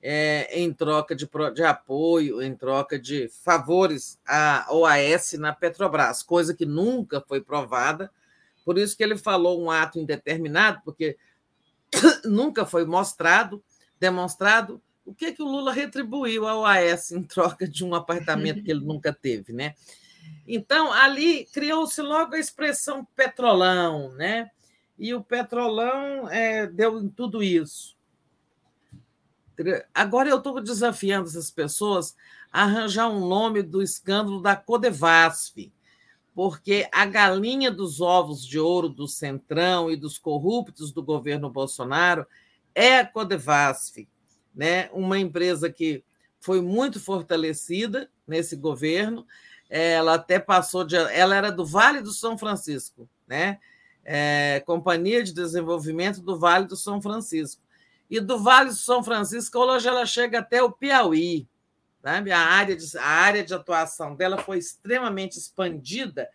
[0.00, 6.54] é, em troca de, de apoio, em troca de favores à OAS na Petrobras, coisa
[6.54, 8.10] que nunca foi provada.
[8.64, 11.16] Por isso que ele falou um ato indeterminado, porque
[12.24, 13.62] nunca foi mostrado,
[13.98, 18.70] demonstrado o que, que o Lula retribuiu ao OAS em troca de um apartamento que
[18.70, 19.74] ele nunca teve, né?
[20.46, 24.50] Então, ali criou-se logo a expressão petrolão, né?
[24.98, 27.94] E o petrolão é, deu em tudo isso.
[29.92, 32.16] Agora eu estou desafiando essas pessoas
[32.52, 35.72] a arranjar um nome do escândalo da Codevasf,
[36.34, 42.26] porque a galinha dos ovos de ouro do Centrão e dos corruptos do governo Bolsonaro
[42.74, 44.08] é a Codevasf,
[44.54, 44.90] né?
[44.92, 46.02] uma empresa que
[46.40, 49.24] foi muito fortalecida nesse governo.
[49.70, 50.96] Ela até passou de.
[50.96, 53.58] Ela era do Vale do São Francisco, né?
[54.04, 57.62] É, Companhia de Desenvolvimento do Vale do São Francisco.
[58.10, 61.48] E do Vale do São Francisco, hoje ela chega até o Piauí.
[62.04, 66.28] A, área de, a área de atuação dela foi extremamente expandida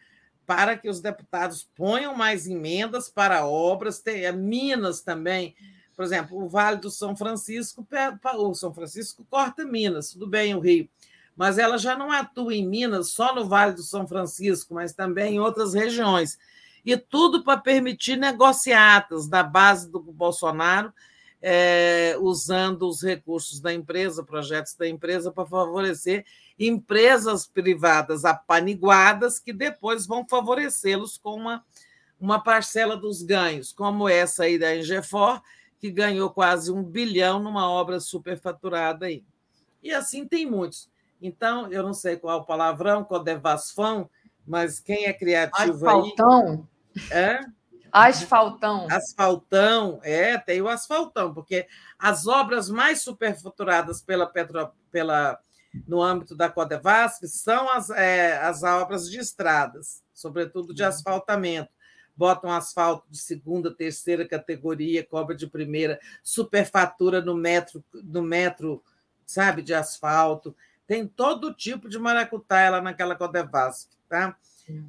[0.45, 5.55] para que os deputados ponham mais emendas para obras, tem, Minas também
[5.99, 7.85] por exemplo, o Vale do São Francisco,
[8.35, 10.87] o São Francisco corta Minas, tudo bem o Rio,
[11.35, 15.35] mas ela já não atua em Minas só no Vale do São Francisco, mas também
[15.35, 16.39] em outras regiões.
[16.85, 20.93] E tudo para permitir negociatas da base do Bolsonaro,
[21.41, 26.25] é, usando os recursos da empresa, projetos da empresa, para favorecer
[26.57, 31.63] empresas privadas apaniguadas que depois vão favorecê-los com uma,
[32.19, 35.41] uma parcela dos ganhos, como essa aí da Engefor,
[35.79, 39.23] que ganhou quase um bilhão numa obra superfaturada aí.
[39.81, 40.89] E assim tem muitos.
[41.21, 44.09] Então, eu não sei qual é o palavrão, qual é vasfão,
[44.45, 46.67] mas quem é criativo Asfaltão.
[46.95, 47.17] aí...
[47.17, 47.39] É?
[47.91, 48.87] Asfaltão.
[48.89, 55.39] Asfaltão, é, tem o asfaltão, porque as obras mais superfaturadas pela Petro, pela,
[55.87, 60.89] no âmbito da Codevasf são as, é, as obras de estradas, sobretudo de uhum.
[60.89, 61.71] asfaltamento
[62.19, 68.83] botam asfalto de segunda, terceira categoria, cobra de primeira, superfatura no metro, no metro,
[69.25, 70.53] sabe, de asfalto.
[70.85, 74.35] Tem todo tipo de maracutaia lá naquela Codevasf, tá?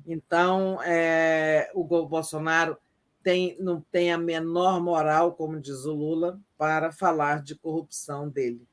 [0.04, 2.76] Então, é, o Bolsonaro
[3.22, 8.66] tem, não tem a menor moral, como diz o Lula, para falar de corrupção dele.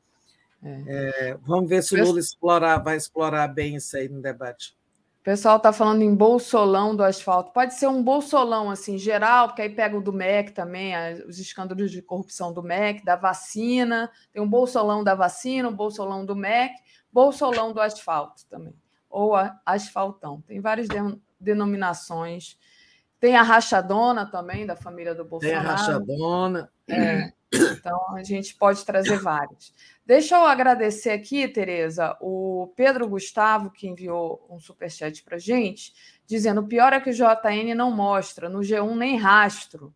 [0.64, 0.84] É.
[0.88, 4.77] É, vamos ver se o Lula explorar, vai explorar bem isso aí no debate
[5.27, 7.51] pessoal está falando em bolsolão do asfalto.
[7.51, 10.93] Pode ser um bolsolão assim geral, porque aí pega o do MEC também,
[11.27, 14.09] os escândalos de corrupção do MEC, da vacina.
[14.32, 16.76] Tem um bolsolão da vacina, um bolsolão do MEC,
[17.11, 18.74] bolsolão do asfalto também,
[19.09, 19.34] ou
[19.66, 20.42] asfaltão.
[20.48, 20.88] Tem várias
[21.38, 22.58] denominações.
[23.20, 25.64] Tem a rachadona também da família do Bolsonaro.
[25.64, 26.72] Tem a rachadona.
[26.88, 27.34] É.
[27.52, 29.74] Então, a gente pode trazer vários.
[30.06, 35.94] Deixa eu agradecer aqui, Tereza, o Pedro Gustavo, que enviou um superchat para gente,
[36.26, 39.94] dizendo: o pior é que o JN não mostra no G1 nem rastro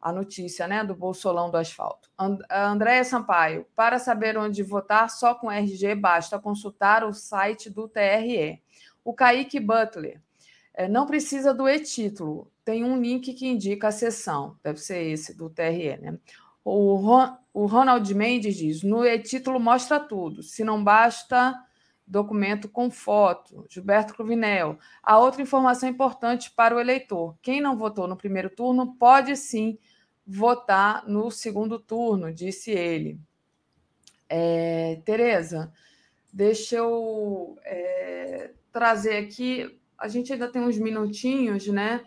[0.00, 2.08] a notícia né, do bolsolão do asfalto.
[2.18, 7.88] And Andréia Sampaio, para saber onde votar só com RG, basta consultar o site do
[7.88, 8.62] TRE.
[9.04, 10.20] O Kaique Butler,
[10.78, 15.34] é, não precisa do e-título, tem um link que indica a sessão, deve ser esse
[15.36, 16.16] do TRE, né?
[16.64, 21.52] O, Ron, o Ronald Mendes diz: no e-título mostra tudo, se não basta
[22.06, 23.66] documento com foto.
[23.68, 24.78] Gilberto Cruvinel.
[25.02, 29.78] A outra informação importante para o eleitor: quem não votou no primeiro turno pode sim
[30.24, 33.18] votar no segundo turno, disse ele.
[34.28, 35.72] É, Tereza,
[36.32, 39.76] deixa eu é, trazer aqui.
[39.98, 42.04] A gente ainda tem uns minutinhos, né?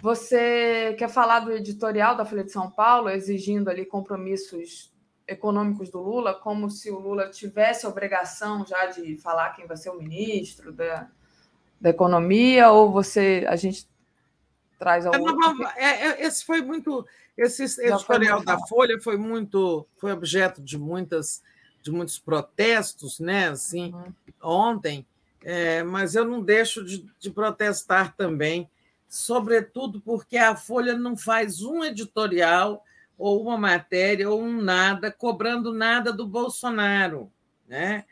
[0.00, 4.92] Você quer falar do editorial da Folha de São Paulo, exigindo ali compromissos
[5.26, 9.76] econômicos do Lula, como se o Lula tivesse a obrigação já de falar quem vai
[9.76, 11.08] ser o ministro da,
[11.80, 13.88] da economia, ou você a gente
[14.78, 15.64] traz algum.
[15.76, 17.06] É, é, esse foi muito.
[17.36, 19.86] Esse editorial da Folha foi muito.
[19.96, 21.42] foi objeto de muitas
[21.82, 23.48] de muitos protestos, né?
[23.48, 24.12] Assim, uhum.
[24.42, 25.06] ontem,
[25.44, 28.68] é, mas eu não deixo de, de protestar também
[29.12, 32.82] sobretudo porque a Folha não faz um editorial
[33.18, 37.30] ou uma matéria ou um nada cobrando nada do Bolsonaro,
[37.68, 38.06] né?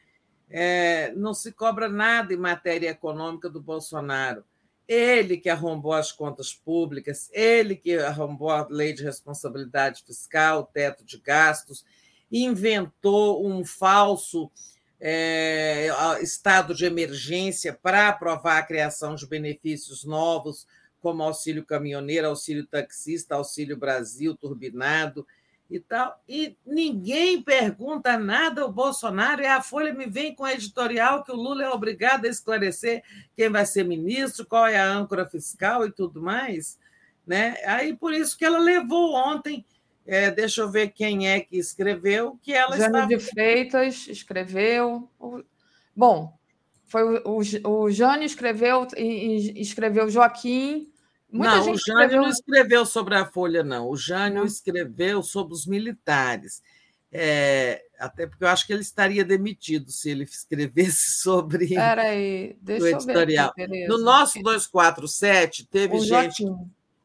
[0.51, 4.45] É, não se cobra nada em matéria econômica do Bolsonaro.
[4.87, 10.65] Ele que arrombou as contas públicas, ele que arrombou a lei de responsabilidade fiscal, o
[10.65, 11.83] teto de gastos,
[12.31, 14.51] inventou um falso
[15.01, 15.89] é,
[16.21, 20.67] estado de emergência para aprovar a criação de benefícios novos
[21.01, 25.27] como auxílio caminhoneiro, auxílio taxista, auxílio Brasil, turbinado,
[25.71, 31.23] e tal, e ninguém pergunta nada ao Bolsonaro, e a Folha me vem com editorial
[31.23, 33.05] que o Lula é obrigado a esclarecer
[33.37, 36.77] quem vai ser ministro, qual é a âncora fiscal e tudo mais.
[37.25, 37.55] Né?
[37.65, 39.65] Aí por isso que ela levou ontem,
[40.11, 43.07] é, deixa eu ver quem é que escreveu, que ela Jânio estava...
[43.07, 45.09] de Freitas escreveu.
[45.95, 46.37] Bom,
[46.85, 50.93] foi o, o, o Jânio escreveu escreveu Joaquim.
[51.31, 52.23] Muita não, o Jânio escreveu...
[52.23, 53.89] não escreveu sobre a Folha, não.
[53.89, 56.61] O Jânio escreveu sobre os militares.
[57.13, 62.85] É, até porque eu acho que ele estaria demitido se ele escrevesse sobre Peraí, deixa
[62.85, 63.51] o eu ver editorial.
[63.51, 63.93] aqui, Tereza.
[63.93, 66.45] no nosso 247, teve O gente.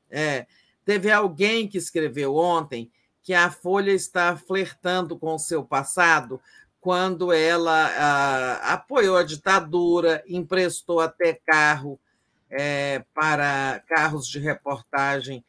[0.09, 0.48] É,
[0.85, 2.91] teve alguém que escreveu ontem
[3.22, 6.39] que a Folha está flertando com o seu passado
[6.80, 11.99] quando ela ah, apoiou a ditadura, emprestou até carro
[12.47, 15.43] é, para carros de reportagem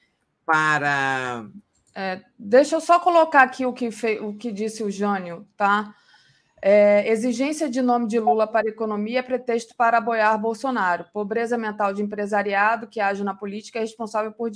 [0.47, 1.44] para
[1.94, 3.90] É, deixa eu só colocar aqui o que,
[4.23, 5.94] o que disse o Jânio, tá?
[6.62, 11.05] É, exigência de nome de Lula para a economia é pretexto para apoiar Bolsonaro.
[11.12, 14.50] Pobreza mental de empresariado que age na política é responsável por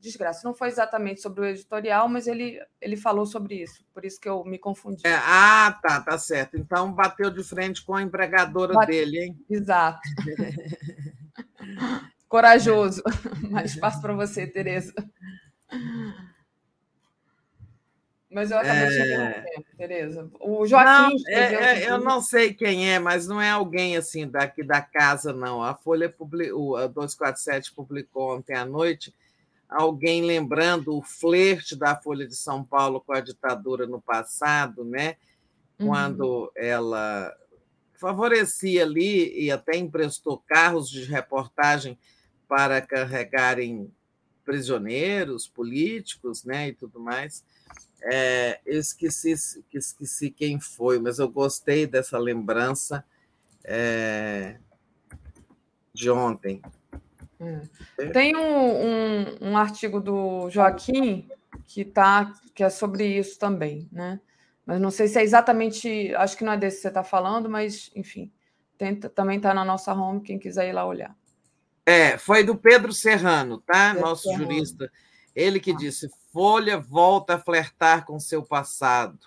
[0.00, 0.40] desgraça.
[0.44, 3.84] Não foi exatamente sobre o editorial, mas ele, ele falou sobre isso.
[3.92, 5.06] Por isso que eu me confundi.
[5.06, 6.56] É, ah, tá, tá certo.
[6.56, 9.44] Então bateu de frente com a empregadora Bate- dele, hein?
[9.48, 10.00] Exato.
[12.28, 13.02] Corajoso.
[13.50, 14.94] Mas passo para você, Tereza.
[18.30, 18.86] Mas eu acabei É.
[18.86, 20.30] interrompendo, Tereza.
[20.38, 24.28] O Joaquim Não, é- é- eu não sei quem é, mas não é alguém assim
[24.28, 25.60] daqui da casa, não.
[25.62, 29.12] A Folha publicou, a 247 publicou ontem à noite
[29.70, 35.16] alguém lembrando o flerte da Folha de São Paulo com a ditadura no passado, né?
[35.78, 35.86] Uhum.
[35.86, 37.32] Quando ela
[37.94, 41.98] favorecia ali e até emprestou carros de reportagem
[42.48, 43.92] para carregarem
[44.44, 47.44] prisioneiros políticos, né, e tudo mais.
[48.02, 49.34] É, eu esqueci,
[49.72, 53.04] esqueci quem foi, mas eu gostei dessa lembrança
[53.62, 54.58] é,
[55.92, 56.62] de ontem.
[57.40, 58.06] É.
[58.10, 61.28] Tem um, um, um artigo do Joaquim
[61.66, 64.20] que, tá, que é sobre isso também, né?
[64.66, 67.48] Mas não sei se é exatamente, acho que não é desse que você está falando,
[67.48, 68.30] mas enfim,
[68.76, 71.16] tenta, também está na nossa home, quem quiser ir lá olhar.
[71.84, 73.94] É, foi do Pedro Serrano, tá?
[73.94, 74.44] Pedro Nosso Serrano.
[74.44, 74.92] jurista.
[75.34, 79.18] Ele que disse: Folha volta a flertar com seu passado.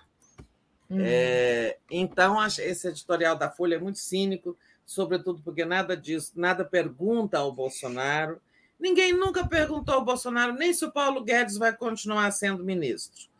[0.90, 1.02] Uhum.
[1.02, 7.38] É, então, esse editorial da Folha é muito cínico, sobretudo porque nada disso, nada pergunta
[7.38, 8.42] ao Bolsonaro.
[8.80, 13.32] Ninguém nunca perguntou ao Bolsonaro nem se o Paulo Guedes vai continuar sendo ministro.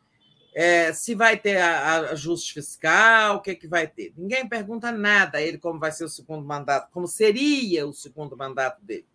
[0.56, 4.14] É, se vai ter ajuste fiscal, o que, que vai ter.
[4.16, 8.38] Ninguém pergunta nada a ele como vai ser o segundo mandato, como seria o segundo
[8.38, 9.08] mandato dele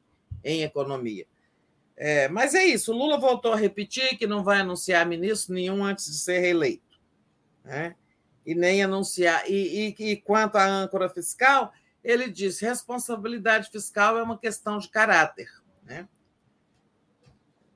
[0.43, 1.27] em economia.
[1.97, 5.85] É, mas é isso, o Lula voltou a repetir que não vai anunciar ministro nenhum
[5.85, 7.01] antes de ser reeleito.
[7.65, 7.97] Né?
[8.47, 9.49] E nem anunciar.
[9.51, 14.89] E, e, e quanto à âncora fiscal, ele disse: responsabilidade fiscal é uma questão de
[14.89, 15.49] caráter.
[15.85, 16.09] Né?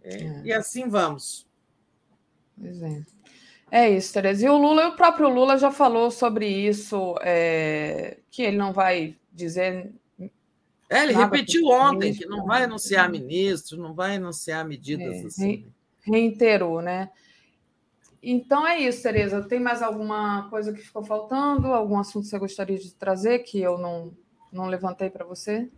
[0.02, 1.46] É, E assim vamos.
[2.58, 3.02] Pois é.
[3.70, 4.44] É isso, Tereza.
[4.44, 9.16] E o Lula, o próprio Lula já falou sobre isso, é, que ele não vai
[9.32, 9.90] dizer.
[10.90, 12.44] É, ele repetiu ontem que não né?
[12.46, 15.66] vai anunciar ministro, não vai anunciar medidas É, assim.
[16.02, 17.08] reiterou, né?
[18.22, 19.42] Então é isso, Tereza.
[19.42, 21.66] Tem mais alguma coisa que ficou faltando?
[21.68, 24.16] Algum assunto que você gostaria de trazer que eu não,
[24.52, 25.68] não levantei para você?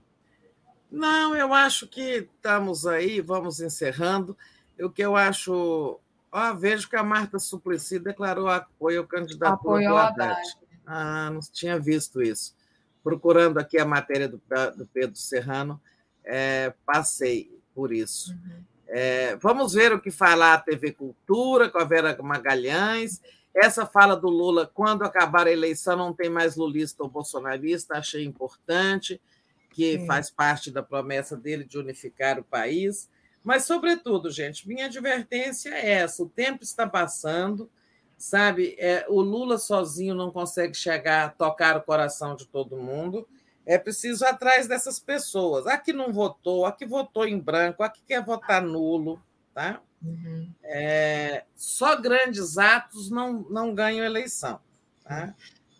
[0.90, 4.36] Não, eu acho que estamos aí, vamos encerrando.
[4.78, 5.98] O que eu acho.
[6.30, 10.40] Ah, vejo que a Marta Suplicy declarou apoio ao candidato Apoio do ao Haddad.
[10.84, 12.54] Ah, não tinha visto isso.
[13.02, 14.40] Procurando aqui a matéria do,
[14.76, 15.80] do Pedro Serrano,
[16.24, 18.36] é, passei por isso.
[18.86, 23.20] É, vamos ver o que fala a TV Cultura com a Vera Magalhães.
[23.54, 28.24] Essa fala do Lula, quando acabar a eleição, não tem mais lulista ou bolsonarista, achei
[28.24, 29.20] importante,
[29.70, 30.06] que Sim.
[30.06, 33.08] faz parte da promessa dele de unificar o país.
[33.44, 37.70] Mas, sobretudo, gente, minha advertência é essa: o tempo está passando,
[38.16, 38.74] sabe?
[38.78, 43.28] É, o Lula sozinho não consegue chegar a tocar o coração de todo mundo.
[43.66, 45.66] É preciso ir atrás dessas pessoas.
[45.66, 49.20] A que não votou, a que votou em branco, a que quer votar nulo,
[49.54, 49.80] tá?
[50.62, 54.60] É, só grandes atos não, não ganham eleição.
[55.02, 55.34] Tá?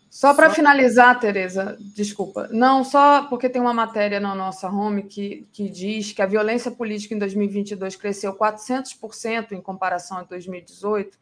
[0.09, 2.47] Só para Só- finalizar, Tereza, desculpa.
[2.51, 6.71] Não, só porque tem uma matéria na nossa home que, que diz que a violência
[6.71, 11.17] política em 2022 cresceu 400% em comparação a 2018.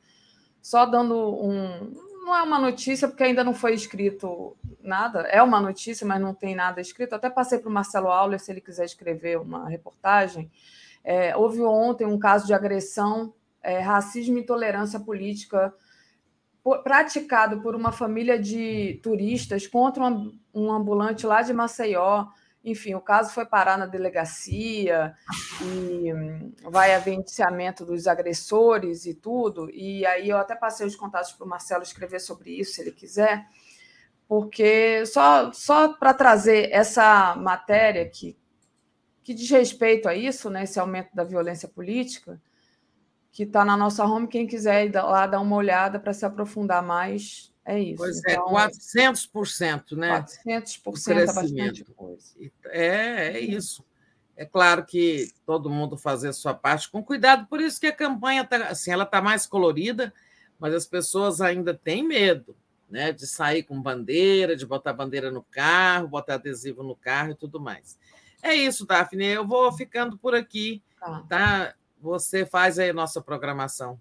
[0.61, 2.12] Só dando um.
[2.23, 5.23] Não é uma notícia, porque ainda não foi escrito nada.
[5.23, 7.13] É uma notícia, mas não tem nada escrito.
[7.13, 10.49] Até passei para o Marcelo Auler, se ele quiser escrever uma reportagem.
[11.03, 15.73] É, houve ontem um caso de agressão é, racismo e intolerância política
[16.81, 22.27] praticado por uma família de turistas contra um, um ambulante lá de Maceió.
[22.63, 25.13] Enfim, o caso foi parar na delegacia
[25.61, 29.69] e hum, vai haver indiciamento dos agressores e tudo.
[29.69, 32.91] E aí eu até passei os contatos para o Marcelo escrever sobre isso, se ele
[32.91, 33.45] quiser,
[34.27, 38.37] porque só, só para trazer essa matéria que,
[39.23, 42.41] que diz respeito a isso, né, esse aumento da violência política,
[43.29, 44.27] que está na nossa home.
[44.27, 47.97] Quem quiser ir lá dar uma olhada para se aprofundar mais, é isso.
[47.97, 50.25] Pois é, então, é, 400%, né?
[50.45, 52.25] 400% é bastante coisa.
[52.65, 53.83] É, é isso.
[54.35, 57.95] É claro que todo mundo fazer a sua parte com cuidado, por isso que a
[57.95, 60.13] campanha tá, assim, ela está mais colorida,
[60.59, 62.55] mas as pessoas ainda têm medo,
[62.89, 67.35] né, de sair com bandeira, de botar bandeira no carro, botar adesivo no carro e
[67.35, 67.97] tudo mais.
[68.41, 69.25] É isso, Daphne.
[69.25, 71.25] Eu vou ficando por aqui, tá?
[71.29, 71.75] tá?
[72.01, 73.99] Você faz aí a nossa programação.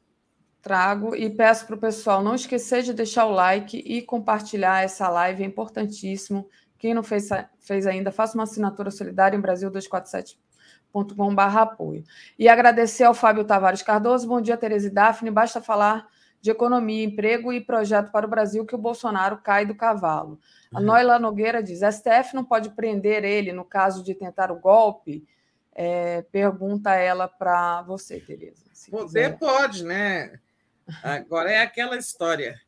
[0.63, 5.09] Trago e peço para o pessoal não esquecer de deixar o like e compartilhar essa
[5.09, 6.49] live, é importantíssimo.
[6.79, 12.05] Quem não fez, fez ainda, faça uma assinatura solidária em Brasil247.com.br apoio.
[12.39, 14.29] E agradecer ao Fábio Tavares Cardoso.
[14.29, 15.33] Bom dia, Tereza e Daphne.
[15.33, 16.07] Basta falar
[16.41, 20.39] de economia, emprego e projeto para o Brasil que o Bolsonaro cai do cavalo.
[20.73, 20.87] A uhum.
[20.87, 25.27] Noila Nogueira diz: STF não pode prender ele no caso de tentar o golpe
[25.75, 28.63] é, pergunta ela para você, Tereza.
[28.73, 29.39] Você quiser.
[29.39, 30.39] pode, né?
[31.03, 32.61] Agora é aquela história.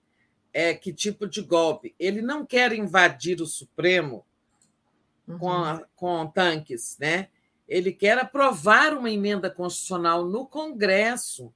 [0.52, 1.94] É que tipo de golpe?
[1.98, 4.24] Ele não quer invadir o Supremo
[5.26, 5.38] uhum.
[5.38, 7.28] com, com tanques, né?
[7.68, 11.52] Ele quer aprovar uma emenda constitucional no Congresso.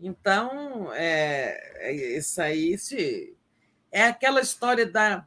[0.00, 3.36] Então, é, é isso aí se,
[3.90, 5.26] é aquela história da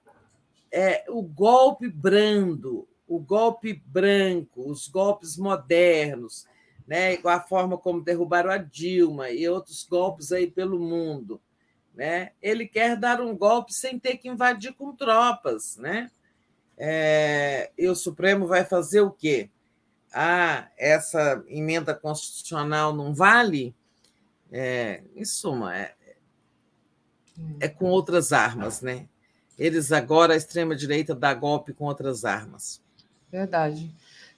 [0.71, 6.47] é, o golpe brando, o golpe branco, os golpes modernos,
[6.87, 11.41] né, a forma como derrubaram a Dilma e outros golpes aí pelo mundo.
[11.93, 12.31] Né?
[12.41, 15.77] Ele quer dar um golpe sem ter que invadir com tropas.
[15.77, 16.09] Né?
[16.77, 19.49] É, e o Supremo vai fazer o quê?
[20.13, 23.73] Ah, essa emenda constitucional não vale?
[24.51, 25.95] É, em suma, é,
[27.59, 29.07] é com outras armas, né?
[29.57, 32.81] Eles agora, a extrema-direita, dá golpe com outras armas.
[33.31, 33.93] Verdade.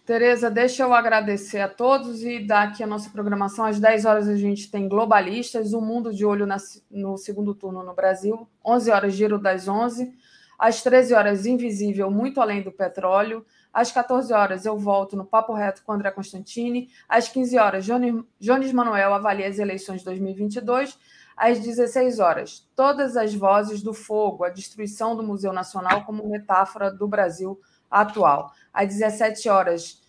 [0.05, 3.63] Tereza, deixa eu agradecer a todos e dar aqui a nossa programação.
[3.63, 6.45] Às 10 horas a gente tem Globalistas, o Mundo de Olho
[6.91, 8.45] no segundo turno no Brasil.
[8.65, 10.13] 11 horas, Giro das 11.
[10.59, 13.45] Às 13 horas, Invisível, Muito Além do Petróleo.
[13.71, 16.89] Às 14 horas, eu volto no Papo Reto com André Constantini.
[17.07, 20.99] Às 15 horas, Jones Manuel avalia as eleições 2022.
[21.35, 26.91] Às 16 horas, Todas as Vozes do Fogo, a destruição do Museu Nacional como metáfora
[26.91, 27.57] do Brasil
[27.93, 28.51] atual.
[28.73, 30.01] Às 17 horas,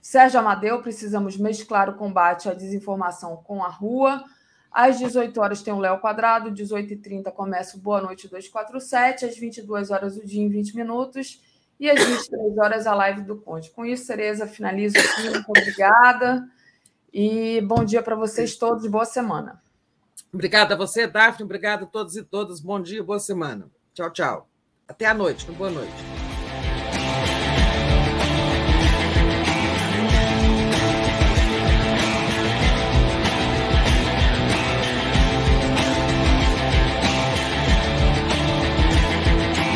[0.00, 4.24] Sérgio Amadeu, precisamos mesclar o combate à desinformação com a rua.
[4.70, 9.90] Às 18 horas tem o Léo Quadrado, 18h30 começa o Boa Noite 247, às 22
[9.90, 11.42] horas o dia em 20 minutos
[11.78, 13.70] e às 23 horas a live do Conde.
[13.70, 15.28] Com isso, Tereza, finalizo aqui.
[15.28, 16.48] Muito obrigada
[17.12, 19.60] e bom dia para vocês todos, boa semana.
[20.32, 23.68] Obrigada a você, Daphne, obrigada a todos e todas, bom dia, boa semana.
[23.92, 24.48] Tchau, tchau.
[24.88, 26.31] Até a noite, boa noite.